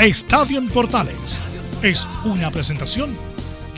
Estadio 0.00 0.58
en 0.58 0.68
Portales 0.68 1.40
es 1.82 2.06
una 2.26 2.50
presentación 2.50 3.16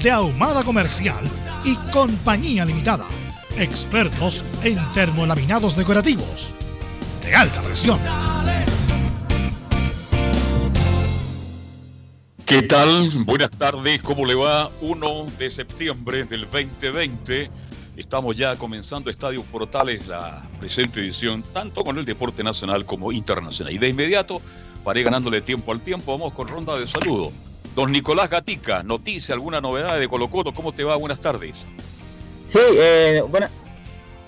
de 0.02 0.10
Ahumada 0.10 0.64
Comercial 0.64 1.24
y 1.64 1.76
Compañía 1.92 2.64
Limitada. 2.64 3.06
Expertos 3.56 4.44
en 4.64 4.78
termolaminados 4.94 5.76
decorativos 5.76 6.52
de 7.22 7.36
alta 7.36 7.62
presión. 7.62 8.00
¿Qué 12.44 12.62
tal? 12.62 13.10
Buenas 13.24 13.50
tardes, 13.52 14.02
¿cómo 14.02 14.26
le 14.26 14.34
va? 14.34 14.70
1 14.80 15.26
de 15.38 15.50
septiembre 15.50 16.24
del 16.24 16.50
2020. 16.50 17.48
Estamos 17.96 18.36
ya 18.36 18.56
comenzando 18.56 19.08
Estadio 19.08 19.44
Portales, 19.44 20.08
la 20.08 20.42
presente 20.58 20.98
edición, 20.98 21.44
tanto 21.52 21.84
con 21.84 21.96
el 21.96 22.04
deporte 22.04 22.42
nacional 22.42 22.84
como 22.84 23.12
internacional. 23.12 23.72
Y 23.72 23.78
de 23.78 23.88
inmediato, 23.88 24.42
para 24.88 25.00
ir 25.00 25.04
ganándole 25.04 25.42
tiempo 25.42 25.70
al 25.70 25.82
tiempo, 25.82 26.12
vamos 26.12 26.32
con 26.32 26.48
ronda 26.48 26.78
de 26.78 26.86
saludos. 26.86 27.34
Don 27.76 27.92
Nicolás 27.92 28.30
Gatica, 28.30 28.82
noticia, 28.82 29.34
alguna 29.34 29.60
novedad 29.60 30.00
de 30.00 30.08
Colo 30.08 30.30
Colo, 30.30 30.54
¿cómo 30.54 30.72
te 30.72 30.82
va? 30.82 30.96
Buenas 30.96 31.20
tardes. 31.20 31.56
Sí, 32.48 32.58
eh, 32.58 33.22
buena, 33.28 33.50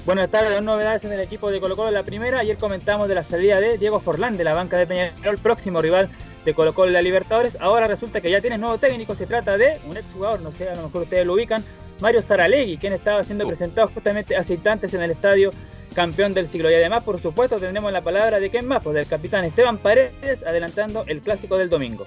buenas 0.05 0.31
tardes, 0.31 0.53
dos 0.53 0.63
novedades 0.63 1.03
en 1.05 1.13
el 1.13 1.21
equipo 1.21 1.51
de 1.51 1.61
Colo 1.61 1.77
Colo. 1.77 1.91
La 1.91 2.03
primera, 2.03 2.41
ayer 2.41 2.59
comentamos 2.59 3.09
de 3.09 3.15
la 3.15 3.23
salida 3.23 3.59
de 3.59 3.79
Diego 3.79 4.01
Forlán 4.01 4.37
de 4.37 4.45
la 4.45 4.53
banca 4.53 4.77
de 4.77 4.87
Peñarol, 4.87 5.39
próximo 5.39 5.81
rival 5.81 6.11
de 6.45 6.53
Colo 6.53 6.75
Colo 6.75 6.89
en 6.89 6.93
la 6.93 7.01
Libertadores. 7.01 7.57
Ahora 7.59 7.87
resulta 7.87 8.21
que 8.21 8.31
ya 8.31 8.43
tiene 8.43 8.59
nuevo 8.59 8.77
técnico, 8.77 9.15
se 9.15 9.25
trata 9.25 9.57
de 9.57 9.81
un 9.87 9.97
exjugador, 9.97 10.43
no 10.43 10.53
sé, 10.53 10.69
a 10.69 10.75
lo 10.75 10.83
mejor 10.83 11.05
ustedes 11.05 11.25
lo 11.25 11.33
ubican, 11.33 11.65
Mario 12.01 12.21
Saralegui, 12.21 12.77
quien 12.77 12.93
estaba 12.93 13.25
siendo 13.25 13.47
presentado 13.47 13.89
justamente 13.89 14.37
hace 14.37 14.53
instantes 14.53 14.93
en 14.93 15.01
el 15.01 15.13
estadio 15.13 15.53
campeón 15.95 16.35
del 16.35 16.49
siglo. 16.49 16.71
Y 16.71 16.75
además, 16.75 17.03
por 17.03 17.21
supuesto, 17.21 17.59
tendremos 17.59 17.93
la 17.93 18.01
palabra 18.01 18.41
de 18.41 18.51
quién 18.51 18.67
más, 18.67 18.83
pues 18.83 18.95
del 18.95 19.07
capitán 19.07 19.45
Esteban 19.45 19.79
Paredes, 19.79 20.45
adelantando 20.47 21.05
el 21.07 21.21
clásico 21.21 21.57
del 21.57 21.69
domingo. 21.69 22.07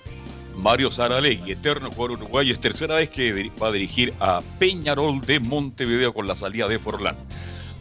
Mario 0.56 0.92
Saralegui, 0.92 1.52
eterno 1.52 1.92
jugador 1.92 2.20
uruguayo, 2.20 2.54
es 2.54 2.62
tercera 2.62 2.96
vez 2.96 3.10
que 3.10 3.52
va 3.62 3.68
a 3.68 3.72
dirigir 3.72 4.14
a 4.20 4.42
Peñarol 4.60 5.22
de 5.22 5.40
Montevideo 5.40 6.14
con 6.14 6.28
la 6.28 6.36
salida 6.36 6.68
de 6.68 6.80
Forlán. 6.80 7.16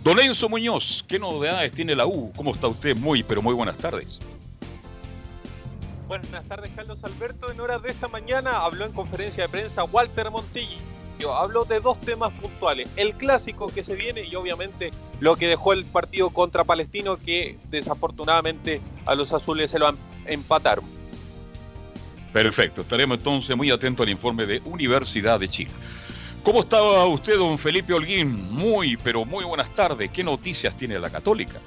Don 0.03 0.19
Enzo 0.19 0.49
Muñoz, 0.49 1.05
¿qué 1.07 1.19
novedades 1.19 1.71
tiene 1.73 1.95
la 1.95 2.07
U? 2.07 2.33
¿Cómo 2.35 2.55
está 2.55 2.67
usted? 2.67 2.97
Muy, 2.97 3.23
pero 3.23 3.41
muy 3.41 3.55
buenas 3.55 3.77
tardes. 3.77 4.19
Buenas 6.09 6.45
tardes, 6.49 6.71
Carlos 6.75 7.03
Alberto. 7.05 7.51
En 7.51 7.61
horas 7.61 7.83
de 7.83 7.91
esta 7.91 8.09
mañana 8.09 8.65
habló 8.65 8.85
en 8.85 8.93
conferencia 8.93 9.45
de 9.45 9.49
prensa 9.49 9.85
Walter 9.85 10.31
Montillo. 11.23 11.35
Habló 11.35 11.65
de 11.65 11.81
dos 11.81 12.01
temas 12.01 12.31
puntuales. 12.33 12.89
El 12.97 13.15
clásico 13.15 13.69
que 13.69 13.85
se 13.85 13.95
viene 13.95 14.25
y 14.25 14.35
obviamente 14.35 14.93
lo 15.21 15.37
que 15.37 15.49
dejó 15.49 15.73
el 15.73 15.85
partido 15.85 16.31
contra 16.31 16.65
Palestino 16.65 17.17
que 17.17 17.59
desafortunadamente 17.71 18.81
a 19.07 19.15
los 19.15 19.33
azules 19.33 19.71
se 19.71 19.79
lo 19.79 19.93
empataron. 20.27 20.85
Perfecto, 22.33 22.81
estaremos 22.81 23.19
entonces 23.19 23.55
muy 23.57 23.71
atentos 23.71 24.05
al 24.05 24.11
informe 24.11 24.47
de 24.47 24.61
Universidad 24.65 25.39
de 25.39 25.49
Chile. 25.49 25.71
¿Cómo 26.43 26.61
estaba 26.61 27.07
usted, 27.07 27.37
don 27.37 27.59
Felipe 27.59 27.93
Holguín? 27.93 28.51
Muy, 28.51 28.97
pero 28.97 29.25
muy 29.25 29.45
buenas 29.45 29.69
tardes. 29.77 30.11
¿Qué 30.11 30.25
noticias 30.25 30.77
tiene 30.77 30.99
la 30.99 31.11
Católica? 31.11 31.61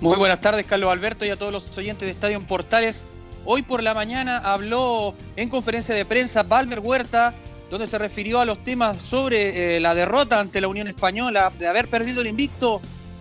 Muy 0.00 0.16
buenas 0.16 0.40
tardes, 0.40 0.64
Carlos 0.64 0.90
Alberto, 0.90 1.26
y 1.26 1.28
a 1.28 1.36
todos 1.36 1.52
los 1.52 1.76
oyentes 1.76 2.06
de 2.06 2.12
Estadio 2.12 2.38
en 2.38 2.46
Portales. 2.46 3.04
Hoy 3.44 3.62
por 3.62 3.82
la 3.82 3.94
mañana 3.94 4.38
habló 4.38 5.14
en 5.36 5.48
conferencia 5.48 5.94
de 5.94 6.04
prensa 6.04 6.42
Valmer 6.42 6.80
Huerta, 6.80 7.34
donde 7.70 7.86
se 7.86 7.98
refirió 7.98 8.40
a 8.40 8.44
los 8.44 8.62
temas 8.64 9.02
sobre 9.02 9.76
eh, 9.76 9.80
la 9.80 9.94
derrota 9.94 10.40
ante 10.40 10.60
la 10.60 10.68
Unión 10.68 10.88
Española, 10.88 11.52
de 11.58 11.68
haber 11.68 11.88
perdido 11.88 12.20
el 12.20 12.26
invicto, 12.26 12.80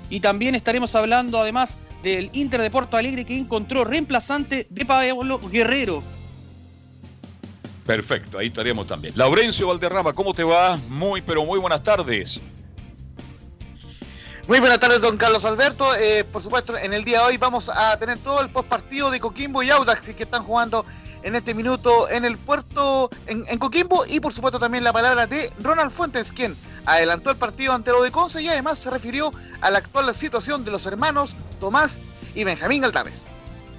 y 0.09 0.19
también 0.19 0.55
estaremos 0.55 0.95
hablando 0.95 1.39
además 1.39 1.77
del 2.03 2.29
Inter 2.33 2.61
de 2.61 2.71
Porto 2.71 2.97
Alegre 2.97 3.25
que 3.25 3.37
encontró 3.37 3.83
reemplazante 3.83 4.67
de 4.69 4.85
Pablo 4.85 5.39
Guerrero. 5.39 6.01
Perfecto, 7.85 8.37
ahí 8.37 8.47
estaremos 8.47 8.87
también. 8.87 9.13
Laurencio 9.15 9.67
Valderrama, 9.67 10.13
¿cómo 10.13 10.33
te 10.33 10.43
va? 10.43 10.77
Muy, 10.89 11.21
pero 11.21 11.45
muy 11.45 11.59
buenas 11.59 11.83
tardes. 11.83 12.39
Muy 14.47 14.59
buenas 14.59 14.79
tardes, 14.79 15.01
don 15.01 15.16
Carlos 15.17 15.45
Alberto. 15.45 15.85
Eh, 15.95 16.23
por 16.23 16.41
supuesto, 16.41 16.75
en 16.75 16.93
el 16.93 17.03
día 17.03 17.19
de 17.19 17.25
hoy 17.25 17.37
vamos 17.37 17.69
a 17.69 17.97
tener 17.99 18.17
todo 18.17 18.41
el 18.41 18.49
postpartido 18.49 19.11
de 19.11 19.19
Coquimbo 19.19 19.61
y 19.61 19.69
Audax 19.69 20.13
que 20.16 20.23
están 20.23 20.41
jugando 20.41 20.83
en 21.24 21.35
este 21.35 21.53
minuto 21.53 22.09
en 22.09 22.25
el 22.25 22.38
puerto 22.38 23.09
en, 23.28 23.46
Coquimbo 23.57 24.06
y 24.07 24.19
por 24.19 24.31
supuesto 24.31 24.59
también 24.59 24.84
la 24.84 24.94
palabra 24.94 25.28
de 25.28 25.52
Ronald 25.62 25.91
Fuentes, 25.91 26.31
quien 26.31 26.56
adelantó 26.85 27.31
el 27.31 27.38
partido 27.38 27.74
ante 27.74 27.91
lo 27.91 28.02
de 28.03 28.12
Conce 28.12 28.41
y 28.41 28.47
además 28.47 28.80
se 28.80 28.90
refirió 28.90 29.31
a 29.62 29.69
la 29.69 29.79
actual 29.79 30.13
situación 30.16 30.63
de 30.63 30.72
los 30.72 30.85
hermanos 30.85 31.35
Tomás 31.59 32.00
y 32.35 32.44
Benjamín 32.44 32.81
Galdames. 32.81 33.25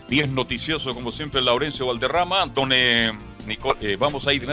Bien 0.08 0.34
noticioso, 0.34 0.92
como 0.92 1.12
siempre, 1.12 1.40
Laurencio 1.40 1.86
Valderrama. 1.86 2.46
Don 2.46 2.72
eh, 2.72 3.12
eh, 3.80 3.96
vamos 3.98 4.26
a 4.26 4.32
ir, 4.32 4.46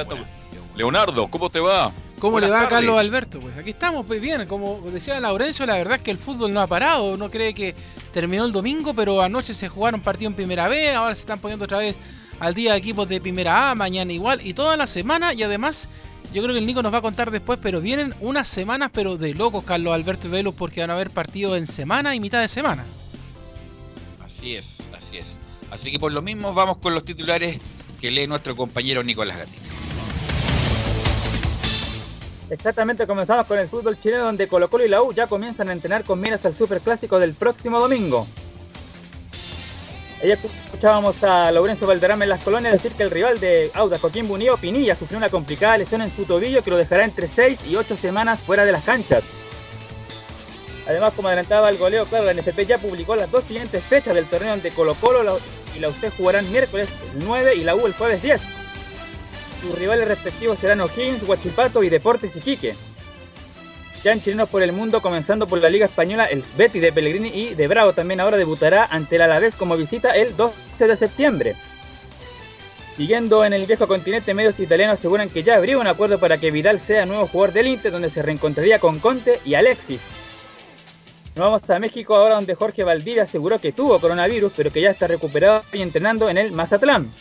Leonardo, 0.75 1.27
¿cómo 1.29 1.49
te 1.49 1.59
va? 1.59 1.91
¿Cómo 2.19 2.39
le 2.39 2.49
va 2.49 2.61
a 2.61 2.67
Carlos 2.67 2.99
Alberto? 2.99 3.39
Pues 3.39 3.55
aquí 3.57 3.71
estamos, 3.71 4.05
pues 4.05 4.19
bien, 4.19 4.47
como 4.47 4.81
decía 4.91 5.19
Laurencio, 5.19 5.65
la 5.65 5.75
verdad 5.75 5.97
es 5.97 6.03
que 6.03 6.11
el 6.11 6.17
fútbol 6.17 6.51
no 6.51 6.61
ha 6.61 6.67
parado, 6.67 7.15
no 7.15 7.29
cree 7.29 7.53
que 7.53 7.75
terminó 8.11 8.45
el 8.45 8.51
domingo, 8.51 8.93
pero 8.95 9.21
anoche 9.21 9.53
se 9.53 9.69
jugaron 9.69 10.01
partidos 10.01 10.31
en 10.31 10.35
primera 10.35 10.67
B, 10.67 10.93
ahora 10.93 11.13
se 11.13 11.21
están 11.21 11.39
poniendo 11.39 11.65
otra 11.65 11.77
vez 11.77 11.97
al 12.39 12.53
día 12.53 12.73
de 12.73 12.77
equipos 12.77 13.09
de 13.09 13.19
primera 13.21 13.71
A, 13.71 13.75
mañana 13.75 14.13
igual, 14.13 14.45
y 14.45 14.53
toda 14.53 14.77
la 14.77 14.87
semana, 14.87 15.33
y 15.33 15.43
además, 15.43 15.89
yo 16.33 16.41
creo 16.43 16.53
que 16.53 16.59
el 16.59 16.65
Nico 16.65 16.83
nos 16.83 16.93
va 16.93 16.99
a 16.99 17.01
contar 17.01 17.31
después, 17.31 17.59
pero 17.61 17.81
vienen 17.81 18.13
unas 18.19 18.47
semanas, 18.47 18.91
pero 18.93 19.17
de 19.17 19.33
locos, 19.33 19.63
Carlos 19.63 19.93
Alberto 19.93 20.27
y 20.27 20.31
Velus, 20.31 20.55
porque 20.55 20.81
van 20.81 20.89
a 20.89 20.93
haber 20.93 21.09
partidos 21.09 21.57
en 21.57 21.67
semana 21.67 22.15
y 22.15 22.19
mitad 22.19 22.41
de 22.41 22.47
semana. 22.47 22.83
Así 24.23 24.55
es, 24.55 24.67
así 24.95 25.17
es. 25.17 25.25
Así 25.71 25.91
que 25.91 25.99
por 25.99 26.11
lo 26.11 26.21
mismo 26.21 26.53
vamos 26.53 26.77
con 26.77 26.93
los 26.93 27.03
titulares 27.03 27.57
que 27.99 28.11
lee 28.11 28.27
nuestro 28.27 28.55
compañero 28.55 29.03
Nicolás 29.03 29.37
Gatica. 29.37 29.67
Exactamente, 32.49 33.05
comenzamos 33.05 33.45
con 33.45 33.59
el 33.59 33.67
fútbol 33.67 33.99
chileno 33.99 34.23
donde 34.23 34.47
Colo 34.47 34.69
Colo 34.69 34.85
y 34.85 34.89
la 34.89 35.01
U 35.01 35.11
ya 35.11 35.27
comienzan 35.27 35.69
a 35.69 35.73
entrenar 35.73 36.05
con 36.05 36.21
miras 36.21 36.45
al 36.45 36.55
Superclásico 36.55 37.19
del 37.19 37.33
próximo 37.33 37.79
domingo. 37.79 38.25
Ayer 40.21 40.39
escuchábamos 40.65 41.23
a 41.23 41.51
Lorenzo 41.51 41.85
Valderrama 41.85 42.23
en 42.23 42.31
las 42.31 42.43
colonias 42.43 42.73
decir 42.73 42.93
que 42.93 43.03
el 43.03 43.11
rival 43.11 43.39
de 43.39 43.69
Auda, 43.75 43.99
Coquimbo 43.99 44.33
Unido, 44.33 44.57
Pinilla, 44.57 44.95
sufrió 44.95 45.19
una 45.19 45.29
complicada 45.29 45.77
lesión 45.77 46.01
en 46.01 46.11
su 46.11 46.25
tobillo 46.25 46.63
que 46.63 46.71
lo 46.71 46.77
dejará 46.77 47.05
entre 47.05 47.27
6 47.27 47.59
y 47.67 47.75
8 47.75 47.95
semanas 47.95 48.39
fuera 48.39 48.65
de 48.65 48.71
las 48.71 48.83
canchas. 48.83 49.23
Además, 50.87 51.13
como 51.13 51.27
adelantaba 51.27 51.69
el 51.69 51.77
goleo, 51.77 52.05
claro, 52.05 52.25
la 52.25 52.33
NFP 52.33 52.65
ya 52.65 52.79
publicó 52.79 53.15
las 53.15 53.29
dos 53.29 53.43
siguientes 53.43 53.83
fechas 53.83 54.15
del 54.15 54.25
torneo 54.25 54.51
donde 54.51 54.71
Colo 54.71 54.95
Colo 54.95 55.39
y 55.75 55.79
la 55.79 55.89
UC 55.89 56.15
jugarán 56.17 56.49
miércoles 56.51 56.87
9 57.15 57.55
y 57.55 57.63
la 57.63 57.75
U 57.75 57.85
el 57.85 57.93
jueves 57.93 58.23
10. 58.23 58.41
Sus 59.61 59.77
rivales 59.77 60.07
respectivos 60.07 60.57
serán 60.57 60.81
O'Higgins, 60.81 61.27
Huachipato 61.27 61.83
y 61.83 61.89
Deportes 61.89 62.35
Iquique. 62.35 62.75
En 64.11 64.21
Chilenos 64.21 64.47
por 64.47 64.63
el 64.63 64.71
Mundo, 64.71 65.01
comenzando 65.01 65.47
por 65.47 65.59
la 65.59 65.69
Liga 65.69 65.85
Española, 65.85 66.25
el 66.25 66.41
Betty 66.55 66.79
de 66.79 66.93
Pellegrini 66.93 67.27
y 67.27 67.55
de 67.55 67.67
Bravo 67.67 67.91
también 67.91 68.21
ahora 68.21 68.37
debutará 68.37 68.85
ante 68.85 69.17
el 69.17 69.21
Alavés 69.21 69.55
como 69.55 69.75
visita 69.75 70.15
el 70.15 70.35
12 70.37 70.87
de 70.87 70.95
septiembre. 70.95 71.55
Siguiendo 72.95 73.43
en 73.43 73.51
el 73.51 73.65
viejo 73.65 73.85
continente, 73.85 74.33
medios 74.33 74.59
italianos 74.61 74.97
aseguran 74.99 75.29
que 75.29 75.43
ya 75.43 75.57
habría 75.57 75.77
un 75.77 75.87
acuerdo 75.87 76.19
para 76.19 76.37
que 76.37 76.51
Vidal 76.51 76.79
sea 76.79 77.05
nuevo 77.05 77.27
jugador 77.27 77.53
del 77.53 77.67
Inter, 77.67 77.91
donde 77.91 78.09
se 78.09 78.21
reencontraría 78.21 78.79
con 78.79 78.99
Conte 78.99 79.39
y 79.43 79.55
Alexis. 79.55 79.99
Nos 81.35 81.45
vamos 81.45 81.69
a 81.69 81.77
México 81.77 82.15
ahora 82.15 82.35
donde 82.35 82.55
Jorge 82.55 82.83
Valdivia 82.83 83.23
aseguró 83.23 83.59
que 83.59 83.73
tuvo 83.73 83.99
coronavirus, 83.99 84.53
pero 84.55 84.71
que 84.71 84.81
ya 84.81 84.91
está 84.91 85.07
recuperado 85.07 85.63
y 85.73 85.81
entrenando 85.81 86.29
en 86.29 86.37
el 86.37 86.53
Mazatlán. 86.53 87.11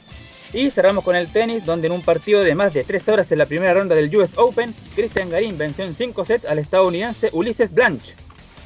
Y 0.52 0.70
cerramos 0.70 1.04
con 1.04 1.16
el 1.16 1.30
tenis, 1.30 1.64
donde 1.64 1.88
en 1.88 1.92
un 1.92 2.02
partido 2.02 2.42
de 2.42 2.54
más 2.54 2.72
de 2.72 2.84
3 2.84 3.08
horas 3.08 3.32
en 3.32 3.38
la 3.38 3.46
primera 3.46 3.74
ronda 3.74 3.94
del 3.94 4.14
US 4.16 4.30
Open, 4.36 4.74
Cristian 4.94 5.28
Garín 5.28 5.58
venció 5.58 5.84
en 5.84 5.94
5 5.94 6.24
sets 6.24 6.44
al 6.46 6.58
estadounidense 6.58 7.30
Ulises 7.32 7.72
Blanche. 7.72 8.14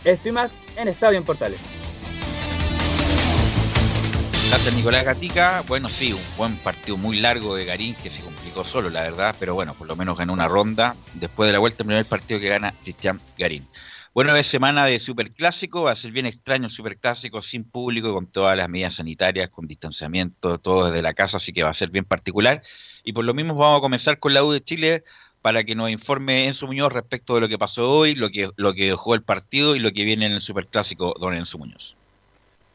Esto 0.04 0.28
y 0.28 0.32
más 0.32 0.50
en 0.76 0.88
Estadio 0.88 1.18
en 1.18 1.24
Portales. 1.24 1.60
Gracias 4.48 4.74
Nicolás 4.74 5.04
Gatica. 5.04 5.62
Bueno, 5.68 5.88
sí, 5.88 6.12
un 6.12 6.20
buen 6.36 6.56
partido 6.56 6.96
muy 6.96 7.20
largo 7.20 7.54
de 7.54 7.64
Garín 7.64 7.94
que 7.94 8.10
se 8.10 8.20
complicó 8.20 8.64
solo, 8.64 8.90
la 8.90 9.02
verdad, 9.02 9.34
pero 9.38 9.54
bueno, 9.54 9.74
por 9.74 9.86
lo 9.86 9.94
menos 9.94 10.18
ganó 10.18 10.32
una 10.32 10.48
ronda. 10.48 10.96
Después 11.14 11.46
de 11.46 11.52
la 11.52 11.60
vuelta, 11.60 11.82
el 11.82 11.86
primer 11.86 12.04
partido 12.04 12.40
que 12.40 12.48
gana 12.48 12.74
Cristian 12.82 13.20
Garín. 13.38 13.64
Bueno, 14.12 14.34
es 14.34 14.48
semana 14.48 14.86
de 14.86 14.98
superclásico, 14.98 15.82
va 15.82 15.92
a 15.92 15.96
ser 15.96 16.10
bien 16.10 16.26
extraño 16.26 16.68
superclásico 16.68 17.42
sin 17.42 17.62
público, 17.62 18.12
con 18.12 18.26
todas 18.26 18.56
las 18.56 18.68
medidas 18.68 18.96
sanitarias, 18.96 19.50
con 19.50 19.68
distanciamiento, 19.68 20.58
todo 20.58 20.86
desde 20.86 21.00
la 21.00 21.14
casa, 21.14 21.36
así 21.36 21.52
que 21.52 21.62
va 21.62 21.70
a 21.70 21.74
ser 21.74 21.90
bien 21.90 22.04
particular. 22.04 22.60
Y 23.04 23.12
por 23.12 23.24
lo 23.24 23.34
mismo 23.34 23.54
vamos 23.54 23.78
a 23.78 23.80
comenzar 23.80 24.18
con 24.18 24.34
la 24.34 24.42
U 24.42 24.50
de 24.50 24.64
Chile 24.64 25.04
para 25.42 25.62
que 25.62 25.76
nos 25.76 25.90
informe 25.90 26.48
Enzo 26.48 26.66
Muñoz 26.66 26.92
respecto 26.92 27.36
de 27.36 27.42
lo 27.42 27.48
que 27.48 27.56
pasó 27.56 27.88
hoy, 27.88 28.16
lo 28.16 28.30
que, 28.30 28.50
lo 28.56 28.74
que 28.74 28.86
dejó 28.86 29.14
el 29.14 29.22
partido 29.22 29.76
y 29.76 29.78
lo 29.78 29.92
que 29.92 30.04
viene 30.04 30.26
en 30.26 30.32
el 30.32 30.42
superclásico, 30.42 31.14
don 31.20 31.34
Enzo 31.34 31.58
Muñoz. 31.58 31.94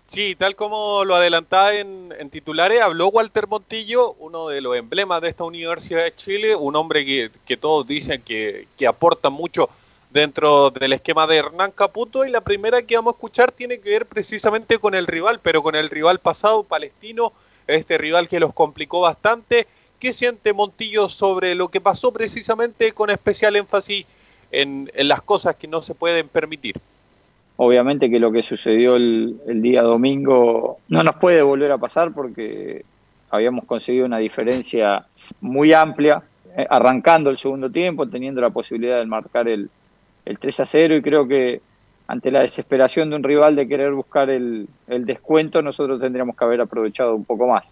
Sí, 0.06 0.36
tal 0.36 0.56
como 0.56 1.04
lo 1.04 1.16
adelantaba 1.16 1.74
en, 1.74 2.30
titulares, 2.30 2.82
habló 2.82 3.08
Walter 3.08 3.48
Montillo, 3.48 4.14
uno 4.20 4.48
de 4.48 4.62
los 4.62 4.78
emblemas 4.78 5.20
de 5.20 5.30
esta 5.30 5.44
Universidad 5.44 6.06
de 6.06 6.16
Chile, 6.16 6.56
un 6.56 6.78
hombre 6.78 7.06
que, 7.06 7.30
que 7.46 7.58
todos 7.58 7.86
dicen 7.86 8.22
que, 8.22 8.68
que 8.78 8.88
aporta 8.88 9.30
mucho 9.30 9.70
dentro 10.10 10.70
del 10.72 10.94
esquema 10.94 11.28
de 11.28 11.38
Hernán 11.38 11.72
Caputo 11.72 12.26
y 12.26 12.32
la 12.32 12.42
primera 12.42 12.82
que 12.82 12.96
vamos 12.96 13.14
a 13.14 13.18
escuchar 13.18 13.52
tiene 13.52 13.80
que 13.80 13.90
ver 13.90 14.06
precisamente 14.06 14.78
con 14.78 14.96
el 14.96 15.08
rival, 15.08 15.40
pero 15.42 15.62
con 15.62 15.76
el 15.76 15.90
rival 15.90 16.20
pasado 16.20 16.64
palestino, 16.64 17.34
este 17.68 17.98
rival 17.98 18.30
que 18.30 18.40
los 18.40 18.54
complicó 18.54 19.02
bastante. 19.02 19.68
¿Qué 20.00 20.14
siente 20.14 20.54
Montillo 20.54 21.10
sobre 21.10 21.56
lo 21.56 21.70
que 21.70 21.82
pasó 21.82 22.12
precisamente 22.12 22.92
con 22.92 23.10
especial 23.10 23.56
énfasis 23.56 24.06
en, 24.52 24.90
las 24.96 25.22
cosas 25.22 25.56
que 25.56 25.68
no 25.68 25.82
se 25.82 25.96
pueden 25.96 26.28
permitir? 26.28 26.76
Obviamente 27.58 28.10
que 28.10 28.20
lo 28.20 28.32
que 28.32 28.44
sucedió 28.44 28.96
el, 28.96 29.40
día 29.48 29.82
domingo 29.82 30.80
no 30.90 31.04
nos 31.04 31.16
puede 31.16 31.42
volver 31.42 31.72
a 31.72 31.78
pasar 31.78 32.14
porque 32.14 32.84
habíamos 33.30 33.66
conseguido 33.66 34.06
una 34.06 34.18
diferencia 34.18 35.06
muy 35.42 35.74
amplia, 35.74 36.22
eh, 36.58 36.68
arrancando 36.70 37.30
el 37.30 37.38
segundo 37.38 37.70
tiempo, 37.70 38.08
teniendo 38.08 38.42
la 38.42 38.50
posibilidad 38.50 39.00
de 39.00 39.06
marcar 39.06 39.48
el, 39.48 39.70
el 40.26 40.40
3 40.40 40.60
a 40.60 40.66
0 40.66 40.96
y 40.98 41.02
creo 41.02 41.28
que 41.28 41.62
ante 42.08 42.32
la 42.32 42.42
desesperación 42.42 43.10
de 43.10 43.16
un 43.16 43.24
rival 43.24 43.56
de 43.56 43.68
querer 43.68 43.94
buscar 43.94 44.30
el, 44.30 44.68
descuento, 44.88 45.62
nosotros 45.62 46.00
tendríamos 46.00 46.36
que 46.36 46.44
haber 46.44 46.62
aprovechado 46.62 47.16
un 47.16 47.26
poco 47.26 47.48
más. 47.48 47.66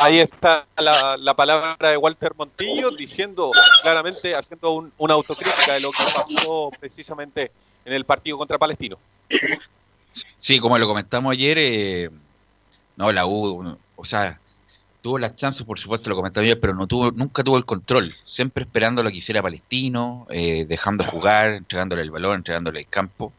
Ahí 0.00 0.18
está 0.18 0.66
la, 0.76 1.34
palabra 1.34 1.90
de 1.90 1.96
Walter 1.96 2.32
Montillo 2.36 2.90
diciendo 2.90 3.52
claramente, 3.82 4.34
haciendo 4.34 4.90
una 4.98 5.14
autocrítica 5.14 5.74
de 5.74 5.80
lo 5.80 5.90
que 5.90 6.02
pasó 6.14 6.70
precisamente 6.78 7.50
en 7.84 7.92
el 7.92 8.04
partido 8.04 8.38
contra 8.38 8.58
Palestino. 8.58 8.98
Sí, 10.40 10.58
como 10.58 10.78
lo 10.78 10.86
comentamos 10.86 11.32
ayer, 11.32 11.58
eh, 11.60 12.10
no, 12.96 13.12
la 13.12 13.26
U, 13.26 13.76
o 13.96 14.04
sea, 14.04 14.40
tuvo 15.08 15.18
las 15.18 15.36
chances, 15.36 15.64
por 15.64 15.78
supuesto, 15.78 16.10
lo 16.10 16.16
comentaba 16.16 16.44
bien, 16.44 16.58
pero 16.60 16.74
no 16.74 16.86
tuvo, 16.86 17.10
nunca 17.10 17.42
tuvo 17.42 17.56
el 17.56 17.64
control, 17.64 18.14
siempre 18.26 18.64
esperando 18.64 19.02
lo 19.02 19.10
que 19.10 19.16
hiciera 19.16 19.40
Palestino, 19.40 20.26
eh, 20.28 20.66
dejando 20.68 21.02
jugar, 21.02 21.54
entregándole 21.54 22.02
el 22.02 22.10
balón, 22.10 22.36
entregándole 22.36 22.80
el 22.80 22.88
campo. 22.88 23.32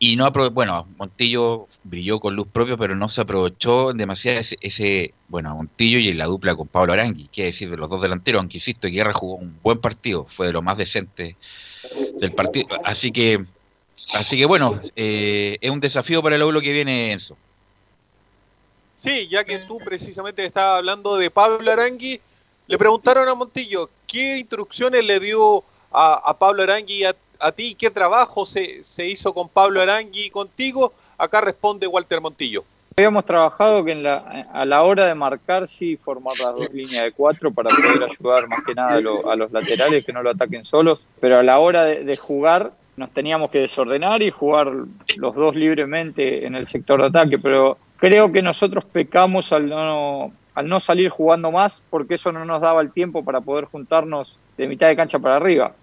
Y 0.00 0.16
no 0.16 0.28
bueno, 0.50 0.88
Montillo 0.98 1.68
brilló 1.84 2.18
con 2.18 2.34
luz 2.34 2.48
propia, 2.48 2.76
pero 2.76 2.96
no 2.96 3.08
se 3.08 3.20
aprovechó 3.20 3.92
demasiado 3.92 4.40
ese, 4.60 5.14
bueno, 5.28 5.54
Montillo 5.54 6.00
y 6.00 6.12
la 6.12 6.24
dupla 6.24 6.56
con 6.56 6.66
Pablo 6.66 6.92
Arangui, 6.92 7.28
quiere 7.32 7.52
decir, 7.52 7.70
de 7.70 7.76
los 7.76 7.88
dos 7.88 8.02
delanteros, 8.02 8.40
aunque 8.40 8.56
insisto, 8.56 8.88
Guerra 8.88 9.12
jugó 9.12 9.36
un 9.36 9.60
buen 9.62 9.78
partido, 9.78 10.24
fue 10.28 10.48
de 10.48 10.54
lo 10.54 10.62
más 10.62 10.76
decente 10.76 11.36
del 12.20 12.32
partido. 12.32 12.66
Así 12.84 13.12
que, 13.12 13.44
así 14.12 14.36
que 14.36 14.46
bueno, 14.46 14.80
eh, 14.96 15.56
es 15.60 15.70
un 15.70 15.78
desafío 15.78 16.20
para 16.20 16.34
el 16.34 16.40
lo 16.40 16.60
que 16.60 16.72
viene 16.72 17.12
Enzo. 17.12 17.36
Sí, 18.98 19.28
ya 19.28 19.44
que 19.44 19.60
tú 19.60 19.78
precisamente 19.78 20.44
estabas 20.44 20.78
hablando 20.78 21.16
de 21.16 21.30
Pablo 21.30 21.70
Arangui, 21.70 22.20
le 22.66 22.78
preguntaron 22.78 23.28
a 23.28 23.34
Montillo, 23.36 23.88
¿qué 24.08 24.38
instrucciones 24.38 25.06
le 25.06 25.20
dio 25.20 25.62
a, 25.92 26.36
Pablo 26.36 26.64
Arangui 26.64 27.04
a, 27.04 27.14
a, 27.38 27.52
ti? 27.52 27.76
¿Qué 27.76 27.90
trabajo 27.90 28.44
se, 28.44 28.82
hizo 29.06 29.32
con 29.32 29.48
Pablo 29.48 29.80
Arangui 29.80 30.30
contigo? 30.30 30.92
Acá 31.16 31.40
responde 31.40 31.86
Walter 31.86 32.20
Montillo. 32.20 32.64
Habíamos 32.96 33.24
trabajado 33.24 33.84
que 33.84 33.92
en 33.92 34.02
la, 34.02 34.16
a 34.52 34.64
la 34.64 34.82
hora 34.82 35.06
de 35.06 35.14
marcar 35.14 35.68
sí 35.68 35.96
formar 35.96 36.34
las 36.40 36.56
dos 36.56 36.74
líneas 36.74 37.04
de 37.04 37.12
cuatro 37.12 37.52
para 37.52 37.70
poder 37.70 38.02
ayudar 38.02 38.48
más 38.48 38.64
que 38.66 38.74
nada 38.74 38.96
a, 38.96 39.36
los 39.36 39.52
laterales 39.52 40.04
que 40.04 40.12
no 40.12 40.24
lo 40.24 40.30
ataquen 40.30 40.64
solos, 40.64 41.06
pero 41.20 41.38
a 41.38 41.44
la 41.44 41.60
hora 41.60 41.84
de, 41.84 42.02
de 42.02 42.16
jugar 42.16 42.72
nos 42.96 43.12
teníamos 43.12 43.50
que 43.50 43.60
desordenar 43.60 44.22
y 44.22 44.32
jugar 44.32 44.72
los 45.18 45.34
dos 45.36 45.54
libremente 45.54 46.44
en 46.44 46.56
el 46.56 46.66
sector 46.66 47.00
de 47.00 47.06
ataque, 47.06 47.38
pero 47.38 47.78
Creo 47.98 48.32
que 48.32 48.42
nosotros 48.42 48.84
pecamos 48.84 49.52
al 49.52 49.68
no, 49.68 50.32
al 50.54 50.68
no 50.68 50.80
salir 50.80 51.10
jugando 51.10 51.50
más 51.50 51.82
porque 51.90 52.14
eso 52.14 52.32
no 52.32 52.44
nos 52.44 52.60
daba 52.60 52.80
el 52.80 52.92
tiempo 52.92 53.24
para 53.24 53.40
poder 53.40 53.64
juntarnos 53.66 54.38
de 54.56 54.68
mitad 54.68 54.88
de 54.88 54.96
cancha 54.96 55.18
para 55.18 55.36
arriba. 55.36 55.74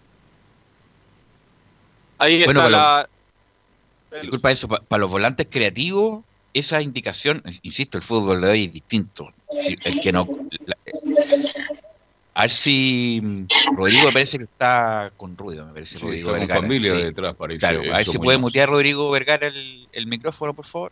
Ahí 2.18 2.44
está 2.44 2.70
la... 2.70 3.10
disculpa 4.22 4.52
eso, 4.52 4.68
para 4.68 5.00
los 5.00 5.12
volantes 5.12 5.48
creativos, 5.50 6.24
esa 6.54 6.82
indicación, 6.82 7.44
insisto, 7.64 7.98
el 7.98 8.04
fútbol 8.04 8.42
de 8.42 8.50
hoy 8.50 8.66
es 8.66 8.74
distinto. 8.74 9.34
El 9.50 10.00
que 10.00 10.12
no, 10.14 10.26
a 12.38 12.42
ver 12.42 12.52
si 12.52 13.22
mm, 13.24 13.48
Rodrigo 13.78 14.08
parece 14.12 14.38
que 14.38 14.44
está 14.44 15.10
con 15.16 15.38
ruido, 15.38 15.66
me 15.66 15.72
parece. 15.72 15.98
Rodrigo 15.98 16.34
Vergara. 16.34 16.60
familia 16.60 16.94
detrás, 16.94 17.34
parece. 17.34 17.60
Claro, 17.60 17.82
a 17.94 17.98
ver 17.98 18.06
si 18.06 18.18
puede 18.18 18.38
mutear 18.38 18.70
Rodrigo 18.70 19.10
Vergara 19.10 19.48
el, 19.48 19.88
el 19.94 20.08
micrófono, 20.08 20.54
por 20.54 20.66
favor. 20.66 20.92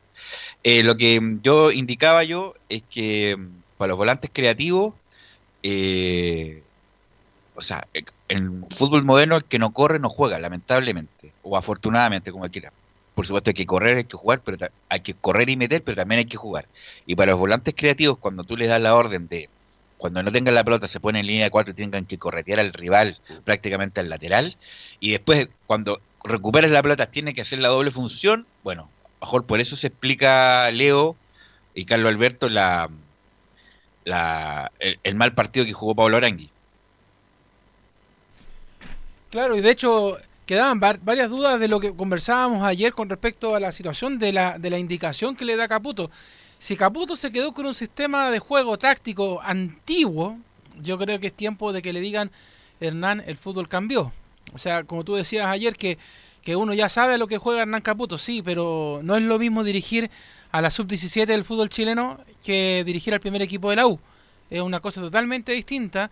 Eh, 0.63 0.83
lo 0.83 0.95
que 0.95 1.19
mm, 1.19 1.41
yo 1.41 1.73
indicaba 1.73 2.23
yo 2.23 2.55
es 2.69 2.81
que 2.89 3.35
mm, 3.37 3.47
para 3.77 3.89
los 3.89 3.97
volantes 3.97 4.31
creativos, 4.33 4.93
eh, 5.63 6.63
o 7.55 7.61
sea, 7.61 7.87
eh, 7.93 8.05
en 8.29 8.65
fútbol 8.69 9.03
moderno 9.03 9.35
el 9.35 9.43
que 9.43 9.59
no 9.59 9.73
corre 9.73 9.99
no 9.99 10.07
juega, 10.07 10.39
lamentablemente, 10.39 11.33
o 11.43 11.57
afortunadamente, 11.57 12.31
como 12.31 12.49
quiera. 12.49 12.71
Por 13.15 13.27
supuesto 13.27 13.49
hay 13.49 13.53
que 13.53 13.65
correr, 13.65 13.97
hay 13.97 14.05
que 14.05 14.15
jugar, 14.15 14.41
pero 14.45 14.65
hay 14.87 15.01
que 15.01 15.13
correr 15.13 15.49
y 15.49 15.57
meter, 15.57 15.83
pero 15.83 15.97
también 15.97 16.19
hay 16.19 16.25
que 16.25 16.37
jugar. 16.37 16.67
Y 17.05 17.15
para 17.15 17.31
los 17.31 17.39
volantes 17.39 17.75
creativos, 17.77 18.17
cuando 18.17 18.45
tú 18.45 18.55
les 18.55 18.69
das 18.69 18.79
la 18.79 18.95
orden 18.95 19.27
de 19.27 19.49
cuando 20.03 20.21
no 20.21 20.33
tengan 20.33 20.53
la 20.53 20.65
pelota 20.65 20.89
se 20.89 20.99
ponen 20.99 21.21
en 21.21 21.27
línea 21.27 21.45
de 21.45 21.49
cuatro 21.49 21.71
y 21.71 21.75
tengan 21.75 22.05
que 22.05 22.17
corretear 22.17 22.59
al 22.59 22.73
rival 22.73 23.21
prácticamente 23.45 24.01
al 24.01 24.09
lateral. 24.09 24.57
Y 24.99 25.11
después, 25.11 25.47
cuando 25.65 26.01
recuperes 26.25 26.71
la 26.71 26.83
pelota, 26.83 27.05
tiene 27.05 27.33
que 27.33 27.39
hacer 27.39 27.59
la 27.59 27.69
doble 27.69 27.89
función. 27.89 28.45
Bueno, 28.65 28.89
mejor 29.21 29.45
por 29.45 29.61
eso 29.61 29.77
se 29.77 29.87
explica 29.87 30.69
Leo 30.71 31.15
y 31.73 31.85
Carlos 31.85 32.11
Alberto 32.11 32.49
la, 32.49 32.89
el, 34.79 35.15
mal 35.15 35.33
partido 35.35 35.65
que 35.65 35.71
jugó 35.71 35.95
Pablo 35.95 36.17
Arangui. 36.17 36.49
Claro, 39.29 39.55
y 39.55 39.61
de 39.61 39.71
hecho 39.71 40.17
quedaban 40.45 40.81
varias 40.81 41.29
dudas 41.29 41.61
de 41.61 41.69
lo 41.69 41.79
que 41.79 41.95
conversábamos 41.95 42.65
ayer 42.65 42.91
con 42.91 43.09
respecto 43.09 43.55
a 43.55 43.61
la 43.61 43.71
situación 43.71 44.19
de 44.19 44.33
la, 44.33 44.59
de 44.59 44.69
la 44.69 44.79
indicación 44.79 45.33
que 45.37 45.45
le 45.45 45.55
da 45.55 45.69
Caputo. 45.69 46.11
Si 46.63 46.77
Caputo 46.77 47.17
se 47.17 47.33
quedó 47.33 47.53
con 47.53 47.65
un 47.65 47.73
sistema 47.73 48.31
de 48.31 48.39
juego 48.39 48.77
táctico 48.77 49.41
antiguo, 49.41 50.37
yo 50.81 50.97
creo 50.97 51.19
que 51.19 51.27
es 51.27 51.33
tiempo 51.33 51.73
de 51.73 51.81
que 51.81 51.91
le 51.91 51.99
digan, 51.99 52.31
Hernán, 52.79 53.21
el 53.27 53.35
fútbol 53.35 53.67
cambió. 53.67 54.13
O 54.53 54.57
sea, 54.57 54.85
como 54.85 55.03
tú 55.03 55.15
decías 55.15 55.45
ayer, 55.47 55.73
que, 55.73 55.97
que 56.41 56.55
uno 56.55 56.73
ya 56.73 56.87
sabe 56.87 57.17
lo 57.17 57.27
que 57.27 57.37
juega 57.37 57.63
Hernán 57.63 57.81
Caputo, 57.81 58.17
sí, 58.17 58.41
pero 58.41 59.01
no 59.03 59.17
es 59.17 59.23
lo 59.23 59.37
mismo 59.39 59.65
dirigir 59.65 60.09
a 60.53 60.61
la 60.61 60.69
sub-17 60.69 61.25
del 61.25 61.43
fútbol 61.43 61.67
chileno 61.67 62.21
que 62.41 62.83
dirigir 62.85 63.13
al 63.13 63.19
primer 63.19 63.41
equipo 63.41 63.69
de 63.69 63.75
la 63.75 63.87
U. 63.87 63.99
Es 64.49 64.61
una 64.61 64.79
cosa 64.79 65.01
totalmente 65.01 65.51
distinta 65.51 66.11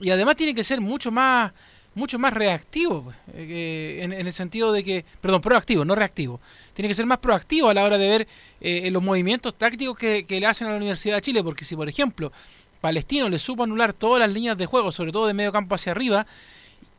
y 0.00 0.10
además 0.10 0.34
tiene 0.34 0.56
que 0.56 0.64
ser 0.64 0.80
mucho 0.80 1.12
más 1.12 1.52
mucho 1.94 2.18
más 2.18 2.32
reactivo, 2.32 3.02
pues, 3.04 3.16
eh, 3.34 4.00
en, 4.02 4.12
el 4.12 4.32
sentido 4.32 4.72
de 4.72 4.82
que, 4.82 5.04
perdón, 5.20 5.40
proactivo, 5.40 5.84
no 5.84 5.94
reactivo. 5.94 6.40
Tiene 6.72 6.88
que 6.88 6.94
ser 6.94 7.06
más 7.06 7.18
proactivo 7.18 7.68
a 7.68 7.74
la 7.74 7.84
hora 7.84 7.98
de 7.98 8.08
ver 8.08 8.28
eh, 8.60 8.90
los 8.90 9.02
movimientos 9.02 9.56
tácticos 9.56 9.96
que, 9.96 10.26
le 10.28 10.46
hacen 10.46 10.66
a 10.66 10.70
la 10.70 10.76
Universidad 10.76 11.16
de 11.16 11.22
Chile, 11.22 11.44
porque 11.44 11.64
si, 11.64 11.76
por 11.76 11.88
ejemplo, 11.88 12.32
Palestino 12.80 13.28
le 13.28 13.38
supo 13.38 13.62
anular 13.62 13.92
todas 13.92 14.20
las 14.20 14.30
líneas 14.30 14.58
de 14.58 14.66
juego, 14.66 14.92
sobre 14.92 15.12
todo 15.12 15.26
de 15.26 15.34
medio 15.34 15.52
campo 15.52 15.74
hacia 15.74 15.92
arriba, 15.92 16.26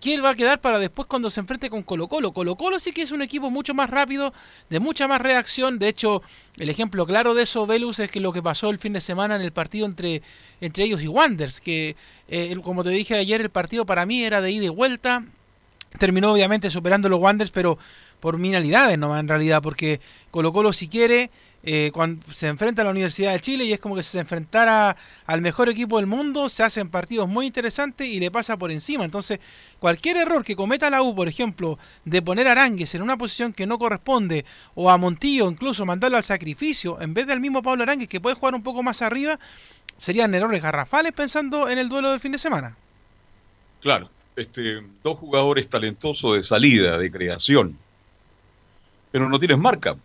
¿quién 0.02 0.24
va 0.24 0.30
a 0.30 0.36
quedar 0.36 0.62
para 0.62 0.80
después 0.80 1.08
cuando 1.08 1.30
se 1.30 1.40
enfrente 1.40 1.70
con 1.70 1.84
Colo 1.84 2.08
Colo? 2.08 2.32
Colo 2.32 2.56
Colo 2.56 2.80
sí 2.80 2.92
que 2.92 3.02
es 3.02 3.12
un 3.12 3.22
equipo 3.22 3.50
mucho 3.50 3.74
más 3.74 3.90
rápido, 3.90 4.34
de 4.70 4.80
mucha 4.80 5.08
más 5.08 5.22
reacción. 5.22 5.80
De 5.80 5.88
hecho, 5.88 6.22
el 6.58 6.70
ejemplo 6.70 7.06
claro 7.06 7.34
de 7.34 7.44
eso, 7.44 7.66
Velus, 7.66 8.00
es 8.00 8.12
que 8.12 8.20
lo 8.20 8.34
que 8.34 8.42
pasó 8.42 8.70
el 8.70 8.78
fin 8.78 8.94
de 8.94 9.02
semana 9.02 9.36
en 9.36 9.42
el 9.42 9.52
partido 9.52 9.86
entre, 9.86 10.22
entre 10.62 10.84
ellos 10.84 11.02
y 11.02 11.08
Wanders, 11.08 11.62
que 11.62 11.96
eh, 12.28 12.56
como 12.64 12.84
te 12.84 12.90
dije 12.90 13.16
ayer, 13.16 13.42
el 13.42 13.50
partido 13.50 13.86
para 13.86 14.06
mí 14.06 14.24
era 14.24 14.42
de 14.42 14.52
ida 14.52 14.66
y 14.66 14.70
vuelta. 14.70 15.24
terminó 16.00 16.34
obviamente 16.34 16.70
superando 16.70 17.10
los 17.10 17.20
Wanderers, 17.20 17.52
pero 17.52 17.78
por 18.20 18.38
minalidades 18.38 18.98
nomás 18.98 19.20
en 19.20 19.28
realidad, 19.28 19.62
porque 19.62 20.00
Colo 20.32 20.52
Colo 20.52 20.74
si 20.74 20.88
quiere, 20.88 21.30
eh, 21.68 21.90
cuando 21.92 22.32
se 22.32 22.48
enfrenta 22.48 22.84
a 22.84 22.86
la 22.86 22.92
Universidad 22.92 23.34
de 23.34 23.42
Chile 23.42 23.66
y 23.66 23.74
es 23.74 23.80
como 23.80 23.96
que 23.96 24.04
si 24.04 24.12
se 24.12 24.20
enfrentara 24.20 24.96
al 25.26 25.42
mejor 25.42 25.68
equipo 25.68 25.98
del 25.98 26.06
mundo, 26.06 26.48
se 26.48 26.62
hacen 26.62 26.90
partidos 26.90 27.28
muy 27.28 27.48
interesantes 27.48 28.08
y 28.08 28.20
le 28.20 28.30
pasa 28.30 28.56
por 28.56 28.70
encima. 28.70 29.04
Entonces, 29.04 29.40
cualquier 29.80 30.18
error 30.18 30.46
que 30.46 30.56
cometa 30.56 30.92
la 30.92 31.02
U, 31.02 31.16
por 31.16 31.28
ejemplo, 31.28 31.80
de 32.04 32.22
poner 32.22 32.48
a 32.48 32.52
Arangues 32.52 32.94
en 32.94 33.02
una 33.02 33.18
posición 33.18 33.52
que 33.52 33.66
no 33.66 33.80
corresponde, 33.80 34.46
o 34.76 34.92
a 34.92 34.98
Montillo 35.00 35.50
incluso 35.50 35.88
mandarlo 35.88 36.18
al 36.18 36.24
sacrificio, 36.24 37.02
en 37.02 37.16
vez 37.16 37.26
del 37.26 37.40
mismo 37.40 37.64
Pablo 37.64 37.82
Arangues 37.82 38.08
que 38.08 38.22
puede 38.22 38.36
jugar 38.36 38.54
un 38.54 38.62
poco 38.62 38.84
más 38.84 39.02
arriba, 39.02 39.40
serían 39.98 40.36
errores 40.36 40.62
garrafales 40.62 41.14
pensando 41.14 41.68
en 41.68 41.80
el 41.80 41.90
duelo 41.90 42.12
del 42.12 42.20
fin 42.20 42.32
de 42.32 42.38
semana. 42.38 42.78
Claro, 43.82 44.12
este, 44.36 44.82
dos 45.04 45.18
jugadores 45.18 45.68
talentosos 45.68 46.36
de 46.36 46.44
salida, 46.44 47.00
de 47.00 47.12
creación, 47.12 47.76
pero 49.12 49.28
no 49.28 49.40
tienes 49.40 49.58
marca. 49.58 49.96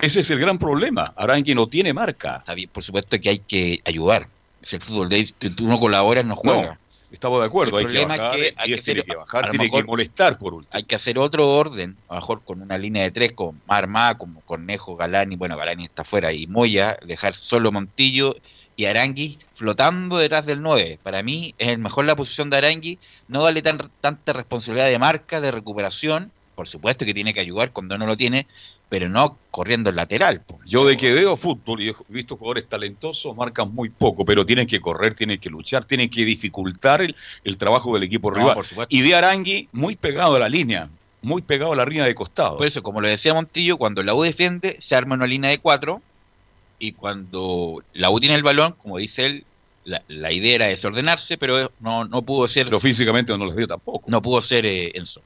Ese 0.00 0.20
es 0.20 0.30
el 0.30 0.38
gran 0.38 0.58
problema. 0.58 1.12
Arangui 1.16 1.54
no 1.54 1.66
tiene 1.66 1.92
marca. 1.92 2.44
Por 2.72 2.84
supuesto 2.84 3.20
que 3.20 3.30
hay 3.30 3.38
que 3.40 3.80
ayudar. 3.84 4.28
Es 4.62 4.72
el 4.72 4.80
fútbol 4.80 5.08
de 5.08 5.24
tú 5.56 5.66
no 5.66 5.78
colaboras, 5.78 6.24
no 6.24 6.36
juega. 6.36 6.62
No, 6.62 6.78
estamos 7.10 7.40
de 7.40 7.46
acuerdo. 7.46 7.78
El 7.78 7.86
hay 7.86 7.92
problema 7.92 8.14
que 8.14 8.20
bajar, 8.20 8.38
es 8.38 8.52
que 8.52 8.54
hay 8.58 8.74
que, 8.74 8.82
tiene 8.82 9.02
que 9.02 9.16
bajar, 9.16 9.50
tiene 9.50 9.70
que 9.70 9.84
molestar 9.84 10.38
por 10.38 10.54
último. 10.54 10.70
Hay 10.72 10.84
que 10.84 10.94
hacer 10.94 11.18
otro 11.18 11.48
orden, 11.48 11.96
a 12.08 12.14
lo 12.14 12.20
mejor 12.20 12.42
con 12.44 12.62
una 12.62 12.78
línea 12.78 13.02
de 13.04 13.10
tres, 13.10 13.32
con 13.32 13.60
armada, 13.66 14.16
como 14.16 14.40
Cornejo, 14.42 14.96
Galani, 14.96 15.36
bueno, 15.36 15.56
Galani 15.56 15.86
está 15.86 16.04
fuera, 16.04 16.32
y 16.32 16.46
Moya, 16.46 16.98
dejar 17.04 17.34
solo 17.34 17.72
Montillo 17.72 18.36
y 18.76 18.84
Arangui 18.84 19.38
flotando 19.54 20.18
detrás 20.18 20.46
del 20.46 20.62
9. 20.62 21.00
Para 21.02 21.22
mí 21.24 21.54
es 21.58 21.68
el 21.68 21.78
mejor 21.78 22.04
la 22.04 22.14
posición 22.14 22.48
de 22.48 22.58
Arangui, 22.58 22.98
no 23.26 23.42
darle 23.42 23.60
tan, 23.60 23.90
tanta 24.00 24.32
responsabilidad 24.32 24.86
de 24.86 24.98
marca, 25.00 25.40
de 25.40 25.50
recuperación, 25.50 26.30
por 26.54 26.68
supuesto 26.68 27.04
que 27.04 27.12
tiene 27.12 27.34
que 27.34 27.40
ayudar 27.40 27.72
cuando 27.72 27.98
no 27.98 28.06
lo 28.06 28.16
tiene, 28.16 28.46
pero 28.88 29.08
no 29.08 29.38
corriendo 29.50 29.90
el 29.90 29.96
lateral. 29.96 30.42
Yo 30.66 30.86
de 30.86 30.96
que 30.96 31.12
veo 31.12 31.36
fútbol 31.36 31.82
y 31.82 31.88
he 31.90 31.94
visto 32.08 32.36
jugadores 32.36 32.68
talentosos, 32.68 33.36
marcan 33.36 33.74
muy 33.74 33.90
poco, 33.90 34.24
pero 34.24 34.46
tienen 34.46 34.66
que 34.66 34.80
correr, 34.80 35.14
tienen 35.14 35.38
que 35.38 35.50
luchar, 35.50 35.84
tienen 35.84 36.08
que 36.08 36.24
dificultar 36.24 37.02
el, 37.02 37.56
trabajo 37.58 37.92
del 37.94 38.04
equipo 38.04 38.30
rival. 38.30 38.56
y 38.88 39.02
de 39.02 39.14
Arangui 39.14 39.68
muy 39.72 39.96
pegado 39.96 40.36
a 40.36 40.38
la 40.38 40.48
línea, 40.48 40.88
muy 41.20 41.42
pegado 41.42 41.72
a 41.72 41.76
la 41.76 41.84
línea 41.84 42.04
de 42.04 42.14
costado. 42.14 42.56
Por 42.56 42.66
eso, 42.66 42.82
como 42.82 43.00
lo 43.00 43.08
decía 43.08 43.34
Montillo, 43.34 43.76
cuando 43.76 44.02
la 44.02 44.14
U 44.14 44.22
defiende, 44.22 44.76
se 44.80 44.94
arma 44.94 45.16
una 45.16 45.26
línea 45.26 45.50
de 45.50 45.58
cuatro, 45.58 46.00
y 46.78 46.92
cuando 46.92 47.82
la 47.92 48.10
U 48.10 48.20
tiene 48.20 48.36
el 48.36 48.42
balón, 48.42 48.74
como 48.78 48.98
dice 48.98 49.26
él, 49.26 49.44
la, 49.84 50.32
idea 50.32 50.54
era 50.54 50.66
desordenarse, 50.66 51.38
pero 51.38 51.72
no, 51.80 52.04
no 52.04 52.22
pudo 52.22 52.46
ser... 52.46 52.66
Pero 52.66 52.78
físicamente 52.78 53.36
no 53.36 53.46
lo 53.46 53.52
dio 53.52 53.66
tampoco. 53.66 54.04
No 54.06 54.20
pudo 54.20 54.40
ser 54.42 54.66
eh, 54.66 54.92
Enzo. 54.94 55.22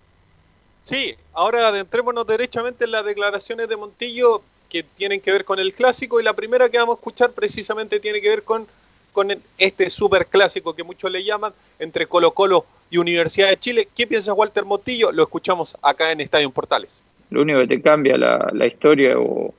Sí, 0.85 1.15
ahora 1.33 1.69
adentrémonos 1.69 2.27
derechamente 2.27 2.85
en 2.85 2.91
las 2.91 3.05
declaraciones 3.05 3.69
de 3.69 3.77
Montillo 3.77 4.43
que 4.69 4.83
tienen 4.83 5.21
que 5.21 5.33
ver 5.33 5.45
con 5.45 5.59
el 5.59 5.73
clásico 5.75 6.21
y 6.21 6.25
la 6.25 6.33
primera 6.33 6.69
que 6.69 6.79
vamos 6.79 6.97
a 6.97 6.99
escuchar 6.99 7.33
precisamente 7.33 8.01
tiene 8.01 8.21
que 8.21 8.29
ver 8.29 8.43
con, 8.43 8.67
con 9.13 9.29
este 9.59 9.91
super 9.91 10.27
clásico 10.27 10.75
que 10.75 10.83
muchos 10.83 11.11
le 11.13 11.23
llaman 11.23 11.53
entre 11.79 12.07
Colo 12.07 12.33
Colo 12.33 12.65
y 12.91 12.99
Universidad 12.99 13.49
de 13.49 13.59
Chile. 13.59 13.89
¿Qué 13.95 14.07
piensa 14.07 14.33
Walter 14.33 14.65
Montillo? 14.65 15.13
Lo 15.13 15.23
escuchamos 15.23 15.77
acá 15.83 16.11
en 16.11 16.21
Estadio 16.21 16.51
Portales. 16.51 17.03
Lo 17.31 17.43
único 17.43 17.61
que 17.61 17.69
te 17.69 17.83
cambia 17.83 18.17
la, 18.17 18.67
historia 18.67 19.19
o, 19.19 19.55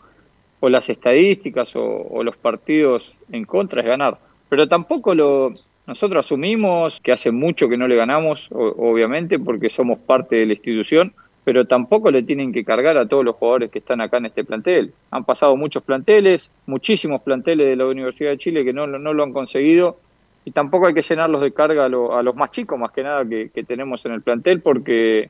las 0.61 0.89
estadísticas 0.89 1.71
o 1.75 2.23
los 2.23 2.35
partidos 2.37 3.13
en 3.31 3.45
contra 3.45 3.81
es 3.81 3.87
ganar. 3.87 4.17
Pero 4.49 4.67
tampoco 4.67 5.15
lo, 5.15 5.53
nosotros 5.85 6.25
asumimos 6.25 7.01
que 7.01 7.11
hace 7.11 7.31
mucho 7.31 7.67
que 7.67 7.77
no 7.77 7.87
le 7.87 7.95
ganamos, 7.95 8.47
obviamente, 8.51 9.37
porque 9.37 9.69
somos 9.69 9.99
parte 9.99 10.37
de 10.37 10.45
la 10.45 10.53
institución, 10.53 11.13
pero 11.43 11.65
tampoco 11.65 12.09
le 12.09 12.23
tienen 12.23 12.53
que 12.53 12.63
cargar 12.63 12.97
a 12.97 13.05
todos 13.05 13.25
los 13.25 13.35
jugadores 13.35 13.69
que 13.69 13.79
están 13.79 13.99
acá 13.99 14.17
en 14.17 14.27
este 14.27 14.45
plantel. 14.45 14.93
Han 15.11 15.25
pasado 15.25 15.57
muchos 15.57 15.83
planteles, 15.83 16.49
muchísimos 16.65 17.21
planteles 17.21 17.67
de 17.67 17.75
la 17.75 17.85
Universidad 17.85 18.31
de 18.31 18.37
Chile 18.37 18.63
que 18.63 18.71
no, 18.71 18.87
lo 18.87 19.23
han 19.23 19.33
conseguido 19.33 19.97
y 20.45 20.51
tampoco 20.51 20.87
hay 20.87 20.93
que 20.93 21.01
llenarlos 21.01 21.41
de 21.41 21.51
carga 21.51 21.85
a, 21.85 21.89
los 21.89 22.35
más 22.35 22.51
chicos, 22.51 22.79
más 22.79 22.91
que 22.91 23.03
nada, 23.03 23.25
que, 23.25 23.63
tenemos 23.67 24.05
en 24.05 24.13
el 24.13 24.21
plantel, 24.21 24.61
porque 24.61 25.29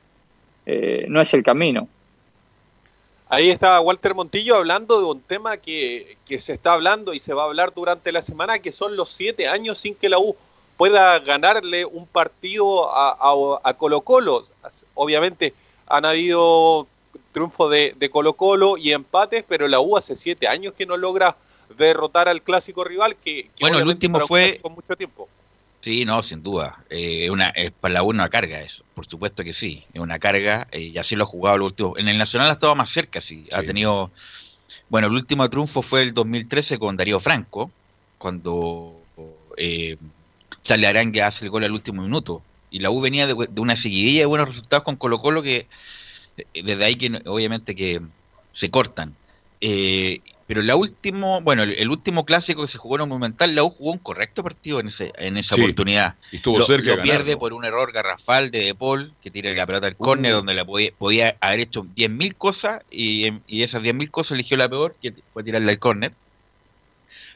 eh, 0.65 1.05
no 1.10 1.19
es 1.19 1.33
el 1.33 1.43
camino. 1.43 1.88
Ahí 3.33 3.49
está 3.49 3.81
Walter 3.81 4.13
Montillo 4.13 4.55
hablando 4.55 4.99
de 4.99 5.05
un 5.05 5.19
tema 5.19 5.57
que, 5.57 6.17
se 6.37 6.53
está 6.53 6.73
hablando 6.73 7.15
y 7.15 7.19
se 7.19 7.33
va 7.33 7.41
a 7.41 7.45
hablar 7.45 7.73
durante 7.73 8.11
la 8.11 8.21
semana, 8.21 8.59
que 8.59 8.71
son 8.71 8.95
los 8.95 9.09
siete 9.09 9.47
años 9.47 9.79
sin 9.79 9.95
que 9.95 10.07
la 10.07 10.19
U 10.19 10.35
pueda 10.77 11.17
ganarle 11.17 11.83
un 11.83 12.05
partido 12.05 12.95
a, 12.95 13.73
Colo 13.79 14.01
Colo. 14.01 14.45
Obviamente 14.93 15.55
han 15.87 16.05
habido 16.05 16.85
triunfos 17.31 17.71
de, 17.71 18.09
Colo 18.11 18.33
Colo 18.33 18.77
y 18.77 18.91
empates, 18.91 19.43
pero 19.47 19.67
la 19.67 19.79
U 19.79 19.97
hace 19.97 20.15
siete 20.15 20.47
años 20.47 20.73
que 20.73 20.85
no 20.85 20.95
logra 20.95 21.35
derrotar 21.75 22.29
al 22.29 22.43
clásico 22.43 22.83
rival 22.83 23.15
que, 23.15 23.49
bueno 23.59 23.79
el 23.79 23.87
último 23.87 24.19
fue 24.27 24.59
con 24.61 24.73
mucho 24.73 24.95
tiempo 24.95 25.27
Sí, 25.83 26.05
no, 26.05 26.23
sin 26.23 26.41
duda. 26.41 26.77
Eh, 26.89 27.29
una, 27.29 27.49
es 27.49 27.71
para 27.73 27.95
la 27.95 28.03
U 28.03 28.09
una 28.11 28.29
carga 28.29 28.61
eso, 28.61 28.85
por 28.95 29.05
supuesto 29.05 29.43
que 29.43 29.53
sí. 29.53 29.83
Es 29.93 29.99
una 29.99 30.17
carga 30.17 30.65
eh, 30.71 30.79
y 30.79 30.97
así 30.97 31.17
lo 31.17 31.25
ha 31.25 31.27
jugado 31.27 31.57
el 31.57 31.61
último. 31.63 31.97
En 31.97 32.07
el 32.07 32.17
Nacional 32.17 32.49
ha 32.49 32.53
estado 32.53 32.73
más 32.73 32.89
cerca, 32.89 33.19
sí. 33.19 33.47
Ha 33.51 33.63
tenido. 33.63 34.09
Bueno, 34.87 35.07
el 35.07 35.13
último 35.13 35.49
triunfo 35.49 35.81
fue 35.81 36.03
el 36.03 36.13
2013 36.13 36.79
con 36.79 36.95
Darío 36.95 37.19
Franco, 37.19 37.69
cuando 38.17 38.95
eh, 39.57 39.97
Charlie 40.63 40.85
Arangue 40.85 41.21
hace 41.21 41.43
el 41.43 41.51
gol 41.51 41.65
al 41.65 41.73
último 41.73 42.01
minuto. 42.01 42.41
Y 42.71 42.79
la 42.79 42.89
U 42.89 43.01
venía 43.01 43.27
de, 43.27 43.35
de 43.49 43.61
una 43.61 43.75
seguidilla 43.75 44.21
de 44.21 44.25
buenos 44.25 44.47
resultados 44.47 44.85
con 44.85 44.95
Colo 44.95 45.21
Colo 45.21 45.43
que 45.43 45.67
eh, 46.37 46.63
desde 46.63 46.85
ahí 46.85 46.95
que 46.95 47.21
obviamente 47.25 47.75
que 47.75 47.99
se 48.53 48.71
cortan. 48.71 49.17
Eh, 49.59 50.21
pero 50.45 50.62
la 50.62 50.75
último, 50.75 51.39
bueno, 51.41 51.63
el, 51.63 51.89
último 51.89 52.25
clásico 52.25 52.63
que 52.63 52.67
se 52.67 52.77
jugó 52.77 52.95
en 52.95 53.03
un 53.03 53.09
Monumental, 53.09 53.55
la 53.55 53.63
U 53.63 53.69
jugó 53.69 53.91
un 53.91 53.97
correcto 53.97 54.43
partido 54.43 54.81
en 54.81 54.89
ese 54.89 55.13
en 55.17 55.38
esa 55.38 55.55
oportunidad. 55.55 56.15
Y 56.31 56.38
estuvo 56.38 56.59
lo, 56.59 56.65
cerca 56.65 56.95
lo 56.95 57.01
pierde 57.01 57.38
por 57.38 57.53
un 57.53 57.63
error 57.63 57.93
garrafal 57.93 58.51
de 58.51 58.59
De 58.59 58.75
Paul, 58.75 59.13
que 59.21 59.31
tira 59.31 59.53
la 59.53 59.65
pelota 59.65 59.88
al 59.88 59.95
córner, 59.95 60.33
uh. 60.33 60.38
donde 60.38 60.53
la 60.53 60.65
podía, 60.65 60.91
podía, 60.97 61.38
haber 61.39 61.62
hecho 61.62 61.83
10.000 61.83 62.35
cosas 62.35 62.81
y, 62.91 63.31
y 63.47 63.63
esas 63.63 63.81
10.000 63.81 64.12
cosas 64.12 64.33
eligió 64.33 64.57
la 64.57 64.67
peor, 64.67 64.95
que 65.01 65.13
fue 65.31 65.43
tirarle 65.43 65.71
al 65.71 65.79
córner. 65.79 66.12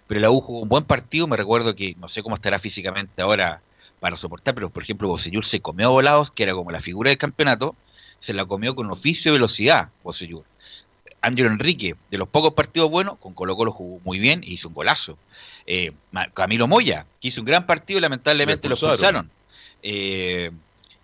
Pero 0.07 0.19
la 0.19 0.29
U 0.29 0.41
jugó 0.41 0.59
un 0.61 0.69
buen 0.69 0.83
partido, 0.83 1.27
me 1.27 1.37
recuerdo 1.37 1.75
que 1.75 1.95
no 1.99 2.09
sé 2.09 2.23
cómo 2.23 2.35
estará 2.35 2.59
físicamente 2.59 3.21
ahora 3.21 3.61
para 4.01 4.17
soportar, 4.17 4.53
pero 4.53 4.69
por 4.69 4.83
ejemplo 4.83 5.07
Bocellur 5.07 5.45
se 5.45 5.61
comió 5.61 5.87
a 5.87 5.91
volados, 5.91 6.29
que 6.29 6.43
era 6.43 6.53
como 6.53 6.71
la 6.71 6.81
figura 6.81 7.09
del 7.09 7.17
campeonato, 7.17 7.75
se 8.19 8.33
la 8.33 8.45
comió 8.45 8.75
con 8.75 8.91
oficio 8.91 9.31
y 9.31 9.35
velocidad, 9.35 9.89
Bocellur 10.03 10.43
Ángelo 11.27 11.49
Enrique, 11.49 11.95
de 12.09 12.17
los 12.17 12.27
pocos 12.27 12.53
partidos 12.53 12.89
buenos, 12.89 13.17
con 13.19 13.33
Colo 13.33 13.55
Colo 13.55 13.71
jugó 13.71 13.99
muy 14.03 14.19
bien 14.19 14.43
y 14.43 14.53
hizo 14.53 14.69
un 14.69 14.73
golazo. 14.73 15.17
Eh, 15.65 15.91
Camilo 16.33 16.67
Moya, 16.67 17.05
que 17.21 17.27
hizo 17.27 17.41
un 17.41 17.45
gran 17.45 17.65
partido 17.65 17.99
y 17.99 18.01
lamentablemente 18.01 18.67
lo 18.67 18.75
expulsaron. 18.75 19.29
Eh, 19.83 20.51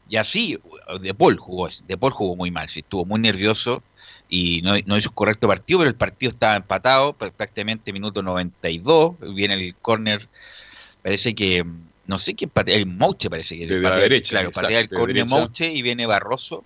y 0.09 0.15
así, 0.15 0.59
De 1.01 1.13
Paul 1.13 1.37
jugó, 1.37 1.69
De 1.87 1.97
Paul 1.97 2.11
jugó 2.11 2.35
muy 2.35 2.51
mal, 2.51 2.69
sí, 2.69 2.79
estuvo 2.79 3.05
muy 3.05 3.19
nervioso 3.19 3.83
y 4.29 4.61
no, 4.61 4.97
hizo 4.97 5.09
un 5.09 5.15
correcto 5.15 5.47
partido, 5.47 5.79
pero 5.79 5.89
el 5.89 5.95
partido 5.95 6.31
estaba 6.31 6.55
empatado, 6.55 7.13
prácticamente 7.13 7.93
minuto 7.93 8.23
92, 8.23 9.15
viene 9.35 9.53
el 9.55 9.75
córner, 9.75 10.27
parece 11.01 11.35
que, 11.35 11.65
no 12.07 12.17
sé 12.17 12.33
quién 12.33 12.49
patea, 12.49 12.77
el 12.77 12.85
Mouche 12.85 13.29
parece 13.29 13.57
que. 13.57 13.67
De 13.67 13.79
la 13.79 13.95
derecha. 13.95 14.31
Claro, 14.31 14.51
patea 14.51 14.79
el 14.79 14.89
córner 14.89 15.27
Mouche 15.27 15.71
y 15.71 15.81
viene 15.81 16.05
Barroso 16.05 16.63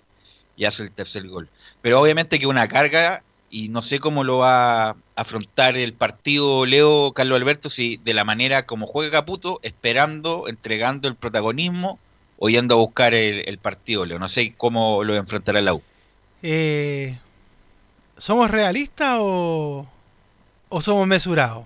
y 0.56 0.66
hace 0.66 0.84
el 0.84 0.92
tercer 0.92 1.28
gol. 1.28 1.50
Pero 1.82 2.00
obviamente 2.00 2.40
que 2.40 2.48
una 2.48 2.68
carga 2.68 3.24
y 3.50 3.70
no 3.70 3.82
sé 3.82 4.00
cómo 4.00 4.24
lo 4.24 4.40
va 4.40 4.90
a 4.90 4.96
afrontar 5.16 5.78
el 5.78 5.94
partido 5.94 6.66
Leo 6.66 7.14
Carlos 7.14 7.40
Alberto, 7.40 7.70
si 7.70 7.98
de 7.98 8.14
la 8.14 8.24
manera 8.24 8.66
como 8.66 8.88
juega 8.88 9.20
Caputo, 9.20 9.60
esperando, 9.64 10.48
entregando 10.48 11.08
el 11.08 11.16
protagonismo 11.16 12.00
o 12.38 12.50
yendo 12.50 12.76
a 12.76 12.78
buscar 12.78 13.14
el, 13.14 13.58
partido 13.58 14.06
Leo. 14.06 14.20
No 14.20 14.30
sé 14.30 14.54
cómo 14.56 15.04
lo 15.04 15.16
enfrentará 15.16 15.62
la 15.62 15.74
U. 15.74 15.82
Eh, 16.44 17.18
¿Somos 18.18 18.52
realistas 18.52 19.18
o, 19.20 19.88
o 20.70 20.82
somos 20.82 21.08
mesurados? 21.08 21.66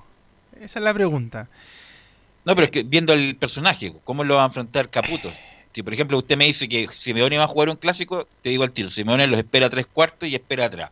Esa 0.60 0.80
es 0.80 0.86
la 0.86 0.94
pregunta. 0.94 1.48
No, 2.46 2.56
pero 2.56 2.66
es 2.66 2.72
que 2.72 2.84
viendo 2.84 3.14
el 3.14 3.36
personaje, 3.36 3.94
¿cómo 4.04 4.24
lo 4.24 4.36
va 4.36 4.44
a 4.44 4.48
enfrentar 4.48 4.90
Caputo? 4.90 5.32
Si 5.74 5.84
por 5.84 5.94
ejemplo 5.94 6.18
usted 6.18 6.38
me 6.38 6.46
dice 6.46 6.68
que 6.68 6.88
Simeone 6.92 7.38
va 7.38 7.46
a 7.46 7.48
jugar 7.48 7.70
un 7.70 7.76
clásico, 7.76 8.28
te 8.42 8.50
digo 8.50 8.64
al 8.64 8.72
tiro, 8.72 8.90
Simeone 8.90 9.28
los 9.28 9.40
espera 9.40 9.70
tres 9.70 9.86
cuartos 9.86 10.28
y 10.28 10.36
espera 10.36 10.66
atrás. 10.66 10.92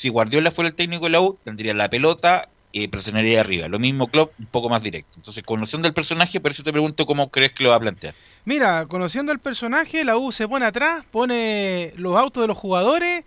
Si 0.00 0.08
Guardiola 0.08 0.50
fuera 0.50 0.70
el 0.70 0.74
técnico 0.74 1.04
de 1.04 1.10
la 1.10 1.20
U, 1.20 1.36
tendría 1.44 1.74
la 1.74 1.90
pelota 1.90 2.48
y 2.72 2.88
presionaría 2.88 3.38
arriba. 3.38 3.68
Lo 3.68 3.78
mismo 3.78 4.06
Klopp, 4.06 4.32
un 4.38 4.46
poco 4.46 4.70
más 4.70 4.82
directo. 4.82 5.12
Entonces, 5.16 5.44
conociendo 5.44 5.86
el 5.86 5.92
personaje, 5.92 6.40
por 6.40 6.52
eso 6.52 6.62
te 6.62 6.72
pregunto 6.72 7.04
cómo 7.04 7.30
crees 7.30 7.52
que 7.52 7.64
lo 7.64 7.68
va 7.68 7.76
a 7.76 7.80
plantear. 7.80 8.14
Mira, 8.46 8.86
conociendo 8.86 9.30
el 9.30 9.40
personaje, 9.40 10.02
la 10.06 10.16
U 10.16 10.32
se 10.32 10.48
pone 10.48 10.64
atrás, 10.64 11.04
pone 11.10 11.92
los 11.96 12.16
autos 12.16 12.42
de 12.42 12.46
los 12.46 12.56
jugadores, 12.56 13.24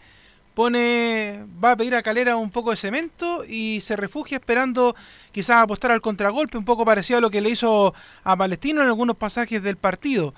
pone 0.55 1.45
va 1.63 1.73
a 1.73 1.77
pedir 1.77 1.93
a 1.93 2.01
Calera 2.01 2.37
un 2.37 2.49
poco 2.49 2.71
de 2.71 2.77
cemento 2.77 3.45
y 3.47 3.79
se 3.81 3.95
refugia 3.95 4.37
esperando 4.37 4.95
quizás 5.31 5.57
apostar 5.57 5.91
al 5.91 6.01
contragolpe, 6.01 6.57
un 6.57 6.65
poco 6.65 6.85
parecido 6.85 7.19
a 7.19 7.21
lo 7.21 7.29
que 7.29 7.41
le 7.41 7.51
hizo 7.51 7.93
a 8.23 8.35
Palestino 8.35 8.81
en 8.81 8.87
algunos 8.87 9.15
pasajes 9.15 9.61
del 9.61 9.77
partido. 9.77 10.33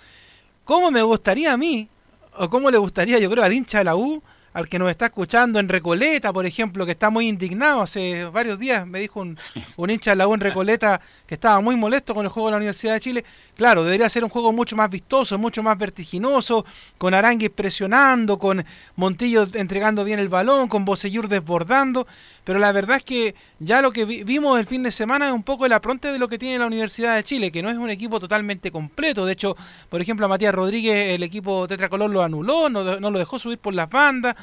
¿Cómo 0.65 0.91
me 0.91 1.01
gustaría 1.01 1.53
a 1.53 1.57
mí 1.57 1.87
o 2.33 2.49
cómo 2.49 2.69
le 2.71 2.77
gustaría, 2.77 3.19
yo 3.19 3.29
creo, 3.31 3.45
al 3.45 3.53
hincha 3.53 3.77
de 3.77 3.85
la 3.85 3.95
U 3.95 4.21
al 4.55 4.69
que 4.69 4.79
nos 4.79 4.89
está 4.89 5.07
escuchando 5.07 5.59
en 5.59 5.67
Recoleta, 5.67 6.31
por 6.31 6.45
ejemplo, 6.45 6.85
que 6.85 6.93
está 6.93 7.09
muy 7.09 7.27
indignado. 7.27 7.81
Hace 7.81 8.23
varios 8.23 8.57
días 8.57 8.87
me 8.87 9.01
dijo 9.01 9.19
un, 9.19 9.37
un 9.75 9.89
hincha 9.89 10.11
de 10.11 10.15
la 10.15 10.29
U 10.29 10.33
en 10.33 10.39
Recoleta 10.39 11.01
que 11.27 11.33
estaba 11.33 11.59
muy 11.59 11.75
molesto 11.75 12.15
con 12.15 12.25
el 12.25 12.31
juego 12.31 12.47
de 12.47 12.51
la 12.51 12.57
Universidad 12.57 12.93
de 12.93 13.01
Chile. 13.01 13.25
Claro, 13.57 13.83
debería 13.83 14.07
ser 14.07 14.23
un 14.23 14.29
juego 14.29 14.53
mucho 14.53 14.77
más 14.77 14.89
vistoso, 14.89 15.37
mucho 15.37 15.61
más 15.61 15.77
vertiginoso, 15.77 16.65
con 16.97 17.13
Arangues 17.13 17.49
presionando, 17.49 18.39
con 18.39 18.63
Montillo 18.95 19.45
entregando 19.55 20.05
bien 20.05 20.19
el 20.19 20.29
balón, 20.29 20.69
con 20.69 20.85
Bocellur 20.85 21.27
desbordando. 21.27 22.07
Pero 22.45 22.59
la 22.59 22.71
verdad 22.71 22.97
es 22.97 23.03
que 23.03 23.35
ya 23.59 23.81
lo 23.81 23.91
que 23.91 24.05
vimos 24.05 24.57
el 24.57 24.67
fin 24.67 24.83
de 24.83 24.91
semana 24.91 25.27
es 25.27 25.33
un 25.33 25.43
poco 25.43 25.65
el 25.65 25.73
apronte 25.73 26.13
de 26.13 26.19
lo 26.19 26.29
que 26.29 26.37
tiene 26.37 26.59
la 26.59 26.67
Universidad 26.67 27.15
de 27.15 27.23
Chile, 27.23 27.51
que 27.51 27.61
no 27.61 27.71
es 27.71 27.77
un 27.77 27.89
equipo 27.89 28.19
totalmente 28.21 28.71
completo. 28.71 29.25
De 29.25 29.33
hecho, 29.33 29.57
por 29.89 29.99
ejemplo, 29.99 30.27
a 30.27 30.29
Matías 30.29 30.53
Rodríguez 30.53 31.15
el 31.15 31.23
equipo 31.23 31.67
tetracolor 31.67 32.09
lo 32.09 32.21
anuló, 32.21 32.69
no, 32.69 32.99
no 32.99 33.11
lo 33.11 33.19
dejó 33.19 33.39
subir 33.39 33.57
por 33.57 33.73
las 33.73 33.89
bandas. 33.89 34.35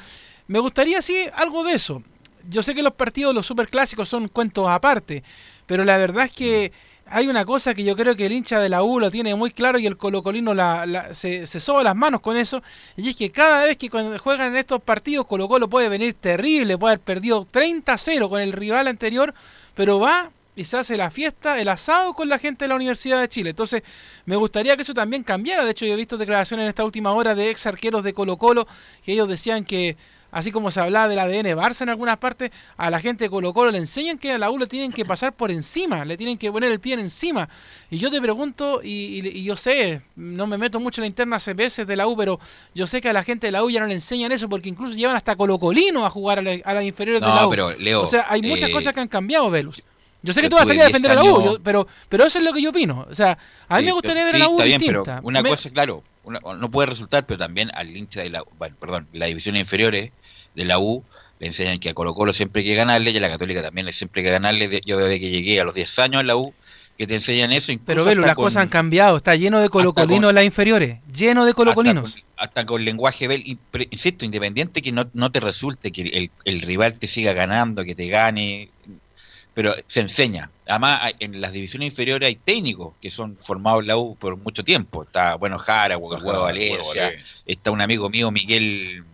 Me 0.46 0.58
gustaría, 0.58 1.02
sí, 1.02 1.16
algo 1.34 1.64
de 1.64 1.74
eso. 1.74 2.02
Yo 2.48 2.62
sé 2.62 2.74
que 2.74 2.82
los 2.82 2.94
partidos, 2.94 3.34
los 3.34 3.46
superclásicos, 3.46 4.08
son 4.08 4.28
cuentos 4.28 4.68
aparte, 4.68 5.22
pero 5.66 5.84
la 5.84 5.96
verdad 5.96 6.24
es 6.24 6.32
que 6.32 6.72
hay 7.06 7.28
una 7.28 7.44
cosa 7.44 7.74
que 7.74 7.84
yo 7.84 7.96
creo 7.96 8.16
que 8.16 8.26
el 8.26 8.32
hincha 8.32 8.58
de 8.58 8.68
la 8.68 8.82
U 8.82 8.98
lo 8.98 9.10
tiene 9.10 9.34
muy 9.34 9.50
claro 9.50 9.78
y 9.78 9.86
el 9.86 9.96
colocolino 9.96 10.54
la, 10.54 11.12
se, 11.12 11.46
se 11.46 11.60
soba 11.60 11.82
las 11.82 11.96
manos 11.96 12.20
con 12.20 12.36
eso, 12.36 12.62
y 12.96 13.10
es 13.10 13.16
que 13.16 13.30
cada 13.30 13.64
vez 13.64 13.76
que 13.76 13.90
cuando 13.90 14.18
juegan 14.18 14.52
en 14.52 14.56
estos 14.56 14.82
partidos 14.82 15.26
Colo 15.26 15.48
Colo 15.48 15.68
puede 15.68 15.88
venir 15.88 16.14
terrible, 16.14 16.78
puede 16.78 16.94
haber 16.94 17.04
perdido 17.04 17.46
30-0 17.46 18.28
con 18.28 18.40
el 18.40 18.52
rival 18.52 18.88
anterior, 18.88 19.34
pero 19.74 20.00
va 20.00 20.30
y 20.54 20.64
se 20.64 20.76
hace 20.76 20.96
la 20.96 21.10
fiesta, 21.10 21.58
el 21.60 21.68
asado 21.68 22.12
con 22.12 22.28
la 22.28 22.38
gente 22.38 22.64
de 22.64 22.68
la 22.68 22.76
Universidad 22.76 23.20
de 23.20 23.28
Chile. 23.28 23.50
Entonces, 23.50 23.82
me 24.26 24.36
gustaría 24.36 24.76
que 24.76 24.82
eso 24.82 24.94
también 24.94 25.22
cambiara. 25.22 25.64
De 25.64 25.70
hecho, 25.70 25.86
yo 25.86 25.94
he 25.94 25.96
visto 25.96 26.18
declaraciones 26.18 26.64
en 26.64 26.68
esta 26.68 26.84
última 26.84 27.12
hora 27.12 27.34
de 27.34 27.50
ex 27.50 27.66
arqueros 27.66 28.04
de 28.04 28.12
Colo 28.12 28.36
Colo 28.36 28.66
que 29.02 29.12
ellos 29.12 29.28
decían 29.28 29.64
que 29.64 29.96
así 30.32 30.50
como 30.50 30.70
se 30.70 30.80
hablaba 30.80 31.08
del 31.08 31.18
ADN 31.18 31.56
Barça 31.56 31.82
en 31.82 31.90
algunas 31.90 32.16
partes, 32.16 32.50
a 32.76 32.90
la 32.90 32.98
gente 32.98 33.24
de 33.24 33.30
Colo 33.30 33.52
Colo 33.52 33.70
le 33.70 33.78
enseñan 33.78 34.18
que 34.18 34.32
a 34.32 34.38
la 34.38 34.50
U 34.50 34.58
le 34.58 34.66
tienen 34.66 34.90
que 34.90 35.04
pasar 35.04 35.34
por 35.34 35.50
encima, 35.50 36.04
le 36.04 36.16
tienen 36.16 36.38
que 36.38 36.50
poner 36.50 36.72
el 36.72 36.80
pie 36.80 36.94
encima. 36.94 37.48
Y 37.90 37.98
yo 37.98 38.10
te 38.10 38.20
pregunto, 38.20 38.80
y, 38.82 39.44
yo 39.44 39.56
sé, 39.56 40.00
no 40.16 40.46
me 40.46 40.56
meto 40.56 40.80
mucho 40.80 41.00
en 41.00 41.04
la 41.04 41.08
interna 41.08 41.38
CPS 41.38 41.86
de 41.86 41.96
la 41.96 42.08
U, 42.08 42.16
pero 42.16 42.40
yo 42.74 42.86
sé 42.86 43.00
que 43.00 43.10
a 43.10 43.12
la 43.12 43.22
gente 43.22 43.46
de 43.46 43.52
la 43.52 43.62
U 43.62 43.70
ya 43.70 43.80
no 43.80 43.86
le 43.86 43.94
enseñan 43.94 44.32
eso 44.32 44.48
porque 44.48 44.70
incluso 44.70 44.96
llevan 44.96 45.16
hasta 45.16 45.36
Colo 45.36 45.58
Colino 45.58 46.06
a 46.06 46.10
jugar 46.10 46.38
a, 46.38 46.42
las 46.42 46.84
inferiores 46.84 47.20
de 47.20 47.28
la 47.28 47.46
U. 47.46 47.50
Pero, 47.50 47.72
Leo, 47.76 48.02
o 48.02 48.06
sea, 48.06 48.26
hay 48.28 48.40
muchas 48.42 48.70
eh, 48.70 48.72
cosas 48.72 48.94
que 48.94 49.00
han 49.00 49.08
cambiado, 49.08 49.50
Velus. 49.50 49.82
Yo 50.22 50.32
sé 50.32 50.40
que 50.40 50.48
tú 50.48 50.56
vas 50.56 50.64
a 50.64 50.66
salir 50.66 50.82
a 50.82 50.86
defender 50.86 51.10
a 51.10 51.14
la 51.14 51.24
U, 51.24 51.60
pero, 51.62 51.86
pero 52.08 52.24
eso 52.24 52.38
es 52.38 52.44
lo 52.44 52.52
que 52.52 52.62
yo 52.62 52.70
opino. 52.70 53.06
O 53.10 53.14
sea, 53.14 53.36
a 53.68 53.78
mí 53.78 53.86
me 53.86 53.92
gustaría 53.92 54.24
ver 54.24 54.36
a 54.36 54.38
la 54.38 54.48
U 54.48 54.62
distinta. 54.62 55.20
una 55.22 55.42
cosa, 55.42 55.70
claro, 55.70 56.02
no 56.24 56.70
puede 56.70 56.86
resultar, 56.86 57.26
pero 57.26 57.38
también 57.38 57.70
al 57.74 57.96
hincha 57.96 58.22
de 58.22 58.30
la, 58.30 58.44
bueno, 58.58 58.76
perdón, 58.78 59.08
la 59.12 59.26
división 59.26 59.56
inferiores 59.56 60.12
de 60.54 60.64
la 60.64 60.78
U 60.78 61.04
le 61.40 61.48
enseñan 61.48 61.80
que 61.80 61.90
a 61.90 61.94
Colo 61.94 62.14
Colo 62.14 62.32
siempre 62.32 62.60
hay 62.60 62.68
que 62.68 62.74
ganarle 62.76 63.10
y 63.10 63.16
a 63.16 63.20
la 63.20 63.28
Católica 63.28 63.62
también 63.62 63.84
le 63.86 63.92
siempre 63.92 64.20
hay 64.20 64.26
que 64.26 64.30
ganarle. 64.30 64.80
Yo 64.86 64.98
desde 64.98 65.18
que 65.18 65.30
llegué 65.30 65.60
a 65.60 65.64
los 65.64 65.74
10 65.74 65.98
años 65.98 66.20
en 66.20 66.28
la 66.28 66.36
U, 66.36 66.54
que 66.96 67.06
te 67.08 67.16
enseñan 67.16 67.52
eso. 67.52 67.72
Pero 67.84 68.04
Velo, 68.04 68.22
las 68.22 68.36
cosas 68.36 68.62
han 68.62 68.68
cambiado, 68.68 69.16
está 69.16 69.34
lleno 69.34 69.60
de 69.60 69.68
colocolinos 69.68 70.28
en 70.28 70.34
las 70.36 70.44
inferiores, 70.44 71.00
lleno 71.12 71.44
de 71.44 71.52
colocolinos. 71.52 72.24
Hasta, 72.36 72.64
con, 72.64 72.84
lenguaje, 72.84 73.28
insisto, 73.90 74.24
independiente 74.24 74.82
que 74.82 74.92
no, 74.92 75.08
no 75.14 75.32
te 75.32 75.40
resulte 75.40 75.90
que 75.90 76.02
el, 76.02 76.30
el, 76.44 76.60
rival 76.60 76.98
te 76.98 77.08
siga 77.08 77.32
ganando, 77.32 77.84
que 77.84 77.96
te 77.96 78.06
gane, 78.08 78.68
pero 79.54 79.74
se 79.86 80.00
enseña. 80.00 80.50
Además, 80.66 81.14
en 81.18 81.40
las 81.40 81.52
divisiones 81.52 81.86
inferiores 81.86 82.26
hay 82.26 82.36
técnicos 82.36 82.94
que 83.00 83.10
son 83.10 83.36
formados 83.40 83.82
en 83.82 83.88
la 83.88 83.96
U 83.96 84.16
por 84.16 84.36
mucho 84.36 84.64
tiempo. 84.64 85.02
Está, 85.02 85.34
bueno, 85.34 85.58
Jara, 85.58 85.98
Huevo 85.98 86.42
Valencia, 86.42 87.12
está 87.46 87.70
un 87.70 87.80
amigo 87.80 88.08
mío, 88.08 88.30
Miguel... 88.30 89.04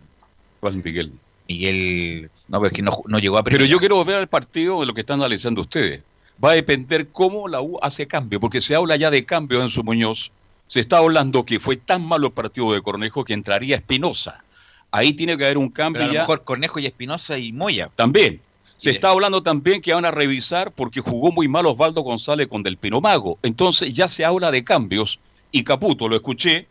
¿Cuál 0.59 0.81
Miguel? 0.83 1.11
Miguel, 1.47 2.29
no, 2.47 2.59
pero 2.59 2.67
es 2.67 2.73
que 2.73 2.81
no, 2.81 3.01
no 3.07 3.19
llegó 3.19 3.37
a 3.37 3.43
Pero 3.43 3.65
yo 3.65 3.79
quiero 3.79 4.03
ver 4.05 4.17
al 4.17 4.27
partido 4.27 4.81
de 4.81 4.85
lo 4.85 4.93
que 4.93 5.01
están 5.01 5.19
analizando 5.19 5.61
ustedes. 5.61 6.03
Va 6.43 6.51
a 6.51 6.53
depender 6.53 7.09
cómo 7.09 7.47
la 7.47 7.61
U 7.61 7.79
hace 7.81 8.07
cambio, 8.07 8.39
porque 8.39 8.61
se 8.61 8.75
habla 8.75 8.95
ya 8.95 9.09
de 9.09 9.25
cambio 9.25 9.61
en 9.63 9.71
su 9.71 9.83
Muñoz. 9.83 10.31
Se 10.67 10.79
está 10.79 10.99
hablando 10.99 11.45
que 11.45 11.59
fue 11.59 11.75
tan 11.77 12.05
malo 12.05 12.27
el 12.27 12.33
partido 12.33 12.71
de 12.71 12.81
Cornejo 12.81 13.25
que 13.25 13.33
entraría 13.33 13.77
Espinosa. 13.77 14.43
Ahí 14.91 15.13
tiene 15.13 15.37
que 15.37 15.45
haber 15.45 15.57
un 15.57 15.69
cambio. 15.69 16.01
Pero 16.01 16.11
a 16.11 16.13
lo 16.13 16.19
mejor 16.21 16.43
Cornejo 16.43 16.79
y 16.79 16.85
Espinosa 16.85 17.37
y 17.37 17.51
Moya. 17.51 17.89
También. 17.95 18.39
Se 18.79 18.91
está 18.91 19.09
hablando 19.09 19.43
también 19.43 19.81
que 19.81 19.93
van 19.93 20.05
a 20.05 20.11
revisar 20.11 20.71
porque 20.71 21.01
jugó 21.01 21.33
muy 21.33 21.49
mal 21.49 21.65
Osvaldo 21.65 22.01
González 22.01 22.47
con 22.47 22.63
Del 22.63 22.77
Pino 22.77 23.01
Mago. 23.01 23.37
Entonces 23.43 23.93
ya 23.93 24.07
se 24.07 24.23
habla 24.23 24.51
de 24.51 24.63
cambios 24.63 25.19
y 25.51 25.65
Caputo, 25.65 26.07
lo 26.07 26.15
escuché, 26.15 26.65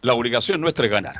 la 0.00 0.14
obligación 0.14 0.62
nuestra 0.62 0.86
es 0.86 0.90
ganar. 0.90 1.16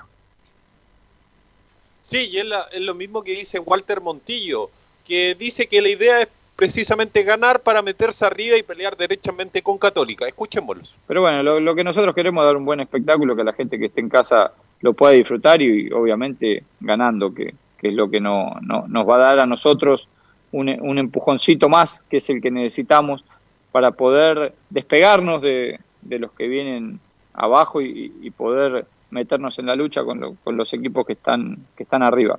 Sí, 2.00 2.30
y 2.32 2.38
es, 2.38 2.46
lo 2.80 2.94
mismo 2.94 3.22
que 3.22 3.32
dice 3.32 3.58
Walter 3.58 4.00
Montillo, 4.00 4.70
que 5.06 5.34
dice 5.34 5.66
que 5.66 5.82
la 5.82 5.90
idea 5.90 6.22
es 6.22 6.28
precisamente 6.56 7.22
ganar 7.22 7.60
para 7.60 7.82
meterse 7.82 8.24
arriba 8.24 8.56
y 8.56 8.62
pelear 8.62 8.96
derechamente 8.96 9.60
con 9.60 9.76
Católica. 9.76 10.26
Escuchémoslos. 10.26 10.96
Pero 11.06 11.20
bueno, 11.20 11.60
lo, 11.60 11.74
que 11.74 11.84
nosotros 11.84 12.14
queremos 12.14 12.42
es 12.42 12.46
dar 12.46 12.56
un 12.56 12.64
buen 12.64 12.80
espectáculo, 12.80 13.36
que 13.36 13.44
la 13.44 13.52
gente 13.52 13.78
que 13.78 13.86
esté 13.86 14.00
en 14.00 14.08
casa 14.08 14.54
lo 14.80 14.94
pueda 14.94 15.12
disfrutar 15.12 15.60
y, 15.60 15.92
obviamente 15.92 16.64
ganando, 16.80 17.34
que, 17.34 17.52
es 17.88 17.94
lo 17.94 18.10
que 18.10 18.20
no, 18.20 18.56
nos 18.60 19.08
va 19.08 19.16
a 19.16 19.18
dar 19.18 19.40
a 19.40 19.46
nosotros 19.46 20.08
un, 20.52 20.98
empujoncito 20.98 21.68
más, 21.68 22.02
que 22.10 22.18
es 22.18 22.28
el 22.30 22.42
que 22.42 22.50
necesitamos 22.50 23.24
para 23.72 23.92
poder 23.92 24.54
despegarnos 24.68 25.42
de, 25.42 25.78
los 26.02 26.32
que 26.32 26.48
vienen 26.48 26.98
abajo 27.34 27.80
y 27.80 28.30
poder 28.36 28.86
meternos 29.10 29.58
en 29.58 29.66
la 29.66 29.76
lucha 29.76 30.04
con, 30.04 30.36
con 30.36 30.56
los 30.56 30.72
equipos 30.72 31.06
que 31.06 31.14
están, 31.14 31.58
que 31.76 31.82
están 31.82 32.02
arriba. 32.02 32.38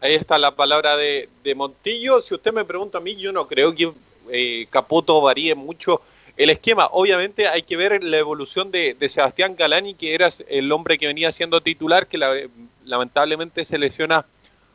Ahí 0.00 0.14
está 0.14 0.38
la 0.38 0.54
palabra 0.54 0.96
de, 0.96 1.28
de, 1.42 1.54
Montillo. 1.54 2.20
Si 2.20 2.34
usted 2.34 2.52
me 2.52 2.64
pregunta 2.64 2.98
a 2.98 3.00
mí, 3.00 3.16
yo 3.16 3.32
no 3.32 3.46
creo 3.46 3.74
que 3.74 3.92
eh, 4.30 4.66
Capoto 4.70 5.20
varíe 5.20 5.54
mucho 5.54 6.02
el 6.36 6.50
esquema. 6.50 6.88
Obviamente 6.92 7.48
hay 7.48 7.62
que 7.62 7.76
ver 7.76 8.02
la 8.02 8.18
evolución 8.18 8.70
de, 8.70 8.94
de 8.94 9.08
Sebastián 9.08 9.56
Galani, 9.56 9.94
que 9.94 10.14
era 10.14 10.28
el 10.48 10.70
hombre 10.72 10.98
que 10.98 11.06
venía 11.06 11.32
siendo 11.32 11.60
titular, 11.60 12.06
que 12.06 12.48
lamentablemente 12.84 13.64
se 13.64 13.78
lesiona 13.78 14.26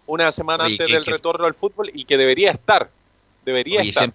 una 0.08 0.32
semana 0.32 0.66
antes 0.66 0.88
del 0.88 1.06
retorno 1.06 1.46
al 1.46 1.54
fútbol 1.54 1.92
y 1.94 2.06
que 2.06 2.18
debería 2.18 2.52
estar. 2.52 2.90
Debería 3.46 3.82
estar. 3.82 4.14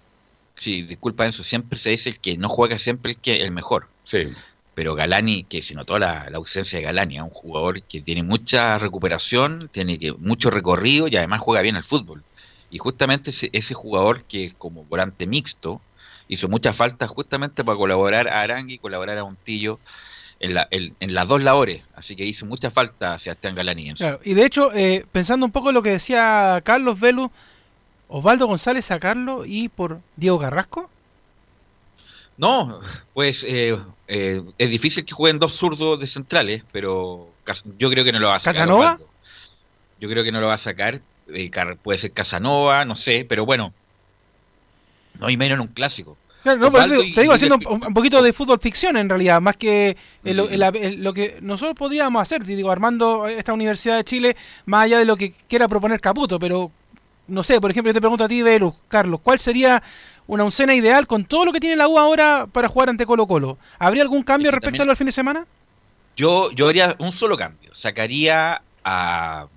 sí, 0.55 0.83
disculpa 0.83 1.25
eso, 1.25 1.43
siempre 1.43 1.77
se 1.79 1.91
dice 1.91 2.09
el 2.09 2.19
que 2.19 2.37
no 2.37 2.49
juega 2.49 2.79
siempre 2.79 3.13
el 3.13 3.17
que 3.17 3.37
el 3.37 3.51
mejor. 3.51 3.87
Sí 4.05 4.27
pero 4.77 4.93
Galani, 4.93 5.43
que 5.43 5.63
se 5.63 5.73
notó 5.73 5.97
la, 5.97 6.29
ausencia 6.35 6.77
de 6.77 6.85
Galani, 6.85 7.15
es 7.15 7.23
un 7.23 7.31
jugador 7.31 7.81
que 7.81 7.99
tiene 7.99 8.21
mucha 8.21 8.77
recuperación, 8.77 9.71
tiene 9.71 9.97
que, 9.97 10.13
mucho 10.13 10.51
recorrido 10.51 11.07
y 11.07 11.17
además 11.17 11.41
juega 11.41 11.63
bien 11.63 11.77
al 11.77 11.83
fútbol. 11.83 12.21
Y 12.69 12.77
justamente 12.77 13.31
ese, 13.31 13.73
jugador 13.73 14.25
que 14.25 14.53
como 14.55 14.83
volante 14.83 15.25
mixto 15.25 15.81
hizo 16.27 16.47
mucha 16.47 16.73
falta 16.73 17.07
justamente 17.07 17.63
para 17.63 17.77
colaborar 17.77 18.27
a 18.27 18.41
Arangui 18.41 18.75
y 18.75 18.79
colaborar 18.79 19.17
a 19.17 19.23
Montillo 19.23 19.79
en, 20.39 20.53
la, 20.53 20.67
en, 20.71 21.13
las 21.13 21.27
dos 21.27 21.43
labores. 21.43 21.83
Así 21.95 22.15
que 22.15 22.25
hizo 22.25 22.45
mucha 22.45 22.71
falta 22.71 23.15
a 23.15 23.19
Sebastián 23.19 23.55
Galani. 23.55 23.93
Claro, 23.93 24.19
y 24.23 24.33
de 24.33 24.45
hecho, 24.45 24.73
eh, 24.73 25.05
pensando 25.11 25.45
un 25.45 25.51
poco 25.51 25.69
en 25.69 25.75
lo 25.75 25.81
que 25.81 25.91
decía 25.91 26.61
Carlos 26.63 26.99
Velu, 26.99 27.31
Osvaldo 28.07 28.47
González 28.47 28.85
sacarlo 28.85 29.45
y 29.45 29.69
por 29.69 29.99
Diego 30.15 30.39
Carrasco. 30.39 30.89
No, 32.37 32.81
pues 33.13 33.43
eh, 33.47 33.77
eh, 34.07 34.43
es 34.57 34.69
difícil 34.69 35.05
que 35.05 35.13
jueguen 35.13 35.39
dos 35.39 35.53
zurdos 35.53 35.99
de 35.99 36.05
centrales, 36.05 36.63
pero 36.71 37.29
yo 37.79 37.89
creo 37.89 38.03
que 38.03 38.11
no 38.11 38.19
lo 38.19 38.27
va 38.27 38.35
a 38.35 38.39
sacar. 38.39 38.67
¿Casanova? 38.67 38.99
Yo 39.99 40.07
creo 40.07 40.23
que 40.23 40.31
no 40.31 40.39
lo 40.39 40.47
va 40.47 40.53
a 40.53 40.59
sacar. 40.59 41.01
Eh, 41.33 41.51
puede 41.81 41.97
ser 41.97 42.11
Casanova, 42.11 42.85
no 42.85 42.95
sé, 42.95 43.25
pero 43.27 43.45
bueno, 43.45 43.73
no 45.19 45.27
hay 45.27 45.37
menos 45.37 45.55
en 45.55 45.61
un 45.61 45.67
clásico. 45.67 46.17
no, 46.43 46.71
te 46.71 47.21
digo, 47.21 47.33
haciendo 47.33 47.57
un, 47.69 47.93
poquito 47.93 48.21
de 48.21 48.31
fútbol 48.33 48.59
ficción 48.59 48.97
en 48.97 49.09
realidad, 49.09 49.41
más 49.41 49.57
que 49.57 49.97
lo, 50.23 50.47
lo, 50.49 51.13
que 51.13 51.37
nosotros 51.41 51.75
podríamos 51.75 52.21
hacer, 52.21 52.43
digo, 52.43 52.71
armando 52.71 53.27
esta 53.27 53.53
Universidad 53.53 53.97
de 53.97 54.03
Chile, 54.03 54.37
más 54.65 54.85
allá 54.85 54.99
de 54.99 55.05
lo 55.05 55.17
que 55.17 55.33
quiera 55.47 55.67
proponer 55.67 55.99
Caputo, 55.99 56.39
pero 56.39 56.71
no 57.27 57.43
sé, 57.43 57.59
por 57.59 57.71
ejemplo, 57.71 57.89
yo 57.89 57.93
te 57.93 58.01
pregunto 58.01 58.23
a 58.23 58.27
ti, 58.27 58.41
Velus, 58.41 58.73
Carlos, 58.87 59.19
¿cuál 59.21 59.39
sería 59.39 59.83
una 60.27 60.43
oncena 60.43 60.73
ideal 60.73 61.07
con 61.07 61.25
todo 61.25 61.45
lo 61.45 61.51
que 61.51 61.59
tiene 61.59 61.75
la 61.75 61.87
U 61.87 61.99
ahora 61.99 62.47
para 62.51 62.69
jugar 62.69 62.89
ante 62.89 63.05
Colo 63.05 63.27
Colo? 63.27 63.57
¿Habría 63.79 64.03
algún 64.03 64.23
cambio 64.23 64.51
respecto 64.51 64.81
a 64.81 64.85
lo 64.85 64.91
del 64.91 64.97
fin 64.97 65.07
de 65.07 65.11
semana? 65.11 65.45
Yo, 66.15 66.51
yo 66.51 66.69
haría 66.69 66.95
un 66.99 67.13
solo 67.13 67.37
cambio. 67.37 67.73
Sacaría 67.75 68.61
a. 68.83 69.47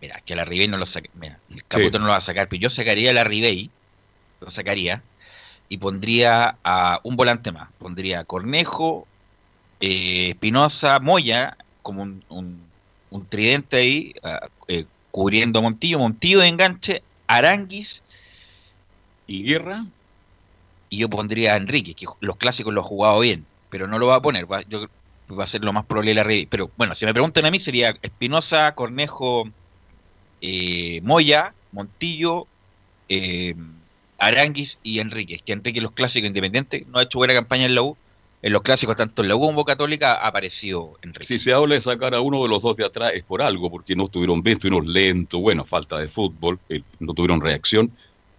Mira, 0.00 0.20
que 0.24 0.32
a 0.32 0.36
la 0.36 0.44
Ribey 0.44 0.66
no 0.66 0.78
lo 0.78 0.86
saca. 0.86 1.10
Mira, 1.14 1.38
el 1.50 1.62
Caputo 1.64 1.98
no 1.98 2.06
lo 2.06 2.12
va 2.12 2.16
a 2.16 2.22
sacar, 2.22 2.48
pero 2.48 2.62
yo 2.62 2.70
sacaría 2.70 3.10
a 3.10 3.14
la 3.14 3.22
Ribey, 3.22 3.70
lo 4.40 4.50
sacaría, 4.50 5.02
y 5.68 5.78
pondría 5.78 6.56
a 6.64 7.00
un 7.04 7.16
volante 7.16 7.52
más. 7.52 7.68
Pondría 7.78 8.20
a 8.20 8.24
Cornejo, 8.24 9.06
eh, 9.80 10.30
Espinosa, 10.30 10.98
Moya, 11.00 11.56
como 11.82 12.02
un, 12.02 12.60
tridente 13.28 13.76
ahí, 13.76 14.14
eh, 14.68 14.86
cubriendo 15.10 15.60
a 15.60 15.62
Montillo, 15.62 15.98
Montillo 15.98 16.40
de 16.40 16.48
enganche, 16.48 17.02
Aranguis 17.26 18.02
y 19.26 19.44
Guerra. 19.44 19.86
Y 20.88 20.98
yo 20.98 21.08
pondría 21.08 21.54
a 21.54 21.56
Enrique, 21.56 21.94
que 21.94 22.06
los 22.20 22.36
clásicos 22.36 22.74
lo 22.74 22.80
ha 22.80 22.84
jugado 22.84 23.20
bien, 23.20 23.46
pero 23.70 23.86
no 23.86 23.98
lo 23.98 24.08
va 24.08 24.16
a 24.16 24.22
poner. 24.22 24.46
Yo 24.68 24.88
va 25.38 25.44
a 25.44 25.46
ser 25.46 25.62
lo 25.64 25.72
más 25.72 25.86
probable 25.86 26.14
la 26.14 26.24
red. 26.24 26.46
Pero 26.50 26.70
bueno, 26.76 26.94
si 26.94 27.04
me 27.06 27.12
preguntan 27.12 27.46
a 27.46 27.50
mí, 27.50 27.60
sería 27.60 27.96
Espinosa, 28.02 28.74
Cornejo, 28.74 29.48
eh, 30.40 31.00
Moya, 31.02 31.54
Montillo, 31.72 32.46
eh, 33.08 33.54
Aranguis 34.20 34.78
y 34.82 35.00
Enríquez. 35.00 35.42
Que 35.42 35.52
Enrique, 35.52 35.80
los 35.80 35.92
clásicos 35.92 36.28
independientes, 36.28 36.86
no 36.86 36.98
ha 36.98 37.02
hecho 37.02 37.18
buena 37.18 37.34
campaña 37.34 37.66
en 37.66 37.74
la 37.74 37.82
U. 37.82 37.96
En 38.42 38.54
los 38.54 38.62
clásicos, 38.62 38.96
tanto 38.96 39.20
en 39.22 39.28
la 39.28 39.36
U 39.36 39.40
como 39.40 39.64
Católica, 39.64 40.12
ha 40.12 40.28
aparecido 40.28 40.98
Enrique. 41.02 41.26
Si 41.26 41.38
se 41.38 41.52
habla 41.52 41.74
de 41.74 41.82
sacar 41.82 42.14
a 42.14 42.20
uno 42.20 42.42
de 42.42 42.48
los 42.48 42.62
dos 42.62 42.76
de 42.76 42.86
atrás 42.86 43.12
es 43.14 43.22
por 43.24 43.42
algo, 43.42 43.70
porque 43.70 43.94
no 43.94 44.04
estuvieron 44.04 44.42
bien, 44.42 44.56
estuvieron 44.56 44.90
lentos, 44.90 45.40
bueno, 45.40 45.64
falta 45.64 45.98
de 45.98 46.08
fútbol, 46.08 46.58
eh, 46.68 46.80
no 47.00 47.12
tuvieron 47.12 47.40
reacción. 47.40 47.90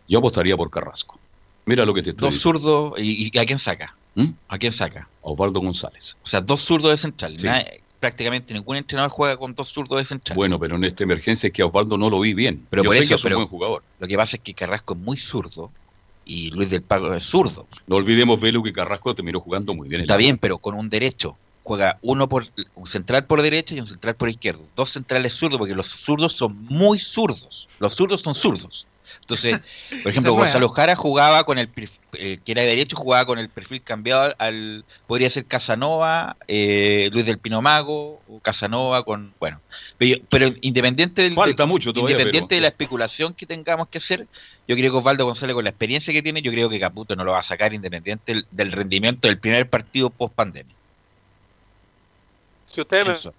Yo 0.08 0.20
apostaría 0.20 0.58
por 0.58 0.72
Carrasco. 0.72 1.20
Mira 1.66 1.86
lo 1.86 1.94
que 1.94 2.02
te 2.02 2.10
estoy 2.12 2.30
Dos 2.30 2.40
zurdos, 2.40 2.94
y, 2.98 3.30
y 3.32 3.38
¿a 3.38 3.46
quién 3.46 3.60
saca? 3.60 3.96
¿Mm? 4.16 4.30
¿A 4.48 4.58
quién 4.58 4.74
saca? 4.74 5.08
Osvaldo 5.22 5.62
González. 5.62 6.18
O 6.24 6.28
sea, 6.28 6.42
dos 6.42 6.62
zurdos 6.62 6.92
de 6.92 6.98
central. 6.98 7.40
Sí. 7.40 7.48
Prácticamente 8.02 8.54
ningún 8.56 8.78
entrenador 8.78 9.12
juega 9.12 9.38
con 9.38 9.54
dos 9.54 9.70
zurdos 9.70 10.00
de 10.00 10.06
central. 10.06 10.36
Bueno, 10.36 10.60
pero 10.60 10.76
en 10.76 10.84
esta 10.84 11.04
emergencia 11.04 11.48
es 11.48 11.54
que 11.54 11.62
a 11.62 11.68
Osvaldo 11.68 12.00
no 12.00 12.10
lo 12.10 12.20
vi 12.20 12.34
bien. 12.34 12.66
Pero 12.72 12.84
Yo 12.84 12.90
por 12.90 12.96
sé 12.98 13.04
eso, 13.04 13.10
que 13.10 13.16
es 13.16 13.26
un 13.26 13.34
buen 13.34 13.48
jugador. 13.48 13.84
Lo 14.00 14.08
que 14.08 14.18
pasa 14.18 14.38
es 14.38 14.42
que 14.42 14.56
Carrasco 14.56 14.96
es 14.96 15.00
muy 15.00 15.18
zurdo 15.18 15.70
y 16.26 16.50
Luis 16.50 16.72
del 16.72 16.82
Pago 16.82 17.14
es 17.14 17.24
zurdo. 17.24 17.68
No 17.86 17.98
olvidemos, 17.98 18.40
Velo, 18.40 18.64
que 18.64 18.74
Carrasco 18.74 19.14
terminó 19.14 19.40
jugando 19.40 19.76
muy 19.76 19.88
bien. 19.88 20.02
en 20.02 20.06
Está 20.06 20.18
bien, 20.18 20.40
pero 20.40 20.58
con 20.58 20.74
un 20.74 20.90
derecho. 20.90 21.38
Juega 21.64 22.00
uno 22.02 22.28
por 22.28 22.48
un 22.74 22.88
central 22.88 23.26
por 23.26 23.44
derecha 23.44 23.76
y 23.76 23.80
un 23.80 23.86
central 23.86 24.16
por 24.16 24.30
izquierdo. 24.30 24.64
Dos 24.76 24.90
centrales 24.90 25.34
zurdos, 25.34 25.60
porque 25.60 25.76
los 25.76 25.86
zurdos 25.86 26.34
son 26.34 26.56
muy 26.70 26.98
zurdos. 26.98 27.70
Los 27.80 27.94
zurdos 27.94 28.22
son 28.22 28.34
zurdos. 28.34 28.88
Entonces, 29.32 29.62
por 30.04 30.12
ejemplo. 30.12 30.34
Gonzalo 30.34 30.70
Jara 30.70 30.96
jugaba 30.96 31.44
con 31.44 31.58
el 31.58 31.70
eh, 32.14 32.40
que 32.44 32.52
era 32.52 32.62
de 32.62 32.68
derecho, 32.68 32.96
jugaba 32.98 33.26
con 33.26 33.40
el 33.40 33.50
perfil 33.50 33.82
cambiado 33.82 34.34
al, 34.38 34.84
podría 35.08 35.30
ser 35.30 35.46
Casanova, 35.46 36.36
eh, 36.48 37.10
Luis 37.14 37.26
del 37.26 37.38
Pino 37.38 37.62
Mago, 37.62 38.22
o 38.28 38.40
Casanova 38.42 39.04
con, 39.04 39.34
bueno, 39.40 39.62
pero, 39.98 40.20
pero 40.30 40.54
independiente 40.62 41.22
del, 41.24 41.34
Falta 41.34 41.66
mucho 41.66 41.94
todavía. 41.94 42.16
Independiente 42.16 42.50
pero- 42.50 42.58
de 42.58 42.62
la 42.62 42.68
especulación 42.68 43.34
que 43.34 43.46
tengamos 43.46 43.88
que 43.88 44.00
hacer, 44.00 44.28
yo 44.68 44.76
creo 44.76 44.92
que 44.92 44.98
Osvaldo 44.98 45.26
González, 45.26 45.54
con 45.54 45.64
la 45.64 45.70
experiencia 45.70 46.14
que 46.14 46.22
tiene, 46.22 46.42
yo 46.42 46.52
creo 46.52 46.70
que 46.70 46.80
Caputo 46.80 47.16
no 47.16 47.24
lo 47.24 47.32
va 47.32 47.40
a 47.40 47.44
sacar 47.44 47.74
independiente 47.74 48.34
del, 48.34 48.46
del 48.52 48.72
rendimiento 48.72 49.28
del 49.28 49.38
primer 49.40 49.70
partido 49.70 50.10
post 50.10 50.34
pandemia. 50.36 50.76
Si 52.66 52.82
ustedes 52.82 53.26
me, 53.26 53.32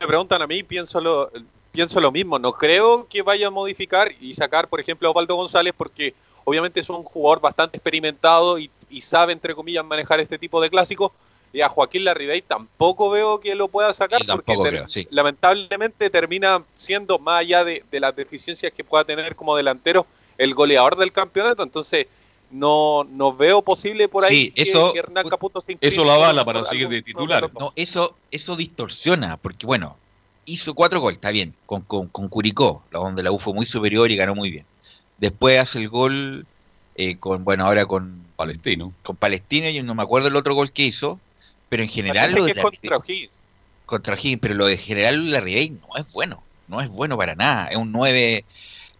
me 0.00 0.06
preguntan 0.06 0.42
a 0.42 0.46
mí, 0.46 0.62
pienso 0.62 1.00
lo, 1.00 1.30
pienso 1.74 2.00
lo 2.00 2.12
mismo. 2.12 2.38
No 2.38 2.52
creo 2.52 3.06
que 3.08 3.20
vaya 3.22 3.48
a 3.48 3.50
modificar 3.50 4.12
y 4.20 4.32
sacar, 4.32 4.68
por 4.68 4.78
ejemplo, 4.80 5.08
a 5.08 5.10
Osvaldo 5.10 5.34
González, 5.34 5.72
porque 5.76 6.14
obviamente 6.44 6.78
es 6.80 6.88
un 6.88 7.02
jugador 7.02 7.40
bastante 7.40 7.76
experimentado 7.76 8.58
y, 8.60 8.70
y 8.88 9.00
sabe, 9.00 9.32
entre 9.32 9.54
comillas, 9.56 9.84
manejar 9.84 10.20
este 10.20 10.38
tipo 10.38 10.60
de 10.62 10.70
clásicos. 10.70 11.10
Y 11.52 11.60
a 11.60 11.68
Joaquín 11.68 12.04
Larribey 12.04 12.42
tampoco 12.42 13.10
veo 13.10 13.40
que 13.40 13.54
lo 13.56 13.68
pueda 13.68 13.92
sacar, 13.92 14.22
porque 14.26 14.56
ter- 14.56 14.88
sí. 14.88 15.06
lamentablemente 15.10 16.10
termina 16.10 16.64
siendo, 16.74 17.18
más 17.18 17.40
allá 17.40 17.64
de, 17.64 17.84
de 17.90 18.00
las 18.00 18.14
deficiencias 18.14 18.72
que 18.72 18.82
pueda 18.84 19.04
tener 19.04 19.34
como 19.36 19.56
delantero, 19.56 20.06
el 20.38 20.54
goleador 20.54 20.96
del 20.96 21.12
campeonato. 21.12 21.62
Entonces, 21.62 22.06
no, 22.50 23.04
no 23.04 23.32
veo 23.34 23.62
posible 23.62 24.08
por 24.08 24.24
ahí 24.24 24.46
Sí, 24.46 24.50
que, 24.52 24.62
eso- 24.62 24.92
que 24.92 24.98
Hernán 25.00 25.28
Caputo 25.28 25.60
se 25.60 25.76
Eso 25.80 26.04
la 26.04 26.14
por- 26.14 26.22
bala 26.26 26.44
para 26.44 26.64
seguir 26.64 26.88
de 26.88 27.02
titular. 27.02 27.50
No, 27.58 27.72
eso, 27.76 28.16
eso 28.30 28.54
distorsiona, 28.56 29.36
porque 29.38 29.66
bueno, 29.66 29.96
hizo 30.44 30.74
cuatro 30.74 31.00
goles, 31.00 31.16
está 31.18 31.30
bien, 31.30 31.58
con, 31.66 31.82
con, 31.84 32.08
con 32.10 32.28
Curicó, 32.28 32.88
donde 32.90 33.22
la 33.22 33.32
U 33.32 33.38
fue 33.38 33.54
muy 33.54 33.66
superior 33.66 34.10
y 34.10 34.16
ganó 34.16 34.34
muy 34.34 34.50
bien. 34.50 34.68
Después 35.16 35.60
hace 35.60 35.78
el 35.80 35.88
gol 35.88 36.48
eh, 36.94 37.18
con, 37.18 37.44
bueno, 37.44 37.66
ahora 37.66 37.86
con, 37.86 38.32
Palestino. 38.36 38.96
con 39.02 39.16
Palestino, 39.16 39.68
y 39.68 39.82
no 39.82 39.94
me 39.94 40.02
acuerdo 40.02 40.28
el 40.28 40.36
otro 40.36 40.54
gol 40.54 40.72
que 40.72 40.84
hizo, 40.84 41.22
pero 41.68 41.82
en 41.82 41.88
general 41.90 42.34
lo 42.34 42.44
de 42.44 42.52
es 42.52 42.56
la- 42.56 42.62
contra 42.62 42.96
O'Higgins. 42.98 43.44
contra 43.84 44.16
Higgins, 44.18 44.40
pero 44.40 44.54
lo 44.54 44.66
de 44.66 44.76
general 44.78 45.30
la 45.30 45.40
Ribey 45.40 45.70
no 45.70 45.88
es 45.96 46.10
bueno, 46.12 46.48
no 46.66 46.80
es 46.80 46.88
bueno 46.88 47.16
para 47.18 47.34
nada, 47.34 47.68
es 47.68 47.76
un 47.76 47.92
9, 47.92 48.46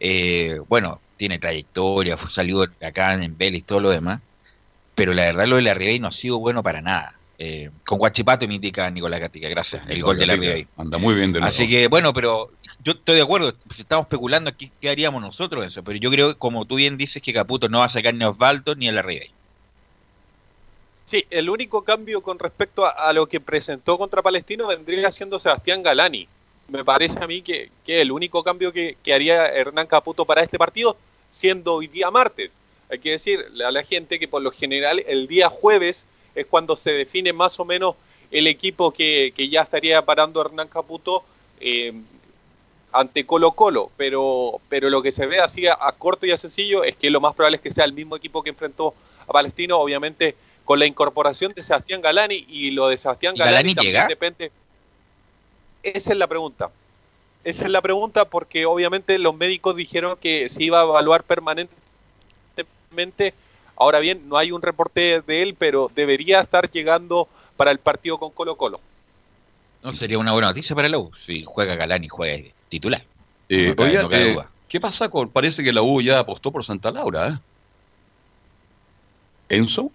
eh, 0.00 0.58
bueno, 0.68 1.04
tiene 1.16 1.38
trayectoria, 1.38 2.16
fue 2.16 2.30
salido 2.30 2.64
acá 2.80 3.14
en 3.14 3.36
Vélez 3.36 3.60
y 3.60 3.64
todo 3.64 3.80
lo 3.80 3.90
demás, 3.90 4.22
pero 4.94 5.14
la 5.14 5.24
verdad 5.24 5.46
lo 5.48 5.56
de 5.56 5.62
la 5.62 5.74
Ribey 5.74 6.00
no 6.00 6.08
ha 6.08 6.12
sido 6.12 6.38
bueno 6.40 6.62
para 6.62 6.82
nada. 6.82 7.22
Eh, 7.38 7.70
con 7.84 7.98
Guachipato 7.98 8.46
me 8.46 8.54
indica 8.54 8.88
Nicolás 8.90 9.20
Gatica, 9.20 9.48
gracias, 9.48 9.82
el 9.88 10.02
gol 10.02 10.18
de 10.18 10.26
la 10.26 10.36
Ribey. 10.36 10.68
Anda 10.76 10.98
muy 10.98 11.14
bien 11.14 11.32
de 11.32 11.40
nuevo. 11.40 11.48
Así 11.48 11.68
que 11.68 11.88
bueno, 11.88 12.14
pero 12.14 12.50
yo 12.84 12.92
estoy 12.92 13.16
de 13.16 13.22
acuerdo, 13.22 13.52
si 13.74 13.82
estamos 13.82 14.04
especulando 14.04 14.50
aquí, 14.50 14.70
¿qué 14.80 14.88
haríamos 14.88 15.20
nosotros 15.20 15.66
eso? 15.66 15.82
Pero 15.82 15.98
yo 15.98 16.10
creo, 16.10 16.38
como 16.38 16.64
tú 16.64 16.76
bien 16.76 16.96
dices, 16.96 17.20
que 17.22 17.32
Caputo 17.32 17.68
no 17.68 17.80
va 17.80 17.86
a 17.86 17.88
sacar 17.88 18.14
ni 18.14 18.24
a 18.24 18.30
Osvaldo 18.30 18.76
ni 18.76 18.88
a 18.88 18.92
la 18.92 19.02
Ribey. 19.02 19.30
Sí, 21.04 21.26
el 21.30 21.50
único 21.50 21.82
cambio 21.82 22.22
con 22.22 22.38
respecto 22.38 22.86
a, 22.86 22.90
a 22.90 23.12
lo 23.12 23.26
que 23.26 23.40
presentó 23.40 23.98
contra 23.98 24.22
Palestino 24.22 24.68
vendría 24.68 25.10
siendo 25.10 25.38
Sebastián 25.38 25.82
Galani. 25.82 26.28
Me 26.68 26.84
parece 26.84 27.22
a 27.22 27.26
mí 27.26 27.42
que, 27.42 27.70
que 27.84 28.00
el 28.00 28.10
único 28.10 28.42
cambio 28.42 28.72
que, 28.72 28.96
que 29.02 29.12
haría 29.12 29.48
Hernán 29.48 29.86
Caputo 29.86 30.24
para 30.24 30.42
este 30.42 30.56
partido, 30.56 30.96
siendo 31.28 31.74
hoy 31.74 31.88
día 31.88 32.10
martes. 32.10 32.56
Hay 32.90 33.00
que 33.00 33.10
decirle 33.10 33.64
a 33.64 33.70
la 33.70 33.82
gente 33.82 34.18
que 34.18 34.28
por 34.28 34.40
lo 34.40 34.50
general 34.50 35.02
el 35.06 35.26
día 35.26 35.48
jueves 35.48 36.06
es 36.34 36.46
cuando 36.46 36.76
se 36.76 36.92
define 36.92 37.32
más 37.32 37.58
o 37.60 37.64
menos 37.64 37.94
el 38.30 38.46
equipo 38.46 38.90
que, 38.90 39.32
que 39.36 39.48
ya 39.48 39.62
estaría 39.62 40.04
parando 40.04 40.40
Hernán 40.40 40.68
Caputo 40.68 41.24
eh, 41.60 41.92
ante 42.92 43.26
Colo 43.26 43.52
Colo. 43.52 43.90
Pero, 43.96 44.60
pero 44.68 44.90
lo 44.90 45.02
que 45.02 45.12
se 45.12 45.26
ve 45.26 45.40
así 45.40 45.66
a, 45.66 45.76
a 45.80 45.92
corto 45.92 46.26
y 46.26 46.32
a 46.32 46.38
sencillo 46.38 46.84
es 46.84 46.96
que 46.96 47.10
lo 47.10 47.20
más 47.20 47.34
probable 47.34 47.56
es 47.56 47.62
que 47.62 47.70
sea 47.70 47.84
el 47.84 47.92
mismo 47.92 48.16
equipo 48.16 48.42
que 48.42 48.50
enfrentó 48.50 48.94
a 49.26 49.32
Palestino, 49.32 49.78
obviamente 49.78 50.36
con 50.64 50.78
la 50.78 50.86
incorporación 50.86 51.52
de 51.52 51.62
Sebastián 51.62 52.00
Galani 52.00 52.46
y 52.48 52.70
lo 52.70 52.88
de 52.88 52.96
Sebastián 52.96 53.34
¿Y 53.36 53.38
Galani, 53.38 53.54
Galani 53.54 53.74
también 53.74 53.94
llega? 53.94 54.06
depende. 54.06 54.50
Esa 55.82 56.12
es 56.12 56.18
la 56.18 56.26
pregunta. 56.26 56.70
Esa 57.44 57.66
es 57.66 57.70
la 57.70 57.82
pregunta 57.82 58.24
porque 58.24 58.64
obviamente 58.64 59.18
los 59.18 59.36
médicos 59.36 59.76
dijeron 59.76 60.16
que 60.20 60.48
se 60.48 60.64
iba 60.64 60.80
a 60.80 60.84
evaluar 60.84 61.24
permanentemente. 61.24 63.34
Ahora 63.76 63.98
bien, 63.98 64.28
no 64.28 64.36
hay 64.36 64.52
un 64.52 64.62
reporte 64.62 65.20
de 65.22 65.42
él, 65.42 65.54
pero 65.58 65.90
debería 65.94 66.40
estar 66.40 66.70
llegando 66.70 67.28
para 67.56 67.70
el 67.70 67.78
partido 67.78 68.18
con 68.18 68.30
Colo 68.30 68.56
Colo. 68.56 68.80
No 69.82 69.92
sería 69.92 70.18
una 70.18 70.32
buena 70.32 70.48
noticia 70.48 70.74
para 70.74 70.88
la 70.88 70.98
U 70.98 71.10
si 71.14 71.44
juega 71.44 71.74
Galán 71.76 72.04
y 72.04 72.08
juega 72.08 72.48
titular. 72.68 73.04
Eh, 73.48 73.68
No 73.68 73.76
cabe- 73.76 73.88
oiga, 73.90 74.02
no 74.02 74.08
cabe 74.08 74.30
eh, 74.30 74.32
duda. 74.34 74.50
¿qué 74.68 74.80
pasa 74.80 75.08
con.? 75.08 75.28
Parece 75.28 75.62
que 75.62 75.72
la 75.72 75.82
U 75.82 76.00
ya 76.00 76.20
apostó 76.20 76.50
por 76.50 76.64
Santa 76.64 76.90
Laura, 76.90 77.28
¿eh? 77.28 77.38
¿Enzo? 79.48 79.90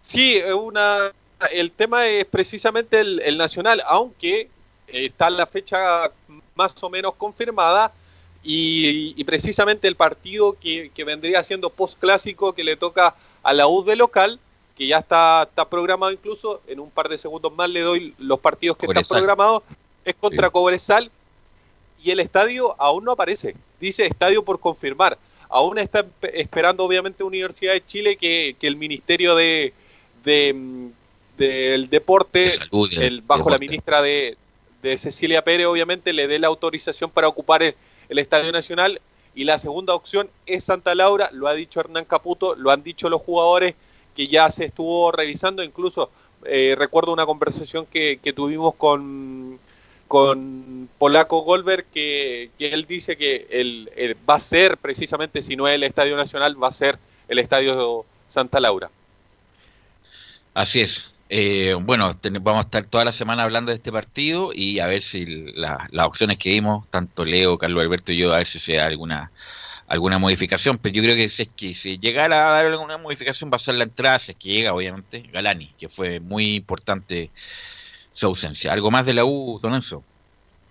Sí, 0.00 0.36
es 0.36 0.52
una, 0.52 1.12
el 1.52 1.70
tema 1.70 2.06
es 2.06 2.24
precisamente 2.24 3.00
el, 3.00 3.20
el 3.24 3.38
nacional, 3.38 3.82
aunque 3.86 4.48
está 4.88 5.30
la 5.30 5.46
fecha 5.46 6.10
más 6.56 6.82
o 6.82 6.90
menos 6.90 7.14
confirmada 7.14 7.92
y, 8.44 9.14
y 9.16 9.24
precisamente 9.24 9.86
el 9.88 9.94
partido 9.96 10.56
que, 10.60 10.90
que 10.94 11.04
vendría 11.04 11.42
siendo 11.44 11.70
post 11.70 11.98
clásico 11.98 12.52
que 12.52 12.64
le 12.64 12.76
toca 12.76 13.14
a 13.42 13.52
la 13.52 13.66
U 13.68 13.84
de 13.84 13.96
local, 13.96 14.38
que 14.76 14.86
ya 14.86 14.98
está, 14.98 15.44
está 15.48 15.68
programado 15.68 16.12
incluso, 16.12 16.60
en 16.66 16.80
un 16.80 16.90
par 16.90 17.08
de 17.08 17.18
segundos 17.18 17.52
más 17.54 17.70
le 17.70 17.80
doy 17.80 18.14
los 18.18 18.40
partidos 18.40 18.76
que 18.76 18.86
están 18.86 19.04
programados, 19.04 19.62
es 20.04 20.14
contra 20.14 20.48
Sí. 20.48 20.52
Cobresal 20.52 21.10
y 22.02 22.10
el 22.10 22.18
estadio 22.20 22.74
aún 22.80 23.04
no 23.04 23.12
aparece, 23.12 23.54
dice 23.78 24.06
estadio 24.06 24.42
por 24.44 24.58
confirmar. 24.58 25.18
Aún 25.48 25.78
está 25.78 26.00
esp- 26.04 26.30
esperando 26.32 26.82
obviamente 26.84 27.22
Universidad 27.22 27.74
de 27.74 27.84
Chile 27.86 28.16
que, 28.16 28.56
que 28.58 28.66
el 28.66 28.74
Ministerio 28.76 29.36
de, 29.36 29.72
de, 30.24 30.52
mm, 30.54 30.86
del 31.36 31.88
deporte, 31.90 32.38
De 32.40 32.50
salud, 32.50 32.90
de- 32.90 33.06
el, 33.06 33.20
bajo 33.20 33.50
la 33.50 33.58
ministra 33.58 34.02
de, 34.02 34.36
de 34.82 34.98
Cecilia 34.98 35.44
Pérez, 35.44 35.66
obviamente 35.66 36.12
le 36.12 36.26
dé 36.26 36.38
la 36.40 36.48
autorización 36.48 37.10
para 37.10 37.28
ocupar 37.28 37.62
el, 37.62 37.74
el 38.12 38.18
Estadio 38.18 38.52
Nacional. 38.52 39.00
Y 39.34 39.44
la 39.44 39.58
segunda 39.58 39.94
opción 39.94 40.28
es 40.46 40.64
Santa 40.64 40.94
Laura, 40.94 41.30
lo 41.32 41.48
ha 41.48 41.54
dicho 41.54 41.80
Hernán 41.80 42.04
Caputo, 42.04 42.54
lo 42.54 42.70
han 42.70 42.82
dicho 42.82 43.08
los 43.08 43.22
jugadores 43.22 43.74
que 44.14 44.26
ya 44.26 44.50
se 44.50 44.66
estuvo 44.66 45.10
revisando, 45.10 45.62
incluso 45.62 46.10
eh, 46.44 46.74
recuerdo 46.76 47.12
una 47.12 47.24
conversación 47.24 47.86
que, 47.86 48.20
que 48.22 48.34
tuvimos 48.34 48.74
con, 48.74 49.58
con 50.12 50.90
Polaco 50.98 51.40
Goldberg, 51.40 51.86
que, 51.86 52.50
él 52.58 52.84
dice 52.86 53.16
que 53.16 54.14
va 54.28 54.34
a 54.34 54.38
ser 54.38 54.76
precisamente, 54.76 55.40
si 55.40 55.56
no 55.56 55.66
es 55.66 55.76
el 55.76 55.84
Estadio 55.84 56.16
Nacional, 56.16 56.62
va 56.62 56.68
a 56.68 56.72
ser 56.72 56.98
el 57.28 57.38
Estadio 57.38 58.04
Santa 58.28 58.60
Laura. 58.60 58.90
Así 60.52 60.82
es. 60.82 61.11
Eh, 61.34 61.74
bueno, 61.80 62.12
vamos 62.42 62.58
a 62.60 62.64
estar 62.66 62.84
toda 62.86 63.06
la 63.06 63.12
semana 63.12 63.44
hablando 63.44 63.70
de 63.70 63.76
este 63.76 63.90
partido 63.90 64.50
y 64.52 64.80
a 64.80 64.86
ver 64.86 65.02
si 65.02 65.24
la- 65.54 65.88
las 65.90 66.06
opciones 66.06 66.36
que 66.38 66.50
vimos, 66.50 66.86
tanto 66.90 67.24
Leo, 67.24 67.56
Carlos 67.56 67.82
Alberto 67.82 68.12
y 68.12 68.18
yo, 68.18 68.34
a 68.34 68.38
ver 68.38 68.46
si 68.46 68.58
se 68.58 68.74
da 68.74 68.86
alguna 68.86 69.32
alguna 69.86 70.18
modificación. 70.18 70.78
Pero 70.78 70.94
yo 70.94 71.02
creo 71.02 71.16
que 71.16 71.28
si 71.30 71.42
es 71.42 71.48
que 71.56 71.74
si 71.74 71.98
llegara 71.98 72.48
a 72.48 72.52
dar 72.52 72.66
alguna 72.66 72.98
modificación 72.98 73.50
va 73.52 73.56
a 73.56 73.60
ser 73.60 73.76
la 73.76 73.84
entrada, 73.84 74.18
si 74.18 74.32
es 74.32 74.38
que 74.38 74.48
llega, 74.50 74.74
obviamente, 74.74 75.22
Galani, 75.32 75.74
que 75.78 75.88
fue 75.88 76.20
muy 76.20 76.56
importante 76.56 77.32
su 78.12 78.26
ausencia. 78.26 78.72
¿Algo 78.72 78.90
más 78.90 79.06
de 79.06 79.14
la 79.14 79.24
U, 79.24 79.58
Don 79.62 79.74
Enzo? 79.74 80.04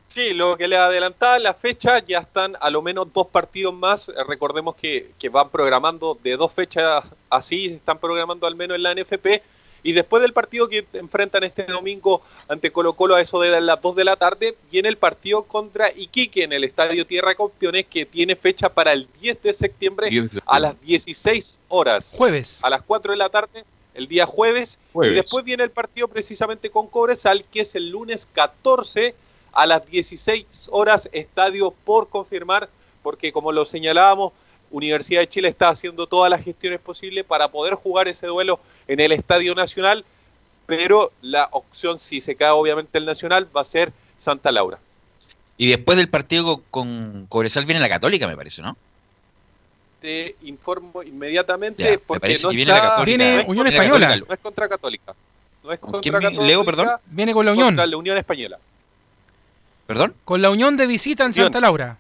Sí, 0.08 0.34
lo 0.34 0.58
que 0.58 0.68
le 0.68 0.76
adelantaba 0.78 1.40
la 1.40 1.54
fecha, 1.54 2.00
ya 2.06 2.20
están 2.20 2.56
a 2.60 2.70
lo 2.70 2.82
menos 2.82 3.12
dos 3.14 3.28
partidos 3.28 3.74
más. 3.74 4.10
Eh, 4.10 4.14
Recordemos 4.28 4.76
que, 4.76 5.12
que 5.18 5.30
van 5.30 5.50
programando 5.50 6.20
de 6.22 6.36
dos 6.36 6.52
fechas 6.54 7.04
así, 7.30 7.68
están 7.68 7.98
programando 8.00 8.46
al 8.46 8.56
menos 8.56 8.76
en 8.76 8.84
la 8.84 8.92
NFP. 8.92 9.42
Y 9.84 9.94
después 9.94 10.22
del 10.22 10.34
partido 10.34 10.68
que 10.68 10.86
enfrentan 10.94 11.44
este 11.44 11.64
domingo 11.64 12.22
ante 12.48 12.72
Colo 12.72 12.94
Colo 12.94 13.16
a 13.16 13.22
eso 13.22 13.40
de 13.40 13.60
las 13.60 13.82
2 13.82 13.96
de 13.96 14.04
la 14.04 14.16
tarde, 14.16 14.56
viene 14.72 14.90
el 14.90 14.98
partido 14.98 15.44
contra 15.44 15.92
Iquique 15.92 16.44
en 16.44 16.54
el 16.54 16.64
Estadio 16.64 17.06
Tierra 17.06 17.36
Campeones 17.36 17.86
que 17.88 18.06
tiene 18.06 18.36
fecha 18.36 18.70
para 18.70 18.94
el 18.94 19.08
10 19.20 19.42
de 19.42 19.54
septiembre 19.54 20.30
a 20.46 20.60
las 20.60 20.80
16 20.82 21.60
horas. 21.70 22.14
Jueves. 22.18 22.64
A 22.64 22.70
las 22.70 22.82
4 22.84 23.12
de 23.12 23.18
la 23.18 23.30
tarde, 23.30 23.64
el 23.94 24.08
día 24.08 24.26
jueves. 24.26 24.80
Jueves. 24.94 25.14
Y 25.14 25.16
después 25.16 25.44
viene 25.44 25.64
el 25.64 25.72
partido 25.72 26.08
precisamente 26.08 26.70
con 26.70 26.88
Cobresal, 26.88 27.44
que 27.52 27.62
es 27.62 27.76
el 27.76 27.90
lunes 27.90 28.28
14 28.34 29.16
a 29.54 29.66
las 29.66 29.86
16 29.86 30.70
horas, 30.72 31.10
estadio 31.12 31.72
por 31.72 32.08
confirmar, 32.08 32.70
porque 33.04 33.32
como 33.32 33.52
lo 33.52 33.66
señalábamos, 33.66 34.34
Universidad 34.72 35.20
de 35.22 35.28
Chile 35.28 35.50
está 35.50 35.70
haciendo 35.70 36.08
todas 36.08 36.30
las 36.30 36.44
gestiones 36.44 36.80
posibles 36.80 37.26
para 37.26 37.52
poder 37.52 37.76
jugar 37.76 38.08
ese 38.08 38.28
duelo 38.28 38.60
en 38.92 39.00
el 39.00 39.12
Estadio 39.14 39.56
Nacional, 39.56 40.04
pero 40.66 41.12
la 41.22 41.48
opción, 41.52 42.00
si 42.00 42.20
se 42.22 42.36
cae 42.36 42.50
obviamente 42.50 42.98
el 42.98 43.06
Nacional, 43.06 43.48
va 43.56 43.62
a 43.62 43.66
ser 43.66 43.94
Santa 44.18 44.52
Laura. 44.52 44.80
Y 45.58 45.70
después 45.70 45.98
del 45.98 46.10
partido 46.10 46.62
con 46.72 47.26
Cobresal 47.30 47.66
viene 47.66 47.80
la 47.80 47.90
Católica, 47.90 48.28
me 48.28 48.36
parece, 48.36 48.62
¿no? 48.62 48.76
Te 50.02 50.36
informo 50.44 51.04
inmediatamente 51.04 51.84
Ya, 51.84 51.92
me 51.92 51.98
porque 52.00 52.22
parece 52.22 52.44
no 52.44 52.50
que 52.50 52.56
viene 52.56 52.72
la 52.72 52.78
está- 52.78 52.90
Católica. 52.90 53.06
Viene 53.06 53.36
no 53.36 53.42
es 53.42 53.48
Unión 53.48 53.68
Española. 53.68 54.18
No 54.18 54.34
es 54.34 54.40
contra 54.40 54.68
Católica. 54.68 55.14
No 55.64 55.72
es 55.72 55.80
¿Con 55.80 55.92
contra 55.92 56.02
quién 56.02 56.14
viene? 56.14 56.36
Católica. 56.36 56.48
Leo, 56.48 56.66
perdón. 56.66 56.88
Viene 57.06 57.34
con 57.34 57.46
la 57.46 57.52
Unión. 57.52 57.68
Contra 57.68 57.86
la 57.86 57.98
Unión 57.98 58.18
Española. 58.18 58.58
¿Perdón? 59.88 60.16
Con 60.26 60.42
la 60.42 60.50
Unión 60.50 60.76
de 60.78 60.88
visita 60.88 61.24
en 61.24 61.30
Unión. 61.30 61.46
Santa 61.46 61.60
Laura. 61.60 61.98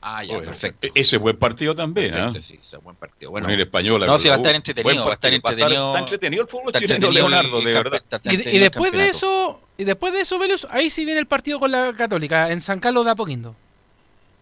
Ah, 0.00 0.22
ya, 0.22 0.38
perfecto. 0.38 0.86
e- 0.86 0.92
Ese 0.94 1.16
buen 1.16 1.36
partido 1.36 1.74
también. 1.74 2.12
Perfecto, 2.12 2.42
sí, 2.42 2.58
ese 2.62 2.76
es 2.76 2.82
buen 2.82 2.96
partido. 2.96 3.30
Bueno, 3.30 3.48
el 3.48 3.60
español. 3.60 4.04
No, 4.06 4.18
sí, 4.18 4.28
va 4.28 4.34
a 4.34 4.36
estar 4.36 4.54
entretenido, 4.54 5.04
va 5.04 5.10
a 5.10 5.14
estar 5.14 5.32
entretenido. 5.32 5.88
Está 5.88 5.98
entretenido 6.00 6.42
el 6.42 6.48
fútbol 6.48 6.72
chileno, 6.74 7.10
Leonardo, 7.10 7.60
de 7.60 7.72
verdad. 7.72 8.02
Y, 8.24 8.58
después 8.58 8.92
de 8.92 9.08
eso, 9.08 9.60
y 9.76 9.84
después 9.84 10.12
de 10.12 10.20
eso, 10.20 10.38
Velus, 10.38 10.66
ahí 10.70 10.90
sí 10.90 11.04
viene 11.04 11.20
el 11.20 11.26
partido 11.26 11.58
con 11.58 11.72
la 11.72 11.92
Católica, 11.92 12.52
en 12.52 12.60
San 12.60 12.78
Carlos 12.78 13.04
de 13.04 13.10
Apoquindo. 13.10 13.56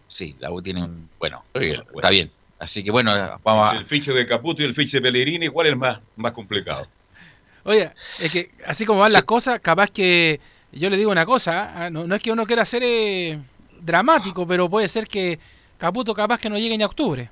Sí, 0.07 0.35
la 0.39 0.51
U 0.51 0.61
tiene 0.61 0.83
un. 0.83 1.09
Bueno, 1.19 1.43
Está 1.47 1.59
bien, 1.59 1.73
está 1.81 1.91
bueno. 1.91 2.09
bien. 2.09 2.31
Así 2.59 2.83
que 2.83 2.91
bueno, 2.91 3.39
vamos 3.43 3.71
a. 3.71 3.75
El 3.77 3.85
fiche 3.85 4.13
de 4.13 4.25
Caputo 4.27 4.61
y 4.61 4.65
el 4.65 4.75
fiche 4.75 4.97
de 4.97 5.01
Pellegrini, 5.01 5.49
¿cuál 5.49 5.67
es 5.67 5.77
más, 5.77 5.99
más 6.15 6.31
complicado? 6.31 6.87
Oye, 7.63 7.91
es 8.19 8.31
que 8.31 8.51
así 8.65 8.85
como 8.85 8.99
van 8.99 9.11
las 9.11 9.23
cosas, 9.23 9.59
capaz 9.59 9.89
que 9.89 10.39
yo 10.71 10.89
le 10.89 10.97
digo 10.97 11.11
una 11.11 11.25
cosa, 11.25 11.73
ah, 11.75 11.89
no, 11.89 12.05
no 12.05 12.15
es 12.15 12.21
que 12.21 12.31
uno 12.31 12.45
quiera 12.45 12.63
ser 12.63 12.83
eh, 12.85 13.39
dramático, 13.81 14.45
pero 14.47 14.69
puede 14.69 14.87
ser 14.87 15.05
que 15.07 15.39
Caputo 15.77 16.13
capaz 16.13 16.39
que 16.39 16.49
no 16.49 16.57
llegue 16.57 16.77
ni 16.77 16.83
a 16.83 16.87
octubre. 16.87 17.29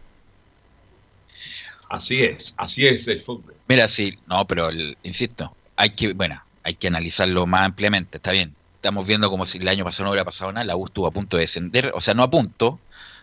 Así 1.89 2.23
es, 2.23 2.53
así 2.58 2.88
es 2.88 3.08
el 3.08 3.19
fútbol. 3.19 3.53
Mira, 3.67 3.88
sí, 3.88 4.17
no, 4.27 4.45
pero 4.45 4.69
el- 4.69 4.97
insisto, 5.03 5.56
hay 5.75 5.91
que, 5.91 6.13
bueno, 6.13 6.41
hay 6.63 6.75
que 6.75 6.88
analizarlo 6.88 7.45
más 7.45 7.62
ampliamente, 7.62 8.17
está 8.17 8.32
bien. 8.32 8.53
Estamos 8.75 9.06
viendo 9.08 9.29
como 9.29 9.45
si 9.45 9.60
el 9.60 9.67
año 9.67 9.84
pasado 9.86 10.06
no 10.06 10.10
hubiera 10.12 10.25
pasado 10.25 10.51
nada, 10.51 10.65
la 10.65 10.75
U 10.75 10.86
estuvo 10.86 11.08
a 11.08 11.12
punto 11.12 11.38
de 11.38 11.41
descender, 11.41 11.91
o 11.93 12.01
sea, 12.01 12.13
no 12.15 12.23
a 12.23 12.29
punto, 12.32 12.79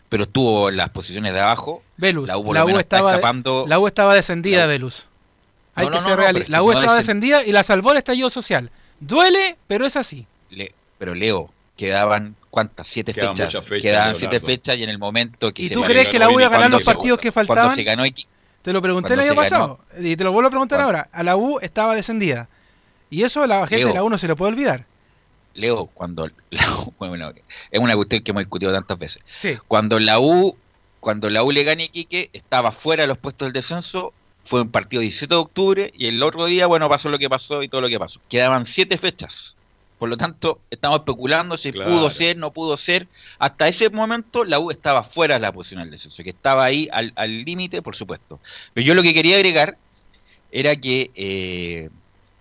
pero 0.09 0.23
estuvo 0.25 0.69
en 0.69 0.77
las 0.77 0.91
posiciones 0.91 1.33
de 1.33 1.41
abajo. 1.41 1.83
Velus, 1.97 2.29
La 2.29 2.39
U, 2.39 2.53
la 2.55 2.81
estaba, 2.81 3.13
escapando. 3.13 3.65
la 3.69 3.79
U 3.79 3.87
estaba 3.87 4.15
descendida, 4.15 4.67
Velus. 4.67 5.09
Hay 5.75 5.87
No, 5.87 5.91
que 5.93 5.99
no, 5.99 6.05
ser 6.05 6.11
no, 6.13 6.17
real. 6.17 6.45
La 6.49 6.63
U 6.63 6.67
no 6.67 6.79
estaba 6.79 6.95
descend- 6.95 6.97
descendida 6.99 7.45
y 7.45 7.53
la 7.53 7.63
salvó 7.63 7.93
el 7.93 7.99
estallido 7.99 8.31
social. 8.31 8.71
Duele, 9.01 9.57
pero 9.67 9.85
es 9.87 9.97
así. 9.97 10.27
Le- 10.51 10.75
pero 10.99 11.15
Leo, 11.15 11.53
quedaban 11.81 12.37
cuántas, 12.51 12.87
siete 12.89 13.15
Quedaban 13.15 13.37
fechas. 13.37 13.65
quedaban 13.81 14.17
siete 14.17 14.39
fechas 14.41 14.77
y 14.77 14.83
en 14.83 14.91
el 14.91 14.99
momento 14.99 15.53
que 15.55 15.63
¿Y 15.63 15.71
tú 15.71 15.83
crees 15.83 16.09
que 16.11 16.19
la 16.19 16.29
U 16.29 16.33
iba 16.39 16.47
a 16.47 16.51
ganar 16.51 16.71
los 16.71 16.83
partidos 16.85 17.19
que 17.19 17.33
cuando 17.33 17.49
faltaban? 17.55 17.75
se 17.75 17.85
ganó 17.85 18.05
Iqui- 18.05 18.27
Te 18.61 18.73
lo 18.75 18.83
pregunté 18.83 19.15
el 19.15 19.21
año 19.21 19.31
ganó- 19.31 19.41
pasado 19.41 19.81
y 19.99 20.15
te 20.17 20.25
lo 20.25 20.33
vuelvo 20.33 20.49
a 20.49 20.51
preguntar 20.51 20.79
Cuando- 20.81 20.99
ahora. 20.99 21.09
A 21.13 21.23
la 21.23 21.37
U 21.37 21.59
estaba 21.61 21.95
descendida. 21.95 22.49
Y 23.09 23.23
eso 23.23 23.43
a 23.43 23.47
la 23.47 23.61
gente 23.67 23.79
Leo. 23.79 23.89
de 23.89 23.95
la 23.95 24.03
U 24.05 24.11
no 24.11 24.19
se 24.19 24.29
le 24.29 24.37
puede 24.37 24.53
olvidar. 24.53 24.85
Leo, 25.55 25.87
cuando 25.87 26.29
la 26.51 26.77
U- 26.77 26.93
bueno, 26.99 27.33
es 27.71 27.81
una 27.81 27.97
cuestión 27.97 28.23
que 28.23 28.31
hemos 28.33 28.43
discutido 28.43 28.73
tantas 28.73 28.99
veces. 28.99 29.23
Sí. 29.35 29.57
Cuando 29.67 29.99
la 29.99 30.21
U, 30.21 30.57
cuando 31.01 31.31
la 31.31 31.43
U 31.43 31.51
le 31.51 31.65
gana 31.65 31.81
a 31.81 31.85
Iquique, 31.87 32.29
estaba 32.35 32.71
fuera 32.73 33.05
de 33.05 33.07
los 33.09 33.17
puestos 33.17 33.47
del 33.47 33.55
descenso, 33.55 34.13
fue 34.45 34.61
un 34.61 34.71
partido 34.71 35.01
17 35.01 35.35
de 35.35 35.41
octubre 35.41 35.93
y 35.97 36.07
el 36.09 36.23
otro 36.23 36.45
día, 36.45 36.67
bueno, 36.67 36.89
pasó 36.91 37.09
lo 37.09 37.19
que 37.19 37.31
pasó 37.31 37.63
y 37.63 37.69
todo 37.69 37.81
lo 37.81 37.89
que 37.89 37.99
pasó. 37.99 38.21
Quedaban 38.29 38.67
siete 38.67 38.99
fechas. 38.99 39.55
Por 40.01 40.09
lo 40.09 40.17
tanto, 40.17 40.59
estamos 40.71 41.01
especulando 41.01 41.57
si 41.59 41.73
Claro. 41.73 41.91
pudo 41.93 42.09
ser, 42.11 42.37
no 42.39 42.51
pudo 42.53 42.77
ser. 42.79 43.07
Hasta 43.39 43.69
ese 43.69 43.91
momento 43.91 44.45
la 44.45 44.59
U 44.59 44.71
estaba 44.71 45.05
fuera 45.05 45.35
de 45.35 45.41
la 45.41 45.53
posición 45.53 45.83
del 45.83 45.91
descenso, 45.91 46.25
que 46.25 46.31
estaba 46.31 46.65
ahí 46.65 46.89
al 46.91 47.13
al 47.17 47.45
límite, 47.45 47.83
por 47.83 47.95
supuesto. 47.95 48.41
Pero 48.73 48.87
yo 48.87 48.95
lo 48.95 49.03
que 49.03 49.13
quería 49.13 49.37
agregar 49.37 49.77
era 50.51 50.75
que 50.75 51.11
eh, 51.15 51.91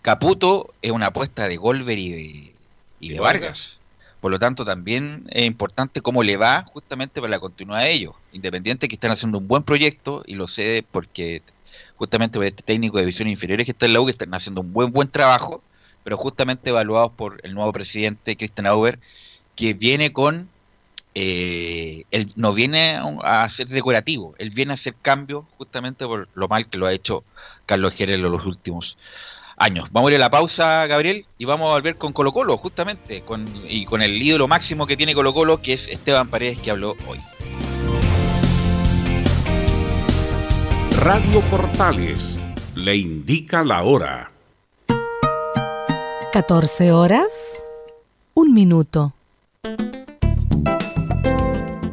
Caputo 0.01 0.73
es 0.81 0.91
una 0.91 1.07
apuesta 1.07 1.49
de 1.49 1.57
Golver 1.57 1.99
y 1.99 2.09
de, 2.11 2.53
y 3.01 3.09
de 3.09 3.19
Vargas. 3.19 3.41
Vargas. 3.41 3.75
Por 4.21 4.31
lo 4.31 4.39
tanto, 4.39 4.63
también 4.63 5.25
es 5.29 5.45
importante 5.45 6.01
cómo 6.01 6.23
le 6.23 6.37
va 6.37 6.63
justamente 6.63 7.19
para 7.21 7.31
la 7.31 7.39
continuidad 7.41 7.81
de 7.81 7.91
ellos. 7.91 8.15
Independiente 8.31 8.87
que 8.87 8.95
están 8.95 9.11
haciendo 9.11 9.37
un 9.37 9.47
buen 9.49 9.63
proyecto, 9.63 10.23
y 10.25 10.35
lo 10.35 10.47
sé 10.47 10.85
porque 10.91 11.41
justamente 11.97 12.37
por 12.39 12.45
este 12.45 12.63
técnico 12.63 12.95
de 12.97 13.03
divisiones 13.03 13.33
inferiores 13.33 13.65
que 13.65 13.71
está 13.71 13.85
en 13.85 13.93
la 13.93 13.99
U, 14.01 14.05
que 14.05 14.11
están 14.13 14.33
haciendo 14.33 14.61
un 14.61 14.71
buen 14.71 14.91
buen 14.93 15.09
trabajo, 15.09 15.61
pero 16.03 16.17
justamente 16.17 16.69
evaluados 16.69 17.12
por 17.12 17.39
el 17.43 17.53
nuevo 17.53 17.71
presidente 17.71 18.35
Christian 18.35 18.67
Auber, 18.67 18.99
que 19.55 19.73
viene 19.73 20.13
con 20.13 20.49
eh, 21.15 22.05
él 22.12 22.31
no 22.35 22.53
viene 22.53 22.99
a 23.23 23.49
ser 23.49 23.67
decorativo, 23.67 24.35
él 24.38 24.51
viene 24.51 24.71
a 24.71 24.75
hacer 24.75 24.95
cambios 25.01 25.45
justamente 25.57 26.05
por 26.05 26.29
lo 26.33 26.47
mal 26.47 26.67
que 26.67 26.77
lo 26.77 26.85
ha 26.85 26.93
hecho 26.93 27.23
Carlos 27.65 27.93
Jerez 27.93 28.15
en 28.15 28.21
los 28.23 28.45
últimos 28.45 28.97
años. 29.57 29.89
Vamos 29.91 30.09
a 30.09 30.13
ir 30.13 30.17
a 30.17 30.19
la 30.19 30.31
pausa, 30.31 30.88
Gabriel, 30.88 31.25
y 31.38 31.45
vamos 31.45 31.69
a 31.69 31.73
volver 31.73 31.97
con 31.97 32.13
Colo 32.13 32.31
Colo, 32.31 32.57
justamente, 32.57 33.21
con, 33.21 33.45
y 33.67 33.85
con 33.85 34.01
el 34.01 34.21
ídolo 34.21 34.47
máximo 34.47 34.88
que 34.88 34.95
tiene 34.95 35.13
Colo 35.13 35.33
Colo, 35.33 35.62
que 35.62 35.73
es 35.73 35.88
Esteban 35.88 36.29
Paredes, 36.29 36.62
que 36.62 36.71
habló 36.71 36.95
hoy. 37.07 37.19
Radio 41.01 41.41
Portales 41.49 42.39
le 42.75 42.95
indica 42.95 43.63
la 43.63 43.83
hora. 43.83 44.31
14 46.31 46.91
horas, 46.91 47.63
un 48.35 48.53
minuto. 48.53 49.13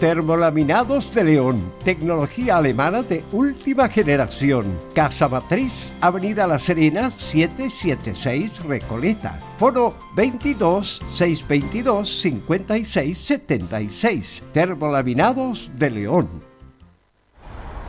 Termolaminados 0.00 1.14
de 1.14 1.24
León, 1.24 1.72
tecnología 1.82 2.58
alemana 2.58 3.02
de 3.02 3.24
última 3.32 3.88
generación. 3.88 4.78
Casa 4.94 5.26
Matriz, 5.26 5.90
Avenida 6.02 6.46
La 6.46 6.58
Serena, 6.58 7.10
776 7.10 8.62
Recoleta. 8.64 9.40
Foro 9.56 9.94
22 10.14 11.00
622 11.14 12.20
56 12.20 13.16
76. 13.16 14.42
Termolaminados 14.52 15.70
de 15.74 15.90
León. 15.90 16.28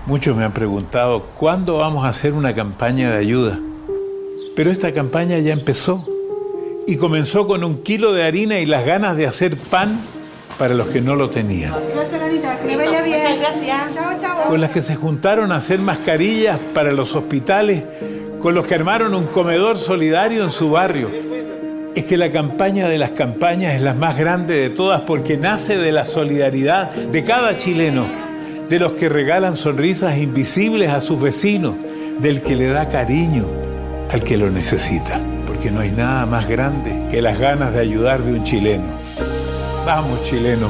Muchos 0.06 0.38
me 0.38 0.46
han 0.46 0.54
preguntado 0.54 1.24
cuándo 1.38 1.80
vamos 1.80 2.06
a 2.06 2.10
hacer 2.10 2.32
una 2.32 2.56
campaña 2.56 3.12
de 3.12 3.18
ayuda. 3.18 3.60
Pero 4.56 4.72
esta 4.72 4.94
campaña 4.94 5.40
ya 5.40 5.52
empezó. 5.52 6.08
Y 6.88 6.96
comenzó 6.96 7.48
con 7.48 7.66
un 7.66 7.84
kilo 7.84 8.14
de 8.14 8.24
harina 8.24 8.60
y 8.60 8.66
las 8.66 8.86
ganas 8.86 9.18
de 9.18 9.28
hacer 9.28 9.58
pan 9.58 10.00
para 10.58 10.74
los 10.74 10.88
que 10.88 11.02
no 11.02 11.16
lo 11.16 11.30
tenían. 11.30 11.72
Con 14.48 14.62
las 14.62 14.72
que 14.72 14.82
se 14.82 14.96
juntaron 14.96 15.52
a 15.52 15.58
hacer 15.58 15.80
mascarillas 15.80 16.60
para 16.74 16.92
los 16.92 17.16
hospitales, 17.16 17.84
con 18.40 18.56
los 18.56 18.66
que 18.66 18.76
armaron 18.76 19.14
un 19.14 19.26
comedor 19.26 19.78
solidario 19.78 20.44
en 20.44 20.52
su 20.52 20.72
barrio. 20.72 21.10
Es 21.96 22.06
que 22.06 22.18
la 22.18 22.32
campaña 22.32 22.88
de 22.88 22.98
las 22.98 23.12
campañas 23.12 23.76
es 23.76 23.82
la 23.82 23.94
más 23.94 24.18
grande 24.18 24.56
de 24.56 24.70
todas 24.70 25.02
porque 25.02 25.38
nace 25.38 25.78
de 25.78 25.92
la 25.92 26.06
solidaridad 26.06 26.92
de 26.92 27.24
cada 27.24 27.58
chileno, 27.58 28.08
de 28.70 28.80
los 28.80 28.94
que 28.94 29.10
regalan 29.10 29.56
sonrisas 29.56 30.18
invisibles 30.18 30.90
a 30.90 31.02
sus 31.02 31.20
vecinos, 31.20 31.74
del 32.20 32.42
que 32.42 32.56
le 32.56 32.68
da 32.68 32.88
cariño 32.88 33.46
al 34.12 34.24
que 34.24 34.38
lo 34.38 34.50
necesita. 34.50 35.20
Porque 35.48 35.72
no 35.72 35.80
hay 35.80 35.92
nada 35.92 36.26
más 36.26 36.48
grande 36.48 37.08
que 37.10 37.22
las 37.22 37.40
ganas 37.40 37.74
de 37.74 37.80
ayudar 37.80 38.22
de 38.22 38.34
un 38.34 38.44
chileno. 38.44 39.07
Vamos, 39.88 40.22
chileno, 40.26 40.68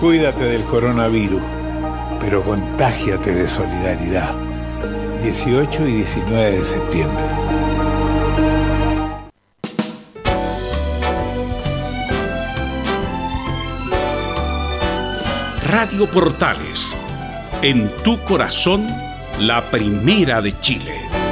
cuídate 0.00 0.42
del 0.46 0.64
coronavirus, 0.64 1.40
pero 2.20 2.42
contágiate 2.42 3.32
de 3.32 3.48
solidaridad. 3.48 4.34
18 5.22 5.86
y 5.86 5.92
19 5.92 6.50
de 6.50 6.64
septiembre. 6.64 7.24
Radio 15.70 16.10
Portales, 16.10 16.96
en 17.62 17.88
tu 17.98 18.18
corazón, 18.24 18.84
la 19.38 19.70
primera 19.70 20.42
de 20.42 20.58
Chile. 20.58 21.23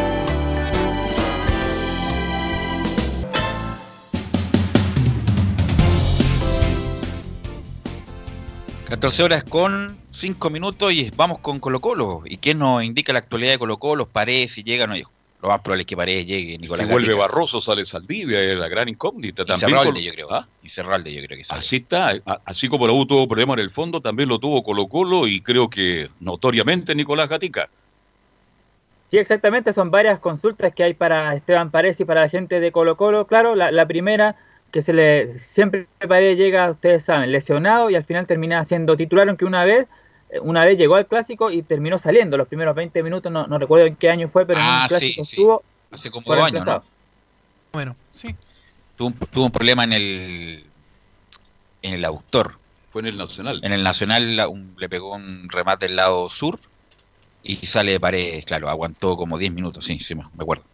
14 9.03 9.25
horas 9.25 9.43
con 9.43 9.99
5 10.13 10.49
minutos 10.49 10.93
y 10.93 11.11
vamos 11.17 11.41
con 11.41 11.59
Colo 11.59 11.81
Colo. 11.81 12.23
¿Y 12.25 12.37
quién 12.37 12.61
nos 12.61 12.85
indica 12.85 13.13
la 13.13 13.19
actualidad 13.19 13.51
de 13.51 13.59
Colo 13.59 13.77
Colo? 13.79 14.07
Paredes, 14.07 14.53
si 14.53 14.63
llega 14.63 14.85
o 14.85 14.87
no 14.87 14.95
Lo 14.95 15.49
más 15.49 15.61
probable 15.61 15.83
es 15.83 15.87
que 15.89 15.97
Paredes 15.97 16.25
llegue. 16.25 16.57
Nicolás 16.57 16.87
si 16.87 16.93
vuelve 16.93 17.13
Barroso, 17.13 17.61
sale 17.61 17.85
Saldivia, 17.85 18.41
es 18.41 18.57
la 18.57 18.69
gran 18.69 18.89
incógnita. 18.89 19.45
También 19.45 19.71
Cerralde, 19.71 20.05
yo 20.05 20.13
creo. 20.13 20.33
¿ah? 20.33 20.47
Y 20.63 20.69
Cerralde, 20.69 21.13
yo 21.13 21.21
creo 21.27 21.37
que 21.37 21.43
sale. 21.43 21.59
Así 21.59 21.77
está. 21.79 22.15
Así 22.45 22.69
como 22.69 22.87
la 22.87 22.93
U 22.93 23.05
tuvo 23.05 23.27
problemas 23.27 23.59
en 23.59 23.65
el 23.65 23.73
fondo, 23.73 24.01
también 24.01 24.29
lo 24.29 24.39
tuvo 24.39 24.63
Colo 24.63 24.87
Colo 24.87 25.27
y 25.27 25.41
creo 25.41 25.69
que 25.69 26.09
notoriamente 26.21 26.95
Nicolás 26.95 27.29
Gatica. 27.29 27.69
Sí, 29.11 29.19
exactamente. 29.19 29.73
Son 29.73 29.91
varias 29.91 30.21
consultas 30.21 30.73
que 30.73 30.85
hay 30.85 30.95
para 30.95 31.35
Esteban 31.35 31.73
Paredes 31.73 31.99
y 31.99 32.05
para 32.05 32.21
la 32.21 32.29
gente 32.29 32.61
de 32.61 32.71
Colo 32.71 32.97
Colo. 32.97 33.27
Claro, 33.27 33.57
la, 33.57 33.73
la 33.73 33.85
primera 33.85 34.37
que 34.73 34.83
se 34.83 34.93
le 34.93 35.39
siempre 35.39 35.87
Paredes 36.09 36.39
llega, 36.39 36.71
ustedes 36.71 37.05
saben, 37.05 37.31
lesionado 37.31 37.91
y 37.91 37.95
al 37.95 38.05
final 38.05 38.27
termina 38.27 38.65
siendo 38.65 38.97
titular, 38.97 39.29
aunque 39.29 39.45
una 39.45 39.65
vez 39.65 39.87
eh, 40.31 40.41
una 40.41 40.65
vez 40.65 40.79
llegó 40.79 40.97
al 40.97 41.07
clásico 41.07 41.51
y 41.51 41.63
terminó 41.63 41.99
saliendo 41.99 42.37
los 42.37 42.49
primeros 42.49 42.75
20 42.75 43.03
minutos, 43.03 43.31
no, 43.31 43.47
no 43.47 43.59
recuerdo 43.59 43.87
en 43.87 43.97
qué 43.97 44.11
año 44.11 44.29
fue, 44.29 44.47
pero 44.47 44.59
en 44.59 44.67
un 44.67 44.73
ah, 44.73 44.87
clásico 44.89 45.23
estuvo. 45.23 45.63
Hace 45.91 46.11
como 46.11 46.35
dos 46.35 46.45
años, 46.45 46.65
¿no? 46.65 46.83
Bueno, 47.73 47.95
sí. 48.13 48.35
Tuvo, 48.97 49.13
tuvo, 49.31 49.45
un 49.45 49.51
problema 49.51 49.85
en 49.85 49.93
el 49.93 50.65
en 51.83 51.95
el 51.95 52.05
autor. 52.05 52.57
Fue 52.93 53.03
en 53.03 53.09
el 53.09 53.19
Nacional. 53.19 53.61
En 53.63 53.73
el 53.73 53.83
Nacional 53.83 54.37
le 54.77 54.89
pegó 54.89 55.15
un 55.15 55.49
remate 55.51 55.87
del 55.87 55.97
lado 55.97 56.29
sur 56.29 56.59
y 57.43 57.57
sale 57.67 57.93
de 57.93 58.01
pared, 58.01 58.45
claro, 58.45 58.69
aguantó 58.69 59.17
como 59.17 59.39
10 59.39 59.53
minutos, 59.53 59.85
sí, 59.85 59.99
sí, 59.99 60.15
me 60.15 60.25
acuerdo. 60.39 60.65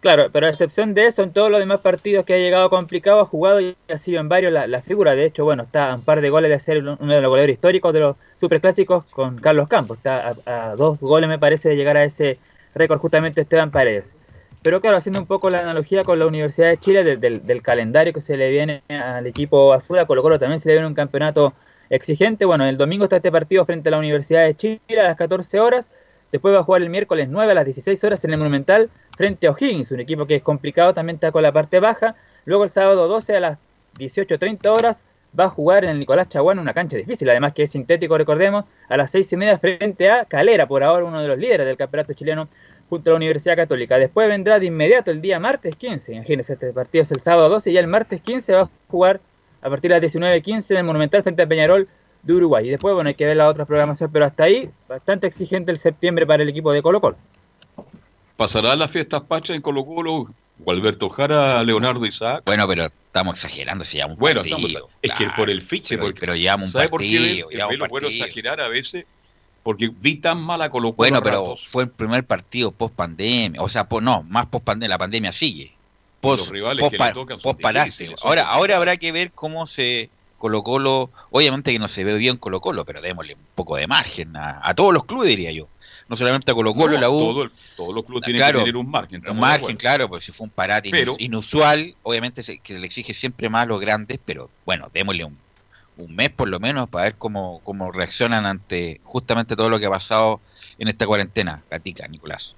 Claro, 0.00 0.30
pero 0.32 0.46
a 0.46 0.48
excepción 0.48 0.94
de 0.94 1.06
eso, 1.06 1.22
en 1.22 1.32
todos 1.34 1.50
los 1.50 1.60
demás 1.60 1.80
partidos 1.80 2.24
que 2.24 2.32
ha 2.32 2.38
llegado 2.38 2.70
complicado, 2.70 3.20
ha 3.20 3.26
jugado 3.26 3.60
y 3.60 3.76
ha 3.92 3.98
sido 3.98 4.18
en 4.20 4.30
varios 4.30 4.50
la, 4.50 4.80
figura. 4.80 5.14
De 5.14 5.26
hecho, 5.26 5.44
bueno, 5.44 5.64
está 5.64 5.92
a 5.92 5.94
un 5.96 6.02
par 6.02 6.22
de 6.22 6.30
goles 6.30 6.50
de 6.50 6.58
ser 6.58 6.78
uno 6.78 6.96
de 6.96 7.20
los 7.20 7.28
goleadores 7.28 7.54
históricos 7.54 7.92
de 7.92 8.00
los 8.00 8.16
superclásicos 8.38 9.04
con 9.10 9.38
Carlos 9.38 9.68
Campos. 9.68 9.98
Está 9.98 10.34
a, 10.46 10.74
dos 10.74 10.98
goles, 11.00 11.28
me 11.28 11.38
parece, 11.38 11.68
de 11.68 11.76
llegar 11.76 11.98
a 11.98 12.04
ese 12.04 12.38
récord 12.74 12.98
justamente 12.98 13.42
Esteban 13.42 13.70
Paredes. 13.70 14.14
Pero 14.62 14.80
claro, 14.80 14.96
haciendo 14.96 15.20
un 15.20 15.26
poco 15.26 15.50
la 15.50 15.60
analogía 15.60 16.02
con 16.02 16.18
la 16.18 16.26
Universidad 16.26 16.68
de 16.68 16.78
Chile, 16.78 17.16
del, 17.18 17.62
calendario 17.62 18.14
que 18.14 18.22
se 18.22 18.38
le 18.38 18.48
viene 18.50 18.82
al 18.88 19.26
equipo 19.26 19.74
azul, 19.74 19.98
a 19.98 20.06
Colo 20.06 20.22
Colo 20.22 20.38
también 20.38 20.60
se 20.60 20.68
le 20.70 20.76
viene 20.76 20.86
un 20.86 20.94
campeonato 20.94 21.52
exigente. 21.90 22.46
Bueno, 22.46 22.64
el 22.64 22.78
domingo 22.78 23.04
está 23.04 23.16
este 23.16 23.30
partido 23.30 23.66
frente 23.66 23.90
a 23.90 23.92
la 23.92 23.98
Universidad 23.98 24.46
de 24.46 24.54
Chile 24.54 24.80
a 24.98 25.08
las 25.08 25.16
14 25.18 25.60
horas. 25.60 25.90
Después 26.32 26.54
va 26.54 26.60
a 26.60 26.62
jugar 26.62 26.80
el 26.80 26.88
miércoles 26.88 27.28
9 27.28 27.52
a 27.52 27.54
las 27.54 27.64
16 27.66 28.02
horas 28.04 28.24
en 28.24 28.32
el 28.32 28.38
Monumental 28.38 28.88
frente 29.20 29.46
a 29.46 29.50
O'Higgins, 29.50 29.90
un 29.90 30.00
equipo 30.00 30.24
que 30.24 30.36
es 30.36 30.42
complicado, 30.42 30.94
también 30.94 31.16
está 31.16 31.30
con 31.30 31.42
la 31.42 31.52
parte 31.52 31.78
baja. 31.78 32.14
Luego 32.46 32.64
el 32.64 32.70
sábado 32.70 33.06
12 33.06 33.36
a 33.36 33.40
las 33.40 33.58
18.30 33.98 34.66
horas 34.70 35.04
va 35.38 35.44
a 35.44 35.48
jugar 35.50 35.84
en 35.84 35.90
el 35.90 35.98
Nicolás 35.98 36.30
Chaguán, 36.30 36.58
una 36.58 36.72
cancha 36.72 36.96
difícil, 36.96 37.28
además 37.28 37.52
que 37.52 37.64
es 37.64 37.70
sintético, 37.70 38.16
recordemos, 38.16 38.64
a 38.88 38.96
las 38.96 39.10
6 39.10 39.30
y 39.30 39.36
media 39.36 39.58
frente 39.58 40.10
a 40.10 40.24
Calera, 40.24 40.66
por 40.66 40.82
ahora 40.82 41.04
uno 41.04 41.20
de 41.20 41.28
los 41.28 41.36
líderes 41.36 41.66
del 41.66 41.76
campeonato 41.76 42.14
chileno 42.14 42.48
junto 42.88 43.10
a 43.10 43.12
la 43.12 43.16
Universidad 43.18 43.56
Católica. 43.56 43.98
Después 43.98 44.26
vendrá 44.26 44.58
de 44.58 44.64
inmediato 44.64 45.10
el 45.10 45.20
día 45.20 45.38
martes 45.38 45.76
15, 45.76 46.14
imagínense, 46.14 46.54
este 46.54 46.72
partido 46.72 47.02
es 47.02 47.12
el 47.12 47.20
sábado 47.20 47.50
12 47.50 47.72
y 47.72 47.76
el 47.76 47.88
martes 47.88 48.22
15 48.22 48.54
va 48.54 48.62
a 48.62 48.70
jugar 48.88 49.20
a 49.60 49.68
partir 49.68 49.92
de 49.92 50.00
las 50.00 50.14
19.15 50.14 50.70
en 50.70 50.76
el 50.78 50.84
Monumental 50.84 51.22
frente 51.22 51.42
a 51.42 51.46
Peñarol 51.46 51.88
de 52.22 52.32
Uruguay. 52.32 52.66
Y 52.66 52.70
después, 52.70 52.94
bueno, 52.94 53.08
hay 53.08 53.14
que 53.16 53.26
ver 53.26 53.36
la 53.36 53.50
otra 53.50 53.66
programación, 53.66 54.10
pero 54.10 54.24
hasta 54.24 54.44
ahí, 54.44 54.70
bastante 54.88 55.26
exigente 55.26 55.70
el 55.70 55.76
septiembre 55.76 56.26
para 56.26 56.42
el 56.42 56.48
equipo 56.48 56.72
de 56.72 56.80
Colo 56.80 57.02
Colo. 57.02 57.18
¿Pasará 58.40 58.74
las 58.74 58.90
fiestas 58.90 59.20
pachas 59.24 59.54
en 59.54 59.60
Colo 59.60 59.84
Colo? 59.84 60.34
Alberto 60.66 61.10
Jara, 61.10 61.62
Leonardo 61.62 62.06
Isaac. 62.06 62.42
Bueno, 62.46 62.66
pero 62.66 62.86
estamos 62.86 63.34
exagerando 63.36 63.84
si 63.84 64.00
un 64.00 64.16
bueno, 64.16 64.40
es 65.02 65.12
que 65.12 65.28
por 65.36 65.50
el 65.50 65.60
fiche, 65.60 65.96
pero, 65.96 66.06
porque, 66.06 66.20
pero 66.20 66.34
llevamos 66.34 66.74
un 66.74 66.80
partido. 66.80 67.22
Por 67.44 67.50
qué 67.50 67.74
es 67.74 67.88
bueno 67.90 68.08
exagerar 68.08 68.62
a 68.62 68.68
veces? 68.68 69.04
Porque 69.62 69.90
vi 69.94 70.14
tan 70.16 70.40
mal 70.40 70.62
a 70.62 70.70
Colo 70.70 70.88
Colo. 70.92 70.96
Bueno, 70.96 71.22
pero 71.22 71.54
fue 71.54 71.82
el 71.82 71.90
primer 71.90 72.24
partido 72.24 72.70
post 72.70 72.94
pandemia, 72.94 73.60
o 73.60 73.68
sea, 73.68 73.86
no, 74.00 74.22
más 74.22 74.46
post 74.46 74.64
pandemia, 74.64 74.88
la 74.88 74.98
pandemia 74.98 75.32
sigue. 75.32 75.74
Post, 76.22 76.44
los 76.44 76.48
rivales 76.50 76.88
que 76.88 76.96
le 76.96 77.12
tocan 77.12 77.40
post 77.40 77.60
Ahora, 78.22 78.44
ahora 78.44 78.76
habrá 78.78 78.96
que 78.96 79.12
ver 79.12 79.32
cómo 79.32 79.66
se 79.66 80.08
Colo 80.38 80.62
Colo, 80.62 81.10
obviamente 81.30 81.72
que 81.72 81.78
no 81.78 81.88
se 81.88 82.04
ve 82.04 82.14
bien 82.14 82.38
Colo 82.38 82.62
Colo, 82.62 82.86
pero 82.86 83.02
démosle 83.02 83.34
un 83.34 83.40
poco 83.54 83.76
de 83.76 83.86
margen 83.86 84.34
a 84.34 84.72
todos 84.74 84.94
los 84.94 85.04
clubes, 85.04 85.28
diría 85.28 85.52
yo 85.52 85.68
no 86.10 86.16
solamente 86.16 86.50
a 86.50 86.54
Colo 86.54 86.74
Colo, 86.74 86.98
la 86.98 87.08
U. 87.08 87.48
todos 87.76 87.94
los 87.94 88.04
clubes 88.04 88.24
tienen 88.24 88.42
que 88.42 88.52
tener 88.52 88.76
un 88.76 88.90
margen. 88.90 89.22
Un 89.30 89.38
margen, 89.38 89.76
claro, 89.76 90.08
pues 90.08 90.24
si 90.24 90.32
fue 90.32 90.48
un 90.48 90.50
parate 90.52 90.90
inusual, 91.18 91.94
obviamente 92.02 92.42
que 92.60 92.78
le 92.78 92.84
exige 92.84 93.14
siempre 93.14 93.48
más 93.48 93.62
a 93.62 93.66
los 93.66 93.80
grandes, 93.80 94.18
pero 94.24 94.50
bueno, 94.64 94.88
démosle 94.92 95.24
un, 95.24 95.38
mes 96.08 96.30
por 96.30 96.48
lo 96.48 96.58
menos 96.58 96.88
para 96.88 97.04
ver 97.04 97.14
cómo, 97.16 97.62
cómo 97.62 97.92
reaccionan 97.92 98.44
ante 98.44 99.00
justamente 99.04 99.54
todo 99.54 99.70
lo 99.70 99.78
que 99.78 99.86
ha 99.86 99.90
pasado 99.90 100.40
en 100.78 100.88
esta 100.88 101.06
cuarentena, 101.06 101.62
Gatica, 101.70 102.08
Nicolás. 102.08 102.56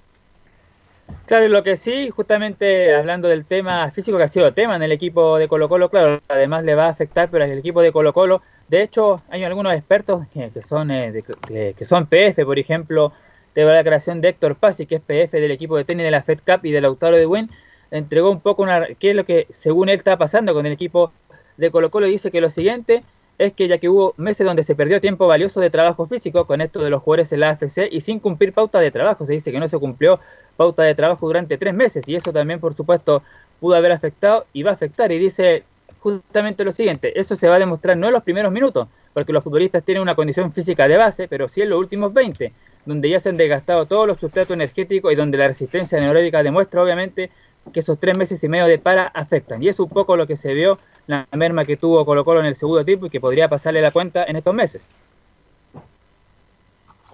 Claro, 1.26 1.48
lo 1.48 1.62
que 1.62 1.76
sí, 1.76 2.08
justamente 2.08 2.94
hablando 2.94 3.28
del 3.28 3.44
tema 3.44 3.90
físico 3.90 4.16
que 4.16 4.24
ha 4.24 4.28
sido 4.28 4.54
tema 4.54 4.76
en 4.76 4.82
el 4.82 4.92
equipo 4.92 5.36
de 5.36 5.48
Colo 5.48 5.68
Colo, 5.68 5.90
claro, 5.90 6.20
además 6.28 6.64
le 6.64 6.74
va 6.74 6.86
a 6.86 6.90
afectar, 6.90 7.28
pero 7.30 7.44
el 7.44 7.58
equipo 7.58 7.82
de 7.82 7.92
Colo 7.92 8.14
Colo, 8.14 8.40
de 8.68 8.82
hecho, 8.82 9.22
hay 9.28 9.44
algunos 9.44 9.74
expertos 9.74 10.26
que, 10.32 10.50
que 10.50 10.62
son 10.62 10.90
eh, 10.90 11.12
de- 11.12 11.22
que, 11.22 11.74
que 11.76 11.84
son 11.84 12.06
PF, 12.06 12.44
por 12.44 12.58
ejemplo, 12.58 13.12
de 13.54 13.64
la 13.64 13.84
creación 13.84 14.20
de 14.20 14.28
Héctor 14.28 14.56
Pazzi, 14.56 14.86
que 14.86 14.96
es 14.96 15.02
PF 15.02 15.40
del 15.40 15.50
equipo 15.50 15.76
de 15.76 15.84
tenis 15.84 16.04
de 16.04 16.10
la 16.10 16.22
Fed 16.22 16.40
Cup 16.46 16.64
y 16.64 16.72
del 16.72 16.82
Lautaro 16.82 17.16
de 17.16 17.26
Win, 17.26 17.50
entregó 17.90 18.30
un 18.30 18.40
poco 18.40 18.62
una, 18.62 18.86
qué 18.98 19.10
es 19.10 19.16
lo 19.16 19.24
que 19.24 19.46
según 19.50 19.88
él 19.88 19.96
está 19.96 20.16
pasando 20.16 20.54
con 20.54 20.66
el 20.66 20.72
equipo 20.72 21.12
de 21.56 21.70
Colo 21.70 21.90
Colo, 21.90 22.06
y 22.06 22.12
dice 22.12 22.30
que 22.30 22.40
lo 22.40 22.50
siguiente 22.50 23.02
es 23.38 23.52
que 23.52 23.68
ya 23.68 23.78
que 23.78 23.88
hubo 23.88 24.14
meses 24.16 24.46
donde 24.46 24.62
se 24.62 24.74
perdió 24.74 25.00
tiempo 25.00 25.26
valioso 25.26 25.60
de 25.60 25.70
trabajo 25.70 26.06
físico 26.06 26.46
con 26.46 26.60
esto 26.60 26.80
de 26.80 26.90
los 26.90 27.02
jugadores 27.02 27.32
en 27.32 27.40
la 27.40 27.50
AFC 27.50 27.88
y 27.90 28.00
sin 28.00 28.20
cumplir 28.20 28.52
pauta 28.52 28.78
de 28.80 28.90
trabajo, 28.90 29.24
se 29.24 29.32
dice 29.32 29.50
que 29.50 29.58
no 29.58 29.68
se 29.68 29.78
cumplió 29.78 30.20
pauta 30.56 30.82
de 30.82 30.94
trabajo 30.94 31.26
durante 31.26 31.58
tres 31.58 31.74
meses 31.74 32.06
y 32.06 32.14
eso 32.14 32.32
también 32.32 32.60
por 32.60 32.74
supuesto 32.74 33.22
pudo 33.58 33.74
haber 33.74 33.92
afectado 33.92 34.46
y 34.52 34.62
va 34.62 34.70
a 34.70 34.74
afectar. 34.74 35.10
Y 35.12 35.18
dice 35.18 35.64
justamente 36.00 36.64
lo 36.64 36.72
siguiente, 36.72 37.18
eso 37.18 37.36
se 37.36 37.48
va 37.48 37.56
a 37.56 37.58
demostrar 37.58 37.96
no 37.96 38.06
en 38.08 38.12
los 38.12 38.22
primeros 38.22 38.52
minutos, 38.52 38.88
porque 39.14 39.32
los 39.32 39.44
futbolistas 39.44 39.84
tienen 39.84 40.02
una 40.02 40.14
condición 40.14 40.52
física 40.52 40.88
de 40.88 40.96
base, 40.96 41.28
pero 41.28 41.48
sí 41.48 41.62
en 41.62 41.70
los 41.70 41.78
últimos 41.78 42.12
20, 42.12 42.52
donde 42.84 43.08
ya 43.08 43.20
se 43.20 43.28
han 43.28 43.36
desgastado 43.36 43.86
todos 43.86 44.06
los 44.06 44.18
sustratos 44.18 44.54
energéticos 44.54 45.12
y 45.12 45.16
donde 45.16 45.38
la 45.38 45.48
resistencia 45.48 45.98
anaeróbica 45.98 46.42
demuestra 46.42 46.82
obviamente 46.82 47.30
que 47.72 47.80
esos 47.80 47.98
tres 47.98 48.16
meses 48.16 48.42
y 48.42 48.48
medio 48.48 48.66
de 48.66 48.78
para 48.78 49.06
afectan. 49.06 49.62
Y 49.62 49.68
es 49.68 49.78
un 49.78 49.88
poco 49.88 50.16
lo 50.16 50.26
que 50.26 50.36
se 50.36 50.52
vio 50.54 50.78
la 51.06 51.26
merma 51.32 51.64
que 51.64 51.76
tuvo 51.76 52.04
Colo 52.04 52.24
Colo 52.24 52.40
en 52.40 52.46
el 52.46 52.54
segundo 52.56 52.84
tiempo 52.84 53.06
y 53.06 53.10
que 53.10 53.20
podría 53.20 53.48
pasarle 53.48 53.80
la 53.80 53.90
cuenta 53.90 54.24
en 54.24 54.36
estos 54.36 54.54
meses. 54.54 54.82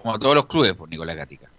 Como 0.01 0.15
a 0.15 0.19
todos 0.19 0.35
los 0.35 0.45
clubes, 0.45 0.73
por 0.73 0.89
Nicolás 0.89 1.15
Gatica. 1.15 1.49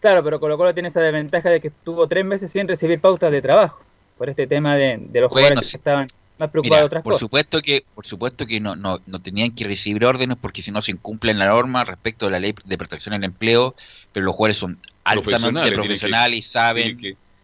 Claro, 0.00 0.22
pero 0.22 0.40
Colo 0.40 0.56
Colo 0.56 0.74
tiene 0.74 0.88
esa 0.88 1.00
desventaja 1.00 1.50
de 1.50 1.60
que 1.60 1.68
estuvo 1.68 2.06
tres 2.06 2.24
meses 2.24 2.50
sin 2.50 2.68
recibir 2.68 3.00
pautas 3.00 3.30
de 3.30 3.40
trabajo, 3.42 3.80
por 4.18 4.28
este 4.28 4.46
tema 4.46 4.74
de, 4.76 4.98
de 4.98 5.20
los 5.20 5.30
Bueno, 5.30 5.46
jugadores 5.48 5.66
sí. 5.66 5.70
que 5.72 5.76
estaban 5.78 6.06
más 6.38 6.50
Mira, 6.54 6.78
de 6.78 6.82
otras 6.84 7.02
por 7.02 7.12
cosas. 7.12 7.20
supuesto 7.20 7.60
que, 7.62 7.84
por 7.94 8.06
supuesto 8.06 8.46
que 8.46 8.60
no, 8.60 8.76
no, 8.76 9.00
no 9.06 9.20
tenían 9.22 9.54
que 9.54 9.64
recibir 9.64 10.04
órdenes 10.04 10.36
porque 10.40 10.62
si 10.62 10.70
no 10.70 10.82
se 10.82 10.92
incumplen 10.92 11.38
la 11.38 11.46
norma 11.48 11.84
respecto 11.84 12.26
de 12.26 12.32
la 12.32 12.40
ley 12.40 12.54
de 12.64 12.78
protección 12.78 13.14
al 13.14 13.24
empleo, 13.24 13.74
pero 14.12 14.26
los 14.26 14.34
jugadores 14.34 14.56
son 14.58 14.80
altamente 15.04 15.72
Profesionales, 15.72 16.38
y 16.38 16.42
saben, 16.42 16.98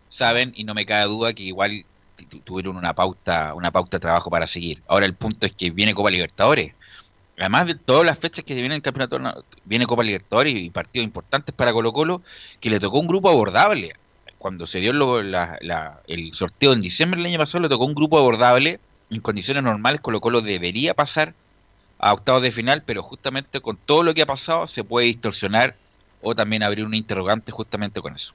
saben, 0.08 0.52
y 0.54 0.64
no 0.64 0.74
me 0.74 0.86
cabe 0.86 1.04
duda 1.06 1.32
que 1.34 1.42
igual 1.44 1.84
tu- 2.28 2.40
tuvieron 2.40 2.76
una 2.76 2.94
pauta, 2.94 3.54
una 3.54 3.70
pauta 3.70 3.96
de 3.96 4.00
trabajo 4.00 4.30
para 4.30 4.46
seguir. 4.46 4.82
Ahora 4.88 5.06
el 5.06 5.14
punto 5.14 5.46
es 5.46 5.52
que 5.52 5.70
viene 5.70 5.94
Copa 5.94 6.10
Libertadores. 6.10 6.74
Además 7.38 7.66
de 7.66 7.74
todas 7.74 8.04
las 8.04 8.18
fechas 8.18 8.44
que 8.44 8.54
vienen 8.54 8.72
el 8.72 8.82
campeonato, 8.82 9.18
na- 9.18 9.36
viene 9.64 9.86
Copa 9.86 10.02
Libertadores 10.04 10.54
y 10.54 10.70
partidos 10.70 11.04
importantes 11.04 11.54
para 11.54 11.72
Colo 11.72 11.92
Colo, 11.92 12.22
que 12.60 12.70
le 12.70 12.80
tocó 12.80 12.98
un 13.00 13.06
grupo 13.06 13.30
abordable. 13.30 13.94
Cuando 14.40 14.66
se 14.66 14.80
dio 14.80 14.92
lo- 14.94 15.22
la- 15.22 15.58
la- 15.62 16.02
el 16.08 16.34
sorteo 16.34 16.72
en 16.72 16.80
diciembre 16.82 17.18
del 17.20 17.28
año 17.28 17.38
pasado, 17.38 17.62
le 17.62 17.68
tocó 17.68 17.84
un 17.86 17.94
grupo 17.94 18.18
abordable. 18.18 18.80
En 19.10 19.20
condiciones 19.22 19.62
normales, 19.62 20.00
Colo 20.02 20.20
Colo 20.20 20.42
debería 20.42 20.94
pasar 20.94 21.34
a 21.98 22.12
octavos 22.14 22.42
de 22.42 22.52
final, 22.52 22.82
pero 22.84 23.02
justamente 23.02 23.60
con 23.60 23.78
todo 23.78 24.02
lo 24.02 24.14
que 24.14 24.22
ha 24.22 24.26
pasado 24.26 24.66
se 24.66 24.84
puede 24.84 25.06
distorsionar 25.08 25.76
o 26.22 26.34
también 26.34 26.62
abrir 26.62 26.86
un 26.86 26.94
interrogante 26.94 27.52
justamente 27.52 28.00
con 28.00 28.14
eso. 28.14 28.34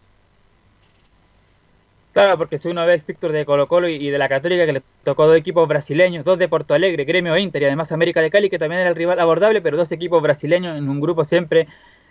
Claro, 2.14 2.38
porque 2.38 2.58
si 2.58 2.70
uno 2.70 2.86
ve 2.86 2.94
el 2.94 3.02
fixture 3.02 3.34
de 3.38 3.46
Colo 3.46 3.68
Colo 3.68 3.90
y, 3.90 4.10
de 4.10 4.18
la 4.18 4.30
Católica, 4.30 4.66
que 4.66 4.74
le 4.74 4.84
tocó 5.04 5.28
dos 5.28 5.38
equipos 5.38 5.68
brasileños, 5.68 6.24
dos 6.24 6.40
de 6.40 6.48
Porto 6.48 6.74
Alegre, 6.74 7.04
Gremio 7.04 7.36
e 7.36 7.42
Inter 7.42 7.62
y 7.64 7.66
además 7.66 7.92
América 7.92 8.22
de 8.22 8.30
Cali, 8.32 8.50
que 8.50 8.58
también 8.58 8.80
era 8.82 8.90
el 8.90 8.96
rival 8.96 9.20
abordable, 9.20 9.62
pero 9.62 9.76
dos 9.76 9.92
equipos 9.92 10.22
brasileños 10.24 10.78
en 10.78 10.88
un 10.88 11.02
grupo 11.02 11.26
siempre 11.26 11.68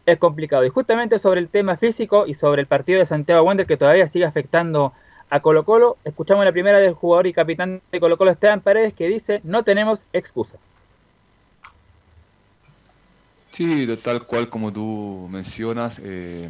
es 0.06 0.18
complicado. 0.18 0.64
Y 0.64 0.68
justamente 0.70 1.18
sobre 1.18 1.40
el 1.40 1.48
tema 1.48 1.76
físico 1.76 2.26
y 2.26 2.34
sobre 2.34 2.62
el 2.62 2.66
partido 2.66 2.98
de 2.98 3.06
Santiago 3.06 3.42
Wander, 3.42 3.66
que 3.66 3.76
todavía 3.76 4.06
sigue 4.06 4.24
afectando 4.24 4.92
a 5.30 5.40
Colo 5.40 5.64
Colo, 5.64 5.96
escuchamos 6.04 6.44
la 6.44 6.52
primera 6.52 6.78
del 6.78 6.92
jugador 6.94 7.26
y 7.26 7.32
capitán 7.32 7.80
de 7.90 8.00
Colo 8.00 8.16
Colo, 8.18 8.30
Esteban 8.30 8.60
Paredes, 8.60 8.92
que 8.94 9.08
dice, 9.08 9.40
no 9.44 9.64
tenemos 9.64 10.04
excusa. 10.12 10.58
Sí, 13.50 13.86
de 13.86 13.96
tal 13.96 14.26
cual 14.26 14.48
como 14.48 14.72
tú 14.72 15.28
mencionas, 15.30 16.00
eh, 16.04 16.48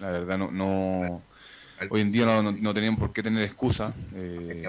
la 0.00 0.10
verdad 0.10 0.38
no, 0.38 0.50
no 0.52 1.22
hoy 1.90 2.00
en 2.00 2.12
día 2.12 2.26
no, 2.26 2.42
no- 2.42 2.52
no 2.52 2.74
tenemos 2.74 3.00
por 3.00 3.12
qué 3.12 3.22
tener 3.22 3.42
excusa. 3.42 3.92
eh, 4.14 4.62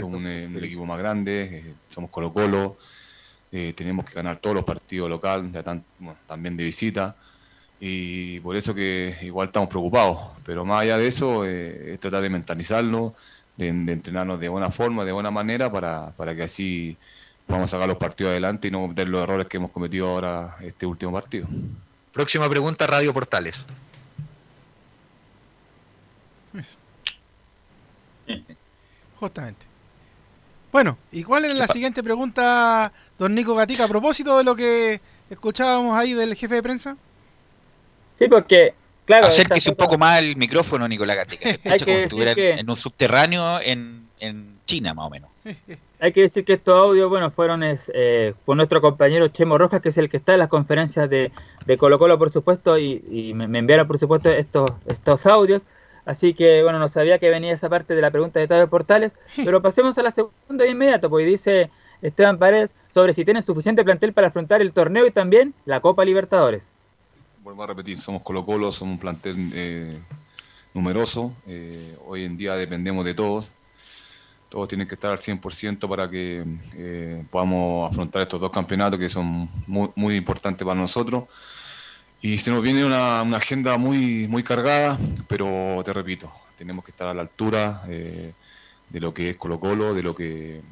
somos 0.00 0.14
un, 0.20 0.26
un 0.26 0.64
equipo 0.64 0.86
más 0.86 0.98
grande, 0.98 1.42
eh, 1.58 1.74
somos 1.90 2.10
Colo 2.10 2.32
Colo, 2.32 2.76
eh, 3.52 3.74
tenemos 3.76 4.06
que 4.06 4.14
ganar 4.14 4.38
todos 4.38 4.56
los 4.56 4.64
partidos 4.64 5.08
locales, 5.10 5.52
ya 5.52 5.62
tan- 5.62 5.84
bueno, 5.98 6.18
también 6.26 6.56
de 6.56 6.64
visita, 6.64 7.14
y 7.86 8.40
por 8.40 8.56
eso 8.56 8.74
que 8.74 9.14
igual 9.20 9.48
estamos 9.48 9.68
preocupados. 9.68 10.18
Pero 10.42 10.64
más 10.64 10.80
allá 10.80 10.96
de 10.96 11.06
eso, 11.06 11.44
eh, 11.44 11.92
es 11.92 12.00
tratar 12.00 12.22
de 12.22 12.30
mentalizarlo, 12.30 13.14
de, 13.58 13.70
de 13.70 13.92
entrenarnos 13.92 14.40
de 14.40 14.48
buena 14.48 14.70
forma, 14.70 15.04
de 15.04 15.12
buena 15.12 15.30
manera, 15.30 15.70
para, 15.70 16.10
para 16.12 16.34
que 16.34 16.44
así 16.44 16.96
podamos 17.46 17.68
sacar 17.68 17.86
los 17.86 17.98
partidos 17.98 18.30
adelante 18.30 18.68
y 18.68 18.70
no 18.70 18.80
cometer 18.80 19.06
los 19.06 19.22
errores 19.22 19.48
que 19.48 19.58
hemos 19.58 19.70
cometido 19.70 20.08
ahora 20.08 20.56
este 20.62 20.86
último 20.86 21.12
partido. 21.12 21.46
Próxima 22.10 22.48
pregunta, 22.48 22.86
Radio 22.86 23.12
Portales. 23.12 23.66
Eso. 26.58 26.78
Justamente. 29.20 29.66
Bueno, 30.72 30.96
¿y 31.12 31.22
cuál 31.22 31.44
era 31.44 31.52
la 31.52 31.68
siguiente 31.68 32.02
pregunta, 32.02 32.90
don 33.18 33.34
Nico 33.34 33.54
Gatica, 33.54 33.84
a 33.84 33.88
propósito 33.88 34.38
de 34.38 34.44
lo 34.44 34.56
que 34.56 35.02
escuchábamos 35.28 35.98
ahí 35.98 36.14
del 36.14 36.34
jefe 36.34 36.54
de 36.54 36.62
prensa? 36.62 36.96
Sí, 38.14 38.28
porque, 38.28 38.74
claro, 39.04 39.26
Acérquese 39.26 39.70
esta 39.70 39.70
un 39.70 39.76
poco 39.76 39.98
más 39.98 40.18
al 40.18 40.36
micrófono, 40.36 40.86
Nicolás 40.88 41.16
Gatica. 41.16 41.42
Se 41.48 41.50
escucha 41.56 41.78
como 41.78 41.86
que 41.86 41.98
si 41.98 42.04
estuviera 42.04 42.34
que- 42.34 42.50
en 42.52 42.70
un 42.70 42.76
subterráneo 42.76 43.60
en, 43.60 44.06
en 44.20 44.58
China, 44.66 44.94
más 44.94 45.06
o 45.06 45.10
menos. 45.10 45.30
Hay 46.00 46.12
que 46.12 46.20
decir 46.22 46.44
que 46.44 46.54
estos 46.54 46.78
audios, 46.78 47.08
bueno, 47.08 47.30
fueron 47.30 47.62
es, 47.62 47.90
eh, 47.94 48.34
por 48.44 48.56
nuestro 48.56 48.80
compañero 48.82 49.28
Chemo 49.28 49.56
Rojas, 49.56 49.80
que 49.80 49.88
es 49.88 49.96
el 49.98 50.10
que 50.10 50.18
está 50.18 50.34
en 50.34 50.40
las 50.40 50.48
conferencias 50.48 51.08
de, 51.08 51.32
de 51.64 51.78
Colo 51.78 51.98
Colo, 51.98 52.18
por 52.18 52.30
supuesto, 52.30 52.76
y, 52.78 53.02
y 53.10 53.32
me, 53.32 53.48
me 53.48 53.58
enviaron, 53.60 53.86
por 53.86 53.98
supuesto, 53.98 54.30
estos, 54.30 54.70
estos 54.86 55.24
audios. 55.26 55.62
Así 56.04 56.34
que, 56.34 56.62
bueno, 56.62 56.78
no 56.78 56.88
sabía 56.88 57.18
que 57.18 57.30
venía 57.30 57.54
esa 57.54 57.70
parte 57.70 57.94
de 57.94 58.02
la 58.02 58.10
pregunta 58.10 58.38
de 58.38 58.46
Tabio 58.46 58.68
Portales, 58.68 59.12
pero 59.44 59.62
pasemos 59.62 59.96
a 59.96 60.02
la 60.02 60.10
segunda 60.10 60.64
de 60.64 60.70
inmediato, 60.70 61.08
porque 61.08 61.24
dice 61.24 61.70
Esteban 62.02 62.38
Paredes 62.38 62.74
sobre 62.92 63.14
si 63.14 63.24
tienen 63.24 63.42
suficiente 63.42 63.82
plantel 63.82 64.12
para 64.12 64.26
afrontar 64.28 64.60
el 64.60 64.72
torneo 64.72 65.06
y 65.06 65.10
también 65.10 65.54
la 65.64 65.80
Copa 65.80 66.04
Libertadores. 66.04 66.70
Vuelvo 67.44 67.62
a 67.62 67.66
repetir, 67.66 67.98
somos 67.98 68.22
Colo 68.22 68.46
Colo, 68.46 68.72
somos 68.72 68.94
un 68.94 68.98
plantel 68.98 69.36
eh, 69.52 69.98
numeroso, 70.72 71.30
eh, 71.46 71.94
hoy 72.06 72.24
en 72.24 72.38
día 72.38 72.54
dependemos 72.54 73.04
de 73.04 73.12
todos, 73.12 73.50
todos 74.48 74.66
tienen 74.66 74.88
que 74.88 74.94
estar 74.94 75.10
al 75.10 75.18
100% 75.18 75.86
para 75.86 76.08
que 76.08 76.42
eh, 76.74 77.22
podamos 77.30 77.92
afrontar 77.92 78.22
estos 78.22 78.40
dos 78.40 78.50
campeonatos 78.50 78.98
que 78.98 79.10
son 79.10 79.50
muy, 79.66 80.16
importantes 80.16 80.64
para 80.66 80.80
nosotros. 80.80 81.24
Y 82.22 82.38
se 82.38 82.50
nos 82.50 82.62
viene 82.62 82.82
una, 82.82 83.20
agenda 83.36 83.76
muy, 83.76 84.26
muy 84.26 84.42
cargada, 84.42 84.98
pero 85.28 85.82
te 85.84 85.92
repito, 85.92 86.32
tenemos 86.56 86.82
que 86.82 86.92
estar 86.92 87.08
a 87.08 87.12
la 87.12 87.20
altura 87.20 87.82
de 87.84 89.00
lo 89.00 89.12
que 89.12 89.28
es 89.28 89.36
Colo 89.36 89.60
Colo, 89.60 89.92
de 89.92 90.02
lo 90.02 90.14
que, 90.14 90.62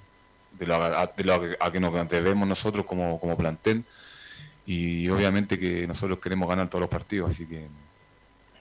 de 0.58 0.66
lo, 0.66 0.76
a, 0.76 1.02
a 1.02 1.70
que 1.70 1.80
nos 1.80 2.08
debemos 2.08 2.48
nosotros 2.48 2.86
como, 2.86 3.20
como 3.20 3.36
plantel. 3.36 3.84
Y 4.66 5.08
obviamente 5.08 5.58
que 5.58 5.86
nosotros 5.86 6.18
queremos 6.20 6.48
ganar 6.48 6.68
todos 6.68 6.80
los 6.80 6.90
partidos, 6.90 7.30
así 7.30 7.46
que, 7.46 7.66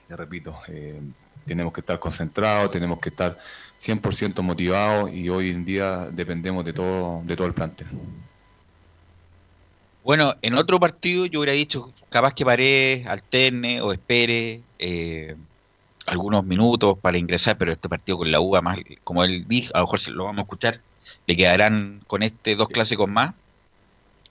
te 0.08 0.16
repito, 0.16 0.58
eh, 0.68 1.00
tenemos 1.46 1.72
que 1.72 1.80
estar 1.80 1.98
concentrados, 1.98 2.70
tenemos 2.70 2.98
que 2.98 3.08
estar 3.08 3.38
100% 3.78 4.42
motivados 4.42 5.12
y 5.12 5.28
hoy 5.28 5.50
en 5.50 5.64
día 5.64 6.08
dependemos 6.10 6.64
de 6.64 6.72
todo, 6.72 7.22
de 7.24 7.36
todo 7.36 7.46
el 7.46 7.54
plantel. 7.54 7.86
Bueno, 10.04 10.34
en 10.42 10.54
otro 10.54 10.80
partido 10.80 11.26
yo 11.26 11.40
hubiera 11.40 11.52
dicho 11.52 11.92
capaz 12.08 12.34
que 12.34 12.44
paré, 12.44 13.04
alterne 13.06 13.80
o 13.80 13.92
espere 13.92 14.62
eh, 14.80 15.36
algunos 16.06 16.44
minutos 16.44 16.98
para 16.98 17.18
ingresar, 17.18 17.56
pero 17.56 17.72
este 17.72 17.88
partido 17.88 18.18
con 18.18 18.30
la 18.32 18.40
UA, 18.40 18.62
más 18.62 18.78
como 19.04 19.22
él 19.24 19.44
dijo, 19.46 19.70
a 19.74 19.78
lo 19.78 19.84
mejor 19.84 20.00
se 20.00 20.10
lo 20.10 20.24
vamos 20.24 20.40
a 20.40 20.42
escuchar, 20.42 20.80
le 21.26 21.36
quedarán 21.36 22.00
con 22.08 22.22
este 22.24 22.56
dos 22.56 22.68
clásicos 22.68 23.08
más, 23.08 23.34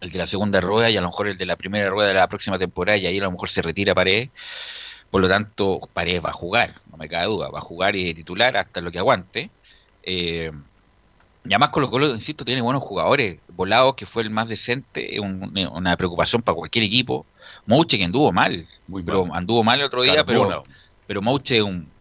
el 0.02 0.12
de 0.12 0.20
la 0.20 0.28
segunda 0.28 0.62
rueda 0.62 0.89
y 0.91 0.97
a 0.97 1.02
lo 1.02 1.08
mejor 1.10 1.28
el 1.30 1.38
de 1.38 1.45
la 1.45 1.58
primera 1.58 1.89
rueda 1.89 2.10
de 2.10 2.16
la 2.16 2.28
próxima 2.30 2.58
temporada, 2.60 2.97
y 2.97 3.06
ahí 3.08 3.20
a 3.20 3.24
lo 3.24 3.32
mejor 3.32 3.49
se 3.49 3.62
retira 3.62 3.95
Paredes. 3.95 4.32
Por 5.10 5.22
lo 5.22 5.30
tanto, 5.30 5.82
Paredes 5.93 6.24
va 6.24 6.30
a 6.30 6.34
jugar, 6.34 6.82
no 6.86 6.97
me 6.97 7.10
cabe 7.10 7.26
duda, 7.28 7.49
va 7.49 7.60
a 7.60 7.62
jugar 7.62 7.95
y 7.95 8.06
de 8.06 8.14
titular 8.14 8.58
hasta 8.58 8.82
lo 8.82 8.91
que 8.91 8.99
aguante. 8.99 9.54
Eh, 10.04 10.52
y 11.43 11.54
además 11.54 11.70
Colo 11.70 11.89
Colo, 11.89 12.14
insisto, 12.16 12.45
tiene 12.45 12.62
buenos 12.62 12.84
jugadores. 12.84 13.41
Volado, 13.47 13.95
que 13.95 14.06
fue 14.06 14.24
el 14.24 14.30
más 14.30 14.47
decente, 14.47 15.16
es 15.16 15.20
un- 15.22 15.52
una 15.74 15.97
preocupación 15.97 16.41
para 16.43 16.56
cualquier 16.56 16.86
equipo. 16.86 17.30
Mouche, 17.66 17.97
que 17.97 18.04
anduvo 18.06 18.32
mal, 18.32 18.68
pero 19.04 19.34
anduvo 19.34 19.64
mal 19.64 19.80
el 19.80 19.86
otro 19.88 20.04
día, 20.04 20.24
pero, 20.26 20.62
pero 21.08 21.22
Mouche 21.22 21.58
es 21.58 21.64
un, 21.64 21.95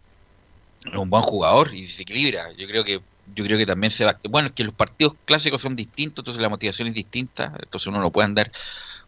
es 0.91 0.97
un 0.99 1.09
buen 1.09 1.23
jugador 1.23 1.73
y 1.73 1.87
se 1.87 2.03
equilibra. 2.03 2.53
Yo 2.57 2.67
creo 2.67 2.83
que 2.83 3.03
yo 3.35 3.43
creo 3.43 3.57
que 3.57 3.65
también 3.65 3.91
se 3.91 4.05
va... 4.05 4.19
Bueno, 4.29 4.49
es 4.49 4.53
que 4.53 4.63
los 4.63 4.73
partidos 4.73 5.15
clásicos 5.25 5.61
son 5.61 5.75
distintos, 5.75 6.21
entonces 6.21 6.41
la 6.41 6.49
motivación 6.49 6.87
es 6.87 6.93
distinta, 6.93 7.53
entonces 7.61 7.87
uno 7.87 7.99
no 7.99 8.11
puede 8.11 8.25
andar 8.25 8.51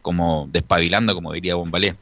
como 0.02 0.48
despabilando, 0.50 1.14
como 1.14 1.32
diría 1.32 1.54
Bombalé. 1.54 1.96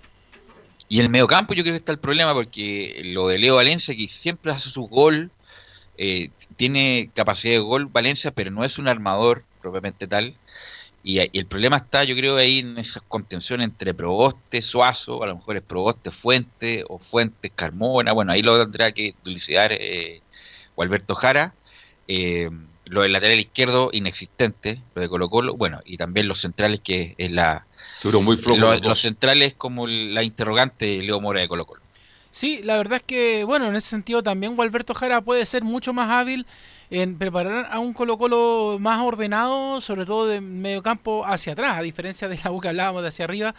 Y 0.88 1.00
el 1.00 1.08
medio 1.08 1.26
campo 1.26 1.54
yo 1.54 1.62
creo 1.62 1.72
que 1.72 1.78
está 1.78 1.92
el 1.92 1.98
problema 1.98 2.34
porque 2.34 3.00
lo 3.04 3.28
de 3.28 3.38
Leo 3.38 3.56
Valencia, 3.56 3.96
que 3.96 4.08
siempre 4.08 4.52
hace 4.52 4.68
su 4.68 4.82
gol, 4.88 5.30
eh, 5.96 6.30
tiene 6.56 7.10
capacidad 7.14 7.54
de 7.54 7.60
gol 7.60 7.86
Valencia, 7.86 8.30
pero 8.30 8.50
no 8.50 8.64
es 8.64 8.78
un 8.78 8.88
armador 8.88 9.44
propiamente 9.60 10.06
tal. 10.06 10.36
Y, 11.04 11.20
y 11.20 11.38
el 11.38 11.46
problema 11.46 11.78
está, 11.78 12.04
yo 12.04 12.14
creo, 12.14 12.36
ahí 12.36 12.60
en 12.60 12.78
esa 12.78 13.00
contención 13.00 13.60
entre 13.60 13.94
Proboste, 13.94 14.62
Suazo, 14.62 15.22
a 15.22 15.26
lo 15.26 15.36
mejor 15.36 15.56
es 15.56 15.62
Proboste 15.62 16.10
Fuente 16.10 16.84
o 16.88 16.98
Fuentes 16.98 17.52
Carmona, 17.54 18.12
bueno, 18.12 18.32
ahí 18.32 18.42
lo 18.42 18.60
tendrá 18.60 18.92
que 18.92 19.14
utilizar 19.20 19.72
eh, 19.72 20.22
o 20.74 20.82
Alberto 20.82 21.14
Jara. 21.14 21.54
Eh, 22.14 22.50
lo 22.86 23.02
del 23.02 23.12
lateral 23.12 23.38
izquierdo 23.40 23.90
inexistente, 23.92 24.80
lo 24.94 25.02
de 25.02 25.08
Colo 25.08 25.30
Colo, 25.30 25.56
bueno, 25.56 25.80
y 25.84 25.96
también 25.96 26.28
los 26.28 26.40
centrales 26.40 26.80
que 26.82 27.14
es 27.16 27.30
la... 27.30 27.64
muy 28.20 28.36
flojo 28.36 28.60
lo- 28.60 28.70
los 28.72 28.80
dos. 28.82 28.88
los 28.90 29.00
centrales 29.00 29.54
como 29.54 29.86
la 29.86 30.22
interrogante 30.22 31.02
Leo 31.02 31.20
Mora 31.20 31.40
de 31.40 31.48
Colo 31.48 31.64
Colo. 31.64 31.80
Sí, 32.30 32.60
la 32.62 32.76
verdad 32.78 32.96
es 32.96 33.02
que, 33.02 33.44
bueno, 33.44 33.66
en 33.66 33.76
ese 33.76 33.88
sentido 33.90 34.22
también 34.22 34.56
Gualberto 34.56 34.94
Jara 34.94 35.20
puede 35.20 35.44
ser 35.46 35.62
mucho 35.64 35.92
más 35.92 36.10
hábil 36.10 36.46
en 36.90 37.16
preparar 37.18 37.68
a 37.70 37.78
un 37.78 37.92
Colo 37.92 38.16
Colo 38.18 38.78
más 38.80 39.00
ordenado, 39.00 39.80
sobre 39.80 40.04
todo 40.06 40.26
de 40.26 40.40
medio 40.40 40.82
campo 40.82 41.24
hacia 41.26 41.52
atrás, 41.54 41.78
a 41.78 41.82
diferencia 41.82 42.28
de 42.28 42.38
la 42.42 42.50
U 42.50 42.60
que 42.60 42.68
hablábamos 42.68 43.02
de 43.02 43.08
hacia 43.08 43.24
arriba. 43.26 43.54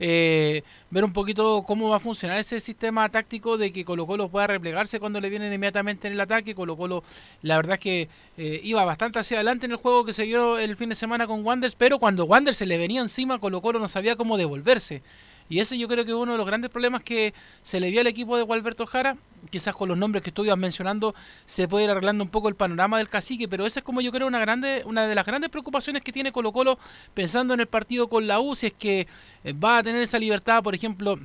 Eh, 0.00 0.62
ver 0.90 1.04
un 1.04 1.12
poquito 1.12 1.62
cómo 1.66 1.88
va 1.88 1.96
a 1.96 2.00
funcionar 2.00 2.38
ese 2.38 2.60
sistema 2.60 3.08
táctico 3.08 3.56
de 3.58 3.72
que 3.72 3.84
Colo 3.84 4.06
Colo 4.06 4.28
pueda 4.28 4.46
replegarse 4.46 5.00
cuando 5.00 5.20
le 5.20 5.30
vienen 5.30 5.52
inmediatamente 5.52 6.06
en 6.06 6.14
el 6.14 6.20
ataque. 6.20 6.54
Colo 6.54 6.76
Colo, 6.76 7.04
la 7.42 7.56
verdad 7.56 7.74
es 7.74 7.80
que 7.80 8.08
eh, 8.36 8.60
iba 8.62 8.84
bastante 8.84 9.18
hacia 9.18 9.38
adelante 9.38 9.66
en 9.66 9.72
el 9.72 9.78
juego 9.78 10.04
que 10.04 10.12
se 10.12 10.24
vio 10.24 10.58
el 10.58 10.76
fin 10.76 10.88
de 10.88 10.94
semana 10.94 11.26
con 11.26 11.44
Wanderers, 11.44 11.74
pero 11.74 11.98
cuando 11.98 12.24
Wanderers 12.24 12.58
se 12.58 12.66
le 12.66 12.78
venía 12.78 13.00
encima, 13.00 13.38
Colo 13.38 13.60
Colo 13.60 13.78
no 13.78 13.88
sabía 13.88 14.16
cómo 14.16 14.36
devolverse. 14.36 15.02
Y 15.48 15.60
ese 15.60 15.76
yo 15.78 15.88
creo 15.88 16.04
que 16.04 16.10
es 16.10 16.16
uno 16.16 16.32
de 16.32 16.38
los 16.38 16.46
grandes 16.46 16.70
problemas 16.70 17.02
que 17.02 17.34
se 17.62 17.80
le 17.80 17.90
vio 17.90 18.00
al 18.00 18.06
equipo 18.06 18.36
de 18.36 18.42
Gualberto 18.42 18.86
Jara. 18.86 19.16
Quizás 19.50 19.76
con 19.76 19.90
los 19.90 19.98
nombres 19.98 20.22
que 20.24 20.32
ibas 20.42 20.56
mencionando 20.56 21.14
se 21.44 21.68
puede 21.68 21.84
ir 21.84 21.90
arreglando 21.90 22.24
un 22.24 22.30
poco 22.30 22.48
el 22.48 22.54
panorama 22.54 22.96
del 22.96 23.10
cacique, 23.10 23.46
pero 23.46 23.66
esa 23.66 23.80
es 23.80 23.84
como 23.84 24.00
yo 24.00 24.10
creo 24.10 24.26
una 24.26 24.38
grande, 24.38 24.82
una 24.86 25.06
de 25.06 25.14
las 25.14 25.26
grandes 25.26 25.50
preocupaciones 25.50 26.02
que 26.02 26.12
tiene 26.12 26.32
Colo 26.32 26.50
Colo 26.50 26.78
pensando 27.12 27.52
en 27.52 27.60
el 27.60 27.66
partido 27.66 28.08
con 28.08 28.26
la 28.26 28.40
U, 28.40 28.54
si 28.54 28.68
es 28.68 28.72
que 28.72 29.06
eh, 29.44 29.52
va 29.52 29.78
a 29.78 29.82
tener 29.82 30.00
esa 30.00 30.18
libertad, 30.18 30.62
por 30.62 30.74
ejemplo, 30.74 31.18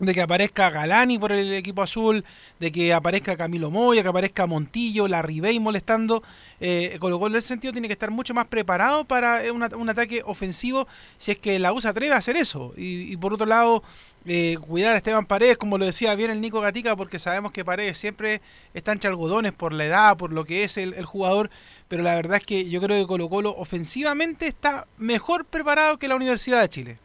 de 0.00 0.12
que 0.12 0.22
aparezca 0.22 0.70
Galani 0.70 1.18
por 1.20 1.30
el 1.30 1.52
equipo 1.54 1.80
azul, 1.80 2.24
de 2.58 2.72
que 2.72 2.92
aparezca 2.92 3.36
Camilo 3.36 3.70
Moya, 3.70 4.02
que 4.02 4.08
aparezca 4.08 4.44
Montillo, 4.46 5.06
la 5.06 5.22
Ribey 5.22 5.60
molestando. 5.60 6.22
Eh, 6.60 6.96
Colo 6.98 7.20
Colo 7.20 7.34
en 7.34 7.38
ese 7.38 7.48
sentido 7.48 7.72
tiene 7.72 7.86
que 7.86 7.92
estar 7.92 8.10
mucho 8.10 8.34
más 8.34 8.46
preparado 8.46 9.04
para 9.04 9.44
eh, 9.44 9.52
un, 9.52 9.62
at- 9.62 9.74
un 9.74 9.88
ataque 9.88 10.22
ofensivo 10.26 10.88
si 11.16 11.30
es 11.32 11.38
que 11.38 11.58
la 11.60 11.72
U 11.72 11.80
se 11.80 11.88
atreve 11.88 12.12
a 12.12 12.18
hacer 12.18 12.36
eso. 12.36 12.72
Y, 12.76 13.12
y 13.12 13.16
por 13.16 13.32
otro 13.34 13.46
lado, 13.46 13.84
eh, 14.26 14.56
cuidar 14.60 14.94
a 14.94 14.96
Esteban 14.96 15.26
Paredes, 15.26 15.58
como 15.58 15.78
lo 15.78 15.84
decía 15.84 16.14
bien 16.16 16.32
el 16.32 16.40
Nico 16.40 16.60
Gatica, 16.60 16.96
porque 16.96 17.20
sabemos 17.20 17.52
que 17.52 17.64
Paredes 17.64 17.96
siempre 17.96 18.42
está 18.74 18.90
entre 18.90 19.10
algodones 19.10 19.52
por 19.52 19.72
la 19.72 19.84
edad, 19.84 20.16
por 20.16 20.32
lo 20.32 20.44
que 20.44 20.64
es 20.64 20.76
el, 20.76 20.94
el 20.94 21.04
jugador. 21.04 21.50
Pero 21.86 22.02
la 22.02 22.16
verdad 22.16 22.38
es 22.38 22.44
que 22.44 22.68
yo 22.68 22.80
creo 22.80 23.00
que 23.00 23.06
Colo 23.06 23.28
Colo 23.28 23.54
ofensivamente 23.56 24.48
está 24.48 24.88
mejor 24.98 25.44
preparado 25.44 25.98
que 26.00 26.08
la 26.08 26.16
Universidad 26.16 26.60
de 26.60 26.68
Chile. 26.68 26.98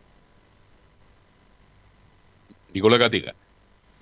Nicolás 2.73 2.99
Gatica. 2.99 3.33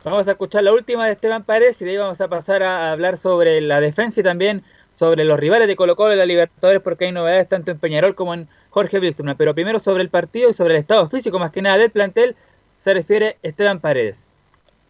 Vamos 0.04 0.28
a 0.28 0.32
escuchar 0.32 0.64
la 0.64 0.74
última 0.74 1.06
de 1.06 1.14
Esteban 1.14 1.44
Paredes 1.44 1.82
y 1.82 1.86
de 1.86 1.92
ahí 1.92 1.98
vamos 1.98 2.22
a 2.22 2.28
pasar 2.28 2.64
a 2.64 2.92
hablar 2.92 3.18
sobre 3.18 3.60
la 3.62 3.82
defensa 3.82 4.20
y 4.20 4.24
también 4.24 4.64
sobre 4.96 5.26
los 5.26 5.40
rivales 5.40 5.68
de 5.68 5.76
Colo 5.76 5.96
Colo 5.96 6.14
en 6.14 6.20
la 6.20 6.26
Libertadores 6.26 6.82
porque 6.82 7.06
hay 7.06 7.12
novedades 7.12 7.50
tanto 7.50 7.72
en 7.72 7.80
Peñarol 7.80 8.16
como 8.16 8.34
en 8.34 8.48
Jorge 8.70 9.00
Wilstermann. 9.00 9.38
Pero 9.38 9.54
primero 9.54 9.80
sobre 9.80 10.04
el 10.04 10.10
partido 10.10 10.50
y 10.50 10.54
sobre 10.54 10.76
el 10.76 10.80
estado 10.80 11.10
físico 11.10 11.40
más 11.40 11.52
que 11.52 11.62
nada 11.62 11.78
del 11.78 11.92
plantel 11.92 12.36
se 12.80 12.94
refiere 12.94 13.38
Esteban 13.44 13.80
Paredes. 13.80 14.28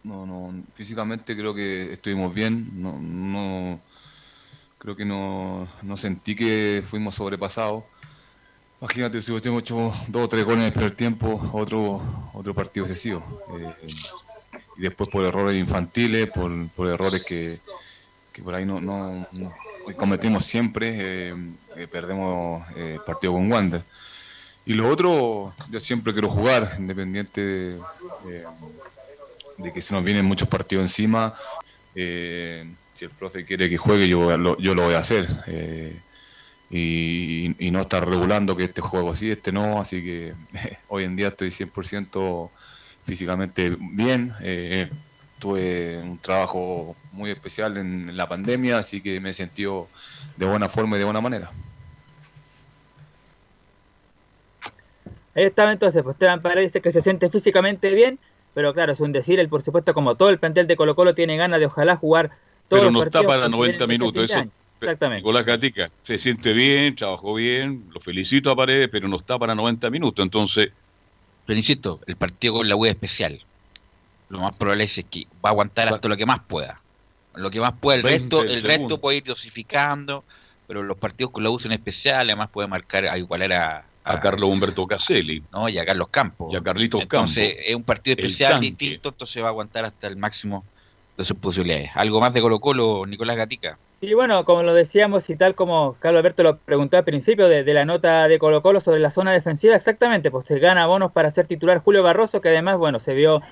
No, 0.04 0.24
no, 0.24 0.54
físicamente 0.74 1.36
creo 1.36 1.54
que 1.54 1.94
estuvimos 1.94 2.32
bien. 2.32 2.68
No, 2.80 2.98
no 2.98 3.80
creo 4.78 4.96
que 4.96 5.04
no, 5.04 5.68
no 5.82 5.96
sentí 5.96 6.36
que 6.36 6.82
fuimos 6.86 7.16
sobrepasados. 7.16 7.84
Imagínate 8.80 9.20
si 9.20 9.32
hubiésemos 9.32 9.62
hecho 9.62 9.92
dos 10.06 10.24
o 10.24 10.28
tres 10.28 10.44
goles 10.44 10.60
en 10.60 10.66
el 10.66 10.72
primer 10.72 10.92
tiempo, 10.92 11.50
otro, 11.52 12.00
otro 12.32 12.54
partido 12.54 12.86
excesivo. 12.86 13.42
Eh, 13.58 13.86
y 14.76 14.82
después 14.82 15.10
por 15.10 15.24
errores 15.24 15.56
infantiles, 15.56 16.30
por, 16.30 16.68
por 16.68 16.86
errores 16.86 17.24
que, 17.24 17.58
por 18.44 18.54
ahí 18.54 18.64
no, 18.64 19.26
cometimos 19.96 20.44
siempre, 20.44 20.92
eh, 20.96 21.34
eh, 21.76 21.88
perdemos 21.88 22.64
partido 23.04 23.32
con 23.32 23.50
Wander. 23.50 23.82
Y 24.64 24.74
lo 24.74 24.88
otro, 24.88 25.54
yo 25.70 25.80
siempre 25.80 26.12
quiero 26.12 26.28
jugar, 26.28 26.76
independiente 26.78 27.40
de, 27.40 28.46
que 29.74 29.82
se 29.82 29.92
nos 29.92 30.04
vienen 30.04 30.24
muchos 30.24 30.46
partidos 30.46 30.84
encima. 30.84 31.34
Si 31.94 33.04
el 33.04 33.10
profe 33.18 33.44
quiere 33.44 33.68
que 33.68 33.76
juegue, 33.76 34.06
yo 34.06 34.56
yo 34.58 34.74
lo 34.74 34.84
voy 34.84 34.94
a 34.94 34.98
hacer. 34.98 35.26
Y, 36.70 37.54
y 37.58 37.70
no 37.70 37.80
estar 37.80 38.06
regulando 38.06 38.54
que 38.54 38.64
este 38.64 38.82
juego 38.82 39.16
sí, 39.16 39.30
este 39.30 39.52
no. 39.52 39.80
Así 39.80 40.02
que 40.02 40.34
hoy 40.88 41.04
en 41.04 41.16
día 41.16 41.28
estoy 41.28 41.48
100% 41.48 42.50
físicamente 43.04 43.76
bien. 43.78 44.34
Eh, 44.40 44.90
tuve 45.38 45.98
un 45.98 46.18
trabajo 46.18 46.96
muy 47.12 47.30
especial 47.30 47.76
en 47.76 48.16
la 48.16 48.28
pandemia, 48.28 48.78
así 48.78 49.00
que 49.00 49.20
me 49.20 49.30
he 49.30 49.32
sentido 49.32 49.88
de 50.36 50.46
buena 50.46 50.68
forma 50.68 50.96
y 50.96 50.98
de 50.98 51.04
buena 51.04 51.20
manera. 51.20 51.50
Ahí 55.34 55.44
estaba 55.44 55.72
entonces, 55.72 56.02
pues 56.02 56.14
Esteban 56.14 56.42
Paredes 56.42 56.72
dice 56.72 56.80
que 56.80 56.92
se 56.92 57.00
siente 57.00 57.30
físicamente 57.30 57.90
bien, 57.90 58.18
pero 58.54 58.74
claro, 58.74 58.92
es 58.92 59.00
un 59.00 59.12
decir, 59.12 59.38
él 59.38 59.48
por 59.48 59.62
supuesto 59.62 59.94
como 59.94 60.16
todo 60.16 60.30
el 60.30 60.38
plantel 60.38 60.66
de 60.66 60.76
Colo 60.76 60.96
Colo 60.96 61.14
tiene 61.14 61.36
ganas 61.36 61.60
de 61.60 61.66
ojalá 61.66 61.96
jugar 61.96 62.30
todos 62.66 62.82
Pero 62.82 62.84
los 62.84 62.92
no 62.92 63.02
está 63.04 63.22
para 63.22 63.44
que 63.44 63.50
90 63.50 63.56
vienen 63.56 63.74
este 63.74 63.86
minutos. 63.86 64.30
Eso. 64.30 64.50
Exactamente. 64.80 65.20
Nicolás 65.22 65.44
Gatica 65.44 65.90
se 66.02 66.18
siente 66.18 66.52
bien, 66.52 66.94
trabajó 66.94 67.34
bien, 67.34 67.84
lo 67.92 68.00
felicito 68.00 68.50
a 68.50 68.56
Paredes, 68.56 68.88
pero 68.90 69.08
no 69.08 69.16
está 69.16 69.38
para 69.38 69.54
90 69.54 69.90
minutos. 69.90 70.22
Entonces, 70.22 70.70
Pero 71.46 71.56
insisto, 71.56 72.00
el 72.06 72.16
partido 72.16 72.54
con 72.54 72.68
la 72.68 72.76
U 72.76 72.84
es 72.86 72.92
especial. 72.92 73.40
Lo 74.28 74.40
más 74.40 74.54
probable 74.54 74.84
es 74.84 75.02
que 75.10 75.26
va 75.44 75.48
a 75.48 75.52
aguantar 75.52 75.92
hasta 75.92 76.08
lo 76.08 76.16
que 76.16 76.26
más 76.26 76.40
pueda. 76.46 76.80
Lo 77.34 77.50
que 77.50 77.60
más 77.60 77.72
pueda, 77.80 77.96
el 77.98 78.02
20 78.02 78.20
resto, 78.22 78.42
el 78.42 78.48
segundos. 78.60 78.68
resto 78.78 79.00
puede 79.00 79.16
ir 79.18 79.24
dosificando, 79.24 80.24
pero 80.66 80.82
los 80.82 80.96
partidos 80.98 81.32
con 81.32 81.42
la 81.44 81.50
U 81.50 81.58
son 81.58 81.72
especiales, 81.72 82.28
además 82.28 82.50
puede 82.50 82.68
marcar 82.68 83.06
a 83.06 83.16
igualar 83.16 83.52
a, 83.52 83.84
a 84.04 84.20
Carlos 84.20 84.50
Humberto 84.50 84.86
Caselli 84.86 85.42
¿no? 85.52 85.68
y 85.68 85.78
a 85.78 85.84
Carlos 85.86 86.08
Campos. 86.10 86.52
y 86.52 86.56
a 86.56 86.62
Carlitos 86.62 87.00
Entonces 87.02 87.48
Campos. 87.50 87.64
es 87.68 87.74
un 87.74 87.82
partido 87.84 88.16
especial, 88.18 88.60
distinto, 88.60 89.10
entonces 89.10 89.42
va 89.42 89.46
a 89.46 89.50
aguantar 89.50 89.84
hasta 89.86 90.06
el 90.08 90.16
máximo 90.16 90.64
de 91.18 91.24
sus 91.24 91.36
posibilidades. 91.36 91.90
¿Algo 91.94 92.20
más 92.20 92.32
de 92.32 92.40
Colo 92.40 92.60
Colo, 92.60 93.04
Nicolás 93.04 93.36
Gatica? 93.36 93.76
Y 94.00 94.14
bueno, 94.14 94.44
como 94.44 94.62
lo 94.62 94.72
decíamos 94.72 95.28
y 95.28 95.36
tal 95.36 95.56
como 95.56 95.96
Carlos 95.98 96.20
Alberto 96.20 96.44
lo 96.44 96.58
preguntó 96.58 96.96
al 96.96 97.04
principio 97.04 97.48
de, 97.48 97.64
de 97.64 97.74
la 97.74 97.84
nota 97.84 98.28
de 98.28 98.38
Colo 98.38 98.62
Colo 98.62 98.78
sobre 98.78 99.00
la 99.00 99.10
zona 99.10 99.32
defensiva, 99.32 99.74
exactamente, 99.74 100.30
pues 100.30 100.46
se 100.46 100.60
gana 100.60 100.86
bonos 100.86 101.10
para 101.10 101.32
ser 101.32 101.48
titular 101.48 101.80
Julio 101.80 102.04
Barroso, 102.04 102.40
que 102.40 102.50
además, 102.50 102.78
bueno, 102.78 103.00
se 103.00 103.14
vio, 103.14 103.42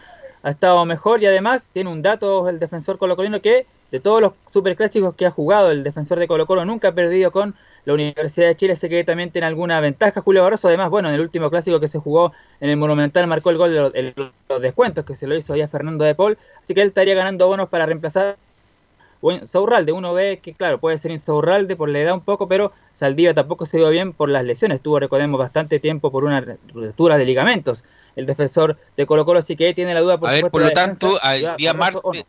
ha 0.47 0.51
estado 0.51 0.85
mejor 0.85 1.21
y 1.21 1.27
además 1.27 1.69
tiene 1.73 1.91
un 1.91 2.03
dato 2.03 2.49
el 2.49 2.61
defensor 2.61 2.99
colocolino 2.99 3.41
que 3.41 3.67
de 3.91 3.99
todos 3.99 4.21
los 4.21 4.33
superclásicos 4.53 5.17
que 5.17 5.27
ha 5.27 5.33
jugado 5.33 5.73
el 5.73 5.83
defensor 5.83 6.21
de 6.21 6.29
Colo 6.29 6.47
Colo 6.47 6.65
nunca 6.65 6.89
ha 6.89 6.93
perdido 6.93 7.33
con 7.33 7.57
la 7.85 7.95
Universidad 7.95 8.47
de 8.47 8.55
Chile, 8.55 8.77
sé 8.77 8.89
que 8.89 9.03
también 9.03 9.33
tiene 9.33 9.49
alguna 9.49 9.81
ventaja 9.81 10.21
Julio 10.21 10.45
Barroso, 10.45 10.69
además, 10.69 10.89
bueno, 10.89 11.09
en 11.09 11.17
el 11.17 11.21
último 11.21 11.51
clásico 11.51 11.81
que 11.81 11.89
se 11.89 11.99
jugó 11.99 12.33
en 12.61 12.71
el 12.71 12.77
Monumental 12.77 13.27
marcó 13.27 13.51
el 13.51 13.59
gol 13.59 13.73
de 13.73 13.81
los, 13.81 13.93
de 13.93 14.15
los 14.49 14.63
descuentos 14.63 15.05
que 15.05 15.17
se 15.17 15.27
lo 15.27 15.35
hizo 15.35 15.57
ya 15.57 15.67
Fernando 15.67 16.05
de 16.05 16.15
Paul, 16.15 16.39
así 16.63 16.75
que 16.75 16.83
él 16.83 16.89
estaría 16.89 17.17
ganando 17.17 17.49
bonos 17.49 17.69
para 17.69 17.85
reemplazar 17.87 18.37
Saurralde, 19.47 19.91
uno 19.91 20.15
ve 20.15 20.39
que 20.41 20.55
claro, 20.55 20.79
puede 20.79 20.99
ser 20.99 21.11
Insaurralde 21.11 21.75
por 21.75 21.89
la 21.89 21.99
edad 21.99 22.15
un 22.15 22.21
poco, 22.21 22.47
pero 22.47 22.71
Saldivia 22.95 23.35
tampoco 23.35 23.67
se 23.67 23.79
dio 23.79 23.91
bien 23.91 24.13
por 24.13 24.29
las 24.29 24.45
lesiones, 24.45 24.81
tuvo, 24.81 25.01
recordemos, 25.01 25.41
bastante 25.41 25.81
tiempo 25.81 26.13
por 26.13 26.23
una 26.23 26.41
ruptura 26.73 27.19
de 27.19 27.25
ligamentos, 27.25 27.83
el 28.17 28.27
defensor 28.27 28.77
de 28.97 29.07
Colo 29.07 29.25
Colo, 29.25 29.39
así 29.39 29.57
que 29.57 29.67
ahí 29.67 29.75
tiene 29.75 29.95
la 29.95 30.01
duda 30.01 30.19
por 30.19 30.31
a 30.31 30.33
ver, 30.33 30.51
por 30.51 30.63
lo 30.63 30.71
tanto, 30.73 31.19
al 31.23 31.57
día 31.57 31.73
o 31.73 31.75
martes, 31.75 32.25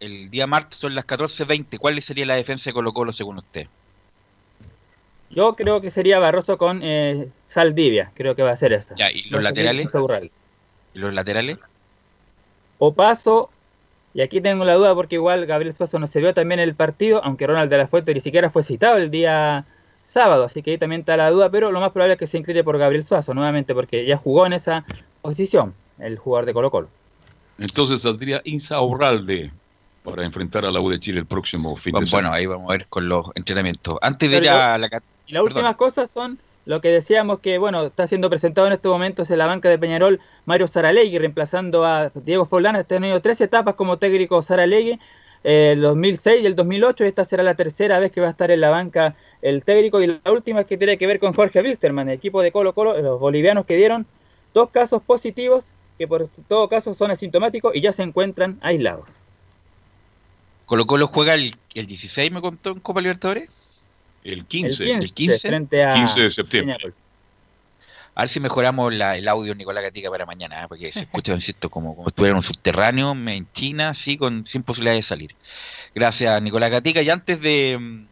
el 0.00 0.30
día 0.30 0.46
martes 0.46 0.78
son 0.78 0.94
las 0.94 1.06
14.20. 1.06 1.78
¿Cuál 1.78 2.00
sería 2.02 2.26
la 2.26 2.34
defensa 2.34 2.70
de 2.70 2.74
Colo 2.74 2.92
Colo 2.92 3.12
según 3.12 3.38
usted? 3.38 3.66
Yo 5.30 5.56
creo 5.56 5.80
que 5.80 5.90
sería 5.90 6.18
Barroso 6.18 6.58
con 6.58 6.80
eh, 6.82 7.28
Saldivia, 7.48 8.12
creo 8.14 8.36
que 8.36 8.42
va 8.42 8.52
a 8.52 8.56
ser 8.56 8.72
esa. 8.72 8.94
Ya, 8.94 9.10
¿y 9.10 9.22
los 9.30 9.42
laterales? 9.42 9.90
¿Y 10.94 10.98
los 10.98 11.12
laterales? 11.12 11.58
Opaso, 12.78 13.50
y 14.12 14.20
aquí 14.20 14.40
tengo 14.40 14.64
la 14.64 14.74
duda 14.74 14.94
porque 14.94 15.16
igual 15.16 15.46
Gabriel 15.46 15.74
Suazo 15.74 15.98
no 15.98 16.06
se 16.06 16.20
vio 16.20 16.34
también 16.34 16.60
en 16.60 16.68
el 16.68 16.74
partido, 16.76 17.20
aunque 17.24 17.46
Ronald 17.46 17.70
de 17.70 17.78
la 17.78 17.88
Fuente 17.88 18.14
ni 18.14 18.20
siquiera 18.20 18.48
fue 18.48 18.62
citado 18.62 18.96
el 18.96 19.10
día 19.10 19.64
sábado, 20.04 20.44
así 20.44 20.62
que 20.62 20.72
ahí 20.72 20.78
también 20.78 21.00
está 21.00 21.16
la 21.16 21.30
duda, 21.30 21.50
pero 21.50 21.72
lo 21.72 21.80
más 21.80 21.90
probable 21.90 22.14
es 22.14 22.20
que 22.20 22.26
se 22.28 22.38
incline 22.38 22.62
por 22.62 22.78
Gabriel 22.78 23.02
Suazo 23.02 23.34
nuevamente 23.34 23.74
porque 23.74 24.06
ya 24.06 24.16
jugó 24.16 24.46
en 24.46 24.52
esa 24.52 24.84
posición 25.28 25.72
el 25.98 26.18
jugador 26.18 26.44
de 26.44 26.52
Colo 26.52 26.70
Colo. 26.70 26.88
entonces 27.58 28.02
saldría 28.02 28.42
Insaurralde 28.44 29.50
para 30.02 30.22
enfrentar 30.22 30.66
a 30.66 30.70
la 30.70 30.80
U 30.80 30.90
de 30.90 31.00
Chile 31.00 31.18
el 31.20 31.24
próximo 31.24 31.76
fin 31.76 31.92
de 31.92 32.00
Bueno, 32.00 32.06
semana. 32.08 32.34
ahí 32.34 32.44
vamos 32.44 32.68
a 32.68 32.74
ver 32.74 32.86
con 32.90 33.08
los 33.08 33.26
entrenamientos. 33.34 33.96
Antes 34.02 34.30
de 34.30 34.36
ir 34.36 34.42
Pero 34.42 34.54
a 34.54 34.76
la... 34.76 35.02
Y 35.26 35.32
las 35.32 35.42
últimas 35.42 35.76
cosas 35.76 36.10
son 36.10 36.38
Lo 36.66 36.82
que 36.82 36.88
decíamos 36.88 37.38
que, 37.40 37.56
bueno, 37.56 37.86
está 37.86 38.06
siendo 38.06 38.28
presentado 38.28 38.66
en 38.66 38.74
estos 38.74 38.92
momentos 38.92 39.30
en 39.30 39.38
la 39.38 39.46
banca 39.46 39.70
de 39.70 39.78
Peñarol 39.78 40.20
Mario 40.44 40.66
Saralegui, 40.66 41.16
reemplazando 41.18 41.86
a 41.86 42.10
Diego 42.14 42.44
Forlán. 42.44 42.76
Ha 42.76 42.84
tenido 42.84 43.18
tres 43.22 43.40
etapas 43.40 43.76
como 43.76 43.96
técnico 43.96 44.42
Saralegui, 44.42 44.98
eh, 45.42 45.70
el 45.72 45.80
2006 45.80 46.42
y 46.42 46.46
el 46.46 46.54
2008. 46.54 47.04
Esta 47.04 47.24
será 47.24 47.42
la 47.42 47.54
tercera 47.54 47.98
vez 47.98 48.12
que 48.12 48.20
va 48.20 48.26
a 48.26 48.30
estar 48.30 48.50
en 48.50 48.60
la 48.60 48.68
banca 48.68 49.14
el 49.40 49.64
técnico. 49.64 50.02
Y 50.02 50.06
la 50.06 50.30
última 50.30 50.60
es 50.60 50.66
que 50.66 50.76
tiene 50.76 50.98
que 50.98 51.06
ver 51.06 51.18
con 51.18 51.32
Jorge 51.32 51.62
Wilstermann, 51.62 52.10
el 52.10 52.16
equipo 52.16 52.42
de 52.42 52.52
Colo 52.52 52.74
Colo, 52.74 53.00
los 53.00 53.18
bolivianos 53.18 53.64
que 53.64 53.76
dieron 53.76 54.06
dos 54.54 54.70
casos 54.70 55.02
positivos, 55.02 55.64
que 55.98 56.08
por 56.08 56.28
todo 56.48 56.68
caso 56.68 56.94
son 56.94 57.10
asintomáticos 57.10 57.74
y 57.76 57.80
ya 57.82 57.92
se 57.92 58.02
encuentran 58.02 58.58
aislados. 58.62 59.06
Colo 60.66 60.86
Colo 60.86 61.06
juega 61.08 61.34
el, 61.34 61.54
el 61.74 61.86
16, 61.86 62.32
me 62.32 62.40
contó 62.40 62.70
en 62.70 62.80
Copa 62.80 63.00
Libertadores. 63.00 63.50
El 64.24 64.46
15. 64.46 64.90
El 64.90 65.12
15, 65.12 65.38
frente 65.38 65.84
a 65.84 65.92
15 65.94 66.20
de 66.22 66.30
septiembre. 66.30 66.76
A 68.16 68.22
ver 68.22 68.28
si 68.30 68.38
mejoramos 68.40 68.94
la- 68.94 69.16
el 69.18 69.26
audio 69.28 69.54
Nicolás 69.54 69.82
Gatica 69.82 70.08
para 70.08 70.24
mañana, 70.24 70.62
¿eh? 70.62 70.66
porque 70.68 70.92
se 70.92 71.00
escucha, 71.00 71.32
insisto, 71.34 71.68
como, 71.68 71.94
como 71.96 72.08
si 72.08 72.12
estuviera 72.12 72.30
en 72.30 72.36
un 72.36 72.42
subterráneo 72.42 73.12
en 73.12 73.52
China, 73.52 73.90
así, 73.90 74.16
con, 74.16 74.46
sin 74.46 74.62
posibilidad 74.62 74.94
de 74.94 75.02
salir. 75.02 75.34
Gracias, 75.94 76.40
Nicolás 76.40 76.70
Gatica. 76.70 77.02
Y 77.02 77.10
antes 77.10 77.40
de 77.40 77.76
mm, 77.78 78.06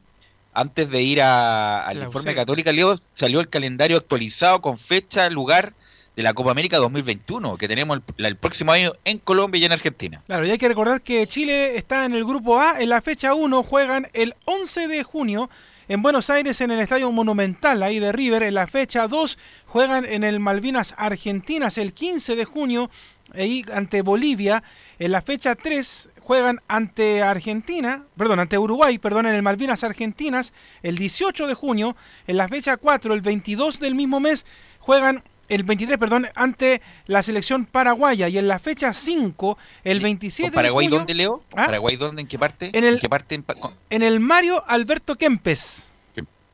antes 0.55 0.91
de 0.91 1.01
ir 1.03 1.23
a- 1.23 1.87
al 1.87 1.97
informe 2.03 2.35
católica, 2.35 2.73
Leo, 2.73 2.99
salió 3.15 3.41
el 3.41 3.49
calendario 3.49 3.97
actualizado 3.97 4.61
con 4.61 4.77
fecha, 4.77 5.31
lugar 5.31 5.73
de 6.17 6.23
la 6.23 6.35
Copa 6.35 6.51
América 6.51 6.77
2021, 6.79 7.57
que 7.57 7.69
tenemos 7.69 8.01
el, 8.19 8.37
próximo 8.37 8.73
año 8.73 8.93
en 9.05 9.19
Colombia 9.19 9.61
y 9.61 9.65
en 9.65 9.73
Argentina. 9.73 10.23
Claro, 10.27 10.47
y 10.47 10.51
hay 10.51 10.59
que 10.59 10.69
recordar 10.69 11.01
que 11.01 11.27
Chile 11.27 11.77
está 11.77 12.05
en 12.05 12.15
el 12.15 12.25
grupo 12.25 12.59
A. 12.59 12.81
En 12.81 12.91
la 12.91 13.01
fecha 13.01 13.35
1 13.35 13.63
juegan 13.63 14.09
el 14.13 14.35
11 14.45 14.89
de 14.89 15.03
junio 15.03 15.49
en 15.89 16.03
Buenos 16.03 16.31
Aires 16.31 16.61
en 16.61 16.71
el 16.71 16.81
Estadio 16.81 17.11
Monumental, 17.13 17.83
ahí 17.83 17.99
de 17.99 18.13
River. 18.13 18.43
En 18.43 18.55
la 18.55 18.67
fecha 18.67 19.09
2 19.09 19.39
juegan 19.67 20.05
en 20.05 20.23
el 20.25 20.39
Malvinas 20.39 20.95
Argentinas 20.99 21.79
el 21.79 21.95
15 21.95 22.37
de 22.37 22.45
junio, 22.45 22.91
ahí 23.35 23.65
ante 23.73 24.03
Bolivia. 24.03 24.63
En 24.99 25.13
la 25.13 25.23
fecha 25.23 25.55
3 25.55 26.11
juegan 26.21 26.61
ante 26.69 27.23
Argentina, 27.23 28.05
perdón, 28.17 28.41
ante 28.41 28.59
Uruguay, 28.59 28.99
perdón, 28.99 29.27
en 29.27 29.35
el 29.35 29.43
Malvinas 29.43 29.83
Argentinas 29.83 30.53
el 30.83 30.97
18 30.97 31.47
de 31.47 31.55
junio. 31.55 31.97
En 32.27 32.37
la 32.37 32.49
fecha 32.49 32.77
4, 32.77 33.15
el 33.15 33.23
22 33.23 33.81
del 33.81 33.95
mismo 33.95 34.21
mes, 34.21 34.47
juegan 34.79 35.23
el 35.49 35.63
23, 35.65 35.99
perdón, 35.99 36.27
ante 36.35 36.81
la 37.07 37.23
selección 37.23 37.67
paraguaya 37.67 38.29
y 38.29 38.39
en 38.39 38.49
la 38.49 38.59
fecha 38.59 38.95
5, 38.95 39.59
el 39.85 40.01
27 40.01 40.51
¿Con 40.51 40.55
Paraguay 40.55 40.87
de 40.87 40.89
julio, 40.91 40.99
dónde, 41.01 41.15
Leo? 41.15 41.43
¿Ah? 41.53 41.67
¿Paraguay 41.67 41.97
dónde? 41.97 42.23
¿En 42.23 42.29
qué 42.29 42.39
parte? 42.39 42.71
En 42.73 42.85
el- 42.85 43.01
qué 43.01 43.09
parte? 43.09 43.43
En 43.91 44.03
el 44.03 44.21
Mario 44.21 44.63
Alberto 44.67 45.17
Kempes, 45.17 45.95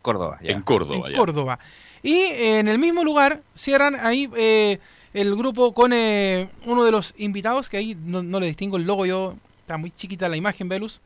Córdoba, 0.02 0.38
ya. 0.42 0.52
En 0.52 0.62
Córdoba, 0.62 1.06
en 1.08 1.12
ya. 1.12 1.18
Córdoba. 1.18 1.58
Y 2.02 2.14
eh, 2.14 2.60
en 2.60 2.68
el 2.68 2.78
mismo 2.78 3.04
lugar 3.04 3.42
cierran 3.54 3.96
ahí 3.96 4.30
eh, 4.36 4.78
el 5.12 5.34
grupo 5.36 5.74
con 5.74 5.92
eh, 5.92 6.48
uno 6.64 6.84
de 6.84 6.90
los 6.92 7.12
invitados, 7.18 7.68
que 7.68 7.76
ahí 7.76 7.96
no, 8.04 8.22
no 8.22 8.40
le 8.40 8.46
distingo 8.46 8.76
el 8.76 8.84
logo, 8.84 9.04
yo 9.06 9.34
está 9.60 9.76
muy 9.76 9.90
chiquita 9.90 10.28
la 10.28 10.36
imagen, 10.36 10.68
Velus. 10.68 11.00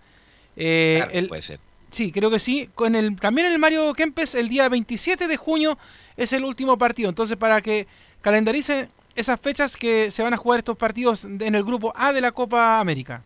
Eh, 0.57 0.97
Claro, 0.99 1.13
el- 1.19 1.29
puede 1.29 1.43
ser. 1.43 1.61
Sí, 1.93 2.11
creo 2.11 2.31
que 2.31 2.39
sí. 2.39 2.69
Con 2.75 2.95
el, 2.97 3.15
también 3.17 3.47
en 3.47 3.53
el 3.53 3.59
Mario 3.59 3.93
Kempes, 3.93 4.35
el 4.35 4.49
día 4.49 4.69
27 4.69 5.29
de 5.29 5.37
junio 5.37 5.79
es 6.17 6.33
el 6.33 6.43
último 6.45 6.77
partido. 6.79 7.09
Entonces, 7.11 7.37
para 7.37 7.61
que 7.61 7.87
calendaricen 8.23 8.89
esas 9.15 9.39
fechas 9.39 9.77
que 9.77 10.11
se 10.11 10.23
van 10.23 10.33
a 10.33 10.39
jugar 10.39 10.59
estos 10.59 10.77
partidos 10.77 11.25
en 11.27 11.55
el 11.55 11.63
grupo 11.63 11.93
A 11.95 12.13
de 12.13 12.23
la 12.23 12.33
Copa 12.33 12.81
América. 12.81 13.23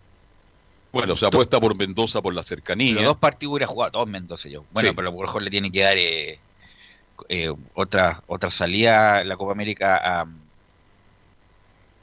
Bueno, 0.92 1.14
se 1.16 1.26
apuesta 1.26 1.60
por 1.60 1.76
Mendoza 1.76 2.20
por 2.20 2.34
la 2.34 2.40
Los 2.40 2.48
cercanía. 2.48 3.02
dos 3.04 3.16
partidos 3.18 3.52
hubiera 3.52 3.66
jugado 3.68 3.92
todos 3.92 4.08
Mendoza 4.08 4.48
yo. 4.48 4.64
Bueno, 4.72 4.88
Sí. 4.90 4.94
pero 4.96 5.08
a 5.08 5.12
lo 5.12 5.20
mejor 5.20 5.42
le 5.42 5.50
tiene 5.50 5.70
que 5.70 5.80
dar 5.82 5.96
eh, 5.96 6.38
eh, 7.28 7.52
otra 7.74 8.22
otra 8.26 8.50
salida 8.50 9.20
en 9.20 9.28
la 9.28 9.36
Copa 9.36 9.52
América 9.52 9.96
a, 10.02 10.26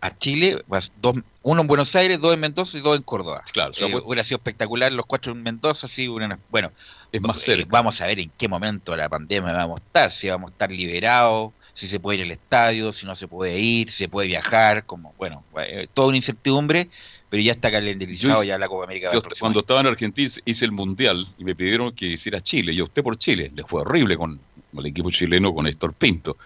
a 0.03 0.17
Chile. 0.17 0.63
Dos, 1.01 1.15
uno 1.43 1.61
en 1.61 1.67
Buenos 1.67 1.95
Aires, 1.95 2.19
dos 2.19 2.33
en 2.33 2.39
Mendoza 2.41 2.77
y 2.77 2.81
dos 2.81 2.97
en 2.97 3.03
Córdoba. 3.03 3.43
Claro, 3.53 3.71
Eh, 3.75 3.83
apuesta- 3.85 4.07
hubiera 4.07 4.23
sido 4.23 4.37
espectacular 4.37 4.91
los 4.93 5.05
cuatro 5.05 5.31
en 5.31 5.41
Mendoza, 5.41 5.87
sí. 5.87 6.07
una- 6.07 6.37
bueno, 6.49 6.71
es 7.11 7.21
más 7.21 7.47
eh, 7.47 7.65
vamos 7.69 8.01
a 8.01 8.07
ver 8.07 8.19
en 8.19 8.31
qué 8.37 8.47
momento 8.47 8.91
de 8.91 8.97
la 8.97 9.09
pandemia 9.09 9.53
vamos 9.53 9.79
a 9.79 9.83
estar, 9.83 10.11
si 10.11 10.27
vamos 10.27 10.49
a 10.49 10.51
estar 10.53 10.71
liberados, 10.71 11.53
si 11.73 11.87
se 11.87 11.99
puede 11.99 12.19
ir 12.19 12.25
al 12.25 12.31
estadio, 12.31 12.91
si 12.91 13.05
no 13.05 13.15
se 13.15 13.27
puede 13.27 13.57
ir, 13.59 13.89
si 13.91 13.97
se 13.99 14.09
puede 14.09 14.27
viajar, 14.27 14.85
como, 14.85 15.13
bueno, 15.17 15.43
eh, 15.65 15.87
toda 15.93 16.09
una 16.09 16.17
incertidumbre, 16.17 16.89
pero 17.29 17.41
ya 17.41 17.53
está 17.53 17.71
calendarizado 17.71 18.43
ya 18.43 18.57
la 18.57 18.67
Copa 18.67 18.83
América. 18.83 19.09
Yo 19.11 19.21
cuando 19.39 19.57
año. 19.57 19.61
estaba 19.61 19.79
en 19.79 19.87
Argentina 19.87 20.29
hice 20.45 20.65
el 20.65 20.71
mundial 20.71 21.27
y 21.37 21.43
me 21.45 21.55
pidieron 21.55 21.91
que 21.95 22.05
hiciera 22.07 22.41
Chile. 22.43 22.75
Yo 22.75 22.83
opté 22.85 23.01
por 23.01 23.17
Chile. 23.17 23.51
Le 23.55 23.63
fue 23.63 23.81
horrible 23.81 24.17
con 24.17 24.39
el 24.77 24.85
equipo 24.85 25.09
chileno 25.09 25.53
con 25.53 25.65
Héctor 25.65 25.93
Pinto. 25.93 26.37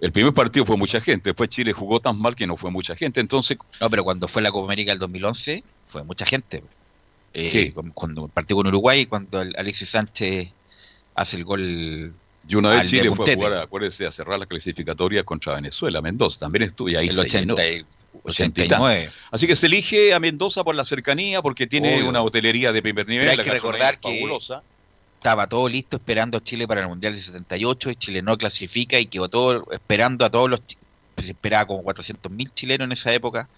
El 0.00 0.12
primer 0.12 0.32
partido 0.32 0.64
fue 0.64 0.76
mucha 0.76 1.00
gente. 1.00 1.30
Después 1.30 1.48
Chile 1.50 1.72
jugó 1.72 1.98
tan 2.00 2.18
mal 2.20 2.36
que 2.36 2.46
no 2.46 2.56
fue 2.56 2.70
mucha 2.70 2.94
gente. 2.94 3.20
Entonces, 3.20 3.58
No, 3.80 3.90
pero 3.90 4.04
cuando 4.04 4.28
fue 4.28 4.42
la 4.42 4.52
Copa 4.52 4.66
América 4.66 4.92
del 4.92 4.98
2011, 5.00 5.64
fue 5.88 6.04
mucha 6.04 6.24
gente. 6.24 6.62
Eh, 7.34 7.50
Sí. 7.50 7.70
cu- 7.72 7.90
Cuando 7.92 8.28
partió 8.28 8.56
con 8.56 8.66
Uruguay, 8.66 9.06
cuando 9.06 9.42
el- 9.42 9.54
Alexis 9.58 9.88
Sánchez 9.90 10.48
hace 11.14 11.36
el 11.36 11.44
gol. 11.44 12.12
y 12.50 12.54
una 12.54 12.70
vez 12.70 12.88
Chile 12.88 13.10
fue 13.14 13.30
a 13.30 13.34
jugar, 13.34 13.52
acuérdese, 13.54 14.06
a 14.06 14.12
cerrar 14.12 14.38
la 14.38 14.46
clasificatoria 14.46 15.22
contra 15.24 15.54
Venezuela. 15.56 16.00
Mendoza 16.00 16.38
también 16.40 16.62
estuvo 16.62 16.88
y 16.88 16.94
ahí 16.96 17.08
el 17.08 17.14
se 17.20 17.28
llenó. 17.28 17.52
80 17.54 17.68
y- 17.76 17.84
80 18.22 18.60
y 18.60 18.64
89. 18.64 19.12
Así 19.30 19.46
que 19.46 19.54
se 19.56 19.66
elige 19.66 20.14
a 20.14 20.20
Mendoza 20.20 20.64
por 20.64 20.74
la 20.74 20.84
cercanía 20.86 21.42
porque 21.42 21.66
tiene 21.66 21.96
Obvio. 21.96 22.08
una 22.08 22.22
hotelería 22.22 22.72
de 22.72 22.80
primer 22.80 23.06
nivel. 23.06 23.26
Pero 23.26 23.30
hay 23.32 23.36
la 23.36 23.44
que 23.44 23.50
recordar 23.50 23.98
que- 23.98 24.14
fabulosa. 24.20 24.62
Estaba 25.18 25.46
todo 25.48 25.68
listo 25.68 25.96
esperando 25.96 26.38
a 26.38 26.40
Chile 26.42 26.68
para 26.68 26.80
el 26.82 26.88
Mundial 26.88 27.12
del 27.14 27.20
78 27.22 27.90
y 27.90 27.96
Chile 27.96 28.22
no 28.22 28.38
clasifica 28.38 28.98
y 29.00 29.06
quedó 29.06 29.28
todo 29.28 29.66
esperando 29.72 30.24
a 30.24 30.30
todos 30.30 30.48
los... 30.48 30.60
Se 31.16 31.32
esperaba 31.32 31.66
como 31.66 31.82
400.000 31.82 32.54
chilenos 32.54 32.86
en 32.86 32.92
esa 32.92 33.12
época 33.12 33.48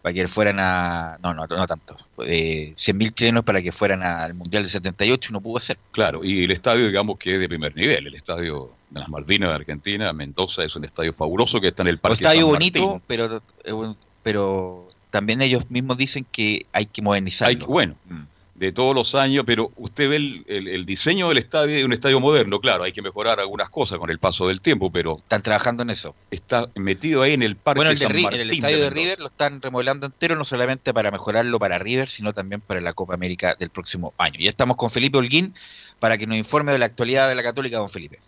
para 0.00 0.14
que 0.14 0.26
fueran 0.28 0.58
a... 0.58 1.18
No, 1.22 1.34
no, 1.34 1.46
no 1.46 1.66
tanto. 1.66 1.94
Eh, 2.24 2.72
100.000 2.74 3.12
chilenos 3.12 3.44
para 3.44 3.60
que 3.60 3.70
fueran 3.70 4.02
al 4.02 4.32
Mundial 4.32 4.62
del 4.62 4.70
78 4.70 5.28
y 5.28 5.32
no 5.34 5.42
pudo 5.42 5.60
ser. 5.60 5.76
Claro, 5.90 6.24
y 6.24 6.44
el 6.44 6.50
estadio, 6.52 6.86
digamos 6.86 7.18
que 7.18 7.34
es 7.34 7.38
de 7.38 7.48
primer 7.48 7.76
nivel. 7.76 8.06
El 8.06 8.14
estadio 8.14 8.70
de 8.88 9.00
las 9.00 9.08
Malvinas 9.10 9.50
de 9.50 9.56
Argentina, 9.56 10.10
Mendoza, 10.14 10.64
es 10.64 10.74
un 10.74 10.86
estadio 10.86 11.12
fabuloso 11.12 11.60
que 11.60 11.68
está 11.68 11.82
en 11.82 11.88
el 11.88 11.94
Un 11.96 12.00
Parque 12.00 12.14
estadio 12.24 12.40
San 12.40 12.48
bonito, 12.48 12.80
Martín. 12.92 13.02
pero, 13.06 13.42
eh, 13.64 13.94
pero 14.22 14.88
también 15.10 15.42
ellos 15.42 15.70
mismos 15.70 15.98
dicen 15.98 16.24
que 16.32 16.64
hay 16.72 16.86
que 16.86 17.02
modernizarlo. 17.02 17.66
Hay- 17.66 17.70
bueno, 17.70 17.94
Mm. 18.08 18.22
De 18.60 18.72
todos 18.72 18.94
los 18.94 19.14
años, 19.14 19.44
pero 19.46 19.72
usted 19.76 20.10
ve 20.10 20.16
el, 20.16 20.44
el- 20.46 20.68
el 20.68 20.84
diseño 20.84 21.30
del 21.30 21.38
estadio, 21.38 21.78
es 21.78 21.84
un 21.84 21.94
estadio 21.94 22.20
moderno, 22.20 22.60
claro, 22.60 22.84
hay 22.84 22.92
que 22.92 23.00
mejorar 23.00 23.40
algunas 23.40 23.70
cosas 23.70 23.98
con 23.98 24.10
el 24.10 24.18
paso 24.18 24.46
del 24.48 24.60
tiempo, 24.60 24.92
pero 24.92 25.16
Están 25.16 25.42
trabajando 25.42 25.82
en 25.82 25.88
eso. 25.88 26.14
está 26.30 26.68
metido 26.74 27.22
ahí 27.22 27.32
en 27.32 27.42
el 27.42 27.56
Parque 27.56 27.78
Bueno, 27.78 27.90
el, 27.90 27.98
de 27.98 28.04
San 28.06 28.20
Martín. 28.22 28.38
el 28.40 28.50
estadio 28.50 28.78
de. 28.80 28.90
River 28.90 29.18
lo 29.18 29.28
están 29.28 29.62
remodelando 29.62 30.04
entero, 30.06 30.36
no 30.36 30.44
solamente 30.44 30.92
para 30.92 31.10
mejorarlo 31.10 31.58
para 31.58 31.78
River, 31.78 32.10
sino 32.10 32.34
también 32.34 32.60
para 32.60 32.82
la 32.82 32.92
Copa 32.92 33.14
América 33.14 33.56
del 33.58 33.70
próximo 33.70 34.12
año. 34.18 34.38
Ya 34.38 34.50
estamos 34.50 34.76
con 34.76 34.90
Felipe 34.90 35.16
Holguín 35.16 35.54
para 35.98 36.18
que 36.18 36.26
nos 36.26 36.36
informe 36.36 36.70
de 36.72 36.78
la 36.78 36.84
actualidad 36.86 37.30
de 37.30 37.34
la 37.36 37.42
Católica, 37.42 37.78
don 37.78 37.88
Felipe. 37.88 38.20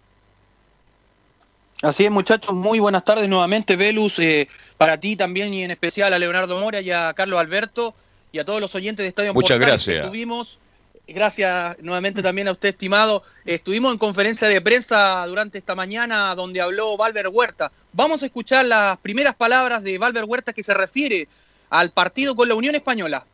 Así 1.82 2.04
es, 2.04 2.10
muchachos, 2.10 2.54
muy 2.54 2.78
buenas 2.78 3.04
tardes 3.04 3.28
nuevamente, 3.28 3.74
Velus, 3.76 4.18
eh, 4.20 4.48
para 4.78 4.98
ti 4.98 5.16
también 5.16 5.52
y 5.52 5.64
en 5.64 5.72
especial 5.72 6.12
a 6.14 6.18
Leonardo 6.18 6.58
Mora 6.60 6.80
y 6.80 6.90
a 6.90 7.12
Carlos 7.12 7.40
Alberto 7.40 7.94
y 8.32 8.38
a 8.38 8.44
todos 8.44 8.60
los 8.60 8.74
oyentes 8.74 9.04
de 9.04 9.08
Estadio 9.08 9.34
Muchas 9.34 9.58
Portales 9.58 9.84
que 9.84 9.90
gracias. 9.92 10.06
Estuvimos, 10.06 10.58
gracias 11.06 11.76
nuevamente 11.80 12.22
también 12.22 12.48
a 12.48 12.52
usted, 12.52 12.70
estimado, 12.70 13.22
estuvimos 13.44 13.92
en 13.92 13.98
conferencia 13.98 14.48
de 14.48 14.60
prensa 14.60 15.24
durante 15.26 15.58
esta 15.58 15.74
mañana 15.74 16.34
donde 16.34 16.60
habló 16.60 16.96
Valver 16.96 17.28
Huerta. 17.28 17.70
Vamos 17.92 18.22
a 18.22 18.26
escuchar 18.26 18.64
las 18.64 18.96
primeras 18.98 19.34
palabras 19.34 19.82
de 19.82 19.98
Valver 19.98 20.24
Huerta 20.24 20.52
que 20.52 20.62
se 20.64 20.72
refiere 20.74 21.28
al 21.70 21.90
partido 21.90 22.34
con 22.34 22.48
la 22.48 22.54
Unión 22.54 22.74
Española. 22.74 23.26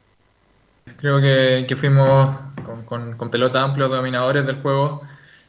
Creo 0.96 1.20
que, 1.20 1.64
que 1.68 1.76
fuimos 1.76 2.34
con, 2.64 2.84
con- 2.84 3.16
con 3.16 3.30
pelota 3.30 3.62
amplios 3.62 3.90
dominadores 3.90 4.46
del 4.46 4.56
juego. 4.62 5.02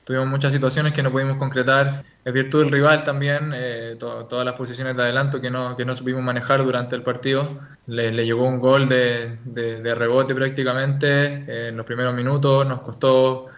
Tuvimos 0.09 0.25
muchas 0.27 0.51
situaciones 0.51 0.91
que 0.91 1.03
no 1.03 1.11
pudimos 1.11 1.37
concretar. 1.37 2.03
Es 2.25 2.33
virtud 2.33 2.61
del 2.61 2.71
rival 2.71 3.03
también, 3.03 3.51
eh, 3.53 3.95
to- 3.99 4.25
todas 4.25 4.43
las 4.43 4.55
posiciones 4.55 4.97
de 4.97 5.03
adelanto 5.03 5.39
que 5.39 5.51
no, 5.51 5.75
que 5.75 5.85
no 5.85 5.93
supimos 5.93 6.23
manejar 6.23 6.63
durante 6.63 6.95
el 6.95 7.03
partido. 7.03 7.59
Le, 7.85 8.11
le 8.11 8.25
llegó 8.25 8.43
un 8.47 8.59
gol 8.59 8.89
de, 8.89 9.37
de- 9.45 9.83
de 9.83 9.93
rebote 9.93 10.33
prácticamente 10.33 11.05
eh, 11.47 11.67
en 11.67 11.77
los 11.77 11.85
primeros 11.85 12.15
minutos. 12.15 12.65
Nos 12.65 12.81
costó, 12.81 13.49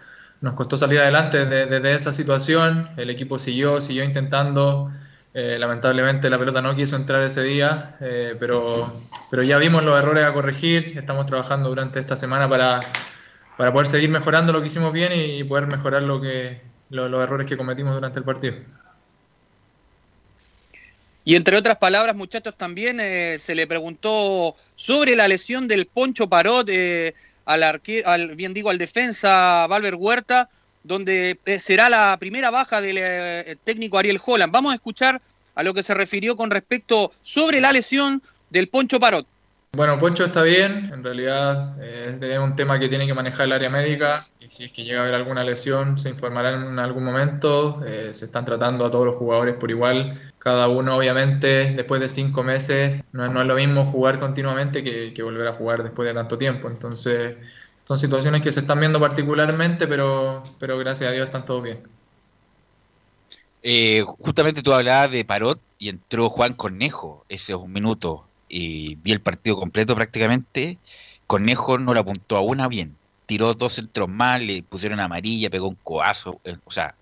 nos 0.42 0.52
costó 0.52 0.76
salir 0.76 1.00
adelante 1.00 1.46
de- 1.46 1.64
desde 1.64 1.94
esa 1.94 2.12
situación. 2.12 2.86
El 2.98 3.08
equipo 3.08 3.38
siguió, 3.38 3.80
siguió 3.80 4.04
intentando. 4.04 4.92
Eh, 5.32 5.56
lamentablemente 5.58 6.28
la 6.28 6.38
pelota 6.38 6.60
no 6.60 6.74
quiso 6.74 6.96
entrar 6.96 7.22
ese 7.22 7.42
día, 7.42 7.96
eh, 8.00 8.36
pero, 8.38 8.92
pero 9.30 9.42
ya 9.42 9.56
vimos 9.56 9.82
los 9.84 9.98
errores 9.98 10.26
a 10.26 10.34
corregir. 10.34 10.98
Estamos 10.98 11.24
trabajando 11.24 11.70
durante 11.70 11.98
esta 11.98 12.14
semana 12.14 12.46
para, 12.46 12.80
para 13.56 13.72
poder 13.72 13.86
seguir 13.86 14.10
mejorando 14.10 14.52
lo 14.52 14.60
que 14.60 14.68
hicimos 14.68 14.92
bien 14.92 15.12
y, 15.14 15.44
poder 15.44 15.66
mejorar 15.66 16.02
lo 16.02 16.20
que, 16.20 16.60
lo- 16.90 17.08
los 17.08 17.22
errores 17.22 17.46
que 17.46 17.56
cometimos 17.56 17.94
durante 17.94 18.18
el 18.18 18.24
partido. 18.24 18.56
Y 21.24 21.36
entre 21.36 21.56
otras 21.56 21.78
palabras, 21.78 22.16
muchachos, 22.16 22.56
también 22.56 22.98
eh, 23.00 23.38
se 23.38 23.54
le 23.54 23.66
preguntó 23.66 24.56
sobre 24.74 25.14
la 25.14 25.28
lesión 25.28 25.68
del 25.68 25.86
Poncho 25.86 26.28
Parot 26.28 26.68
eh, 26.68 27.14
al, 27.44 27.62
al, 27.62 28.34
bien 28.34 28.54
digo, 28.54 28.70
al 28.70 28.78
defensa 28.78 29.66
Valver 29.68 29.94
Huerta, 29.94 30.48
donde 30.82 31.38
eh, 31.44 31.60
será 31.60 31.88
la 31.88 32.16
primera 32.18 32.50
baja 32.50 32.80
del 32.80 32.96
eh, 32.98 33.56
técnico 33.62 33.98
Ariel 33.98 34.20
Holland. 34.24 34.52
Vamos 34.52 34.72
a 34.72 34.76
escuchar 34.76 35.22
a 35.54 35.62
lo 35.62 35.74
que 35.74 35.84
se 35.84 35.94
refirió 35.94 36.36
con 36.36 36.50
respecto 36.50 37.12
sobre 37.22 37.60
la 37.60 37.72
lesión 37.72 38.20
del 38.50 38.68
Poncho 38.68 38.98
Parot. 38.98 39.26
Bueno, 39.74 39.98
Poncho 39.98 40.24
está 40.26 40.42
bien, 40.42 40.90
en 40.92 41.02
realidad 41.02 41.82
eh, 41.82 42.18
es 42.20 42.38
un 42.38 42.54
tema 42.54 42.78
que 42.78 42.90
tiene 42.90 43.06
que 43.06 43.14
manejar 43.14 43.46
el 43.46 43.52
área 43.52 43.70
médica 43.70 44.28
y 44.38 44.50
si 44.50 44.64
es 44.64 44.70
que 44.70 44.84
llega 44.84 45.00
a 45.00 45.02
haber 45.04 45.14
alguna 45.14 45.44
lesión 45.44 45.98
se 45.98 46.10
informará 46.10 46.52
en 46.52 46.78
algún 46.78 47.04
momento, 47.04 47.80
se 47.80 48.26
están 48.26 48.44
tratando 48.44 48.84
a 48.84 48.90
todos 48.90 49.06
los 49.06 49.16
jugadores 49.16 49.56
por 49.56 49.70
igual, 49.70 50.20
cada 50.38 50.68
uno 50.68 50.94
obviamente 50.94 51.72
después 51.72 52.02
de 52.02 52.10
cinco 52.10 52.42
meses 52.42 53.02
no, 53.12 53.24
es 53.24 53.46
lo 53.46 53.54
mismo 53.54 53.86
jugar 53.86 54.20
continuamente 54.20 54.82
que, 54.82 55.22
volver 55.22 55.48
a 55.48 55.54
jugar 55.54 55.82
después 55.82 56.06
de 56.06 56.12
tanto 56.12 56.36
tiempo, 56.36 56.68
entonces 56.68 57.36
son 57.88 57.96
situaciones 57.96 58.42
que 58.42 58.52
se 58.52 58.60
están 58.60 58.78
viendo 58.78 59.00
particularmente, 59.00 59.86
pero, 59.86 60.42
pero 60.58 60.76
gracias 60.76 61.08
a 61.08 61.12
Dios 61.14 61.24
están 61.24 61.46
todos 61.46 61.62
bien. 61.62 61.78
Eh, 63.62 64.04
justamente 64.18 64.62
tú 64.62 64.74
hablabas 64.74 65.10
de 65.10 65.24
Parot 65.24 65.58
y 65.78 65.88
entró 65.88 66.28
Juan 66.28 66.52
Cornejo 66.52 67.24
ese 67.30 67.54
un 67.54 67.72
minuto 67.72 68.26
vi 68.52 69.12
el 69.12 69.20
partido 69.20 69.56
completo 69.56 69.94
prácticamente. 69.94 70.78
Cornejo 71.26 71.78
no 71.78 71.94
lo 71.94 72.00
apuntó 72.00 72.36
a 72.36 72.40
una 72.40 72.68
bien, 72.68 72.96
tiró 73.26 73.54
dos 73.54 73.74
centros 73.74 74.08
mal, 74.08 74.46
le 74.46 74.62
pusieron 74.62 75.00
amarilla, 75.00 75.48
pegó 75.50 75.68
un 75.68 75.78
coazo, 75.82 76.40
eh, 76.44 76.56
o 76.64 76.70
sea, 76.70 76.94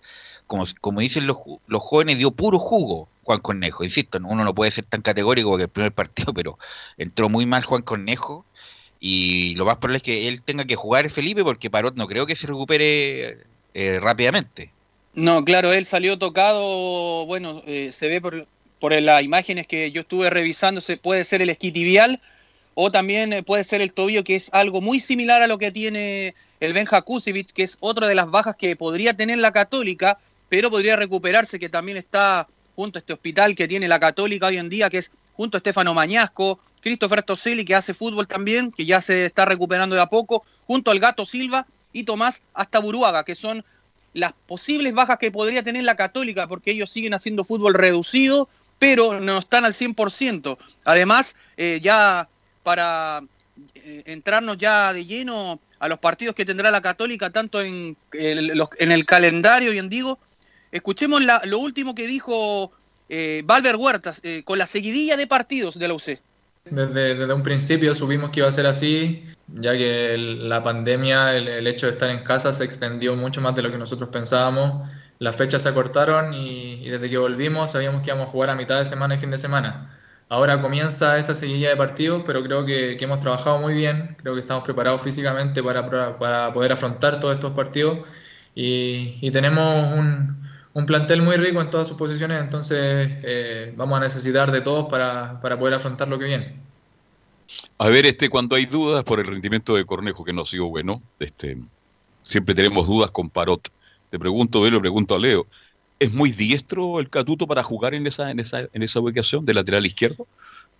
como, 0.46 0.64
como 0.80 1.00
dicen 1.00 1.26
los, 1.26 1.38
los 1.66 1.82
jóvenes, 1.82 2.18
dio 2.18 2.30
puro 2.30 2.58
jugo 2.58 3.08
Juan 3.24 3.40
Cornejo. 3.40 3.84
Insisto, 3.84 4.18
uno 4.18 4.44
no 4.44 4.54
puede 4.54 4.70
ser 4.70 4.84
tan 4.84 5.02
categórico 5.02 5.56
que 5.56 5.64
el 5.64 5.68
primer 5.68 5.92
partido, 5.92 6.32
pero 6.34 6.58
entró 6.98 7.28
muy 7.28 7.46
mal 7.46 7.64
Juan 7.64 7.82
Cornejo 7.82 8.44
y 9.00 9.54
lo 9.56 9.64
más 9.64 9.78
probable 9.78 9.96
es 9.96 10.02
que 10.02 10.28
él 10.28 10.42
tenga 10.42 10.64
que 10.64 10.76
jugar 10.76 11.10
Felipe 11.10 11.42
porque 11.42 11.70
Parot 11.70 11.96
no 11.96 12.06
creo 12.06 12.26
que 12.26 12.36
se 12.36 12.46
recupere 12.46 13.38
eh, 13.74 13.98
rápidamente. 14.00 14.70
No, 15.14 15.44
claro, 15.44 15.72
él 15.72 15.86
salió 15.86 16.18
tocado, 16.18 17.26
bueno, 17.26 17.62
eh, 17.66 17.90
se 17.92 18.08
ve 18.08 18.20
por, 18.20 18.46
por, 18.80 18.92
las 19.00 19.22
imágenes 19.22 19.66
que 19.66 19.90
yo 19.92 20.00
estuve 20.00 20.30
revisando, 20.30 20.80
puede 21.02 21.24
ser 21.24 21.42
el 21.42 21.50
esquitibial 21.50 22.20
o 22.74 22.90
también 22.90 23.32
eh, 23.32 23.42
puede 23.42 23.64
ser 23.64 23.80
el 23.80 23.92
tobillo, 23.92 24.24
que 24.24 24.36
es 24.36 24.48
algo 24.52 24.80
muy 24.80 25.00
similar 25.00 25.42
a 25.42 25.46
lo 25.46 25.58
que 25.58 25.70
tiene 25.70 26.34
el 26.60 26.72
Benja 26.72 27.02
Kusevich, 27.02 27.52
que 27.52 27.62
es 27.62 27.76
otra 27.80 28.06
de 28.06 28.14
las 28.14 28.30
bajas 28.30 28.56
que 28.56 28.76
podría 28.76 29.14
tener 29.14 29.38
la 29.38 29.52
Católica, 29.52 30.18
pero 30.48 30.70
podría 30.70 30.96
recuperarse, 30.96 31.58
que 31.58 31.68
también 31.68 31.96
está 31.96 32.48
junto 32.76 32.98
a 32.98 33.00
este 33.00 33.12
hospital 33.12 33.54
que 33.54 33.68
tiene 33.68 33.88
la 33.88 34.00
Católica 34.00 34.46
hoy 34.46 34.56
en 34.56 34.68
día, 34.68 34.90
que 34.90 34.98
es 34.98 35.10
junto 35.34 35.56
a 35.56 35.58
Estefano 35.58 35.94
Mañasco, 35.94 36.60
Christopher 36.80 37.22
Toselli, 37.22 37.64
que 37.64 37.74
hace 37.74 37.94
fútbol 37.94 38.26
también, 38.26 38.72
que 38.72 38.86
ya 38.86 39.02
se 39.02 39.26
está 39.26 39.44
recuperando 39.44 39.94
de 39.94 40.02
a 40.02 40.06
poco, 40.06 40.44
junto 40.66 40.90
al 40.90 41.00
Gato 41.00 41.26
Silva 41.26 41.66
y 41.92 42.04
Tomás 42.04 42.42
hasta 42.54 42.78
Buruaga, 42.78 43.24
que 43.24 43.34
son 43.34 43.64
las 44.12 44.32
posibles 44.46 44.92
bajas 44.94 45.18
que 45.18 45.30
podría 45.30 45.62
tener 45.62 45.84
la 45.84 45.96
Católica, 45.96 46.46
porque 46.46 46.72
ellos 46.72 46.90
siguen 46.90 47.14
haciendo 47.14 47.44
fútbol 47.44 47.74
reducido, 47.74 48.48
pero 48.80 49.20
no 49.20 49.38
están 49.38 49.64
al 49.64 49.74
100%. 49.74 50.58
Además, 50.84 51.36
eh, 51.56 51.78
ya 51.82 52.28
para 52.64 53.22
eh, 53.74 54.02
entrarnos 54.06 54.56
ya 54.56 54.92
de 54.92 55.04
lleno 55.04 55.60
a 55.78 55.88
los 55.88 55.98
partidos 55.98 56.34
que 56.34 56.46
tendrá 56.46 56.70
la 56.70 56.80
Católica, 56.80 57.30
tanto 57.30 57.60
en, 57.62 57.96
en 58.12 58.92
el 58.92 59.06
calendario 59.06 59.72
y 59.72 59.88
Digo, 59.88 60.18
escuchemos 60.72 61.22
lo 61.44 61.58
último 61.58 61.94
que 61.94 62.06
dijo 62.06 62.72
eh, 63.08 63.42
Valver 63.44 63.76
Huertas 63.76 64.22
con 64.44 64.58
la 64.58 64.66
seguidilla 64.66 65.16
de 65.16 65.26
partidos 65.26 65.78
de 65.78 65.88
la 65.88 65.94
UC. 65.94 66.18
Desde, 66.64 67.32
un 67.32 67.42
principio 67.42 67.94
supimos 67.94 68.30
que 68.30 68.40
iba 68.40 68.48
a 68.48 68.52
ser 68.52 68.66
así, 68.66 69.24
ya 69.48 69.72
que 69.72 70.16
la 70.16 70.62
pandemia, 70.62 71.34
el, 71.34 71.66
hecho 71.66 71.86
de 71.86 71.92
estar 71.92 72.08
en 72.08 72.22
casa 72.24 72.52
se 72.52 72.64
extendió 72.64 73.14
mucho 73.16 73.40
más 73.40 73.54
de 73.54 73.62
lo 73.62 73.70
que 73.70 73.78
nosotros 73.78 74.08
pensábamos. 74.10 74.88
Las 75.20 75.36
fechas 75.36 75.62
se 75.62 75.68
acortaron 75.68 76.34
y, 76.34 76.88
desde 76.88 77.08
que 77.08 77.18
volvimos 77.18 77.70
sabíamos 77.72 78.02
que 78.02 78.10
íbamos 78.10 78.28
a 78.28 78.30
jugar 78.30 78.50
a 78.50 78.56
mitad 78.56 78.78
de 78.78 78.86
semana 78.86 79.14
y 79.14 79.18
fin 79.18 79.30
de 79.30 79.38
semana. 79.38 79.96
Ahora 80.28 80.60
comienza 80.62 81.18
esa 81.18 81.34
seguidilla 81.34 81.68
de 81.70 81.76
partidos, 81.76 82.22
pero 82.26 82.42
creo 82.42 82.64
que, 82.66 82.96
hemos 82.98 83.20
trabajado 83.20 83.58
muy 83.58 83.74
bien, 83.74 84.16
creo 84.20 84.34
que 84.34 84.40
estamos 84.40 84.64
preparados 84.64 85.02
físicamente 85.02 85.62
para, 85.62 85.86
para 86.18 86.52
poder 86.52 86.72
afrontar 86.72 87.20
todos 87.20 87.34
estos 87.34 87.52
partidos 87.52 87.98
y, 88.54 89.30
tenemos 89.30 89.92
un, 89.92 90.40
un 90.72 90.86
plantel 90.86 91.22
muy 91.22 91.36
rico 91.36 91.60
en 91.60 91.68
todas 91.68 91.88
sus 91.88 91.96
posiciones, 91.98 92.40
entonces 92.40 93.10
eh, 93.22 93.74
vamos 93.76 93.98
a 93.98 94.00
necesitar 94.00 94.50
de 94.50 94.62
todos 94.62 94.88
para, 94.88 95.40
poder 95.40 95.74
afrontar 95.74 96.08
lo 96.08 96.18
que 96.18 96.24
viene. 96.26 96.56
A 97.78 97.88
ver, 97.88 98.06
este, 98.06 98.30
cuando 98.30 98.56
hay 98.56 98.66
dudas 98.66 99.04
por 99.04 99.20
el 99.20 99.26
rendimiento 99.26 99.74
de 99.74 99.84
Cornejo, 99.84 100.24
que 100.24 100.32
no 100.32 100.42
ha 100.42 100.62
bueno, 100.68 101.02
este, 101.18 101.58
siempre 102.22 102.54
tenemos 102.54 102.86
dudas 102.86 103.10
con 103.10 103.28
Parot. 103.28 103.70
Te 104.10 104.18
pregunto, 104.18 104.60
Velo, 104.60 104.80
pregunto 104.80 105.14
a 105.14 105.18
Leo, 105.18 105.46
¿es 105.98 106.12
muy 106.12 106.32
diestro 106.32 106.98
el 107.00 107.08
Catuto 107.08 107.46
para 107.46 107.62
jugar 107.62 107.94
en 107.94 108.06
esa, 108.06 108.30
en 108.30 108.40
esa, 108.40 108.68
en 108.72 108.82
esa 108.82 109.00
ubicación 109.00 109.44
de 109.44 109.54
lateral 109.54 109.86
izquierdo? 109.86 110.26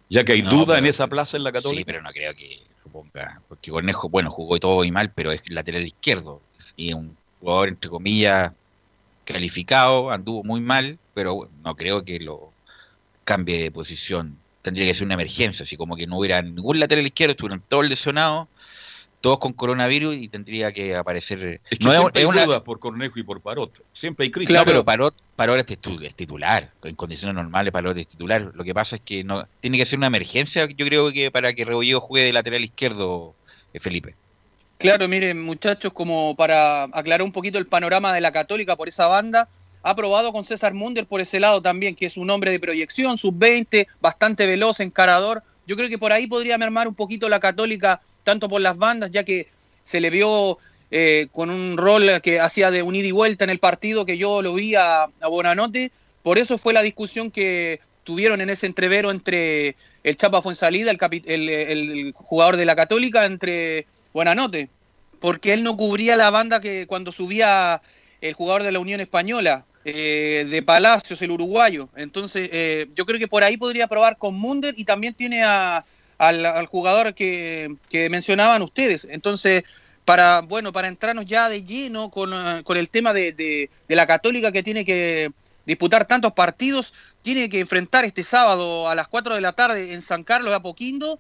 Ya 0.08 0.24
que 0.24 0.32
hay 0.32 0.42
duda 0.42 0.78
en 0.78 0.86
esa 0.86 1.06
plaza 1.06 1.36
en 1.36 1.44
la 1.44 1.52
Católica. 1.52 1.80
Sí, 1.80 1.84
pero 1.84 2.02
no 2.02 2.10
creo 2.10 2.34
que 2.34 2.60
suponga, 2.82 3.40
porque 3.48 3.70
Cornejo, 3.70 4.08
bueno, 4.08 4.30
jugó 4.30 4.58
todo 4.58 4.84
y 4.84 4.90
mal, 4.90 5.12
pero 5.14 5.30
es 5.30 5.40
lateral 5.48 5.86
izquierdo. 5.86 6.40
Y 6.76 6.92
un 6.92 7.16
jugador, 7.38 7.68
entre 7.68 7.88
comillas, 7.88 8.52
calificado, 9.24 10.10
anduvo 10.10 10.42
muy 10.42 10.60
mal, 10.60 10.98
pero 11.14 11.48
no 11.62 11.76
creo 11.76 12.04
que 12.04 12.18
lo 12.18 12.50
cambie 13.24 13.62
de 13.62 13.70
posición. 13.70 14.36
Tendría 14.62 14.86
que 14.86 14.94
ser 14.94 15.04
una 15.04 15.14
emergencia, 15.14 15.62
así 15.62 15.76
como 15.76 15.94
que 15.94 16.06
no 16.08 16.18
hubiera 16.18 16.42
ningún 16.42 16.80
lateral 16.80 17.06
izquierdo, 17.06 17.32
estuvieron 17.32 17.62
todos 17.68 17.88
lesionados, 17.88 18.48
todos 19.20 19.38
con 19.38 19.52
coronavirus 19.52 20.16
y 20.16 20.28
tendría 20.28 20.72
que 20.72 20.96
aparecer. 20.96 21.60
Es 21.70 21.78
que 21.78 21.84
no 21.84 21.90
hay 21.90 22.24
una... 22.24 22.64
por 22.64 22.78
Cornejo 22.78 23.18
y 23.18 23.22
por 23.22 23.40
Parot. 23.40 23.82
Siempre 23.92 24.24
hay 24.24 24.30
crisis. 24.30 24.48
Claro, 24.48 24.66
pero 24.66 24.84
Parot, 24.84 25.14
Parot 25.36 25.70
es 25.70 26.14
titular. 26.16 26.70
En 26.82 26.94
condiciones 26.94 27.34
normales, 27.34 27.72
Parot 27.72 27.96
es 27.96 28.08
titular. 28.08 28.50
Lo 28.54 28.64
que 28.64 28.74
pasa 28.74 28.96
es 28.96 29.02
que 29.02 29.22
no 29.24 29.46
tiene 29.60 29.78
que 29.78 29.86
ser 29.86 29.98
una 29.98 30.06
emergencia, 30.06 30.66
yo 30.66 30.86
creo 30.86 31.12
que 31.12 31.30
para 31.30 31.52
que 31.52 31.64
Rebolledo 31.64 32.00
juegue 32.00 32.26
de 32.26 32.32
lateral 32.32 32.64
izquierdo, 32.64 33.34
eh, 33.72 33.80
Felipe. 33.80 34.14
Claro, 34.78 35.08
miren, 35.08 35.42
muchachos, 35.42 35.92
como 35.92 36.34
para 36.36 36.84
aclarar 36.84 37.22
un 37.22 37.32
poquito 37.32 37.58
el 37.58 37.66
panorama 37.66 38.14
de 38.14 38.22
la 38.22 38.32
Católica 38.32 38.76
por 38.76 38.88
esa 38.88 39.06
banda, 39.06 39.46
ha 39.82 39.94
probado 39.94 40.32
con 40.32 40.46
César 40.46 40.72
Munder 40.72 41.06
por 41.06 41.20
ese 41.20 41.38
lado 41.38 41.60
también, 41.60 41.94
que 41.94 42.06
es 42.06 42.16
un 42.16 42.30
hombre 42.30 42.50
de 42.50 42.60
proyección, 42.60 43.18
sub-20, 43.18 43.86
bastante 44.00 44.46
veloz, 44.46 44.80
encarador. 44.80 45.42
Yo 45.66 45.76
creo 45.76 45.90
que 45.90 45.98
por 45.98 46.12
ahí 46.12 46.26
podría 46.26 46.56
mermar 46.56 46.88
un 46.88 46.94
poquito 46.94 47.28
la 47.28 47.40
Católica, 47.40 48.00
tanto 48.24 48.48
por 48.48 48.60
las 48.60 48.76
bandas, 48.76 49.10
ya 49.10 49.24
que 49.24 49.48
se 49.82 50.00
le 50.00 50.10
vio 50.10 50.58
eh, 50.90 51.28
con 51.32 51.50
un 51.50 51.76
rol 51.76 52.20
que 52.22 52.40
hacía 52.40 52.70
de 52.70 52.82
un 52.82 52.96
ida 52.96 53.08
y 53.08 53.12
vuelta 53.12 53.44
en 53.44 53.50
el 53.50 53.58
partido, 53.58 54.06
que 54.06 54.18
yo 54.18 54.42
lo 54.42 54.54
vi 54.54 54.74
a, 54.74 55.04
a 55.04 55.28
Bonanote. 55.28 55.90
Por 56.22 56.38
eso 56.38 56.58
fue 56.58 56.72
la 56.72 56.82
discusión 56.82 57.30
que 57.30 57.80
tuvieron 58.04 58.40
en 58.40 58.50
ese 58.50 58.66
entrevero 58.66 59.10
entre 59.10 59.76
el 60.02 60.16
Chapa 60.16 60.42
Fuensalida, 60.42 60.90
el, 60.90 61.48
el 61.48 62.12
jugador 62.14 62.56
de 62.56 62.64
la 62.64 62.76
Católica, 62.76 63.26
entre 63.26 63.86
Buenanote, 64.12 64.68
porque 65.20 65.52
él 65.52 65.62
no 65.62 65.76
cubría 65.76 66.16
la 66.16 66.30
banda 66.30 66.60
que 66.60 66.86
cuando 66.86 67.12
subía 67.12 67.80
el 68.20 68.34
jugador 68.34 68.62
de 68.62 68.72
la 68.72 68.80
Unión 68.80 69.00
Española, 69.00 69.64
eh, 69.84 70.46
de 70.50 70.62
Palacios, 70.62 71.22
el 71.22 71.30
uruguayo. 71.30 71.88
Entonces, 71.96 72.50
eh, 72.52 72.88
yo 72.94 73.06
creo 73.06 73.18
que 73.18 73.28
por 73.28 73.44
ahí 73.44 73.56
podría 73.56 73.86
probar 73.86 74.18
con 74.18 74.34
Munder 74.34 74.74
y 74.76 74.84
también 74.84 75.14
tiene 75.14 75.42
al, 76.20 76.66
jugador 76.66 77.14
que, 77.14 77.76
mencionaban 78.10 78.62
ustedes. 78.62 79.06
Entonces, 79.10 79.64
para, 80.04 80.40
bueno, 80.42 80.72
para 80.72 80.88
entrarnos 80.88 81.26
ya 81.26 81.48
de 81.48 81.64
lleno 81.64 82.10
con, 82.10 82.32
eh, 82.32 82.62
el 82.66 82.88
tema 82.88 83.12
de, 83.12 83.32
de, 83.32 83.96
la 83.96 84.06
Católica 84.06 84.52
que 84.52 84.62
tiene 84.62 84.84
que 84.84 85.32
disputar 85.66 86.06
tantos 86.06 86.32
partidos, 86.32 86.94
tiene 87.22 87.48
que 87.48 87.60
enfrentar 87.60 88.04
este 88.04 88.22
sábado 88.22 88.88
a 88.88 88.94
las 88.94 89.08
4 89.08 89.34
de 89.34 89.40
la 89.40 89.52
tarde 89.52 89.92
en 89.92 90.02
San 90.02 90.24
Carlos 90.24 90.50
de 90.50 90.56
Apoquindo 90.56 91.18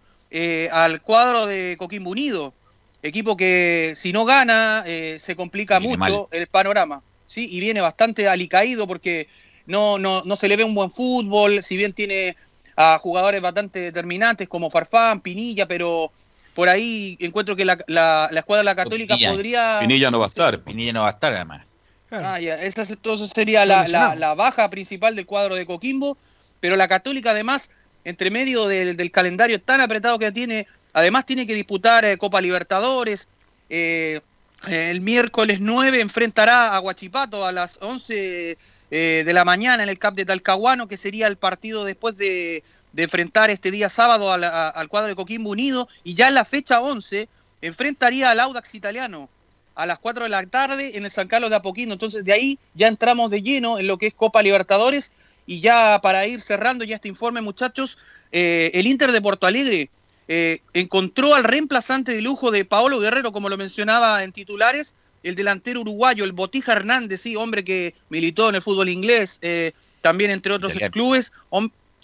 al 0.70 1.02
cuadro 1.02 1.46
de 1.46 1.76
Coquimbo 1.76 2.10
Unido 2.10 2.54
equipo 3.02 3.36
que 3.36 3.94
si 3.96 4.12
no 4.12 4.24
gana 4.24 4.84
eh, 4.86 5.18
se 5.20 5.36
complica 5.36 5.80
mucho 5.80 6.28
el 6.30 6.46
panorama, 6.46 7.02
¿sí? 7.26 7.48
Y 7.50 7.60
viene 7.60 7.80
bastante 7.80 8.28
alicaído 8.28 8.86
porque 8.86 9.28
no, 9.66 9.98
no, 9.98 10.22
no 10.24 10.36
se 10.36 10.48
le 10.48 10.56
ve 10.56 10.64
un 10.64 10.74
buen 10.74 10.90
fútbol, 10.90 11.62
si 11.62 11.76
bien 11.76 11.92
tiene 11.92 12.36
a 12.76 12.98
jugadores 12.98 13.40
bastante 13.40 13.80
determinantes 13.80 14.48
como 14.48 14.70
Farfán, 14.70 15.20
Pinilla, 15.20 15.66
pero 15.66 16.10
por 16.54 16.68
ahí 16.68 17.16
encuentro 17.20 17.56
que 17.56 17.64
la, 17.64 17.78
la, 17.86 18.28
escuadra 18.34 18.60
de 18.60 18.64
la 18.64 18.74
Católica 18.74 19.16
podría... 19.28 19.78
Pinilla 19.80 20.10
no 20.10 20.18
va 20.18 20.26
a 20.26 20.28
estar. 20.28 20.60
Pinilla 20.60 20.92
no 20.92 21.02
va 21.02 21.08
a 21.08 21.12
estar 21.12 21.32
además. 21.32 21.64
Ah, 22.10 22.40
ya. 22.40 22.56
Esa 22.56 22.82
entonces 22.82 23.30
sería 23.34 23.64
la, 23.64 23.86
la, 23.88 24.34
baja 24.34 24.68
principal 24.70 25.14
del 25.14 25.26
cuadro 25.26 25.54
de 25.54 25.66
Coquimbo, 25.66 26.16
pero 26.58 26.76
la 26.76 26.88
Católica 26.88 27.30
además, 27.30 27.70
entre 28.04 28.30
medio 28.30 28.66
del, 28.66 28.96
del 28.96 29.10
calendario 29.10 29.60
tan 29.60 29.80
apretado 29.80 30.18
que 30.18 30.32
tiene, 30.32 30.66
Además 30.92 31.26
tiene 31.26 31.46
que 31.46 31.54
disputar 31.54 32.04
eh, 32.04 32.18
Copa 32.18 32.40
Libertadores. 32.40 33.28
Eh, 33.68 34.20
el 34.68 35.00
miércoles 35.00 35.58
9 35.60 36.00
enfrentará 36.00 36.74
a 36.74 36.78
Guachipato 36.78 37.46
a 37.46 37.52
las 37.52 37.78
11 37.80 38.58
eh, 38.90 39.22
de 39.24 39.32
la 39.32 39.44
mañana 39.44 39.82
en 39.82 39.88
el 39.88 39.98
CAP 39.98 40.14
de 40.14 40.24
Talcahuano, 40.24 40.88
que 40.88 40.96
sería 40.96 41.26
el 41.26 41.36
partido 41.36 41.84
después 41.84 42.16
de, 42.16 42.62
enfrentar 42.96 43.50
este 43.50 43.70
día 43.70 43.88
sábado 43.88 44.32
al 44.32 44.88
cuadro 44.88 45.08
de 45.08 45.14
Coquimbo 45.14 45.50
Unido. 45.50 45.88
Y 46.04 46.14
ya 46.14 46.28
en 46.28 46.34
la 46.34 46.44
fecha 46.44 46.80
11 46.80 47.28
enfrentaría 47.62 48.30
al 48.30 48.40
Audax 48.40 48.74
italiano. 48.74 49.28
a 49.76 49.86
las 49.86 49.98
4 49.98 50.24
de 50.24 50.28
la 50.28 50.44
tarde 50.44 50.98
en 50.98 51.04
el 51.04 51.10
San 51.10 51.28
Carlos 51.28 51.48
de 51.50 51.56
Apoquindo. 51.56 51.94
Entonces 51.94 52.24
de 52.24 52.32
ahí 52.32 52.58
ya 52.74 52.88
entramos 52.88 53.30
de 53.30 53.42
lleno 53.42 53.78
en 53.78 53.86
lo 53.86 53.96
que 53.96 54.08
es 54.08 54.14
Copa 54.14 54.42
Libertadores 54.42 55.12
y 55.46 55.60
ya 55.60 56.00
para 56.02 56.26
ir 56.26 56.42
cerrando 56.42 56.84
ya 56.84 56.96
este 56.96 57.08
informe 57.08 57.40
muchachos, 57.40 57.98
eh, 58.30 58.70
el 58.74 58.86
Inter 58.86 59.10
de 59.12 59.22
Porto 59.22 59.46
Alegre 59.46 59.90
eh, 60.28 60.60
encontró 60.74 61.34
al 61.34 61.42
reemplazante 61.42 62.12
de 62.12 62.22
lujo 62.22 62.52
de 62.52 62.64
Paolo 62.64 63.00
Guerrero, 63.00 63.32
como 63.32 63.48
lo 63.48 63.56
mencionaba 63.56 64.22
en 64.22 64.30
titulares, 64.30 64.94
el 65.22 65.34
delantero 65.34 65.80
uruguayo, 65.80 66.24
el 66.24 66.32
Botija 66.32 66.72
Hernández, 66.72 67.20
sí, 67.22 67.36
hombre 67.36 67.64
que 67.64 67.94
militó 68.08 68.48
en 68.48 68.56
el 68.56 68.62
fútbol 68.62 68.88
inglés, 68.88 69.38
eh, 69.42 69.72
también 70.00 70.30
entre 70.30 70.52
otros 70.52 70.74
clubes, 70.90 71.32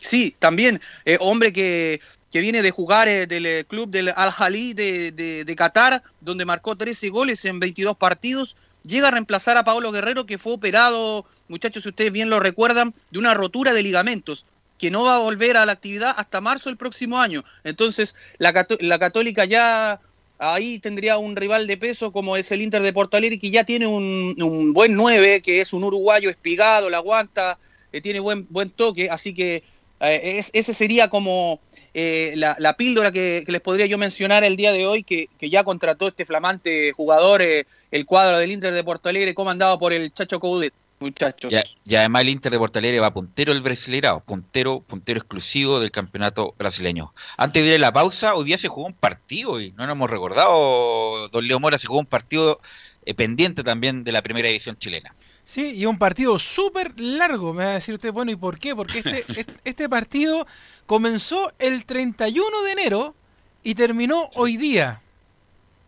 sí, 0.03 0.35
también, 0.39 0.81
hombre 1.21 1.53
que 1.53 2.01
que 2.37 2.43
viene 2.43 2.61
de 2.61 2.71
jugar 2.71 3.09
eh, 3.09 3.27
del 3.27 3.47
eh, 3.47 3.65
club 3.67 3.89
del 3.89 4.13
Al-Jalí 4.15 4.75
de, 4.75 5.11
de, 5.11 5.57
Qatar, 5.57 6.03
donde 6.21 6.45
marcó 6.45 6.77
13 6.77 7.09
goles 7.09 7.43
en 7.47 7.61
22 7.61 7.97
partidos. 7.97 8.57
Llega 8.83 9.09
a 9.09 9.11
reemplazar 9.11 9.57
a 9.57 9.65
Pablo 9.65 9.91
Guerrero, 9.91 10.27
que 10.27 10.37
fue 10.37 10.53
operado, 10.53 11.25
muchachos, 11.49 11.85
si 11.85 11.89
ustedes 11.89 12.13
bien 12.13 12.29
lo 12.29 12.39
recuerdan, 12.39 12.93
de 13.11 13.19
una 13.19 13.33
rotura 13.33 13.73
de 13.73 13.83
ligamentos, 13.83 14.45
que 14.79 14.91
no 14.91 15.05
va 15.05 15.17
a 15.17 15.21
volver 15.21 15.57
a 15.57 15.65
la 15.65 15.73
actividad 15.73 16.15
hasta 16.17 16.43
marzo 16.43 16.69
del 16.69 16.77
próximo 16.77 17.19
año. 17.19 17.43
Entonces, 17.65 18.15
la, 18.37 18.53
Católica 18.53 19.47
ya 19.47 20.01
ahí 20.39 20.79
tendría 20.79 21.19
un 21.19 21.37
rival 21.37 21.67
de 21.67 21.77
peso 21.77 22.13
como 22.13 22.37
es 22.37 22.51
el 22.53 22.63
Inter 22.63 22.83
de 22.83 22.93
Porto 22.93 23.17
Alegre, 23.17 23.39
que 23.39 23.51
ya 23.51 23.65
tiene 23.65 23.87
un, 23.87 24.73
buen 24.73 24.95
9, 24.95 25.43
que 25.43 25.61
es 25.61 25.73
un 25.73 25.85
uruguayo 25.85 26.31
espigado, 26.31 26.91
la 26.91 26.99
aguanta, 26.99 27.59
eh, 27.93 28.01
tiene 28.01 28.21
buen, 28.21 28.47
buen 28.51 28.71
toque, 28.71 29.11
así 29.11 29.35
que 29.35 29.63
ese 29.99 30.75
sería 30.75 31.09
como 31.09 31.61
eh, 31.99 32.35
la, 32.37 32.77
píldora 32.77 33.11
que, 33.11 33.43
les 33.47 33.61
podría 33.63 33.87
yo 33.87 33.97
mencionar 33.97 34.45
el 34.45 34.57
día 34.57 34.71
de 34.71 34.87
hoy, 34.87 35.03
que, 35.03 35.29
ya 35.41 35.65
contrató 35.65 36.09
este 36.09 36.27
flamante 36.27 36.93
jugador, 36.93 37.41
eh, 37.41 37.67
el 37.91 38.05
cuadro 38.05 38.37
del 38.37 38.53
Inter 38.53 38.75
de 38.75 38.85
Porto 38.85 39.09
Alegre, 39.09 39.33
comandado 39.33 39.79
por 39.79 39.95
el 39.95 40.13
Chacho 40.13 40.39
Coudet, 40.39 40.75
muchachos. 41.01 41.53
Y, 41.85 41.95
además 41.95 42.23
el 42.23 42.29
Inter 42.31 42.53
de 42.53 42.59
Porto 42.59 42.79
Alegre 42.79 43.01
va 43.01 43.13
puntero 43.13 43.53
el 43.53 43.61
brasileirado, 43.61 44.21
puntero, 44.21 44.81
puntero 44.81 45.19
exclusivo 45.19 45.81
del 45.81 45.91
campeonato 45.91 46.55
brasileño. 46.59 47.13
Antes 47.37 47.63
de 47.63 47.69
ir 47.71 47.75
a 47.77 47.79
la 47.79 47.93
pausa, 47.93 48.35
hoy 48.35 48.47
día 48.47 48.59
se 48.59 48.69
jugó 48.69 48.87
un 48.87 48.95
partido 48.95 49.61
y 49.61 49.73
no 49.73 49.87
nos 49.87 49.95
hemos 49.95 50.11
recordado, 50.11 51.29
don 51.29 51.47
Leo 51.47 51.61
Mora, 51.61 51.79
se 51.79 51.87
jugó 51.87 52.01
un 52.01 52.07
partido 52.07 52.61
eh, 53.05 53.15
pendiente 53.15 53.63
también 53.63 54.05
de 54.05 54.13
la 54.13 54.23
primera 54.23 54.49
edición 54.49 54.77
chilena. 54.79 55.15
Sí, 55.45 55.77
y 55.77 55.87
un 55.87 55.97
partido 55.97 56.39
súper 56.39 56.99
largo, 56.99 57.53
me 57.53 57.65
va 57.65 57.71
a 57.71 57.75
decir 57.75 57.95
usted, 57.95 58.13
bueno, 58.13 58.33
¿y 58.33 58.37
por 58.37 58.59
qué? 58.59 58.75
Porque 58.75 58.99
este, 58.99 59.25
este 59.65 59.89
partido 59.89 60.47
comenzó 60.87 61.53
el 61.61 61.87
31 61.87 62.63
de 62.63 62.73
enero 62.73 63.15
y 63.63 63.75
terminó 63.77 64.29
hoy 64.35 64.57
día. 64.57 65.01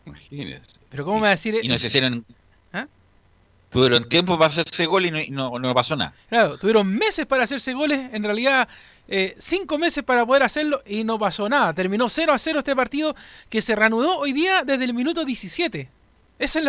Imagínese. 0.07 0.79
Pero 0.91 1.05
¿cómo 1.05 1.17
me 1.17 1.23
va 1.23 1.29
a 1.29 1.31
decir? 1.33 1.59
Y 1.63 1.69
no 1.69 1.77
se 1.79 1.89
hicieron... 1.89 2.25
Tuvieron 3.71 4.09
tiempo 4.09 4.39
para 4.39 4.51
hacerse 4.51 4.87
gol 4.87 5.07
y 5.07 5.31
no, 5.31 5.59
no, 5.59 5.75
pasó 5.75 5.95
nada. 5.95 6.15
Claro, 6.29 6.59
tuvieron 6.59 6.89
meses 6.91 7.27
para 7.27 7.45
hacerse 7.45 7.75
goles, 7.75 8.09
en 8.13 8.25
realidad 8.25 8.69
eh, 9.09 9.35
cinco 9.39 9.79
meses 9.79 10.03
para 10.05 10.25
poder 10.25 10.43
hacerlo 10.43 10.83
y 10.87 11.05
no 11.05 11.19
pasó 11.19 11.49
nada. 11.49 11.73
Terminó 11.75 12.09
0 12.09 12.33
a 12.33 12.39
0 12.39 12.59
este 12.61 12.75
partido 12.75 13.15
que 13.49 13.61
se 13.61 13.77
reanudó 13.77 14.19
hoy 14.19 14.33
día 14.33 14.63
desde 14.65 14.85
el 14.85 14.95
minuto 14.95 15.25
17 15.25 15.98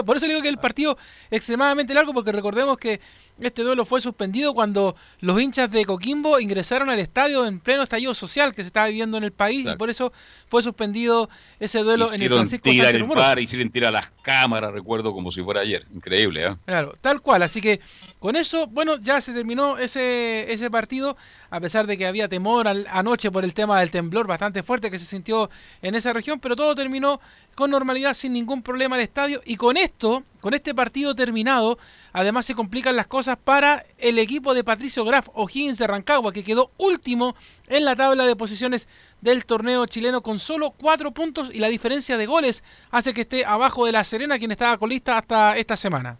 por 0.05 0.17
eso 0.17 0.25
digo 0.25 0.41
que 0.41 0.49
el 0.49 0.57
partido 0.57 0.97
extremadamente 1.29 1.93
largo, 1.93 2.13
porque 2.13 2.31
recordemos 2.31 2.77
que 2.77 2.99
este 3.39 3.63
duelo 3.63 3.85
fue 3.85 4.01
suspendido 4.01 4.53
cuando 4.53 4.95
los 5.19 5.39
hinchas 5.39 5.71
de 5.71 5.85
Coquimbo 5.85 6.39
ingresaron 6.39 6.89
al 6.89 6.99
estadio 6.99 7.45
en 7.45 7.59
pleno 7.59 7.83
estallido 7.83 8.13
social 8.13 8.53
que 8.53 8.63
se 8.63 8.67
estaba 8.67 8.87
viviendo 8.87 9.17
en 9.17 9.23
el 9.23 9.31
país 9.31 9.65
y 9.71 9.75
por 9.77 9.89
eso 9.89 10.11
fue 10.47 10.61
suspendido 10.61 11.29
ese 11.59 11.79
duelo 11.79 12.11
en 12.11 12.21
el 12.21 12.29
Francisco 12.29 12.69
tirar 12.69 12.91
Sánchez 12.91 13.09
el 13.09 13.15
par, 13.15 13.39
hicieron 13.39 13.69
tirar 13.69 13.93
las 13.93 14.09
cámaras, 14.21 14.73
recuerdo 14.73 15.13
como 15.13 15.31
si 15.31 15.41
fuera 15.41 15.61
ayer. 15.61 15.85
Increíble, 15.93 16.45
¿eh? 16.45 16.55
Claro, 16.65 16.93
tal 17.01 17.21
cual. 17.21 17.43
Así 17.43 17.61
que 17.61 17.79
con 18.19 18.35
eso, 18.35 18.67
bueno, 18.67 18.97
ya 18.97 19.21
se 19.21 19.33
terminó 19.33 19.77
ese, 19.77 20.51
ese 20.51 20.69
partido, 20.69 21.15
a 21.49 21.59
pesar 21.59 21.87
de 21.87 21.97
que 21.97 22.05
había 22.05 22.27
temor 22.27 22.67
anoche 22.67 23.31
por 23.31 23.43
el 23.43 23.53
tema 23.53 23.79
del 23.79 23.91
temblor 23.91 24.27
bastante 24.27 24.63
fuerte 24.63 24.91
que 24.91 24.99
se 24.99 25.05
sintió 25.05 25.49
en 25.81 25.95
esa 25.95 26.13
región, 26.13 26.39
pero 26.39 26.55
todo 26.55 26.75
terminó 26.75 27.19
con 27.59 27.71
normalidad, 27.71 28.13
sin 28.13 28.31
ningún 28.31 28.63
problema 28.63 28.95
el 28.95 29.01
estadio. 29.01 29.41
Y 29.45 29.57
con 29.57 29.75
esto, 29.75 30.23
con 30.39 30.53
este 30.53 30.73
partido 30.73 31.13
terminado, 31.13 31.77
además 32.13 32.45
se 32.45 32.55
complican 32.55 32.95
las 32.95 33.05
cosas 33.05 33.37
para 33.37 33.85
el 33.97 34.17
equipo 34.17 34.53
de 34.53 34.63
Patricio 34.63 35.03
Graf 35.03 35.27
O'Higgins 35.33 35.77
de 35.77 35.85
Rancagua, 35.85 36.31
que 36.31 36.45
quedó 36.45 36.71
último 36.77 37.35
en 37.67 37.83
la 37.83 37.97
tabla 37.97 38.25
de 38.25 38.37
posiciones 38.37 38.87
del 39.19 39.45
torneo 39.45 39.85
chileno 39.87 40.21
con 40.21 40.39
solo 40.39 40.71
cuatro 40.71 41.11
puntos 41.11 41.51
y 41.53 41.59
la 41.59 41.67
diferencia 41.67 42.15
de 42.15 42.27
goles 42.27 42.63
hace 42.91 43.13
que 43.13 43.21
esté 43.21 43.43
abajo 43.43 43.85
de 43.85 43.91
la 43.91 44.05
Serena, 44.05 44.39
quien 44.39 44.51
estaba 44.51 44.77
colista 44.77 45.17
hasta 45.17 45.57
esta 45.57 45.75
semana. 45.75 46.17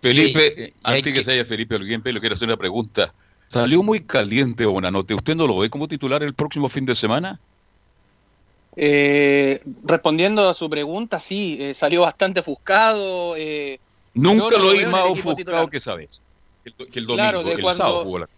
Felipe, 0.00 0.72
antes 0.82 1.12
que, 1.12 1.24
se 1.24 1.32
haya 1.32 1.44
Felipe 1.44 1.74
Olguín, 1.74 2.00
le 2.02 2.20
quiero 2.20 2.36
hacer 2.36 2.48
una 2.48 2.56
pregunta. 2.56 3.12
Salió 3.48 3.82
muy 3.82 4.00
caliente 4.00 4.64
Bonanote. 4.64 5.14
¿Usted 5.14 5.36
no 5.36 5.46
lo 5.46 5.58
ve 5.58 5.68
como 5.68 5.88
titular 5.88 6.22
el 6.22 6.32
próximo 6.32 6.70
fin 6.70 6.86
de 6.86 6.94
semana? 6.94 7.38
Eh, 8.80 9.60
respondiendo 9.82 10.48
a 10.48 10.54
su 10.54 10.70
pregunta, 10.70 11.18
sí, 11.18 11.56
eh, 11.58 11.74
salió 11.74 12.02
bastante 12.02 12.40
ofuscado. 12.40 13.34
Eh, 13.36 13.80
Nunca 14.14 14.56
lo 14.56 14.72
he 14.72 14.86
más 14.86 15.04
ofuscado 15.08 15.68
que 15.68 15.80
sabes. 15.80 16.22
Que 16.62 17.00
el, 17.00 17.06
domingo, 17.06 17.14
claro, 17.16 17.42
de 17.42 17.60
cuando, 17.60 18.28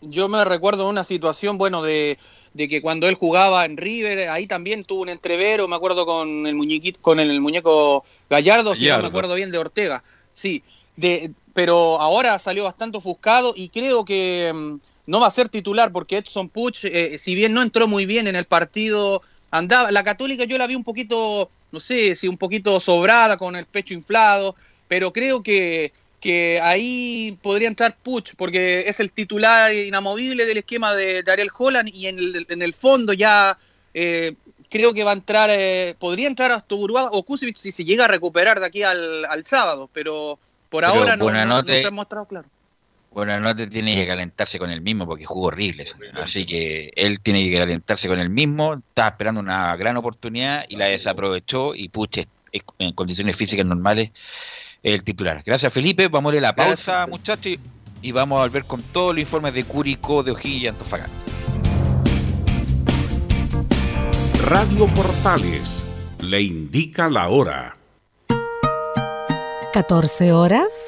Yo 0.00 0.28
me 0.28 0.44
recuerdo 0.44 0.88
una 0.88 1.02
situación, 1.02 1.58
bueno, 1.58 1.82
de, 1.82 2.18
que 2.56 2.80
cuando 2.80 3.08
él 3.08 3.16
jugaba 3.16 3.64
en 3.64 3.76
River, 3.76 4.28
ahí 4.28 4.46
también 4.46 4.84
tuvo 4.84 5.02
un 5.02 5.08
entrevero, 5.08 5.66
me 5.66 5.74
acuerdo 5.74 6.06
con 6.06 6.46
el 6.46 6.54
muñequito, 6.54 7.00
con 7.02 7.18
el 7.18 7.40
muñeco 7.40 8.04
Gallardo, 8.30 8.76
si 8.76 8.86
no 8.86 9.00
me 9.00 9.08
acuerdo 9.08 9.34
bien, 9.34 9.50
de 9.50 9.58
Ortega. 9.58 10.04
Sí, 10.34 10.62
de, 10.94 11.32
pero 11.52 12.00
ahora 12.00 12.38
salió 12.38 12.62
bastante 12.62 12.98
ofuscado 12.98 13.54
y 13.56 13.70
creo 13.70 14.04
que 14.04 14.52
mm, 14.54 14.74
no 15.06 15.18
va 15.18 15.26
a 15.26 15.32
ser 15.32 15.48
titular 15.48 15.90
porque 15.90 16.18
Edson 16.18 16.48
Puch, 16.48 16.86
si 17.18 17.34
bien 17.34 17.54
no 17.54 17.62
entró 17.62 17.88
muy 17.88 18.06
bien 18.06 18.28
en 18.28 18.36
el 18.36 18.44
partido 18.44 19.20
andaba, 19.50 19.90
la 19.90 20.04
católica 20.04 20.44
yo 20.44 20.58
la 20.58 20.66
vi 20.66 20.74
un 20.74 20.84
poquito, 20.84 21.50
no 21.72 21.80
sé, 21.80 22.14
si 22.14 22.28
un 22.28 22.38
poquito 22.38 22.80
sobrada, 22.80 23.36
con 23.36 23.56
el 23.56 23.66
pecho 23.66 23.94
inflado, 23.94 24.54
pero 24.88 25.12
creo 25.12 25.42
que, 25.42 25.92
que 26.20 26.60
ahí 26.62 27.38
podría 27.42 27.68
entrar 27.68 27.96
Puch, 28.02 28.34
porque 28.36 28.84
es 28.86 29.00
el 29.00 29.10
titular 29.10 29.74
inamovible 29.74 30.46
del 30.46 30.58
esquema 30.58 30.94
de, 30.94 31.24
Ariel 31.26 31.50
Holland 31.56 31.90
y 31.92 32.06
en 32.06 32.18
el, 32.18 32.46
en 32.48 32.62
el 32.62 32.74
fondo 32.74 33.12
ya 33.12 33.58
eh, 33.94 34.34
creo 34.70 34.92
que 34.92 35.04
va 35.04 35.10
a 35.10 35.14
entrar, 35.14 35.50
eh, 35.52 35.94
podría 35.98 36.28
entrar 36.28 36.52
hasta 36.52 36.74
Uruguay 36.74 37.06
o 37.10 37.22
Kusevich 37.22 37.56
si 37.56 37.72
se 37.72 37.84
llega 37.84 38.04
a 38.04 38.08
recuperar 38.08 38.60
de 38.60 38.66
aquí 38.66 38.82
al, 38.82 39.24
al 39.24 39.46
sábado, 39.46 39.88
pero 39.92 40.38
por 40.68 40.84
ahora 40.84 41.16
no, 41.16 41.30
no 41.30 41.64
se 41.64 41.86
ha 41.86 41.90
mostrado 41.90 42.26
claro. 42.26 42.48
Bueno, 43.10 43.40
no 43.40 43.56
te 43.56 43.66
tiene 43.66 43.94
que 43.94 44.06
calentarse 44.06 44.58
con 44.58 44.70
el 44.70 44.80
mismo 44.80 45.06
porque 45.06 45.24
jugó 45.24 45.48
horrible. 45.48 45.86
Así 46.14 46.44
que 46.44 46.92
él 46.94 47.20
tiene 47.20 47.44
que 47.44 47.58
calentarse 47.58 48.06
con 48.06 48.18
el 48.20 48.30
mismo. 48.30 48.74
Estaba 48.74 49.08
esperando 49.08 49.40
una 49.40 49.74
gran 49.76 49.96
oportunidad 49.96 50.64
y 50.68 50.76
la 50.76 50.86
desaprovechó. 50.86 51.74
Y 51.74 51.88
Puche, 51.88 52.26
en 52.78 52.92
condiciones 52.92 53.36
físicas 53.36 53.66
normales, 53.66 54.10
el 54.82 55.02
titular. 55.02 55.42
Gracias, 55.44 55.72
Felipe. 55.72 56.08
Vamos 56.08 56.32
a 56.32 56.36
ir 56.36 56.44
a 56.44 56.48
la 56.48 56.54
pausa, 56.54 57.06
muchachos. 57.06 57.56
Y 58.00 58.12
vamos 58.12 58.38
a 58.38 58.42
volver 58.42 58.64
con 58.64 58.82
todos 58.82 59.14
los 59.14 59.20
informes 59.20 59.54
de 59.54 59.64
Cúrico, 59.64 60.22
de 60.22 60.30
Ojilla 60.30 60.64
y 60.64 60.66
Antofagasta. 60.68 61.12
Radio 64.44 64.86
Portales 64.86 65.84
le 66.22 66.40
indica 66.40 67.10
la 67.10 67.28
hora. 67.28 67.76
14 69.72 70.32
horas 70.32 70.87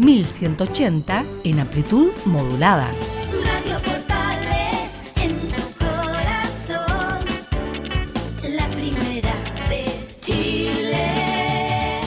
1180 0.00 1.24
en 1.44 1.60
amplitud 1.60 2.10
modulada. 2.24 2.90
Radio 3.44 3.78
Portales 3.84 5.12
en 5.16 5.36
tu 5.36 5.62
corazón, 5.78 7.26
la 8.56 8.66
primera 8.70 9.34
de 9.68 9.84
Chile. 10.22 12.00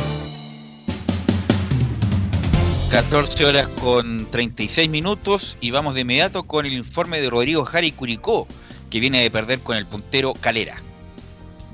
14 2.89 3.45
horas 3.45 3.67
con 3.79 4.25
36 4.31 4.89
minutos 4.89 5.55
y 5.61 5.69
vamos 5.69 5.93
de 5.93 6.01
inmediato 6.01 6.43
con 6.43 6.65
el 6.65 6.73
informe 6.73 7.21
de 7.21 7.29
Rodrigo 7.29 7.63
Jari 7.63 7.91
Curicó, 7.91 8.47
que 8.89 8.99
viene 8.99 9.21
de 9.21 9.29
perder 9.29 9.59
con 9.59 9.77
el 9.77 9.85
puntero 9.85 10.33
Calera. 10.33 10.77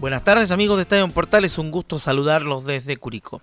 Buenas 0.02 0.26
tardes 0.26 0.52
amigos 0.52 0.76
de 0.76 0.82
Estadio 0.82 1.08
Portales, 1.08 1.58
un 1.58 1.72
gusto 1.72 1.98
saludarlos 1.98 2.66
desde 2.66 2.98
Curicó. 2.98 3.42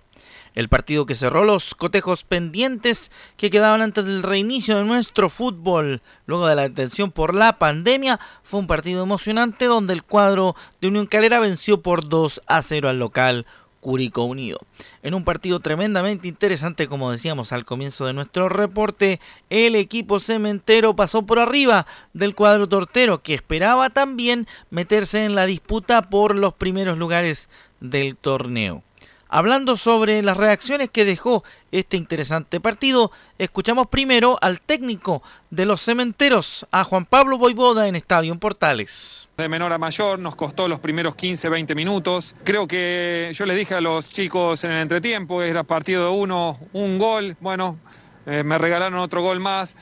El 0.57 0.69
partido 0.69 1.05
que 1.05 1.13
cerró 1.13 1.45
los 1.45 1.75
cotejos 1.75 2.23
pendientes 2.23 3.11
que 3.37 3.51
quedaban 3.51 3.83
antes 3.83 4.03
del 4.05 4.23
reinicio 4.23 4.75
de 4.75 4.85
nuestro 4.85 5.29
fútbol, 5.29 6.01
luego 6.25 6.47
de 6.47 6.55
la 6.55 6.63
detención 6.63 7.11
por 7.11 7.35
la 7.35 7.59
pandemia, 7.59 8.19
fue 8.41 8.61
un 8.61 8.65
partido 8.65 9.03
emocionante 9.03 9.65
donde 9.65 9.93
el 9.93 10.01
cuadro 10.01 10.55
de 10.81 10.87
Unión 10.87 11.05
Calera 11.05 11.39
venció 11.39 11.83
por 11.83 12.09
2 12.09 12.41
a 12.47 12.63
0 12.63 12.89
al 12.89 12.97
local 12.97 13.45
Curicó 13.81 14.23
Unido. 14.23 14.57
En 15.03 15.13
un 15.13 15.23
partido 15.23 15.59
tremendamente 15.59 16.27
interesante, 16.27 16.87
como 16.87 17.11
decíamos 17.11 17.51
al 17.51 17.63
comienzo 17.63 18.07
de 18.07 18.13
nuestro 18.13 18.49
reporte, 18.49 19.19
el 19.51 19.75
equipo 19.75 20.19
cementero 20.19 20.95
pasó 20.95 21.21
por 21.21 21.37
arriba 21.37 21.85
del 22.13 22.33
cuadro 22.33 22.67
tortero, 22.67 23.21
que 23.21 23.35
esperaba 23.35 23.91
también 23.91 24.47
meterse 24.71 25.23
en 25.23 25.35
la 25.35 25.45
disputa 25.45 26.09
por 26.09 26.35
los 26.35 26.55
primeros 26.55 26.97
lugares 26.97 27.47
del 27.79 28.17
torneo. 28.17 28.81
Hablando 29.29 29.75
sobre 29.75 30.21
las 30.21 30.37
reacciones 30.37 30.89
que 30.89 31.05
dejó 31.05 31.43
este 31.71 31.97
interesante 31.97 32.59
partido, 32.59 33.11
escuchamos 33.37 33.87
primero 33.87 34.37
al 34.41 34.61
técnico 34.61 35.21
de 35.49 35.65
los 35.65 35.81
cementeros, 35.81 36.65
a 36.71 36.83
Juan 36.83 37.05
Pablo 37.05 37.37
Boivoda 37.37 37.87
en 37.87 37.95
Estadio 37.95 38.31
en 38.31 38.39
Portales. 38.39 39.27
De 39.37 39.49
menor 39.49 39.73
a 39.73 39.77
mayor 39.77 40.19
nos 40.19 40.35
costó 40.35 40.67
los 40.67 40.79
primeros 40.79 41.15
15, 41.15 41.49
20 41.49 41.75
minutos. 41.75 42.35
Creo 42.43 42.67
que 42.67 43.31
yo 43.33 43.45
les 43.45 43.57
dije 43.57 43.75
a 43.75 43.81
los 43.81 44.09
chicos 44.09 44.63
en 44.63 44.71
el 44.71 44.81
entretiempo, 44.81 45.41
era 45.41 45.63
partido 45.63 46.05
de 46.05 46.09
uno, 46.09 46.57
un 46.73 46.97
gol. 46.97 47.35
Bueno, 47.41 47.77
eh, 48.25 48.43
me 48.43 48.57
regalaron 48.57 48.99
otro 48.99 49.21
gol 49.21 49.39
más. 49.39 49.75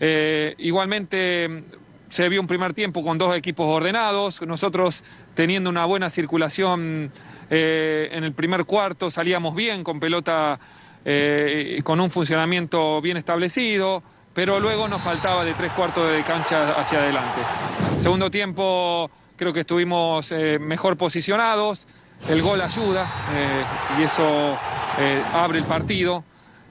Eh, 0.00 0.54
igualmente 0.58 1.64
se 2.10 2.28
vio 2.28 2.40
un 2.40 2.46
primer 2.46 2.74
tiempo 2.74 3.02
con 3.02 3.18
dos 3.18 3.36
equipos 3.36 3.66
ordenados, 3.66 4.40
nosotros 4.42 5.02
teniendo 5.34 5.68
una 5.70 5.84
buena 5.84 6.10
circulación 6.10 7.12
eh, 7.50 8.08
en 8.12 8.24
el 8.24 8.32
primer 8.32 8.64
cuarto, 8.64 9.10
salíamos 9.10 9.54
bien 9.54 9.84
con 9.84 10.00
pelota, 10.00 10.58
eh, 11.04 11.80
con 11.84 12.00
un 12.00 12.10
funcionamiento 12.10 13.00
bien 13.00 13.16
establecido, 13.16 14.02
pero 14.34 14.58
luego 14.60 14.88
nos 14.88 15.02
faltaba 15.02 15.44
de 15.44 15.54
tres 15.54 15.72
cuartos 15.72 16.10
de 16.10 16.22
cancha 16.22 16.72
hacia 16.78 16.98
adelante. 16.98 17.40
Segundo 18.00 18.30
tiempo 18.30 19.10
creo 19.36 19.52
que 19.52 19.60
estuvimos 19.60 20.32
eh, 20.32 20.58
mejor 20.58 20.96
posicionados, 20.96 21.86
el 22.28 22.42
gol 22.42 22.60
ayuda 22.60 23.08
y 23.96 24.02
eso 24.02 24.58
abre 25.34 25.58
el 25.58 25.64
partido. 25.64 26.24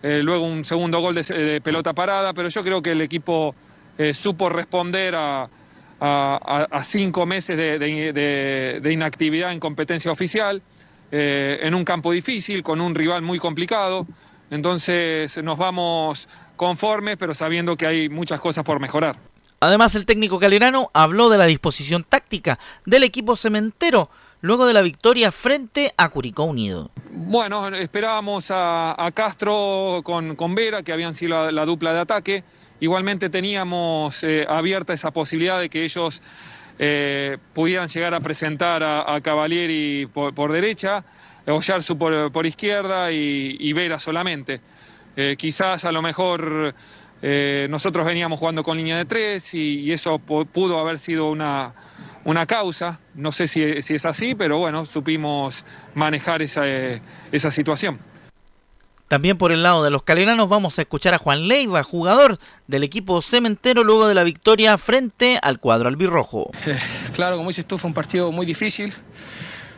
luego 0.04 0.46
un 0.46 0.66
segundo 0.66 1.00
gol 1.00 1.16
de 1.16 1.62
pelota 1.64 1.94
parada, 1.94 2.34
pero 2.34 2.50
yo 2.50 2.64
creo 2.66 2.82
que 2.82 2.92
el 2.92 3.00
equipo 3.00 3.56
eh, 3.98 4.14
supo 4.14 4.50
responder 4.50 5.16
a, 5.16 5.50
a, 6.00 6.84
cinco 6.84 7.26
meses 7.26 7.58
de, 7.58 7.80
de, 7.80 8.80
de, 8.82 8.94
inactividad 8.94 9.52
en 9.52 9.60
competencia 9.60 10.12
oficial, 10.12 10.62
eh, 11.12 11.60
en 11.62 11.74
un 11.74 11.84
campo 11.84 12.12
difícil, 12.12 12.64
con 12.64 12.82
un 12.82 12.94
rival 12.96 13.22
muy 13.22 13.40
complicado. 13.40 14.06
Entonces 14.52 15.42
nos 15.44 15.58
vamos 15.58 16.28
conformes, 16.56 17.18
pero 17.18 17.34
sabiendo 17.34 17.76
que 17.76 17.88
hay 17.88 18.10
muchas 18.10 18.40
cosas 18.40 18.64
por 18.64 18.80
mejorar. 18.80 19.18
Además, 19.60 19.96
el 19.96 20.06
técnico 20.06 20.40
calerano 20.40 20.92
habló 20.94 21.30
de 21.30 21.38
la 21.38 21.46
disposición 21.46 22.04
táctica 22.04 22.60
del 22.86 23.04
equipo 23.04 23.36
cementero 23.36 24.10
luego 24.42 24.68
de 24.68 24.74
la 24.74 24.82
victoria 24.82 25.32
frente 25.32 25.94
a 25.98 26.10
Curicó 26.10 26.44
Unido. 26.44 26.92
Bueno, 27.12 27.68
esperábamos 27.70 28.52
a, 28.52 29.04
a 29.04 29.12
Castro 29.12 30.02
con, 30.04 30.36
con 30.36 30.54
Vera, 30.54 30.84
que 30.84 30.94
habían 30.94 31.16
sido 31.16 31.46
la, 31.46 31.52
la 31.52 31.66
dupla 31.66 31.92
de 31.94 32.00
ataque. 32.00 32.44
Igualmente 32.80 33.30
teníamos 33.30 34.24
eh, 34.24 34.46
abierta 34.48 34.94
esa 34.94 35.12
posibilidad 35.12 35.60
de 35.60 35.70
que 35.70 35.84
ellos 35.84 36.22
eh, 36.80 37.38
pudieran 37.54 37.88
llegar 37.88 38.14
a 38.14 38.20
presentar 38.20 38.84
a, 38.84 39.16
a 39.16 39.22
Cavalieri 39.22 40.08
por, 40.14 40.52
derecha, 40.52 41.04
Oyarzu 41.48 41.98
por, 41.98 42.32
por 42.32 42.46
izquierda 42.46 43.12
y, 43.12 43.58
y 43.60 43.74
Vera 43.74 44.00
solamente. 44.00 44.62
Eh, 45.16 45.36
quizás 45.38 45.86
a 45.86 45.92
lo 45.92 46.02
mejor 46.02 46.76
nosotros 47.68 48.06
veníamos 48.06 48.40
jugando 48.40 48.62
con 48.64 48.78
línea 48.78 48.96
de 48.96 49.06
tres 49.06 49.56
y, 49.56 49.80
y 49.80 49.92
eso 49.92 50.20
pu- 50.20 50.46
pudo 50.46 50.80
haber 50.80 51.00
sido 51.00 51.32
una, 51.32 51.74
una 52.26 52.46
causa. 52.46 53.00
No 53.16 53.32
sé 53.32 53.48
si, 53.48 53.82
si 53.82 53.96
es 53.96 54.06
así, 54.06 54.36
pero 54.36 54.60
bueno, 54.60 54.86
supimos 54.86 55.66
manejar 55.96 56.44
esa, 56.44 56.62
esa 57.32 57.50
situación. 57.50 57.98
También 59.08 59.38
por 59.38 59.52
el 59.52 59.64
lado 59.64 59.84
de 59.84 59.90
los 59.90 60.04
caleranos 60.04 60.50
vamos 60.50 60.78
a 60.78 60.82
escuchar 60.82 61.14
a 61.14 61.18
Juan 61.18 61.48
Leiva, 61.48 61.82
jugador 61.84 62.40
del 62.68 62.84
equipo 62.84 63.22
cementero 63.22 63.84
luego 63.84 64.08
de 64.08 64.14
la 64.14 64.24
victoria 64.24 64.78
frente 64.78 65.40
al 65.42 65.60
cuadro 65.60 65.88
albirrojo. 65.88 66.52
Eh, 66.66 66.78
claro, 67.14 67.38
como 67.38 67.50
dices 67.50 67.66
tú, 67.66 67.78
fue 67.78 67.88
un 67.88 67.94
partido 67.94 68.32
muy 68.32 68.46
difícil. 68.46 68.94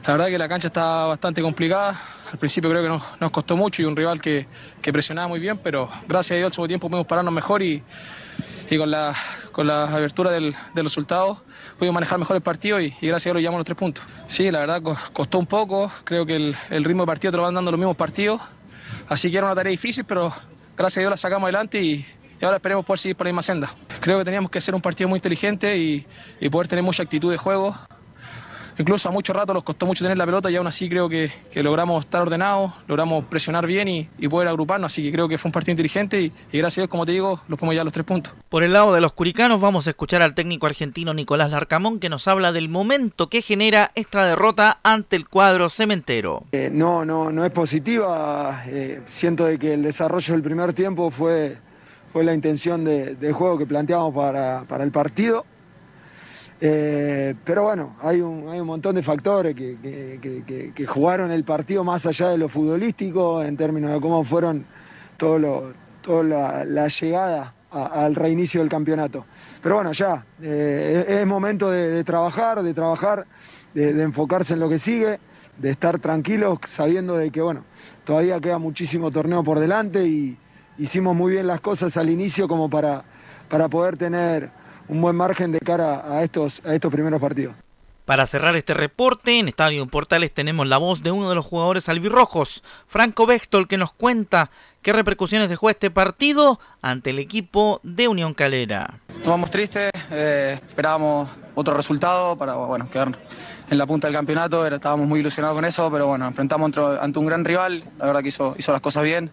La 0.07 0.13
verdad 0.13 0.27
que 0.27 0.37
la 0.37 0.47
cancha 0.47 0.67
está 0.67 1.05
bastante 1.05 1.41
complicada. 1.41 2.01
Al 2.31 2.39
principio 2.39 2.69
creo 2.71 2.81
que 2.81 2.89
nos, 2.89 3.31
costó 3.31 3.55
mucho 3.55 3.81
y 3.81 3.85
un 3.85 3.95
rival 3.95 4.19
que, 4.21 4.47
presionaba 4.81 5.27
muy 5.27 5.39
bien, 5.39 5.59
pero 5.59 5.89
gracias 6.07 6.35
a 6.35 6.37
Dios 6.37 6.47
al 6.47 6.53
segundo 6.53 6.67
tiempo 6.69 6.89
pudimos 6.89 7.05
pararnos 7.07 7.33
mejor 7.33 7.61
y, 7.61 7.83
y 8.69 8.77
con, 8.77 8.89
la, 8.89 9.13
abertura 9.93 10.31
del, 10.31 10.55
resultado 10.73 11.43
pudimos 11.77 11.93
manejar 11.93 12.17
mejor 12.17 12.35
el 12.35 12.41
partido 12.41 12.79
y, 12.79 12.95
gracias 13.01 13.27
a 13.27 13.29
Dios 13.29 13.33
lo 13.35 13.39
llevamos 13.41 13.59
los 13.59 13.65
tres 13.65 13.77
puntos. 13.77 14.03
Sí, 14.27 14.49
la 14.49 14.59
verdad 14.59 14.81
co- 14.81 14.97
costó 15.13 15.37
un 15.37 15.47
poco. 15.47 15.91
Creo 16.03 16.25
que 16.25 16.35
el, 16.35 16.55
el 16.71 16.83
ritmo 16.83 17.03
de 17.03 17.07
partido 17.07 17.31
te 17.31 17.37
lo 17.37 17.43
van 17.43 17.53
dando 17.53 17.69
los 17.69 17.79
mismos 17.79 17.95
partidos. 17.95 18.41
Así 19.09 19.31
que 19.31 19.37
era 19.37 19.47
una 19.47 19.55
tarea 19.55 19.71
difícil, 19.71 20.05
pero 20.05 20.31
gracias 20.77 20.97
a 20.97 21.01
Dios 21.01 21.11
la 21.11 21.17
sacamos 21.17 21.47
adelante 21.47 21.81
y, 21.81 22.05
ahora 22.41 22.57
esperemos 22.57 22.85
poder 22.85 22.99
seguir 22.99 23.15
por 23.17 23.25
la 23.25 23.33
misma 23.33 23.41
senda. 23.41 23.75
Creo 23.99 24.19
que 24.19 24.25
teníamos 24.25 24.49
que 24.51 24.59
hacer 24.59 24.73
un 24.75 24.81
partido 24.81 25.09
muy 25.09 25.17
inteligente 25.17 25.77
y 25.77 26.49
poder 26.49 26.67
tener 26.67 26.83
mucha 26.83 27.03
actitud 27.03 27.31
de 27.31 27.37
juego. 27.37 27.75
Incluso 28.79 29.09
a 29.09 29.11
mucho 29.11 29.33
rato 29.33 29.53
nos 29.53 29.63
costó 29.63 29.85
mucho 29.85 30.03
tener 30.03 30.17
la 30.17 30.25
pelota 30.25 30.49
y 30.49 30.55
aún 30.55 30.65
así 30.65 30.89
creo 30.89 31.09
que, 31.09 31.29
que 31.51 31.61
logramos 31.61 32.05
estar 32.05 32.21
ordenados, 32.21 32.71
logramos 32.87 33.25
presionar 33.25 33.67
bien 33.67 33.87
y, 33.89 34.09
y 34.17 34.27
poder 34.29 34.47
agruparnos. 34.47 34.91
Así 34.91 35.03
que 35.03 35.11
creo 35.11 35.27
que 35.27 35.37
fue 35.37 35.49
un 35.49 35.53
partido 35.53 35.73
inteligente 35.73 36.21
y, 36.21 36.31
y 36.51 36.57
gracias 36.57 36.77
a 36.77 36.81
Dios, 36.83 36.89
como 36.89 37.05
te 37.05 37.11
digo, 37.11 37.41
los 37.49 37.59
podemos 37.59 37.73
llevar 37.73 37.85
los 37.85 37.93
tres 37.93 38.05
puntos. 38.05 38.33
Por 38.47 38.63
el 38.63 38.71
lado 38.71 38.93
de 38.93 39.01
los 39.01 39.11
curicanos 39.11 39.59
vamos 39.59 39.85
a 39.85 39.89
escuchar 39.89 40.21
al 40.21 40.33
técnico 40.33 40.65
argentino 40.65 41.13
Nicolás 41.13 41.51
Larcamón 41.51 41.99
que 41.99 42.07
nos 42.07 42.27
habla 42.29 42.53
del 42.53 42.69
momento 42.69 43.29
que 43.29 43.41
genera 43.41 43.91
esta 43.95 44.25
derrota 44.25 44.79
ante 44.81 45.17
el 45.17 45.27
cuadro 45.27 45.69
cementero. 45.69 46.43
Eh, 46.53 46.69
no, 46.71 47.03
no, 47.03 47.33
no 47.33 47.43
es 47.43 47.51
positiva. 47.51 48.63
Eh, 48.67 49.01
siento 49.05 49.45
de 49.45 49.59
que 49.59 49.73
el 49.73 49.83
desarrollo 49.83 50.33
del 50.33 50.41
primer 50.41 50.71
tiempo 50.71 51.11
fue, 51.11 51.57
fue 52.13 52.23
la 52.23 52.33
intención 52.33 52.85
de, 52.85 53.15
de 53.15 53.33
juego 53.33 53.57
que 53.57 53.65
planteamos 53.65 54.15
para, 54.15 54.63
para 54.69 54.85
el 54.85 54.91
partido. 54.91 55.45
Eh, 56.61 57.35
pero 57.45 57.63
bueno, 57.63 57.95
hay 58.01 58.19
un, 58.21 58.49
hay 58.49 58.59
un 58.59 58.67
montón 58.67 58.95
de 58.95 59.03
factores 59.03 59.55
que, 59.55 59.77
que- 60.75 60.85
jugaron 60.87 61.31
el 61.31 61.43
partido 61.45 61.83
más 61.83 62.05
allá 62.05 62.29
de 62.29 62.37
lo 62.37 62.49
futbolístico, 62.49 63.41
en 63.43 63.55
términos 63.55 63.91
de 63.91 64.01
cómo 64.01 64.23
fueron 64.23 64.65
todo 65.17 65.39
lo- 65.39 65.73
toda 66.01 66.23
la, 66.23 66.65
la 66.65 66.87
llegada 66.87 67.53
al 67.71 68.15
reinicio 68.15 68.61
del 68.61 68.69
campeonato. 68.69 69.25
Pero 69.61 69.75
bueno, 69.75 69.91
ya, 69.91 70.25
eh, 70.41 71.05
es, 71.21 71.25
momento 71.27 71.69
de, 71.69 71.89
de 71.91 72.03
trabajar, 72.03 72.61
de 72.63 72.73
trabajar, 72.73 73.25
de, 73.73 73.93
de 73.93 74.03
enfocarse 74.03 74.53
en 74.55 74.59
lo 74.59 74.67
que 74.69 74.79
sigue, 74.79 75.19
de 75.57 75.69
estar 75.69 75.99
tranquilos 75.99 76.57
sabiendo 76.65 77.15
de 77.17 77.29
que 77.31 77.41
bueno, 77.41 77.63
todavía 78.05 78.39
queda 78.39 78.57
muchísimo 78.57 79.11
torneo 79.11 79.43
por 79.43 79.59
delante 79.59 80.05
y 80.05 80.37
hicimos 80.77 81.15
muy 81.15 81.33
bien 81.33 81.47
las 81.47 81.59
cosas 81.61 81.95
al 81.97 82.09
inicio 82.09 82.47
como 82.47 82.69
para, 82.69 83.03
para 83.49 83.67
poder 83.67 83.97
tener 83.97 84.49
un 84.89 85.01
buen 85.01 85.15
margen 85.15 85.51
de 85.51 85.59
cara 85.59 86.03
a 86.11 86.23
estos, 86.23 86.61
a 86.65 86.73
estos 86.73 86.91
primeros 86.91 87.21
partidos. 87.21 87.55
Para 88.09 88.25
cerrar 88.25 88.55
este 88.55 88.73
reporte, 88.73 89.37
en 89.37 89.47
Estadio 89.47 89.85
Portales 89.85 90.33
tenemos 90.33 90.65
la 90.65 90.77
voz 90.77 91.03
de 91.03 91.11
uno 91.11 91.29
de 91.29 91.35
los 91.35 91.45
jugadores 91.45 91.87
albirrojos, 91.89 92.63
Franco 92.87 93.27
Bextol, 93.27 93.67
que 93.67 93.77
nos 93.77 93.91
cuenta 93.91 94.49
qué 94.81 94.93
repercusiones 94.93 95.47
dejó 95.47 95.69
este 95.69 95.91
partido 95.91 96.59
ante 96.81 97.11
el 97.11 97.19
equipo 97.19 97.79
de 97.83 98.07
Unión 98.07 98.33
Calera. 98.33 98.95
Nos 99.09 99.27
vamos 99.27 99.51
tristes, 99.51 99.91
eh, 100.09 100.59
esperábamos 100.67 101.29
otro 101.53 101.75
resultado 101.75 102.35
para 102.35 102.55
bueno, 102.55 102.89
quedar 102.89 103.11
en 103.69 103.77
la 103.77 103.85
punta 103.85 104.07
del 104.07 104.15
campeonato, 104.15 104.65
estábamos 104.65 105.07
muy 105.07 105.19
ilusionados 105.19 105.55
con 105.55 105.65
eso, 105.65 105.91
pero 105.91 106.07
bueno, 106.07 106.25
enfrentamos 106.25 106.65
ante, 106.65 106.81
ante 106.99 107.19
un 107.19 107.27
gran 107.27 107.45
rival, 107.45 107.83
la 107.99 108.07
verdad 108.07 108.23
que 108.23 108.29
hizo, 108.29 108.55
hizo 108.57 108.71
las 108.71 108.81
cosas 108.81 109.03
bien. 109.03 109.29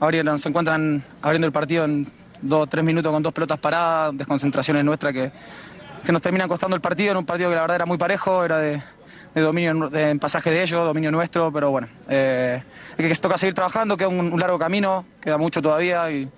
Ahora 0.00 0.20
nos 0.24 0.44
encuentran 0.46 1.04
abriendo 1.22 1.46
el 1.46 1.52
partido 1.52 1.84
en 1.84 2.08
dos 2.42 2.68
tres 2.68 2.84
minutos 2.84 3.12
con 3.12 3.22
dos 3.22 3.32
pelotas 3.32 3.58
paradas, 3.58 4.16
desconcentraciones 4.16 4.84
nuestras 4.84 5.12
que, 5.12 5.32
que 6.04 6.12
nos 6.12 6.22
terminan 6.22 6.48
costando 6.48 6.76
el 6.76 6.82
partido, 6.82 7.12
en 7.12 7.18
un 7.18 7.26
partido 7.26 7.50
que 7.50 7.56
la 7.56 7.62
verdad 7.62 7.76
era 7.76 7.86
muy 7.86 7.98
parejo, 7.98 8.44
era 8.44 8.58
de, 8.58 8.82
dominio 9.34 9.90
en 9.94 10.18
pasaje 10.18 10.50
de 10.50 10.62
ellos, 10.62 10.84
dominio 10.84 11.10
nuestro, 11.10 11.52
pero 11.52 11.70
bueno, 11.70 11.88
eh, 12.08 12.62
que 12.96 13.14
toca 13.14 13.38
seguir 13.38 13.54
trabajando, 13.54 13.96
queda 13.96 14.08
un, 14.08 14.32
un 14.32 14.40
largo 14.40 14.58
camino, 14.58 15.04
queda 15.20 15.38
mucho 15.38 15.62
todavía 15.62 16.10
y 16.10 16.28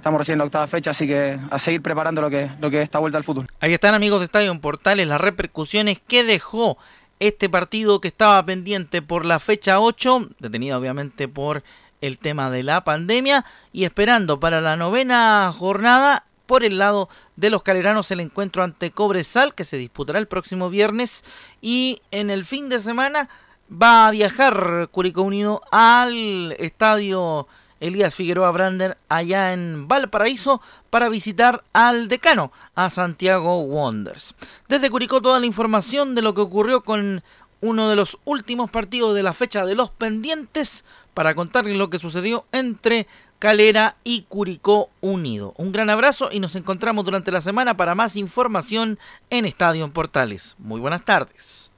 estamos 0.00 0.18
recién 0.18 0.34
en 0.34 0.38
la 0.38 0.44
octava 0.44 0.66
fecha, 0.66 0.92
así 0.92 1.06
que 1.06 1.38
a 1.50 1.58
seguir 1.58 1.82
preparando 1.82 2.22
lo 2.22 2.30
que, 2.30 2.50
lo 2.58 2.70
que 2.70 2.78
es 2.78 2.84
esta 2.84 2.98
vuelta 2.98 3.18
al 3.18 3.24
fútbol. 3.24 3.46
Ahí 3.60 3.74
están 3.74 3.94
amigos 3.94 4.20
de 4.20 4.24
Estadio 4.24 4.58
Portales 4.58 5.06
las 5.06 5.20
repercusiones 5.20 6.00
que 6.00 6.24
dejó 6.24 6.78
este 7.18 7.50
partido 7.50 8.00
que 8.00 8.08
estaba 8.08 8.42
pendiente 8.46 9.02
por 9.02 9.26
la 9.26 9.38
fecha 9.38 9.78
8, 9.78 10.30
detenida 10.38 10.78
obviamente 10.78 11.28
por 11.28 11.62
el 12.00 12.18
tema 12.18 12.50
de 12.50 12.62
la 12.62 12.84
pandemia 12.84 13.44
y 13.72 13.84
esperando 13.84 14.40
para 14.40 14.60
la 14.60 14.76
novena 14.76 15.52
jornada 15.56 16.24
por 16.46 16.64
el 16.64 16.78
lado 16.78 17.08
de 17.36 17.50
los 17.50 17.62
caleranos 17.62 18.10
el 18.10 18.20
encuentro 18.20 18.64
ante 18.64 18.90
Cobresal 18.90 19.54
que 19.54 19.64
se 19.64 19.76
disputará 19.76 20.18
el 20.18 20.26
próximo 20.26 20.70
viernes 20.70 21.24
y 21.60 22.02
en 22.10 22.30
el 22.30 22.44
fin 22.44 22.68
de 22.68 22.80
semana 22.80 23.28
va 23.70 24.08
a 24.08 24.10
viajar 24.10 24.88
Curicó 24.90 25.22
Unido 25.22 25.62
al 25.70 26.56
estadio 26.58 27.46
Elías 27.78 28.14
Figueroa 28.14 28.50
Brander 28.50 28.98
allá 29.08 29.52
en 29.52 29.88
Valparaíso 29.88 30.60
para 30.90 31.08
visitar 31.08 31.64
al 31.72 32.08
decano, 32.08 32.52
a 32.74 32.90
Santiago 32.90 33.60
Wonders. 33.62 34.34
Desde 34.68 34.90
Curicó 34.90 35.22
toda 35.22 35.40
la 35.40 35.46
información 35.46 36.14
de 36.14 36.22
lo 36.22 36.34
que 36.34 36.42
ocurrió 36.42 36.82
con 36.82 37.22
uno 37.62 37.88
de 37.88 37.96
los 37.96 38.18
últimos 38.24 38.70
partidos 38.70 39.14
de 39.14 39.22
la 39.22 39.34
fecha 39.34 39.64
de 39.64 39.74
los 39.74 39.90
pendientes 39.90 40.84
para 41.14 41.34
contarles 41.34 41.76
lo 41.76 41.90
que 41.90 41.98
sucedió 41.98 42.44
entre 42.52 43.06
Calera 43.38 43.96
y 44.04 44.22
Curicó 44.22 44.90
Unido. 45.00 45.54
Un 45.56 45.72
gran 45.72 45.88
abrazo 45.88 46.28
y 46.30 46.40
nos 46.40 46.54
encontramos 46.56 47.04
durante 47.04 47.32
la 47.32 47.40
semana 47.40 47.76
para 47.76 47.94
más 47.94 48.16
información 48.16 48.98
en 49.30 49.46
Estadio 49.46 49.84
en 49.84 49.92
Portales. 49.92 50.56
Muy 50.58 50.80
buenas 50.80 51.04
tardes. 51.04 51.70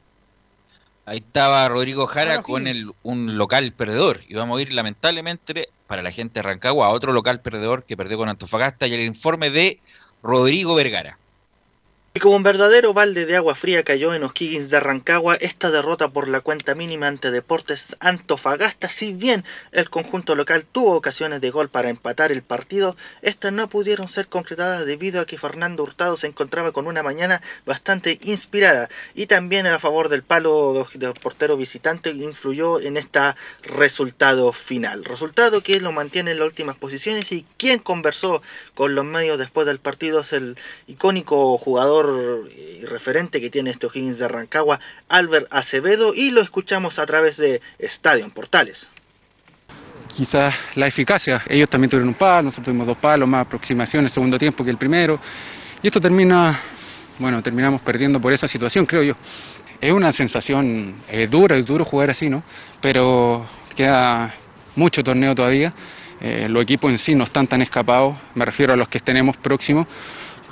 Ahí 1.07 1.19
estaba 1.19 1.69
Rodrigo 1.69 2.07
Jara 2.07 2.43
con 2.43 2.67
el, 2.67 2.91
un 3.03 3.37
local 3.37 3.73
perdedor. 3.73 4.21
Y 4.29 4.35
vamos 4.35 4.59
a 4.59 4.63
ir 4.63 4.73
lamentablemente 4.73 5.69
para 5.87 6.03
la 6.03 6.13
gente 6.13 6.35
de 6.35 6.43
Rancagua 6.43 6.87
a 6.87 6.91
otro 6.91 7.13
local 7.13 7.41
perdedor 7.41 7.85
que 7.85 7.97
perdió 7.97 8.19
con 8.19 8.29
Antofagasta 8.29 8.87
y 8.87 8.95
el 8.95 9.01
informe 9.01 9.51
de 9.51 9.81
Rodrigo 10.23 10.75
Vergara. 10.75 11.19
Y 12.15 12.21
como 12.21 12.37
un 12.37 12.43
verdadero 12.43 12.93
balde 12.93 13.25
de 13.25 13.37
agua 13.37 13.55
fría 13.55 13.85
cayó 13.85 14.13
en 14.13 14.23
O'Higgins 14.23 14.69
de 14.69 14.81
Rancagua 14.81 15.37
esta 15.37 15.71
derrota 15.71 16.09
por 16.09 16.29
la 16.29 16.41
cuenta 16.41 16.75
mínima 16.75 17.07
ante 17.07 17.31
Deportes 17.31 17.97
Antofagasta. 18.01 18.91
Si 18.91 19.15
bien 19.15 19.47
el 19.71 19.89
conjunto 19.89 20.35
local 20.35 20.67
tuvo 20.71 20.95
ocasiones 20.95 21.41
de 21.41 21.51
gol 21.51 21.71
para 21.71 21.89
empatar 21.89 22.31
el 22.31 22.43
partido, 22.43 22.99
estas 23.23 23.55
no 23.55 23.67
pudieron 23.67 24.09
ser 24.09 24.27
concretadas 24.27 24.85
debido 24.85 25.23
a 25.23 25.25
que 25.25 25.39
Fernando 25.39 25.85
Hurtado 25.85 26.19
se 26.19 26.27
encontraba 26.27 26.73
con 26.73 26.87
una 26.87 27.03
mañana 27.03 27.41
bastante 27.65 28.19
inspirada 28.25 28.91
y 29.15 29.25
también 29.25 29.67
a 29.67 29.79
favor 29.79 30.11
del 30.11 30.23
palo 30.23 30.87
del 30.93 31.15
portero 31.15 31.57
visitante 31.57 32.11
influyó 32.11 32.79
en 32.79 32.99
este 32.99 33.21
resultado 33.63 34.53
final. 34.53 35.07
Resultado 35.07 35.63
que 35.63 35.81
lo 35.81 35.93
mantiene 35.93 36.33
en 36.33 36.41
las 36.41 36.49
últimas 36.49 36.77
posiciones 36.77 37.33
y 37.33 37.47
quien 37.57 37.79
conversó 37.79 38.43
con 38.75 38.95
los 38.95 39.07
medios 39.07 39.39
después 39.39 39.67
del 39.67 39.79
partido 39.79 40.21
es 40.21 40.35
el 40.35 40.59
icónico 40.87 41.57
jugador 41.57 42.02
y 42.57 42.85
referente 42.85 43.41
que 43.41 43.51
tiene 43.51 43.71
este 43.71 43.87
O'Higgins 43.87 44.19
de 44.19 44.29
Rancagua, 44.29 44.81
Albert 45.09 45.47
Acevedo, 45.51 46.15
y 46.15 46.31
lo 46.31 46.41
escuchamos 46.41 46.99
a 46.99 47.07
través 47.07 47.37
de 47.37 47.61
Estadio 47.79 48.29
Portales. 48.31 48.89
quizás 50.17 50.55
la 50.75 50.87
eficacia. 50.87 51.43
Ellos 51.49 51.69
también 51.69 51.91
tuvieron 51.91 52.09
un 52.09 52.15
palo, 52.15 52.43
nosotros 52.43 52.67
tuvimos 52.67 52.87
dos 52.87 52.99
palos, 52.99 53.29
más 53.29 53.47
aproximación 53.47 54.05
el 54.05 54.11
segundo 54.11 54.39
tiempo 54.39 54.65
que 54.65 54.71
el 54.71 54.77
primero. 54.77 55.19
Y 55.83 55.87
esto 55.87 56.01
termina, 56.01 56.59
bueno, 57.19 57.43
terminamos 57.43 57.81
perdiendo 57.81 58.21
por 58.21 58.33
esa 58.33 58.47
situación, 58.47 58.87
creo 58.87 59.03
yo. 59.03 59.15
Es 59.81 59.93
una 59.93 60.13
sensación 60.13 60.95
eh, 61.11 61.27
dura, 61.29 61.57
es 61.57 61.67
duro 61.67 61.85
jugar 61.85 62.11
así, 62.11 62.29
¿no? 62.29 62.43
Pero 62.81 63.47
queda 63.75 64.33
mucho 64.77 65.03
torneo 65.03 65.35
todavía. 65.35 65.73
Eh, 66.21 66.47
los 66.49 66.63
equipos 66.63 66.91
en 66.91 66.99
sí 66.99 67.15
no 67.17 67.25
están 67.25 67.49
tan 67.49 67.63
escapados, 67.63 68.17
me 68.35 68.45
refiero 68.45 68.73
a 68.73 68.77
los 68.77 68.89
que 68.89 69.01
tenemos 69.01 69.37
próximos, 69.37 69.89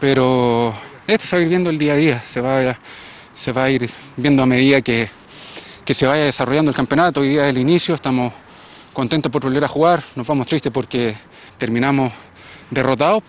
pero 0.00 0.74
esto 1.14 1.26
se 1.26 1.36
va 1.36 1.40
a 1.40 1.42
ir 1.42 1.48
viendo 1.48 1.70
el 1.70 1.78
día 1.78 1.94
a 1.94 1.96
día, 1.96 2.22
se 2.26 2.40
va 2.40 2.60
a, 2.60 2.78
se 3.34 3.52
va 3.52 3.64
a 3.64 3.70
ir 3.70 3.90
viendo 4.16 4.42
a 4.42 4.46
medida 4.46 4.80
que, 4.80 5.08
que 5.84 5.92
se 5.92 6.06
vaya 6.06 6.24
desarrollando 6.24 6.70
el 6.70 6.76
campeonato. 6.76 7.20
Hoy 7.20 7.30
día 7.30 7.42
es 7.44 7.50
el 7.50 7.58
inicio, 7.58 7.94
estamos 7.96 8.32
contentos 8.92 9.30
por 9.30 9.42
volver 9.42 9.64
a 9.64 9.68
jugar, 9.68 10.04
nos 10.14 10.26
vamos 10.26 10.46
tristes 10.46 10.72
porque 10.72 11.16
terminamos 11.58 12.12
derrotados. 12.70 13.22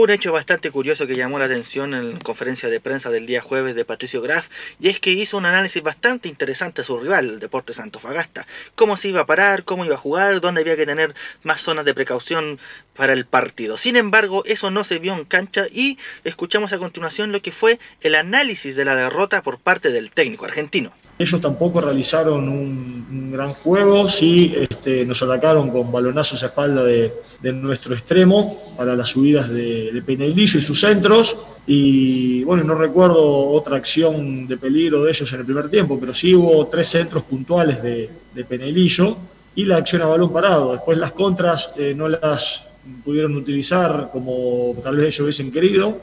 Un 0.00 0.10
hecho 0.10 0.30
bastante 0.30 0.70
curioso 0.70 1.08
que 1.08 1.16
llamó 1.16 1.40
la 1.40 1.46
atención 1.46 1.92
en 1.92 2.12
la 2.14 2.18
conferencia 2.20 2.68
de 2.68 2.78
prensa 2.78 3.10
del 3.10 3.26
día 3.26 3.42
jueves 3.42 3.74
de 3.74 3.84
Patricio 3.84 4.22
Graf, 4.22 4.46
y 4.78 4.90
es 4.90 5.00
que 5.00 5.10
hizo 5.10 5.36
un 5.36 5.44
análisis 5.44 5.82
bastante 5.82 6.28
interesante 6.28 6.82
a 6.82 6.84
su 6.84 7.00
rival, 7.00 7.28
el 7.28 7.40
Deportes 7.40 7.80
Antofagasta. 7.80 8.46
Cómo 8.76 8.96
se 8.96 9.08
iba 9.08 9.22
a 9.22 9.26
parar, 9.26 9.64
cómo 9.64 9.84
iba 9.84 9.96
a 9.96 9.98
jugar, 9.98 10.40
dónde 10.40 10.60
había 10.60 10.76
que 10.76 10.86
tener 10.86 11.16
más 11.42 11.62
zonas 11.62 11.84
de 11.84 11.94
precaución 11.94 12.60
para 12.94 13.12
el 13.12 13.26
partido. 13.26 13.76
Sin 13.76 13.96
embargo, 13.96 14.44
eso 14.46 14.70
no 14.70 14.84
se 14.84 15.00
vio 15.00 15.14
en 15.14 15.24
cancha 15.24 15.66
y 15.68 15.98
escuchamos 16.22 16.72
a 16.72 16.78
continuación 16.78 17.32
lo 17.32 17.42
que 17.42 17.50
fue 17.50 17.80
el 18.00 18.14
análisis 18.14 18.76
de 18.76 18.84
la 18.84 18.94
derrota 18.94 19.42
por 19.42 19.58
parte 19.58 19.90
del 19.90 20.12
técnico 20.12 20.44
argentino. 20.44 20.92
Ellos 21.18 21.40
tampoco 21.40 21.80
realizaron 21.80 22.48
un, 22.48 22.98
gran 23.32 23.52
juego, 23.52 24.08
sí 24.08 24.54
este, 24.58 25.04
nos 25.04 25.22
atacaron 25.22 25.70
con 25.70 25.92
balonazos 25.92 26.42
a 26.42 26.46
espalda 26.46 26.82
de, 26.82 27.12
de 27.40 27.52
nuestro 27.52 27.94
extremo 27.94 28.56
para 28.76 28.96
las 28.96 29.10
subidas 29.10 29.50
de, 29.50 29.92
de 29.92 30.02
Peneilillo 30.02 30.58
y 30.58 30.62
sus 30.62 30.80
centros. 30.80 31.36
Y 31.66 32.42
bueno, 32.44 32.64
no 32.64 32.74
recuerdo 32.74 33.50
otra 33.50 33.76
acción 33.76 34.46
de 34.46 34.56
peligro 34.56 35.04
de 35.04 35.10
ellos 35.10 35.30
en 35.32 35.40
el 35.40 35.44
primer 35.44 35.68
tiempo, 35.68 35.98
pero 36.00 36.14
sí 36.14 36.34
hubo 36.34 36.66
tres 36.68 36.88
centros 36.88 37.24
puntuales 37.24 37.82
de, 37.82 38.08
de 38.34 38.44
Peneilillo 38.44 39.16
y 39.54 39.64
la 39.64 39.78
acción 39.78 40.02
a 40.02 40.06
balón 40.06 40.32
parado. 40.32 40.72
Después 40.72 40.96
las 40.96 41.12
contras 41.12 41.70
eh, 41.76 41.92
no 41.94 42.08
las 42.08 42.62
pudieron 43.04 43.36
utilizar 43.36 44.08
como 44.12 44.74
tal 44.82 44.96
vez 44.96 45.06
ellos 45.06 45.20
hubiesen 45.20 45.52
querido. 45.52 45.98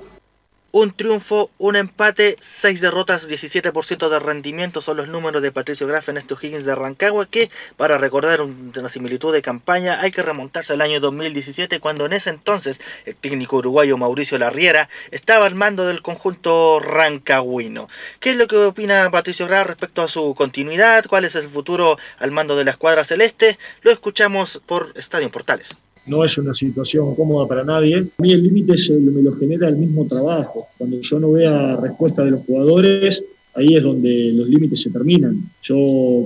Un 0.78 0.92
triunfo, 0.92 1.52
un 1.58 1.78
empate, 1.78 2.36
seis 2.42 2.82
derrotas, 2.82 3.30
17% 3.30 4.10
de 4.10 4.20
rendimiento 4.20 4.82
son 4.82 4.98
los 4.98 5.08
números 5.08 5.42
de 5.42 5.54
Patricio 5.54 5.88
Graf 5.88 6.10
en 6.10 6.18
estos 6.18 6.44
Higgins 6.44 6.66
de 6.66 6.76
Rancagua 6.76 7.28
que, 7.28 7.50
para 7.78 7.98
recordar 7.98 8.42
una 8.42 8.90
similitud 8.90 9.32
de 9.32 9.42
campaña, 9.42 10.02
hay 10.02 10.12
que 10.12 10.22
remontarse 10.22 10.74
al 10.74 10.82
año 10.82 11.00
2017 11.00 11.80
cuando 11.80 12.06
en 12.06 12.12
ese 12.12 12.30
entonces 12.30 12.82
el 13.06 13.16
técnico 13.16 13.56
uruguayo 13.56 13.98
Mauricio 13.98 14.38
Larriera 14.38 14.90
estaba 15.12 15.46
al 15.46 15.56
mando 15.56 15.88
del 15.88 16.02
conjunto 16.02 16.82
rancagüino. 16.82 17.88
¿Qué 18.20 18.32
es 18.32 18.36
lo 18.36 18.48
que 18.48 18.58
opina 18.58 19.10
Patricio 19.10 19.48
Graf 19.48 19.68
respecto 19.68 20.02
a 20.02 20.10
su 20.10 20.36
continuidad? 20.36 21.06
¿Cuál 21.06 21.24
es 21.24 21.36
el 21.36 21.48
futuro 21.48 21.98
al 22.20 22.32
mando 22.32 22.58
de 22.58 22.66
la 22.66 22.72
escuadra 22.72 23.06
celeste? 23.06 23.58
Lo 23.82 23.92
escuchamos 23.92 24.62
por 24.66 24.92
Estadio 24.96 25.32
Portales 25.32 25.70
no 26.08 26.24
es 26.24 26.38
una 26.38 26.54
situación 26.54 27.16
cómoda 27.16 27.48
para 27.48 27.64
nadie. 27.64 27.98
A 27.98 28.22
mí 28.22 28.32
el 28.32 28.44
límite 28.44 28.74
me 28.92 29.22
lo 29.22 29.34
genera 29.34 29.68
el 29.68 29.78
mismo 29.78 30.06
trabajo. 30.06 30.68
Cuando 30.78 31.00
yo 31.02 31.20
no 31.20 31.32
vea 31.32 31.76
respuesta 31.78 32.24
de 32.24 32.32
los 32.32 32.42
jugadores, 32.46 33.24
ahí 33.56 33.76
es 33.76 33.84
donde 33.84 34.32
los 34.34 34.48
límites 34.48 34.82
se 34.82 34.90
terminan. 34.90 35.50
Yo 35.64 35.76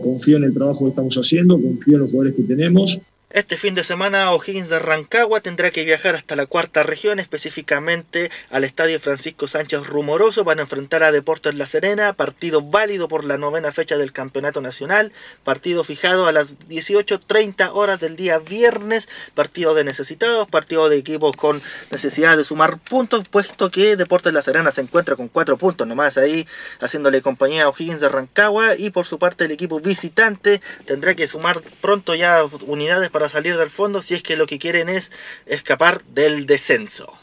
confío 0.03 0.37
en 0.37 0.45
el 0.45 0.53
trabajo 0.53 0.85
que 0.85 0.89
estamos 0.89 1.15
haciendo, 1.15 1.61
confío 1.61 1.95
en 1.95 2.01
los 2.01 2.11
jugadores 2.11 2.35
que 2.35 2.43
tenemos. 2.43 2.99
Este 3.31 3.57
fin 3.57 3.75
de 3.75 3.83
semana 3.83 4.31
O'Higgins 4.31 4.69
de 4.69 4.79
Rancagua 4.79 5.41
tendrá 5.41 5.69
que 5.69 5.85
viajar 5.85 6.15
hasta 6.15 6.35
la 6.35 6.47
cuarta 6.47 6.81
región, 6.81 7.19
específicamente 7.19 8.31
al 8.49 8.63
Estadio 8.63 8.99
Francisco 8.99 9.47
Sánchez 9.47 9.85
Rumoroso, 9.85 10.43
para 10.43 10.63
enfrentar 10.63 11.03
a 11.03 11.11
Deportes 11.11 11.53
La 11.53 11.67
Serena, 11.67 12.13
partido 12.13 12.63
válido 12.63 13.07
por 13.07 13.23
la 13.25 13.37
novena 13.37 13.71
fecha 13.71 13.97
del 13.97 14.13
Campeonato 14.13 14.61
Nacional, 14.61 15.11
partido 15.43 15.83
fijado 15.83 16.25
a 16.25 16.31
las 16.31 16.57
18.30 16.57 17.69
horas 17.71 17.99
del 17.99 18.15
día 18.15 18.39
viernes, 18.39 19.07
partido 19.35 19.75
de 19.75 19.83
necesitados, 19.83 20.47
partido 20.47 20.89
de 20.89 20.97
equipos 20.97 21.35
con 21.35 21.61
necesidad 21.91 22.35
de 22.35 22.43
sumar 22.43 22.79
puntos, 22.79 23.27
puesto 23.29 23.69
que 23.69 23.95
Deportes 23.95 24.33
La 24.33 24.41
Serena 24.41 24.71
se 24.71 24.81
encuentra 24.81 25.15
con 25.15 25.27
cuatro 25.27 25.55
puntos 25.55 25.85
nomás 25.85 26.17
ahí, 26.17 26.47
haciéndole 26.79 27.21
compañía 27.21 27.65
a 27.65 27.69
O'Higgins 27.69 28.01
de 28.01 28.09
Rancagua, 28.09 28.75
y 28.75 28.89
por 28.89 29.05
su 29.05 29.19
parte 29.19 29.45
el 29.45 29.51
equipo 29.51 29.79
visitante 29.79 30.61
tendrá 30.87 31.13
que 31.13 31.27
sumar 31.27 31.61
pronto 31.79 32.15
ya 32.15 32.43
unidades 32.65 33.11
para 33.11 33.18
para 33.19 33.27
salir 33.27 33.57
del 33.57 33.69
fondo 33.69 34.01
si 34.01 34.13
es 34.13 34.23
que 34.23 34.37
lo 34.37 34.47
que 34.47 34.59
quieren 34.59 34.87
es 34.87 35.11
escapar 35.45 36.05
del 36.05 36.45
descenso. 36.45 37.13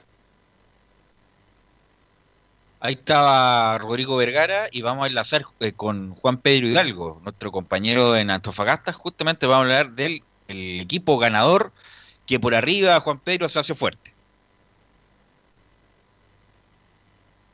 Ahí 2.80 2.92
estaba 2.92 3.78
Rodrigo 3.78 4.14
Vergara 4.16 4.68
y 4.70 4.82
vamos 4.82 5.04
a 5.04 5.06
enlazar 5.06 5.46
eh, 5.58 5.72
con 5.72 6.14
Juan 6.16 6.36
Pedro 6.36 6.66
Hidalgo, 6.66 7.22
nuestro 7.24 7.50
compañero 7.50 8.14
en 8.14 8.28
Antofagasta. 8.28 8.92
Justamente 8.92 9.46
vamos 9.46 9.70
a 9.70 9.78
hablar 9.78 9.92
del 9.92 10.22
el 10.48 10.80
equipo 10.82 11.16
ganador 11.16 11.72
que 12.26 12.38
por 12.38 12.54
arriba 12.54 13.00
Juan 13.00 13.18
Pedro 13.18 13.48
se 13.48 13.58
hace 13.58 13.74
fuerte. 13.74 14.12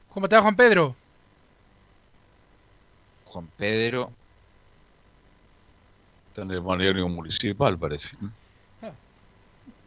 ¿Cómo 0.09 0.27
está 0.27 0.43
Juan 0.43 0.57
Pedro? 0.57 0.97
Juan 3.27 3.49
Pedro 3.57 4.11
Está 6.33 6.41
en 6.43 6.51
el 6.53 6.61
balneario 6.61 7.07
municipal, 7.11 7.77
parece. 7.77 8.17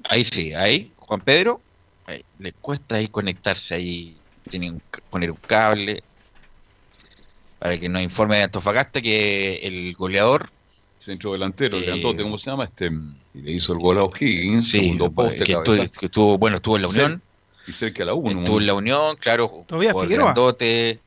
Ahí 0.08 0.24
sí, 0.24 0.54
ahí, 0.54 0.92
Juan 0.96 1.20
Pedro, 1.22 1.60
ahí, 2.06 2.24
le 2.38 2.52
cuesta 2.54 2.98
ahí 2.98 3.08
conectarse 3.08 3.74
ahí, 3.74 4.16
tiene 4.52 4.78
que 4.92 5.02
poner 5.10 5.32
un 5.32 5.38
cable 5.38 6.04
para 7.58 7.80
que 7.80 7.90
nos 7.90 8.04
informe 8.04 8.36
de 8.38 8.44
Antofagasta 8.44 9.02
que 9.02 9.56
el 9.64 9.96
goleador 9.96 10.52
centro 11.00 11.32
delantero, 11.34 11.80
Eh, 11.80 11.90
el 11.90 12.22
¿cómo 12.22 12.38
se 12.38 12.52
llama? 12.52 12.66
Este, 12.66 12.92
y 13.34 13.42
le 13.42 13.52
hizo 13.54 13.74
el 13.74 13.80
gol 13.80 13.98
a 13.98 14.04
O'Higgins, 14.04 14.66
Sí, 14.70 14.78
segundo 14.78 15.12
poste, 15.12 15.38
que, 15.38 15.44
estuvo, 15.54 15.64
cabezazo. 15.64 16.00
que 16.00 16.06
estuvo- 16.06 16.38
bueno, 16.38 16.58
estuvo 16.58 16.76
en 16.76 16.82
la 16.84 16.88
Unión, 16.90 17.22
Y 17.66 17.74
cerca 17.74 18.00
de 18.00 18.06
la 18.06 18.14
1. 18.14 18.42
estuvo 18.42 18.60
en 18.60 18.68
la 18.68 18.74
Unión, 18.76 19.16
claro, 19.18 19.66
Todavía 19.68 19.96
Figueroa. 19.96 20.26
grandote. 20.26 21.00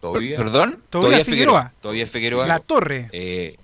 Todavía. 0.00 0.36
¿Perdón? 0.36 0.78
Todavía 0.90 1.24
Figueroa. 1.24 1.72
Todavía 1.82 2.06
Figueroa. 2.06 2.46
La 2.46 2.60
Torre. 2.60 3.08
Eh, 3.10 3.56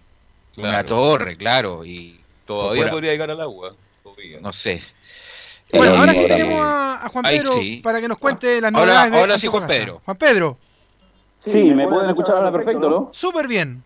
Claro. 0.54 0.68
Una 0.70 0.84
torre, 0.84 1.36
claro. 1.36 1.84
Y 1.84 2.18
Todavía 2.46 2.90
podría 2.90 3.12
llegar 3.12 3.30
al 3.30 3.40
agua. 3.40 3.74
Todavía. 4.02 4.38
No 4.40 4.52
sé. 4.52 4.82
Bueno, 5.72 5.94
Eh, 5.94 5.98
ahora 5.98 6.12
sí 6.14 6.26
tenemos 6.26 6.60
a, 6.60 7.06
a 7.06 7.08
Juan 7.08 7.24
Ahí 7.24 7.38
Pedro 7.38 7.52
sí. 7.54 7.80
para 7.82 8.00
que 8.00 8.08
nos 8.08 8.18
cuente 8.18 8.60
las 8.60 8.74
Ahora- 8.74 8.86
novedades 8.86 9.12
de 9.12 9.18
ahora 9.20 9.38
sí, 9.38 9.46
Juan. 9.46 9.66
Pedro. 9.66 10.00
Juan 10.04 10.16
Pedro. 10.18 10.56
Sí, 11.44 11.50
me 11.50 11.88
pueden 11.88 12.10
escuchar 12.10 12.36
ahora 12.36 12.52
perfecto, 12.52 12.88
¿no? 12.90 13.08
Súper 13.12 13.48
bien. 13.48 13.82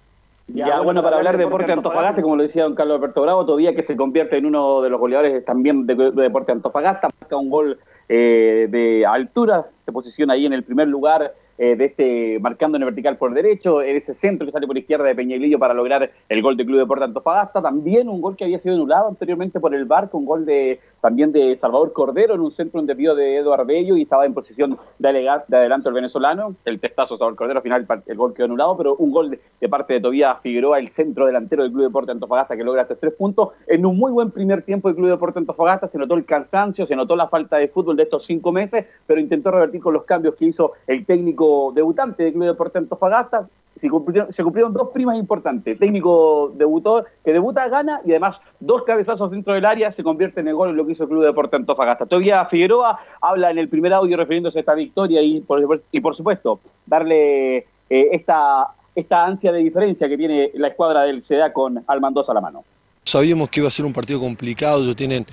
Ya, 0.49 0.81
bueno, 0.81 1.03
para 1.03 1.17
hablar 1.17 1.37
de 1.37 1.45
Deporte 1.45 1.73
Antofagasta, 1.73 2.23
como 2.23 2.37
lo 2.37 2.43
decía 2.45 2.65
don 2.65 2.75
Carlos 2.75 2.99
Alberto 2.99 3.23
Bravo, 3.23 3.45
todavía 3.47 3.75
que 3.75 3.83
se 3.83 3.97
convierte 3.97 4.37
en 4.37 4.47
uno 4.47 4.81
de 4.81 4.91
los 4.91 5.01
goleadores 5.01 5.45
también 5.45 5.87
de, 5.87 5.95
de 5.97 6.11
Deporte 6.23 6.53
Antofagasta, 6.53 7.09
marca 7.21 7.37
un 7.37 7.51
gol 7.51 7.79
eh, 8.09 8.67
de 8.71 9.05
altura, 9.07 9.67
se 9.85 9.91
posiciona 9.93 10.35
ahí 10.35 10.47
en 10.47 10.53
el 10.53 10.63
primer 10.63 10.87
lugar 10.89 11.35
eh, 11.59 11.77
de 11.77 11.85
este, 11.87 12.39
marcando 12.41 12.77
en 12.77 12.83
el 12.83 12.87
vertical 12.87 13.17
por 13.17 13.33
derecho, 13.35 13.83
en 13.83 13.97
ese 13.97 14.15
centro 14.15 14.47
que 14.47 14.53
sale 14.53 14.67
por 14.67 14.77
izquierda 14.79 15.05
de 15.05 15.15
Peñalillo 15.15 15.59
para 15.59 15.75
lograr 15.75 16.11
el 16.29 16.43
gol 16.43 16.57
del 16.57 16.67
Club 16.67 16.79
Deporte 16.79 17.05
Antofagasta, 17.05 17.63
también 17.63 18.09
un 18.09 18.21
gol 18.21 18.37
que 18.37 18.45
había 18.45 18.59
sido 18.61 18.75
anulado 18.75 19.09
anteriormente 19.09 19.61
por 19.61 19.75
el 19.75 19.85
Barco, 19.85 20.19
un 20.19 20.27
gol 20.27 20.45
de 20.47 20.81
también 21.01 21.31
de 21.31 21.57
Salvador 21.61 21.93
Cordero 21.93 22.35
en 22.35 22.41
un 22.41 22.53
centro 22.53 22.81
un 22.81 22.87
desvío 22.87 23.15
de 23.15 23.37
Eduardo 23.37 23.65
Bello 23.65 23.97
y 23.97 24.03
estaba 24.03 24.27
en 24.27 24.35
posición 24.35 24.77
de, 24.99 25.09
alega- 25.09 25.45
de 25.47 25.57
adelanto 25.57 25.89
el 25.89 25.95
venezolano, 25.95 26.57
el 26.65 26.81
testazo 26.81 27.15
de 27.15 27.19
Salvador 27.19 27.37
Cordero, 27.37 27.59
al 27.59 27.63
final 27.63 27.87
el, 28.07 28.17
gol 28.17 28.35
quedó 28.35 28.47
anulado, 28.47 28.77
pero 28.77 28.97
un 28.97 29.11
gol 29.13 29.31
de, 29.31 29.41
de 29.61 29.69
parte 29.69 29.95
de 29.95 30.01
Tobías 30.01 30.41
Figueroa, 30.43 30.79
el 30.79 30.91
centro 30.91 31.27
delantero 31.27 31.63
del 31.63 31.73
Club 31.73 31.85
Deporte 31.85 32.11
Antofagasta 32.11 32.57
que 32.57 32.65
logra 32.65 32.83
estos 32.83 32.99
tres 32.99 33.15
puntos, 33.15 33.51
en 33.67 33.87
un 33.87 33.97
muy 33.97 34.11
buen 34.11 34.31
primer 34.31 34.63
tiempo 34.63 34.89
del 34.89 34.97
Club 34.97 35.11
Deporte 35.11 35.39
Antofagasta, 35.39 35.89
se 35.89 35.99
notó 35.99 36.15
el 36.15 36.25
cansancio, 36.25 36.87
se 36.87 36.97
notó 36.97 37.15
la 37.15 37.29
falta 37.29 37.57
de 37.59 37.69
fútbol 37.69 37.97
de 37.97 38.03
estos 38.03 38.27
cinco 38.27 38.51
meses, 38.51 38.87
pero 39.07 39.21
intentó 39.21 39.51
revertir 39.53 39.81
con 39.81 39.95
los 39.95 40.05
cambios 40.05 40.35
que 40.35 40.47
hizo 40.47 40.73
el 40.87 41.07
técnico 41.07 41.46
debutante 41.75 42.25
del 42.25 42.33
Club 42.33 42.47
Deporte 42.47 42.79
Antofagasta, 42.79 43.49
se 43.81 43.91
cumplieron, 43.91 44.33
se 44.33 44.43
cumplieron 44.43 44.73
dos 44.73 44.89
primas 44.91 45.17
importantes. 45.19 45.79
Técnico 45.79 46.53
debutó, 46.55 47.05
que 47.25 47.33
debuta, 47.33 47.69
gana 47.69 48.01
y 48.05 48.11
además 48.11 48.37
dos 48.59 48.85
cabezazos 48.85 49.31
dentro 49.31 49.53
del 49.53 49.65
área 49.65 49.93
se 49.93 50.03
convierte 50.03 50.41
en 50.41 50.49
el 50.49 50.55
gol 50.55 50.71
en 50.71 50.77
lo 50.77 50.87
que 50.87 50.93
hizo 50.93 51.05
el 51.05 51.11
Club 51.11 51.25
Deporte 51.25 51.57
Antofagasta. 51.57 52.07
Todavía 52.07 52.47
Figueroa 52.47 52.99
habla 53.21 53.51
en 53.51 53.59
el 53.59 53.69
primer 53.69 53.93
audio 53.93 54.17
refiriéndose 54.17 54.59
a 54.59 54.61
esta 54.61 54.75
victoria 54.75 55.21
y 55.23 55.41
por, 55.41 55.83
y 55.93 56.01
por 56.01 56.17
supuesto 56.17 56.61
darle 56.87 57.59
eh, 57.59 57.65
esta, 58.13 58.69
esta 58.95 59.25
ansia 59.27 59.53
de 59.53 59.59
diferencia 59.59 60.09
que 60.09 60.17
tiene 60.17 60.51
la 60.55 60.69
escuadra 60.69 61.03
del 61.03 61.23
CDA 61.25 61.53
con 61.53 61.85
Almandosa 61.87 62.33
a 62.33 62.35
la 62.35 62.41
mano. 62.41 62.65
Sabíamos 63.07 63.51
que 63.51 63.61
iba 63.61 63.69
a 63.69 63.71
ser 63.71 63.85
un 63.85 63.93
partido 63.93 64.19
complicado, 64.19 64.83
ellos 64.83 64.97
tienen 64.97 65.25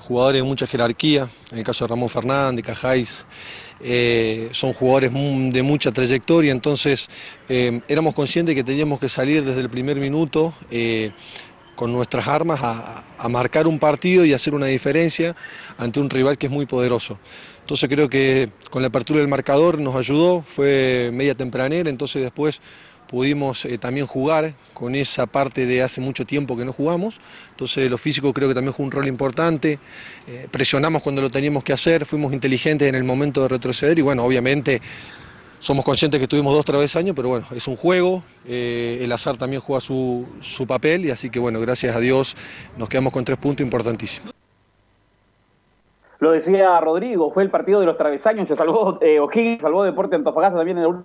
jugadores 0.00 0.42
de 0.42 0.42
mucha 0.42 0.66
jerarquía, 0.66 1.28
en 1.52 1.58
el 1.58 1.62
caso 1.62 1.84
de 1.84 1.90
Ramón 1.90 2.08
Fernández, 2.08 2.64
Cajáis, 2.66 3.24
eh, 3.78 4.48
son 4.50 4.72
jugadores 4.72 5.12
de 5.12 5.62
mucha 5.62 5.92
trayectoria, 5.92 6.50
entonces 6.50 7.06
eh, 7.48 7.80
éramos 7.86 8.14
conscientes 8.14 8.56
que 8.56 8.64
teníamos 8.64 8.98
que 8.98 9.08
salir 9.08 9.44
desde 9.44 9.60
el 9.60 9.70
primer 9.70 9.98
minuto 9.98 10.52
eh, 10.68 11.12
con 11.76 11.92
nuestras 11.92 12.26
armas 12.26 12.58
a, 12.60 13.04
a 13.16 13.28
marcar 13.28 13.68
un 13.68 13.78
partido 13.78 14.24
y 14.24 14.32
hacer 14.32 14.52
una 14.52 14.66
diferencia 14.66 15.36
ante 15.78 16.00
un 16.00 16.10
rival 16.10 16.36
que 16.36 16.46
es 16.46 16.52
muy 16.52 16.66
poderoso. 16.66 17.20
Entonces 17.60 17.88
creo 17.88 18.10
que 18.10 18.50
con 18.68 18.82
la 18.82 18.88
apertura 18.88 19.20
del 19.20 19.28
marcador 19.28 19.78
nos 19.78 19.94
ayudó, 19.94 20.42
fue 20.42 21.10
media 21.12 21.36
tempranera, 21.36 21.88
entonces 21.88 22.20
después 22.20 22.60
pudimos 23.12 23.66
eh, 23.66 23.76
también 23.76 24.06
jugar 24.06 24.54
con 24.72 24.94
esa 24.94 25.26
parte 25.26 25.66
de 25.66 25.82
hace 25.82 26.00
mucho 26.00 26.24
tiempo 26.24 26.56
que 26.56 26.64
no 26.64 26.72
jugamos. 26.72 27.20
Entonces 27.50 27.90
lo 27.90 27.98
físico 27.98 28.32
creo 28.32 28.48
que 28.48 28.54
también 28.54 28.72
jugó 28.72 28.86
un 28.86 28.90
rol 28.90 29.06
importante. 29.06 29.78
Eh, 30.26 30.48
presionamos 30.50 31.02
cuando 31.02 31.20
lo 31.20 31.30
teníamos 31.30 31.62
que 31.62 31.74
hacer, 31.74 32.06
fuimos 32.06 32.32
inteligentes 32.32 32.88
en 32.88 32.94
el 32.94 33.04
momento 33.04 33.42
de 33.42 33.48
retroceder 33.48 33.98
y 33.98 34.02
bueno, 34.02 34.24
obviamente 34.24 34.80
somos 35.58 35.84
conscientes 35.84 36.18
que 36.18 36.26
tuvimos 36.26 36.54
dos 36.54 36.64
travesaños, 36.64 37.14
pero 37.14 37.28
bueno, 37.28 37.46
es 37.54 37.68
un 37.68 37.76
juego, 37.76 38.22
eh, 38.48 38.98
el 39.02 39.12
azar 39.12 39.36
también 39.36 39.60
juega 39.60 39.82
su, 39.82 40.26
su 40.40 40.66
papel 40.66 41.04
y 41.04 41.10
así 41.10 41.28
que 41.28 41.38
bueno, 41.38 41.60
gracias 41.60 41.94
a 41.94 42.00
Dios 42.00 42.34
nos 42.78 42.88
quedamos 42.88 43.12
con 43.12 43.26
tres 43.26 43.36
puntos 43.36 43.62
importantísimos. 43.62 44.32
Lo 46.18 46.30
decía 46.30 46.80
Rodrigo, 46.80 47.30
fue 47.30 47.42
el 47.42 47.50
partido 47.50 47.80
de 47.80 47.86
los 47.86 47.98
travesaños, 47.98 48.48
se 48.48 48.56
salvó 48.56 48.98
eh, 49.02 49.20
O'Higgins, 49.20 49.60
salvó 49.60 49.84
Deporte 49.84 50.16
Antofagasta 50.16 50.56
también 50.56 50.78
en 50.78 50.84
el 50.84 51.04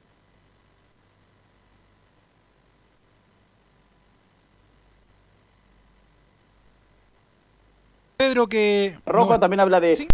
Pedro 8.18 8.48
que... 8.48 8.96
Roja 9.06 9.40
también 9.40 9.60
habla 9.60 9.80
de... 9.80 10.08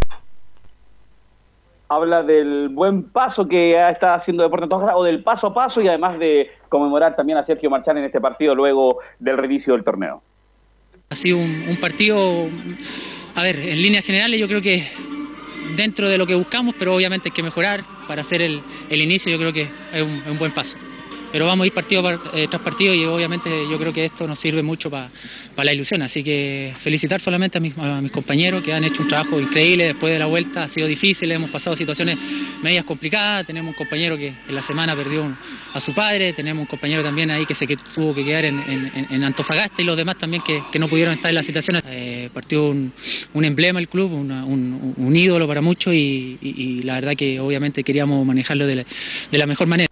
Habla 1.88 2.24
del 2.24 2.70
buen 2.70 3.04
paso 3.04 3.48
que 3.48 3.72
está 3.90 4.16
haciendo 4.16 4.44
Deporte 4.44 4.64
Antofagasta 4.64 4.98
o 4.98 5.04
del 5.04 5.24
paso 5.24 5.48
a 5.48 5.54
paso 5.54 5.80
y 5.80 5.88
además 5.88 6.18
de 6.20 6.52
conmemorar 6.68 7.16
también 7.16 7.38
a 7.38 7.46
Sergio 7.46 7.70
Marchán 7.70 7.98
en 7.98 8.06
este 8.06 8.20
partido 8.20 8.56
luego 8.56 8.98
del 9.20 9.38
reinicio 9.38 9.74
del 9.74 9.84
torneo. 9.84 10.22
Ha 11.10 11.16
sido 11.16 11.38
un, 11.38 11.66
un 11.70 11.78
partido, 11.78 12.48
a 13.36 13.44
ver, 13.44 13.58
en 13.58 13.82
líneas 13.82 14.04
generales 14.04 14.40
yo 14.40 14.48
creo 14.48 14.62
que 14.62 14.84
dentro 15.76 16.10
de 16.10 16.18
lo 16.18 16.26
que 16.26 16.34
buscamos, 16.36 16.74
pero 16.80 16.96
obviamente 16.96 17.30
hay 17.30 17.34
que 17.34 17.44
mejorar 17.44 17.82
para 18.08 18.22
hacer 18.22 18.42
el, 18.42 18.62
el 18.90 19.02
inicio, 19.02 19.32
yo 19.32 19.38
creo 19.38 19.54
que 19.54 19.62
es 19.94 20.02
un, 20.02 20.10
es 20.10 20.28
un 20.28 20.40
buen 20.40 20.52
paso. 20.52 20.78
Pero 21.32 21.46
vamos 21.46 21.64
a 21.64 21.68
ir 21.68 21.74
partido 21.74 22.04
par- 22.04 22.20
eh, 22.36 22.48
tras 22.48 22.62
partido 22.62 22.94
y 22.94 23.06
obviamente 23.06 23.50
yo 23.70 23.78
creo 23.80 23.92
que 23.92 24.06
esto 24.06 24.26
nos 24.28 24.38
sirve 24.40 24.62
mucho 24.62 24.90
para 24.92 25.10
la 25.58 25.74
ilusión. 25.74 26.02
Así 26.02 26.24
que 26.24 26.74
felicitar 26.78 27.22
solamente 27.22 27.58
a 27.58 27.62
mis, 27.62 27.74
compañeros 28.12 28.64
que 28.64 28.74
han 28.74 28.84
hecho 28.84 29.04
un 29.04 29.10
trabajo 29.10 29.40
increíble 29.40 29.86
después 29.86 30.12
de 30.14 30.20
la 30.20 30.26
vuelta. 30.26 30.64
Ha 30.64 30.70
sido 30.70 30.88
difícil, 30.88 31.32
hemos 31.32 31.50
pasado 31.50 31.76
situaciones 31.76 32.18
medias 32.62 32.86
complicadas. 32.86 33.46
Tenemos 33.46 33.70
un 33.70 33.76
compañero 33.76 34.18
que 34.18 34.28
en 34.28 34.56
la 34.56 34.62
semana 34.62 34.96
perdió 34.96 35.36
a 35.74 35.80
su 35.80 35.94
padre, 35.94 36.34
tenemos 36.34 36.62
un 36.62 36.68
compañero 36.68 37.04
también 37.04 37.32
ahí 37.32 37.46
que 37.46 37.56
se 37.56 37.68
que 37.68 37.78
tuvo 37.78 38.14
que 38.14 38.24
quedar 38.24 38.46
en, 38.46 39.24
Antofagasta 39.24 39.82
y 39.82 39.86
los 39.86 39.96
demás 39.96 40.18
también 40.18 40.44
que, 40.44 40.80
no 40.80 40.88
pudieron 40.88 41.14
estar 41.14 41.30
en 41.30 41.36
la 41.36 41.44
situación. 41.44 41.82
Eh, 41.88 42.30
partió 42.34 42.70
un, 42.70 42.92
emblema 43.46 43.80
el 43.80 43.88
club, 43.88 44.12
un, 44.12 45.16
ídolo 45.16 45.48
para 45.48 45.62
muchos 45.62 45.94
y, 45.94 46.38
y- 46.42 46.54
y 46.64 46.84
la 46.84 46.96
verdad 46.96 47.16
que 47.16 47.40
obviamente 47.40 47.84
queríamos 47.84 48.26
manejarlo 48.26 48.66
de 48.66 48.78
la, 48.78 48.86
de 49.32 49.38
la 49.38 49.46
mejor 49.46 49.68
manera. 49.68 49.88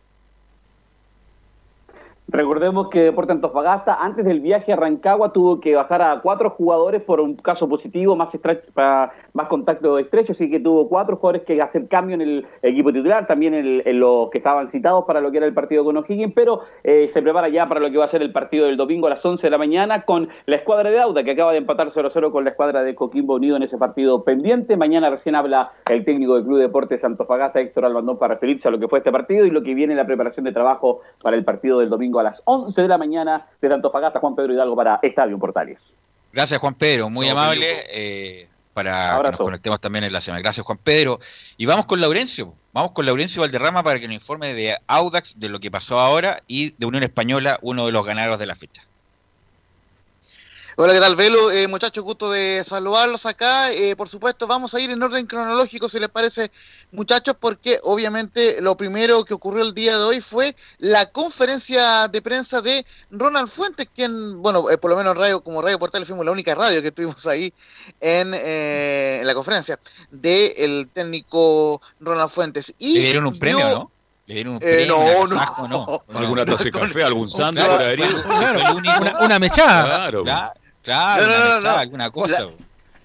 Recordemos 2.32 2.88
que 2.90 3.02
Deporte 3.02 3.34
Antofagasta, 3.34 3.96
antes 3.96 4.24
del 4.24 4.40
viaje 4.40 4.72
a 4.72 4.78
Rancagua, 4.78 5.34
tuvo 5.34 5.60
que 5.60 5.76
bajar 5.76 6.02
a 6.02 6.22
cuatro 6.22 6.52
jugadores 6.52 7.02
por 7.02 7.20
un 7.20 7.36
caso 7.36 7.68
positivo, 7.68 8.16
más, 8.16 8.30
para- 8.74 9.12
más 9.34 9.48
contacto 9.48 10.00
estrecho, 10.00 10.34
así 10.34 10.50
que 10.50 10.60
tuvo 10.60 10.90
cuatro 10.90 11.18
jugadores 11.18 11.44
que 11.44 11.62
hacer 11.62 11.88
cambio 11.88 12.16
en 12.16 12.22
el 12.22 12.48
equipo 12.62 12.92
titular, 12.92 13.28
también 13.28 13.54
en, 13.54 13.82
en 13.86 14.00
los 14.00 14.30
que 14.30 14.40
estaban 14.40 14.72
citados 14.72 15.06
para 15.06 15.22
lo 15.22 15.32
que 15.32 15.38
era 15.38 15.46
el 15.46 15.54
partido 15.54 15.84
con 15.84 15.98
O'Higgins, 15.98 16.34
pero 16.34 16.62
eh, 16.84 17.12
se 17.14 17.22
prepara 17.22 17.50
ya 17.50 17.68
para 17.68 17.80
lo 17.80 17.92
que 17.92 17.98
va 17.98 18.06
a 18.06 18.12
ser 18.12 18.22
el 18.22 18.32
partido 18.32 18.66
del 18.66 18.78
domingo 18.78 19.08
a 19.08 19.12
las 19.12 19.26
11 19.26 19.42
de 19.42 19.50
la 19.50 19.58
mañana 19.58 20.04
con 20.04 20.30
la 20.46 20.56
escuadra 20.56 20.90
de 20.90 21.00
Auda, 21.00 21.24
que 21.24 21.32
acaba 21.32 21.52
de 21.52 21.60
empatar 21.60 21.92
0-0 21.92 22.32
con 22.32 22.44
la 22.44 22.52
escuadra 22.52 22.84
de 22.84 22.96
Coquimbo 22.96 23.36
Unido 23.36 23.56
en 23.56 23.64
ese 23.64 23.78
partido 23.78 24.24
pendiente. 24.24 24.78
Mañana 24.78 25.10
recién 25.10 25.36
habla 25.36 25.72
el 25.90 26.06
técnico 26.06 26.36
del 26.36 26.46
Club 26.46 26.60
Deportes 26.60 27.04
Antofagasta, 27.04 27.60
Héctor 27.60 27.86
Albandón, 27.86 28.18
para 28.18 28.36
referirse 28.36 28.68
a 28.68 28.72
lo 28.72 28.80
que 28.80 28.88
fue 28.88 29.00
este 29.00 29.12
partido 29.12 29.46
y 29.46 29.52
lo 29.52 29.64
que 29.64 29.74
viene 29.74 29.96
la 29.96 30.06
preparación 30.06 30.46
de 30.46 30.52
trabajo 30.52 31.02
para 31.22 31.36
el 31.36 31.44
partido 31.44 31.80
del 31.80 31.90
domingo 31.90 32.20
a 32.20 32.24
las 32.24 32.42
11 32.46 32.82
de 32.82 32.88
la 32.88 32.98
mañana 32.98 33.48
desde 33.62 33.76
Antofagasta, 33.76 34.20
Juan 34.20 34.36
Pedro 34.36 34.54
Hidalgo 34.54 34.76
para 34.76 35.00
Estadio 35.02 35.38
Portales. 35.38 35.80
Gracias, 36.34 36.60
Juan 36.60 36.76
Pedro, 36.76 37.10
muy 37.10 37.28
amable. 37.28 37.66
Eh, 37.90 38.48
para 38.74 39.22
que 39.22 39.32
nos 39.32 39.38
conectemos 39.38 39.80
también 39.80 40.04
en 40.04 40.14
la 40.14 40.22
semana. 40.22 40.42
Gracias, 40.42 40.66
Juan 40.66 40.78
Pedro. 40.78 41.20
Y 41.58 41.66
vamos 41.66 41.86
con 41.86 42.02
Laurencio. 42.02 42.56
Vamos 42.74 42.92
con 42.92 43.06
Laurencio 43.06 43.42
Valderrama 43.42 43.84
para 43.84 44.00
que 44.00 44.08
nos 44.08 44.16
informe 44.16 44.54
de 44.54 44.78
Audax, 44.88 45.40
de 45.40 45.50
lo 45.50 45.60
que 45.60 45.70
pasó 45.70 46.00
ahora, 46.00 46.44
y 46.48 46.74
de 46.78 46.86
Unión 46.86 47.04
Española, 47.04 47.60
uno 47.62 47.86
de 47.86 47.92
los 47.92 48.06
ganadores 48.06 48.40
de 48.40 48.46
la 48.46 48.56
fecha. 48.56 48.84
Hola, 50.84 50.94
¿qué 50.94 51.00
tal, 51.00 51.16
Velo? 51.16 51.52
Eh, 51.52 51.68
muchachos, 51.68 52.04
gusto 52.04 52.32
de 52.32 52.64
saludarlos 52.64 53.28
acá. 53.28 53.72
Eh, 53.72 53.96
por 53.96 54.08
supuesto, 54.08 54.48
vamos 54.48 54.74
a 54.74 54.80
ir 54.80 54.90
en 54.90 55.04
orden 55.04 55.28
cronológico, 55.28 55.88
si 55.88 56.00
les 56.00 56.10
parece, 56.10 56.50
muchachos, 56.92 57.36
porque 57.40 57.80
obviamente 57.84 58.58
lo 58.62 58.76
primero 58.76 59.24
que 59.24 59.36
ocurrió 59.36 59.62
el 59.64 59.76
día 59.76 59.96
de 59.96 60.04
hoy 60.04 60.22
fue 60.22 60.56
la 60.80 61.06
conferencia 61.12 62.08
de 62.08 62.20
prensa 62.24 62.62
de 62.62 62.84
Ronald 63.12 63.48
Fuentes, 63.48 63.90
quien, 63.94 64.42
bueno, 64.42 64.72
eh, 64.72 64.78
por 64.80 64.90
lo 64.90 64.98
menos 64.98 65.16
radio, 65.16 65.42
como 65.44 65.62
Radio 65.62 65.78
Portales 65.78 66.08
fuimos 66.08 66.26
la 66.26 66.32
única 66.32 66.56
radio 66.56 66.82
que 66.82 66.88
estuvimos 66.88 67.28
ahí 67.28 67.54
en, 68.00 68.34
eh, 68.34 69.20
en 69.22 69.28
la 69.28 69.36
conferencia 69.36 69.80
del 70.10 70.90
técnico 70.92 71.80
Ronald 72.00 72.32
Fuentes. 72.32 72.74
Y 72.80 72.96
Le 72.96 73.02
dieron 73.02 73.28
un 73.28 73.38
premio, 73.38 73.58
dio- 73.68 73.76
¿no? 73.78 73.92
Le 74.26 74.34
dieron 74.34 74.54
un 74.56 74.60
Eh, 74.64 74.86
premio. 74.88 74.98
no, 75.28 75.68
no. 75.68 76.04
no. 76.08 76.18
¿Alguna 76.18 76.44
taza 76.44 76.64
de 76.64 76.72
café, 76.72 77.04
algún 77.04 77.30
sándwich 77.30 77.68
por 77.68 77.78
claro, 78.40 78.80
una 79.26 79.38
mechada. 79.38 79.84
Claro. 79.86 80.24
Claro, 80.24 80.54
claro, 80.84 81.28
No, 81.28 81.62
no, 81.62 81.70
alguna 81.78 82.12
cosa. 82.12 82.40
La- 82.42 82.48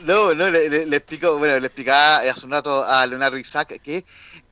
No, 0.01 0.35
no, 0.35 0.51
le, 0.51 0.69
le, 0.69 0.85
le 0.85 0.97
explico, 0.97 1.39
bueno, 1.39 1.59
le 1.59 1.67
explicaba 1.67 2.19
hace 2.19 2.45
un 2.45 2.53
rato 2.53 2.85
a 2.85 3.07
Leonardo 3.07 3.39
Isaac 3.39 3.81
que 3.83 4.05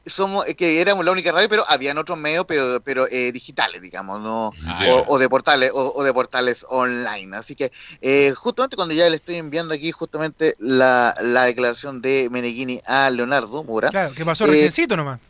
somos, 0.06 0.46
que 0.56 0.80
éramos 0.80 1.04
la 1.04 1.12
única 1.12 1.32
radio, 1.32 1.50
pero 1.50 1.64
habían 1.68 1.98
otros 1.98 2.16
medios, 2.16 2.46
pero, 2.48 2.80
pero 2.82 3.06
eh, 3.10 3.30
digitales, 3.30 3.82
digamos, 3.82 4.22
no, 4.22 4.54
Ah, 4.66 4.84
o, 4.88 5.04
o 5.08 5.18
de 5.18 5.28
portales, 5.28 5.70
o, 5.74 5.92
o 5.96 6.02
de 6.02 6.14
portales 6.14 6.64
online. 6.70 7.36
Así 7.36 7.54
que 7.54 7.70
eh, 8.00 8.32
justamente 8.34 8.74
cuando 8.76 8.94
ya 8.94 9.10
le 9.10 9.16
estoy 9.16 9.34
enviando 9.36 9.74
aquí 9.74 9.90
justamente 9.92 10.54
la, 10.60 11.14
la 11.20 11.44
declaración 11.44 12.00
de 12.00 12.28
Meneghini 12.30 12.80
a 12.86 13.10
Leonardo 13.10 13.64
Mura. 13.64 13.90
Claro, 13.90 14.14
que 14.14 14.24
pasó 14.24 14.44
eh, 14.46 14.48
reciencito 14.48 14.96
nomás. 14.96 15.20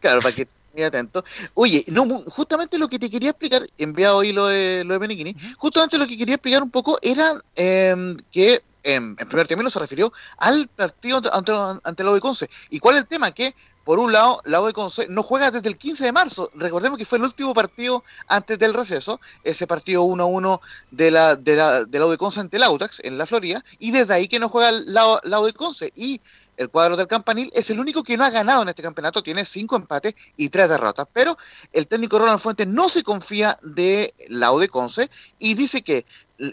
Claro, 0.00 0.22
para 0.22 0.34
que 0.34 0.48
esté 0.74 0.84
atento. 0.84 1.24
Oye, 1.54 1.84
no, 1.88 2.06
justamente 2.26 2.78
lo 2.78 2.88
que 2.88 2.98
te 2.98 3.10
quería 3.10 3.30
explicar, 3.30 3.62
enviado 3.78 4.18
hoy 4.18 4.32
lo 4.32 4.46
de, 4.46 4.84
lo 4.84 4.98
de 4.98 5.36
justamente 5.56 5.98
lo 5.98 6.06
que 6.06 6.18
quería 6.18 6.34
explicar 6.34 6.62
un 6.62 6.70
poco 6.70 6.98
era 7.02 7.40
em, 7.54 8.16
que 8.30 8.62
em, 8.82 9.16
en 9.18 9.28
primer 9.28 9.46
término 9.46 9.70
se 9.70 9.78
refirió 9.78 10.12
al 10.38 10.68
partido 10.68 11.18
ante, 11.18 11.30
ante, 11.32 11.80
ante 11.84 12.04
la 12.04 12.12
de 12.12 12.20
Conce. 12.20 12.48
¿Y 12.70 12.78
cuál 12.80 12.96
es 12.96 13.02
el 13.02 13.08
tema? 13.08 13.30
Que, 13.30 13.54
por 13.84 13.98
un 13.98 14.12
lado, 14.12 14.40
la 14.44 14.60
de 14.62 14.72
Conce 14.72 15.06
no 15.08 15.22
juega 15.22 15.50
desde 15.50 15.68
el 15.68 15.78
15 15.78 16.04
de 16.04 16.12
marzo. 16.12 16.50
Recordemos 16.54 16.98
que 16.98 17.04
fue 17.04 17.18
el 17.18 17.24
último 17.24 17.54
partido 17.54 18.02
antes 18.28 18.58
del 18.58 18.74
receso, 18.74 19.20
ese 19.42 19.66
partido 19.66 20.04
1-1 20.04 20.60
de 20.90 21.10
la, 21.10 21.36
de, 21.36 21.56
la, 21.56 21.84
de 21.84 21.98
la 21.98 22.06
de 22.06 22.16
Conce 22.16 22.40
ante 22.40 22.56
el 22.56 22.62
Autax 22.62 23.00
en 23.04 23.18
la 23.18 23.26
Florida, 23.26 23.62
y 23.78 23.90
desde 23.90 24.14
ahí 24.14 24.28
que 24.28 24.38
no 24.38 24.48
juega 24.48 24.72
la, 24.72 25.20
la 25.22 25.40
de 25.40 25.52
Conce. 25.52 25.92
Y 25.94 26.20
el 26.56 26.68
cuadro 26.70 26.96
del 26.96 27.06
Campanil 27.06 27.50
es 27.54 27.70
el 27.70 27.80
único 27.80 28.02
que 28.02 28.16
no 28.16 28.24
ha 28.24 28.30
ganado 28.30 28.62
en 28.62 28.68
este 28.68 28.82
campeonato, 28.82 29.22
tiene 29.22 29.44
cinco 29.44 29.76
empates 29.76 30.14
y 30.36 30.48
tres 30.48 30.68
derrotas. 30.68 31.06
Pero 31.12 31.36
el 31.72 31.86
técnico 31.86 32.18
Ronald 32.18 32.38
Fuentes 32.40 32.66
no 32.66 32.88
se 32.88 33.02
confía 33.02 33.56
de 33.62 34.14
la 34.28 34.52
U 34.52 34.58
de 34.60 34.68
Conce 34.68 35.08
y 35.38 35.54
dice 35.54 35.82
que 35.82 36.04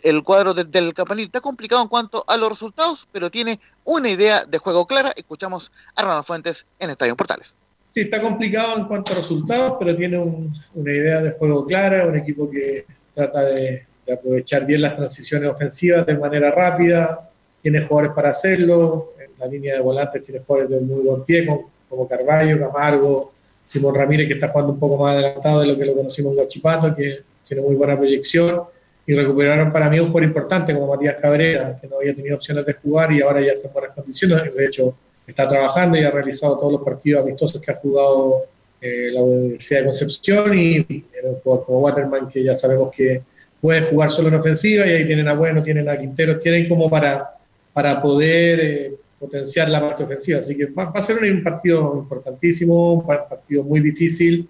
el 0.04 0.24
cuadro 0.24 0.54
de- 0.54 0.64
del 0.64 0.94
Campanil 0.94 1.26
está 1.26 1.42
complicado 1.42 1.82
en 1.82 1.88
cuanto 1.88 2.24
a 2.28 2.38
los 2.38 2.50
resultados, 2.50 3.08
pero 3.12 3.32
tiene 3.32 3.60
una 3.84 4.10
idea 4.10 4.46
de 4.46 4.58
juego 4.58 4.86
clara. 4.86 5.12
Escuchamos 5.16 5.72
a 5.96 6.04
Ronald 6.04 6.24
Fuentes 6.26 6.66
en 6.80 6.90
Estadio 6.92 7.16
Portales. 7.16 7.56
Sí, 7.90 8.02
está 8.02 8.22
complicado 8.22 8.78
en 8.78 8.86
cuanto 8.86 9.12
a 9.12 9.16
resultados, 9.16 9.78
pero 9.80 9.96
tiene 9.98 10.18
un- 10.18 10.56
una 10.76 10.92
idea 10.94 11.22
de 11.22 11.32
juego 11.32 11.66
clara, 11.66 12.06
un 12.06 12.16
equipo 12.18 12.50
que 12.50 12.86
trata 13.14 13.42
de, 13.42 13.86
de 14.06 14.14
aprovechar 14.14 14.66
bien 14.66 14.82
las 14.82 14.96
transiciones 14.96 15.50
ofensivas 15.52 16.06
de 16.06 16.18
manera 16.18 16.52
rápida, 16.52 17.30
tiene 17.62 17.82
jugadores 17.86 18.16
para 18.16 18.30
hacerlo, 18.30 19.14
la 19.42 19.48
línea 19.48 19.76
de 19.76 19.82
volantes 19.82 20.24
tiene 20.24 20.42
jugadores 20.42 20.70
de 20.70 20.86
muy 20.86 21.04
buen 21.04 21.24
pie, 21.24 21.46
como, 21.46 21.72
como 21.90 22.08
Carballo, 22.08 22.60
Camargo, 22.60 23.34
Simón 23.64 23.96
Ramírez, 23.96 24.28
que 24.28 24.36
está 24.36 24.50
jugando 24.50 24.74
un 24.74 24.80
poco 24.80 24.98
más 24.98 25.14
adelantado 25.14 25.62
de 25.62 25.68
lo 25.68 25.78
que 25.78 25.86
lo 25.86 25.96
conocimos 25.96 26.32
en 26.32 26.38
Guachipato, 26.38 26.96
que 26.96 27.20
tiene 27.48 27.64
muy 27.64 27.76
buena 27.76 27.98
proyección, 27.98 28.64
y 29.06 29.14
recuperaron 29.16 29.72
para 29.72 29.90
mí 29.90 30.00
un 30.00 30.08
jugador 30.08 30.24
importante 30.24 30.74
como 30.74 30.88
Matías 30.88 31.16
Cabrera, 31.16 31.78
que 31.82 31.88
no 31.88 31.98
había 31.98 32.16
tenido 32.16 32.36
opciones 32.36 32.66
de 32.66 32.74
jugar 32.74 33.12
y 33.12 33.22
ahora 33.22 33.42
ya 33.42 33.54
está 33.54 33.68
en 33.68 33.74
buenas 33.74 33.96
condiciones, 33.96 34.56
de 34.56 34.66
hecho 34.66 34.96
está 35.26 35.50
trabajando 35.50 35.98
y 35.98 36.04
ha 36.04 36.12
realizado 36.12 36.58
todos 36.58 36.74
los 36.74 36.82
partidos 36.84 37.24
amistosos 37.24 37.62
que 37.62 37.72
ha 37.72 37.76
jugado 37.76 38.46
eh, 38.80 39.10
la 39.12 39.22
Universidad 39.22 39.82
de 39.82 39.86
Concepción 39.86 40.58
y 40.58 40.78
era 41.18 41.30
como 41.44 41.80
Waterman 41.80 42.30
que 42.30 42.44
ya 42.44 42.56
sabemos 42.56 42.92
que 42.96 43.22
puede 43.60 43.82
jugar 43.84 44.10
solo 44.10 44.30
en 44.30 44.36
ofensiva 44.36 44.86
y 44.86 44.92
ahí 44.92 45.06
tienen 45.06 45.28
a 45.28 45.34
Bueno, 45.34 45.64
tienen 45.64 45.88
a 45.88 45.98
Quintero, 45.98 46.40
tienen 46.40 46.68
como 46.68 46.90
para, 46.90 47.36
para 47.74 48.02
poder 48.02 48.60
eh, 48.60 48.96
potenciar 49.22 49.70
la 49.70 49.80
parte 49.80 50.04
ofensiva. 50.04 50.40
Así 50.40 50.58
que 50.58 50.66
va, 50.66 50.86
va 50.86 51.00
a 51.00 51.02
ser 51.02 51.22
un, 51.24 51.44
partido 51.44 51.94
importantísimo, 51.96 52.94
un 52.94 53.06
par- 53.06 53.30
partido 53.30 53.64
muy 53.64 53.80
difícil. 53.80 54.50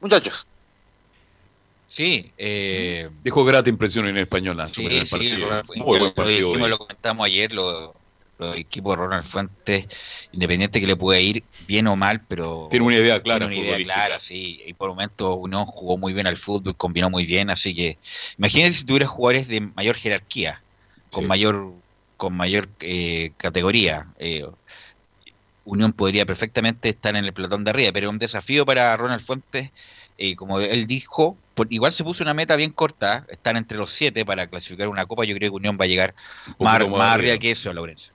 Muchachos. 0.00 0.46
Sí, 1.88 2.32
eh, 2.38 3.10
Dejó 3.22 3.44
grata 3.44 3.68
impresión 3.68 4.06
en 4.06 4.16
español 4.16 4.56
sí, 4.72 4.86
el 4.86 5.06
sí, 5.06 5.10
partido. 5.10 5.62
Muy 5.76 5.84
buen 5.84 6.02
lo 6.04 6.14
partido. 6.14 6.48
dijimos, 6.48 6.70
lo 6.70 6.78
comentamos 6.78 7.26
ayer, 7.26 7.52
lo, 7.52 7.94
los 8.38 8.56
equipos 8.56 8.96
de 8.96 9.02
Ronald 9.02 9.26
Fuentes, 9.26 9.86
independiente 10.32 10.80
que 10.80 10.86
le 10.86 10.96
pueda 10.96 11.20
ir 11.20 11.44
bien 11.66 11.86
o 11.88 11.96
mal, 11.96 12.24
pero 12.26 12.68
Tiene 12.70 12.86
una 12.86 12.96
idea 12.96 13.20
clara 13.20 13.46
tiene 13.46 13.62
una 13.62 13.76
idea 13.76 13.84
clara, 13.84 14.18
sí. 14.18 14.62
Y 14.66 14.72
por 14.72 14.88
momentos 14.88 15.36
Unión 15.38 15.66
jugó 15.66 15.98
muy 15.98 16.12
bien 16.14 16.26
al 16.26 16.38
fútbol, 16.38 16.76
combinó 16.76 17.10
muy 17.10 17.26
bien, 17.26 17.50
así 17.50 17.74
que 17.74 17.98
imagínense 18.38 18.80
si 18.80 18.84
tuviera 18.86 19.06
jugadores 19.06 19.46
de 19.48 19.60
mayor 19.60 19.96
jerarquía, 19.96 20.62
con 21.12 21.24
Sí. 21.24 21.28
mayor 21.28 21.82
con 22.16 22.36
mayor 22.36 22.70
eh, 22.80 23.34
categoría. 23.38 24.14
eh, 24.18 24.44
Unión 25.64 25.92
podría 25.92 26.26
perfectamente 26.26 26.88
estar 26.88 27.14
en 27.16 27.24
el 27.24 27.32
pelotón 27.34 27.62
de 27.64 27.70
arriba, 27.70 27.92
pero 27.92 28.08
es 28.08 28.10
un 28.12 28.18
desafío 28.18 28.66
para 28.66 28.96
Ronald 28.96 29.22
Fuentes, 29.22 29.70
eh, 30.16 30.34
como 30.34 30.58
él 30.60 30.86
dijo, 30.88 31.40
por- 31.54 31.72
igual 31.72 31.92
se 31.92 32.02
puso 32.04 32.24
una 32.24 32.34
meta 32.34 32.56
bien 32.56 32.72
corta, 32.72 33.24
estar 33.28 33.56
entre 33.56 33.78
los 33.78 33.92
siete 33.92 34.24
para 34.24 34.48
clasificar 34.48 34.88
una 34.88 35.06
copa, 35.06 35.24
yo 35.24 35.36
creo 35.36 35.50
que 35.50 35.56
Unión 35.56 35.78
va 35.80 35.84
a 35.84 35.88
llegar 35.88 36.14
más, 36.58 36.80
más 36.88 37.14
arriba. 37.14 37.38
que 37.38 37.52
eso, 37.52 37.72
Laurencio. 37.72 38.12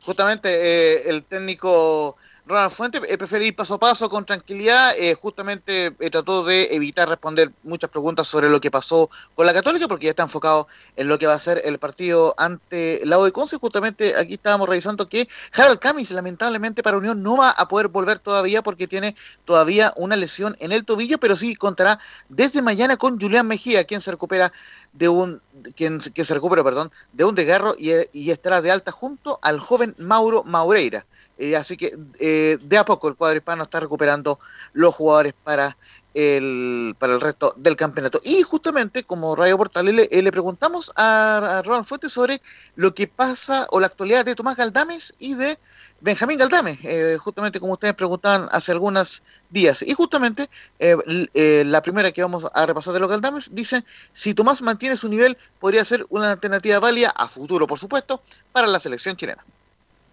Justamente 0.00 0.48
eh, 0.96 1.10
el 1.10 1.26
técnico 1.26 2.16
Ronald 2.48 2.72
Fuentes 2.72 3.02
eh, 3.06 3.18
prefiere 3.18 3.46
ir 3.46 3.54
paso 3.54 3.74
a 3.74 3.78
paso 3.78 4.08
con 4.08 4.24
tranquilidad. 4.24 4.94
eh, 4.96 5.14
justamente 5.14 5.94
eh, 6.00 6.10
trató 6.10 6.44
de 6.44 6.74
evitar 6.74 7.06
responder 7.06 7.52
muchas 7.62 7.90
preguntas 7.90 8.26
sobre 8.26 8.48
lo 8.48 8.58
que 8.58 8.70
pasó 8.70 9.10
con 9.34 9.44
la 9.44 9.52
Católica, 9.52 9.86
porque 9.86 10.06
ya 10.06 10.10
está 10.10 10.22
enfocado 10.22 10.66
en 10.96 11.08
lo 11.08 11.18
que 11.18 11.26
va 11.26 11.34
a 11.34 11.38
ser 11.38 11.60
el 11.64 11.78
partido 11.78 12.34
ante 12.38 13.02
la 13.04 13.18
de 13.18 13.32
Conce. 13.32 13.58
Justamente 13.58 14.16
aquí 14.16 14.34
estábamos 14.34 14.66
revisando 14.66 15.06
que 15.06 15.28
Harold 15.52 15.78
Camis, 15.78 16.10
lamentablemente 16.10 16.82
para 16.82 16.96
Unión, 16.96 17.22
no 17.22 17.36
va 17.36 17.50
a 17.50 17.68
poder 17.68 17.88
volver 17.88 18.18
todavía 18.18 18.62
porque 18.62 18.88
tiene 18.88 19.14
todavía 19.44 19.92
una 19.96 20.16
lesión 20.16 20.56
en 20.58 20.72
el 20.72 20.86
tobillo, 20.86 21.18
pero 21.18 21.36
sí 21.36 21.54
contará 21.54 21.98
desde 22.30 22.62
mañana 22.62 22.96
con 22.96 23.20
Julián 23.20 23.46
Mejía, 23.46 23.84
quien 23.84 24.00
se 24.00 24.10
recupera 24.10 24.50
de 24.94 25.10
un 25.10 25.42
quien, 25.76 25.98
que 25.98 26.24
se 26.24 26.32
recupera, 26.32 26.64
perdón, 26.64 26.90
de 27.12 27.24
un 27.24 27.34
desgarro 27.34 27.74
y, 27.78 27.90
y 28.12 28.30
estará 28.30 28.62
de 28.62 28.70
alta 28.70 28.90
junto 28.90 29.38
al 29.42 29.60
joven 29.60 29.94
Mauro 29.98 30.44
Maureira. 30.44 31.04
Eh, 31.38 31.56
así 31.56 31.76
que 31.76 31.96
eh, 32.18 32.58
de 32.60 32.78
a 32.78 32.84
poco 32.84 33.08
el 33.08 33.16
cuadro 33.16 33.36
hispano 33.36 33.62
está 33.62 33.80
recuperando 33.80 34.38
los 34.72 34.94
jugadores 34.94 35.34
para 35.44 35.76
el, 36.14 36.96
para 36.98 37.14
el 37.14 37.20
resto 37.20 37.54
del 37.56 37.76
campeonato. 37.76 38.20
Y 38.24 38.42
justamente, 38.42 39.04
como 39.04 39.36
Radio 39.36 39.56
Portales, 39.56 39.94
le, 39.94 40.08
eh, 40.10 40.22
le 40.22 40.32
preguntamos 40.32 40.92
a, 40.96 41.58
a 41.58 41.62
Ronald 41.62 41.86
Fuentes 41.86 42.12
sobre 42.12 42.40
lo 42.74 42.94
que 42.94 43.06
pasa 43.06 43.66
o 43.70 43.80
la 43.80 43.86
actualidad 43.86 44.24
de 44.24 44.34
Tomás 44.34 44.56
Galdames 44.56 45.14
y 45.18 45.34
de 45.34 45.58
Benjamín 46.00 46.38
Galdames, 46.38 46.78
eh, 46.84 47.16
justamente 47.18 47.58
como 47.58 47.72
ustedes 47.72 47.94
preguntaban 47.94 48.48
hace 48.52 48.72
algunos 48.72 49.22
días. 49.50 49.82
Y 49.82 49.94
justamente 49.94 50.48
eh, 50.78 51.64
la 51.66 51.82
primera 51.82 52.12
que 52.12 52.22
vamos 52.22 52.46
a 52.52 52.66
repasar 52.66 52.94
de 52.94 53.00
los 53.00 53.10
Galdames 53.10 53.50
dice, 53.52 53.84
si 54.12 54.34
Tomás 54.34 54.62
mantiene 54.62 54.96
su 54.96 55.08
nivel, 55.08 55.36
podría 55.58 55.84
ser 55.84 56.06
una 56.10 56.32
alternativa 56.32 56.78
válida 56.78 57.10
a 57.10 57.26
futuro, 57.26 57.66
por 57.66 57.78
supuesto, 57.78 58.22
para 58.52 58.68
la 58.68 58.78
selección 58.78 59.16
chilena. 59.16 59.44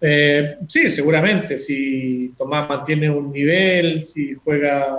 Eh, 0.00 0.56
sí, 0.68 0.88
seguramente. 0.90 1.58
Si 1.58 2.32
Tomás 2.36 2.68
mantiene 2.68 3.10
un 3.10 3.32
nivel, 3.32 4.04
si 4.04 4.34
juega 4.34 4.96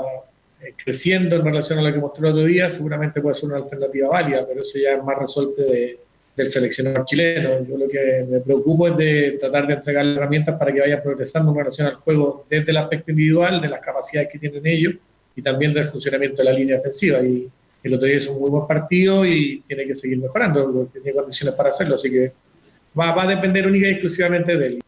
eh, 0.62 0.74
creciendo 0.76 1.36
en 1.36 1.46
relación 1.46 1.80
a 1.80 1.84
lo 1.84 1.94
que 1.94 2.00
mostró 2.00 2.28
el 2.28 2.34
otro 2.34 2.46
día, 2.46 2.70
seguramente 2.70 3.22
puede 3.22 3.36
ser 3.36 3.50
una 3.50 3.60
alternativa 3.60 4.10
válida, 4.10 4.46
pero 4.48 4.62
eso 4.62 4.80
ya 4.80 4.94
es 4.94 5.04
más 5.04 5.20
resuelto 5.20 5.62
de, 5.62 6.00
del 6.36 6.48
seleccionador 6.48 7.06
chileno. 7.06 7.66
Yo 7.68 7.78
lo 7.78 7.88
que 7.88 8.26
me 8.30 8.40
preocupo 8.40 8.88
es 8.88 8.98
de 8.98 9.38
tratar 9.40 9.68
de 9.68 9.74
entregar 9.74 10.06
herramientas 10.06 10.56
para 10.58 10.72
que 10.72 10.82
vayan 10.82 11.02
progresando 11.02 11.52
en 11.52 11.58
relación 11.58 11.88
al 11.88 11.96
juego 11.96 12.46
desde 12.50 12.72
el 12.72 12.78
aspecto 12.78 13.12
individual, 13.12 13.60
de 13.60 13.70
las 13.70 13.80
capacidades 13.80 14.30
que 14.32 14.40
tienen 14.40 14.66
ellos 14.66 14.94
y 15.36 15.42
también 15.42 15.74
del 15.74 15.86
funcionamiento 15.86 16.38
de 16.38 16.44
la 16.44 16.54
línea 16.54 16.78
defensiva. 16.78 17.20
Y 17.22 17.48
el 17.84 17.94
otro 17.94 18.08
día 18.08 18.18
hizo 18.18 18.34
un 18.34 18.42
muy 18.42 18.50
buen 18.50 18.68
partido 18.68 19.26
y 19.26 19.64
tiene 19.68 19.86
que 19.86 19.96
seguir 19.96 20.20
mejorando, 20.20 20.72
porque 20.72 21.00
tiene 21.00 21.16
condiciones 21.16 21.56
para 21.56 21.70
hacerlo, 21.70 21.96
así 21.96 22.10
que 22.10 22.32
va, 23.00 23.22
a 23.22 23.28
depender 23.28 23.68
única 23.68 23.88
y 23.88 23.92
exclusivamente 23.92 24.58
de 24.58 24.68
él. 24.68 24.84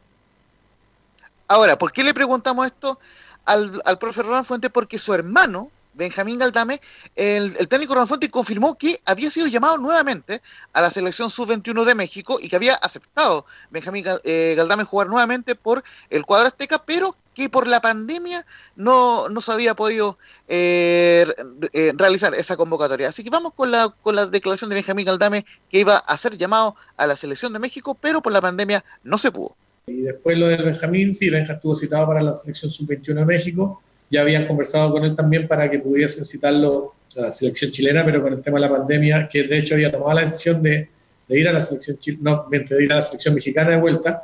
Ahora, 1.47 1.77
¿por 1.77 1.91
qué 1.91 2.03
le 2.03 2.13
preguntamos 2.13 2.65
esto 2.65 2.99
al, 3.45 3.81
al 3.85 3.97
profe 3.97 4.23
Ronald 4.23 4.45
Fuentes? 4.45 4.71
Porque 4.71 4.99
su 4.99 5.13
hermano, 5.13 5.71
Benjamín 5.99 6.39
Galdame, 6.39 6.79
el, 7.15 7.55
el 7.59 7.67
técnico 7.67 7.93
Fuentes 8.07 8.29
confirmó 8.29 8.77
que 8.77 8.97
había 9.05 9.29
sido 9.29 9.47
llamado 9.47 9.77
nuevamente 9.77 10.41
a 10.73 10.81
la 10.81 10.89
selección 10.89 11.29
sub-21 11.29 11.83
de 11.83 11.93
México 11.93 12.39
y 12.41 12.47
que 12.47 12.55
había 12.55 12.73
aceptado 12.75 13.45
Benjamín 13.69 14.05
eh, 14.23 14.53
Galdame 14.57 14.85
jugar 14.85 15.07
nuevamente 15.07 15.55
por 15.55 15.83
el 16.09 16.25
cuadro 16.25 16.47
azteca, 16.47 16.81
pero 16.85 17.15
que 17.33 17.49
por 17.49 17.67
la 17.67 17.81
pandemia 17.81 18.45
no, 18.75 19.29
no 19.29 19.41
se 19.41 19.51
había 19.51 19.75
podido 19.75 20.17
eh, 20.47 21.25
eh, 21.73 21.93
realizar 21.95 22.33
esa 22.33 22.57
convocatoria. 22.57 23.09
Así 23.09 23.23
que 23.23 23.29
vamos 23.29 23.53
con 23.53 23.69
la, 23.71 23.89
con 24.01 24.15
la 24.15 24.25
declaración 24.25 24.69
de 24.69 24.75
Benjamín 24.77 25.05
Galdame 25.05 25.45
que 25.69 25.79
iba 25.81 25.97
a 25.97 26.17
ser 26.17 26.37
llamado 26.37 26.75
a 26.97 27.07
la 27.07 27.15
selección 27.15 27.53
de 27.53 27.59
México, 27.59 27.97
pero 27.99 28.21
por 28.21 28.33
la 28.33 28.41
pandemia 28.41 28.83
no 29.03 29.17
se 29.17 29.31
pudo. 29.31 29.55
Y 29.87 30.01
después 30.01 30.37
lo 30.37 30.47
del 30.47 30.63
Benjamín, 30.63 31.13
sí, 31.13 31.29
Benja 31.29 31.53
estuvo 31.53 31.75
citado 31.75 32.07
para 32.07 32.21
la 32.21 32.33
selección 32.33 32.71
sub-21 32.71 33.15
de 33.15 33.25
México. 33.25 33.81
Ya 34.09 34.21
habían 34.21 34.47
conversado 34.47 34.91
con 34.91 35.03
él 35.05 35.15
también 35.15 35.47
para 35.47 35.69
que 35.69 35.79
pudiesen 35.79 36.25
citarlo 36.25 36.95
a 37.17 37.21
la 37.21 37.31
selección 37.31 37.71
chilena, 37.71 38.03
pero 38.05 38.21
con 38.21 38.33
el 38.33 38.41
tema 38.41 38.59
de 38.59 38.67
la 38.67 38.77
pandemia, 38.77 39.29
que 39.31 39.43
de 39.43 39.57
hecho 39.57 39.75
había 39.75 39.91
tomado 39.91 40.13
la 40.13 40.21
decisión 40.21 40.61
de, 40.61 40.89
de 41.27 41.39
ir 41.39 41.47
a 41.47 41.53
la 41.53 41.61
selección 41.61 41.97
no, 42.21 42.47
de 42.49 42.83
ir 42.83 42.91
a 42.91 42.95
la 42.95 43.01
selección 43.01 43.35
mexicana 43.35 43.71
de 43.71 43.79
vuelta, 43.79 44.23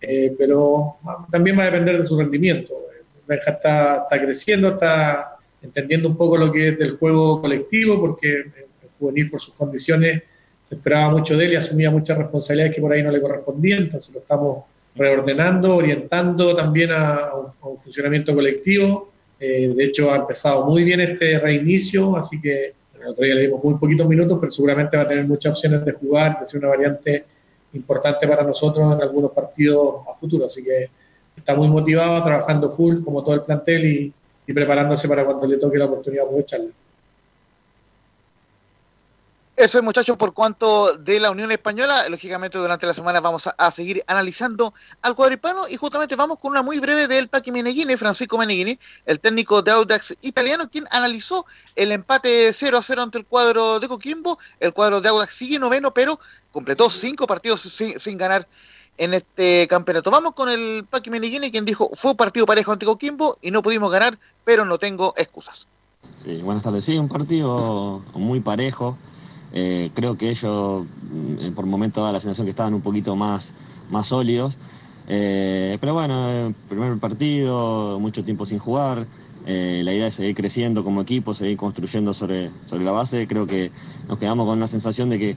eh, 0.00 0.34
pero 0.38 0.96
ah, 1.04 1.26
también 1.30 1.58
va 1.58 1.62
a 1.62 1.66
depender 1.66 1.98
de 1.98 2.06
su 2.06 2.18
rendimiento. 2.18 2.74
Benja 3.26 3.52
está, 3.52 4.02
está 4.02 4.22
creciendo, 4.22 4.68
está 4.68 5.36
entendiendo 5.62 6.08
un 6.08 6.16
poco 6.16 6.36
lo 6.36 6.52
que 6.52 6.68
es 6.68 6.78
del 6.78 6.96
juego 6.96 7.40
colectivo, 7.40 8.00
porque 8.00 8.32
el 8.32 8.88
juvenil 8.98 9.30
por 9.30 9.40
sus 9.40 9.54
condiciones 9.54 10.22
se 10.64 10.74
esperaba 10.74 11.10
mucho 11.10 11.36
de 11.36 11.44
él 11.46 11.52
y 11.52 11.56
asumía 11.56 11.90
muchas 11.90 12.18
responsabilidades 12.18 12.74
que 12.74 12.80
por 12.80 12.92
ahí 12.92 13.02
no 13.02 13.10
le 13.10 13.20
correspondían, 13.20 13.84
entonces 13.84 14.12
lo 14.14 14.20
estamos 14.20 14.64
reordenando, 14.94 15.76
orientando 15.76 16.54
también 16.54 16.90
a, 16.92 17.14
a 17.14 17.38
un, 17.38 17.46
a 17.62 17.66
un 17.68 17.78
funcionamiento 17.78 18.34
colectivo. 18.34 19.11
Eh, 19.44 19.74
de 19.74 19.84
hecho, 19.86 20.12
ha 20.12 20.18
empezado 20.18 20.64
muy 20.66 20.84
bien 20.84 21.00
este 21.00 21.36
reinicio, 21.40 22.16
así 22.16 22.40
que 22.40 22.74
el 22.94 23.08
otro 23.08 23.24
día 23.24 23.34
le 23.34 23.40
dimos 23.40 23.64
muy 23.64 23.74
poquitos 23.74 24.08
minutos, 24.08 24.38
pero 24.40 24.52
seguramente 24.52 24.96
va 24.96 25.02
a 25.02 25.08
tener 25.08 25.26
muchas 25.26 25.54
opciones 25.54 25.84
de 25.84 25.90
jugar, 25.90 26.38
de 26.38 26.44
ser 26.44 26.60
una 26.60 26.68
variante 26.68 27.24
importante 27.72 28.28
para 28.28 28.44
nosotros 28.44 28.94
en 28.94 29.02
algunos 29.02 29.32
partidos 29.32 30.06
a 30.08 30.14
futuro. 30.14 30.46
Así 30.46 30.62
que 30.62 30.88
está 31.36 31.56
muy 31.56 31.66
motivado, 31.66 32.22
trabajando 32.22 32.70
full, 32.70 33.02
como 33.02 33.24
todo 33.24 33.34
el 33.34 33.42
plantel, 33.42 33.84
y, 34.46 34.52
preparándose 34.52 35.08
para 35.08 35.24
cuando 35.24 35.44
le 35.46 35.56
toque 35.56 35.76
la 35.76 35.86
oportunidad 35.86 36.26
aprovecharla. 36.26 36.70
Eso 39.62 39.78
es, 39.78 39.84
muchachos, 39.84 40.16
por 40.16 40.34
cuanto 40.34 40.96
de 40.96 41.20
la 41.20 41.30
Unión 41.30 41.52
Española. 41.52 42.08
Lógicamente, 42.08 42.58
durante 42.58 42.84
la 42.84 42.92
semana 42.92 43.20
vamos 43.20 43.48
a, 43.56 43.70
seguir 43.70 44.02
analizando 44.08 44.74
al 45.02 45.14
cuadro 45.14 45.34
hispano 45.34 45.68
y 45.70 45.76
justamente 45.76 46.16
vamos 46.16 46.38
con 46.38 46.50
una 46.50 46.62
muy 46.62 46.80
breve 46.80 47.06
del 47.06 47.28
Paqui 47.28 47.52
Meneghini, 47.52 47.96
Francisco 47.96 48.36
Meneghini, 48.36 48.76
el 49.06 49.20
técnico 49.20 49.62
de 49.62 49.70
Audax 49.70 50.16
italiano, 50.22 50.68
quien 50.68 50.84
analizó 50.90 51.46
el 51.76 51.92
empate 51.92 52.52
0 52.52 52.76
a 52.76 52.82
0 52.82 53.02
ante 53.02 53.18
el 53.18 53.24
cuadro 53.24 53.78
de 53.78 53.86
Coquimbo. 53.86 54.36
El 54.58 54.72
cuadro 54.72 55.00
de 55.00 55.08
Audax 55.10 55.32
sigue 55.32 55.60
noveno, 55.60 55.94
pero 55.94 56.18
completó 56.50 56.90
cinco 56.90 57.28
partidos 57.28 57.60
sin, 57.60 58.00
sin 58.00 58.18
ganar 58.18 58.48
en 58.98 59.14
este 59.14 59.68
campeonato. 59.68 60.10
Vamos 60.10 60.32
con 60.32 60.48
el 60.48 60.84
Paqui 60.90 61.08
Meneghini, 61.08 61.52
quien 61.52 61.64
dijo, 61.64 61.88
fue 61.94 62.10
un 62.10 62.16
partido 62.16 62.46
parejo 62.46 62.72
ante 62.72 62.84
Coquimbo 62.84 63.36
y 63.40 63.52
no 63.52 63.62
pudimos 63.62 63.92
ganar, 63.92 64.18
pero 64.42 64.64
no 64.64 64.78
tengo 64.78 65.14
excusas. 65.16 65.68
Sí, 66.24 66.42
buenas 66.42 66.64
tardes. 66.64 66.84
Sí, 66.84 66.98
un 66.98 67.08
partido 67.08 68.02
muy 68.12 68.40
parejo. 68.40 68.98
Eh, 69.52 69.90
creo 69.94 70.16
que 70.16 70.30
ellos 70.30 70.84
mm, 70.84 71.52
por 71.54 71.66
momentos 71.66 72.04
da 72.04 72.12
la 72.12 72.20
sensación 72.20 72.46
que 72.46 72.50
estaban 72.50 72.74
un 72.74 72.82
poquito 72.82 73.16
más, 73.16 73.52
más 73.90 74.06
sólidos. 74.06 74.56
Eh, 75.08 75.78
pero 75.80 75.94
bueno, 75.94 76.30
eh, 76.30 76.54
primer 76.68 76.98
partido, 76.98 77.98
mucho 78.00 78.24
tiempo 78.24 78.46
sin 78.46 78.58
jugar. 78.58 79.06
Eh, 79.44 79.82
la 79.84 79.92
idea 79.92 80.06
es 80.06 80.14
seguir 80.14 80.34
creciendo 80.34 80.84
como 80.84 81.02
equipo, 81.02 81.34
seguir 81.34 81.56
construyendo 81.56 82.14
sobre, 82.14 82.50
sobre 82.66 82.84
la 82.84 82.92
base. 82.92 83.26
Creo 83.26 83.46
que 83.46 83.70
nos 84.08 84.18
quedamos 84.18 84.46
con 84.46 84.58
una 84.58 84.66
sensación 84.66 85.10
de 85.10 85.18
que 85.18 85.36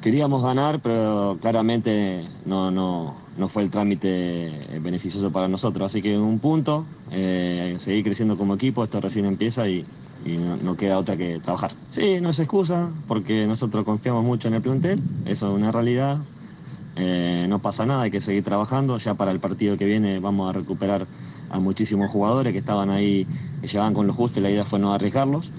queríamos 0.00 0.42
ganar, 0.42 0.80
pero 0.80 1.38
claramente 1.40 2.26
no, 2.44 2.70
no, 2.70 3.14
no 3.36 3.48
fue 3.48 3.62
el 3.62 3.70
trámite 3.70 4.08
eh, 4.48 4.80
beneficioso 4.80 5.30
para 5.30 5.48
nosotros. 5.48 5.86
Así 5.86 6.02
que 6.02 6.18
un 6.18 6.40
punto, 6.40 6.84
eh, 7.10 7.76
seguir 7.78 8.02
creciendo 8.04 8.36
como 8.36 8.54
equipo, 8.54 8.82
esto 8.82 9.00
recién 9.00 9.24
empieza 9.26 9.68
y, 9.68 9.84
y 10.24 10.36
no, 10.36 10.76
queda 10.76 10.98
otra 10.98 11.16
que 11.16 11.38
trabajar. 11.40 11.72
Sí, 11.90 12.20
no 12.20 12.30
es 12.30 12.38
excusa, 12.38 12.90
porque 13.08 13.46
nosotros 13.46 13.84
confiamos 13.84 14.24
mucho 14.24 14.48
en 14.48 14.54
el 14.54 14.62
plantel, 14.62 15.02
eso 15.24 15.48
es 15.48 15.54
una 15.54 15.72
realidad. 15.72 16.18
Eh, 16.94 17.46
no 17.48 17.58
pasa 17.58 17.86
nada, 17.86 18.02
hay 18.02 18.10
que 18.10 18.20
seguir 18.20 18.44
trabajando. 18.44 18.98
Ya 18.98 19.14
para 19.14 19.32
el 19.32 19.40
partido 19.40 19.76
que 19.76 19.84
viene 19.84 20.18
vamos 20.18 20.50
a 20.50 20.52
recuperar 20.52 21.06
a 21.50 21.58
muchísimos 21.58 22.10
jugadores 22.10 22.52
que 22.52 22.58
estaban 22.58 22.90
ahí, 22.90 23.26
que 23.60 23.66
llegaban 23.66 23.94
con 23.94 24.06
lo 24.06 24.12
justo 24.12 24.40
y 24.40 24.42
la 24.42 24.50
idea 24.50 24.64
fue 24.64 24.78
no 24.78 24.92
arriesgarlos. 24.92 25.50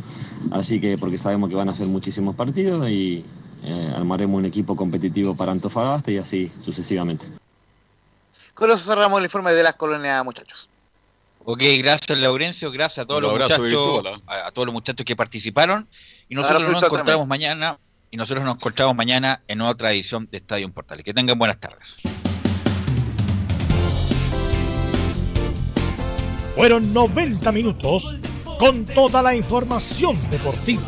Así 0.52 0.80
que 0.80 0.98
porque 0.98 1.18
sabemos 1.18 1.50
que 1.50 1.56
van 1.56 1.70
a 1.70 1.74
ser 1.74 1.88
muchísimos 1.88 2.36
partidos 2.36 2.88
y 2.90 3.26
eh, 3.64 3.94
armaremos 3.96 4.38
un 4.38 4.46
equipo 4.46 4.76
competitivo 4.76 5.36
para 5.36 5.52
Antofagasta 5.52 6.12
y 6.12 6.18
así 6.18 6.52
sucesivamente. 6.62 7.26
Con 8.54 8.70
eso 8.70 8.92
cerramos 8.92 9.20
el 9.20 9.26
informe 9.26 9.52
de 9.54 9.64
las 9.64 9.76
colonias, 9.76 10.24
muchachos. 10.24 10.70
Ok, 11.46 11.62
gracias 11.80 12.18
Laurencio, 12.20 12.72
gracias 12.72 13.04
a 13.04 13.06
todos, 13.06 13.22
los 13.22 13.34
muchachos, 13.34 14.22
a, 14.28 14.52
todos 14.52 14.66
los 14.66 14.74
muchachos 14.74 15.06
que 15.06 15.16
participaron. 15.16 15.90
Y 16.30 16.36
nosotros 16.36 16.72
nos 16.72 16.84
encontramos 16.84 17.28
mañana, 17.28 17.80
y 18.10 18.18
nosotros 18.18 18.46
nos 18.46 18.56
encontramos 18.56 18.96
mañana 18.96 19.42
en 19.48 19.60
otra 19.62 19.92
edición 19.92 20.28
de 20.32 20.38
Estadio 20.38 20.72
Portales. 20.72 21.04
Que 21.04 21.14
tengan 21.14 21.38
buenas 21.38 21.60
tardes. 21.60 21.98
Fueron 26.56 26.94
90 26.94 27.52
minutos 27.52 28.18
con 28.58 28.86
toda 28.86 29.22
la 29.22 29.36
información 29.36 30.16
deportiva. 30.30 30.82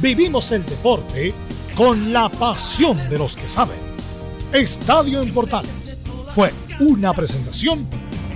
Vivimos 0.00 0.52
el 0.52 0.66
deporte 0.66 1.32
con 1.76 2.12
la 2.12 2.28
pasión 2.28 2.98
de 3.08 3.16
los 3.16 3.36
que 3.36 3.48
saben. 3.48 3.78
Estadio 4.52 5.22
en 5.22 5.32
Portales 5.32 5.98
fue 6.34 6.50
una 6.80 7.14
presentación 7.14 7.88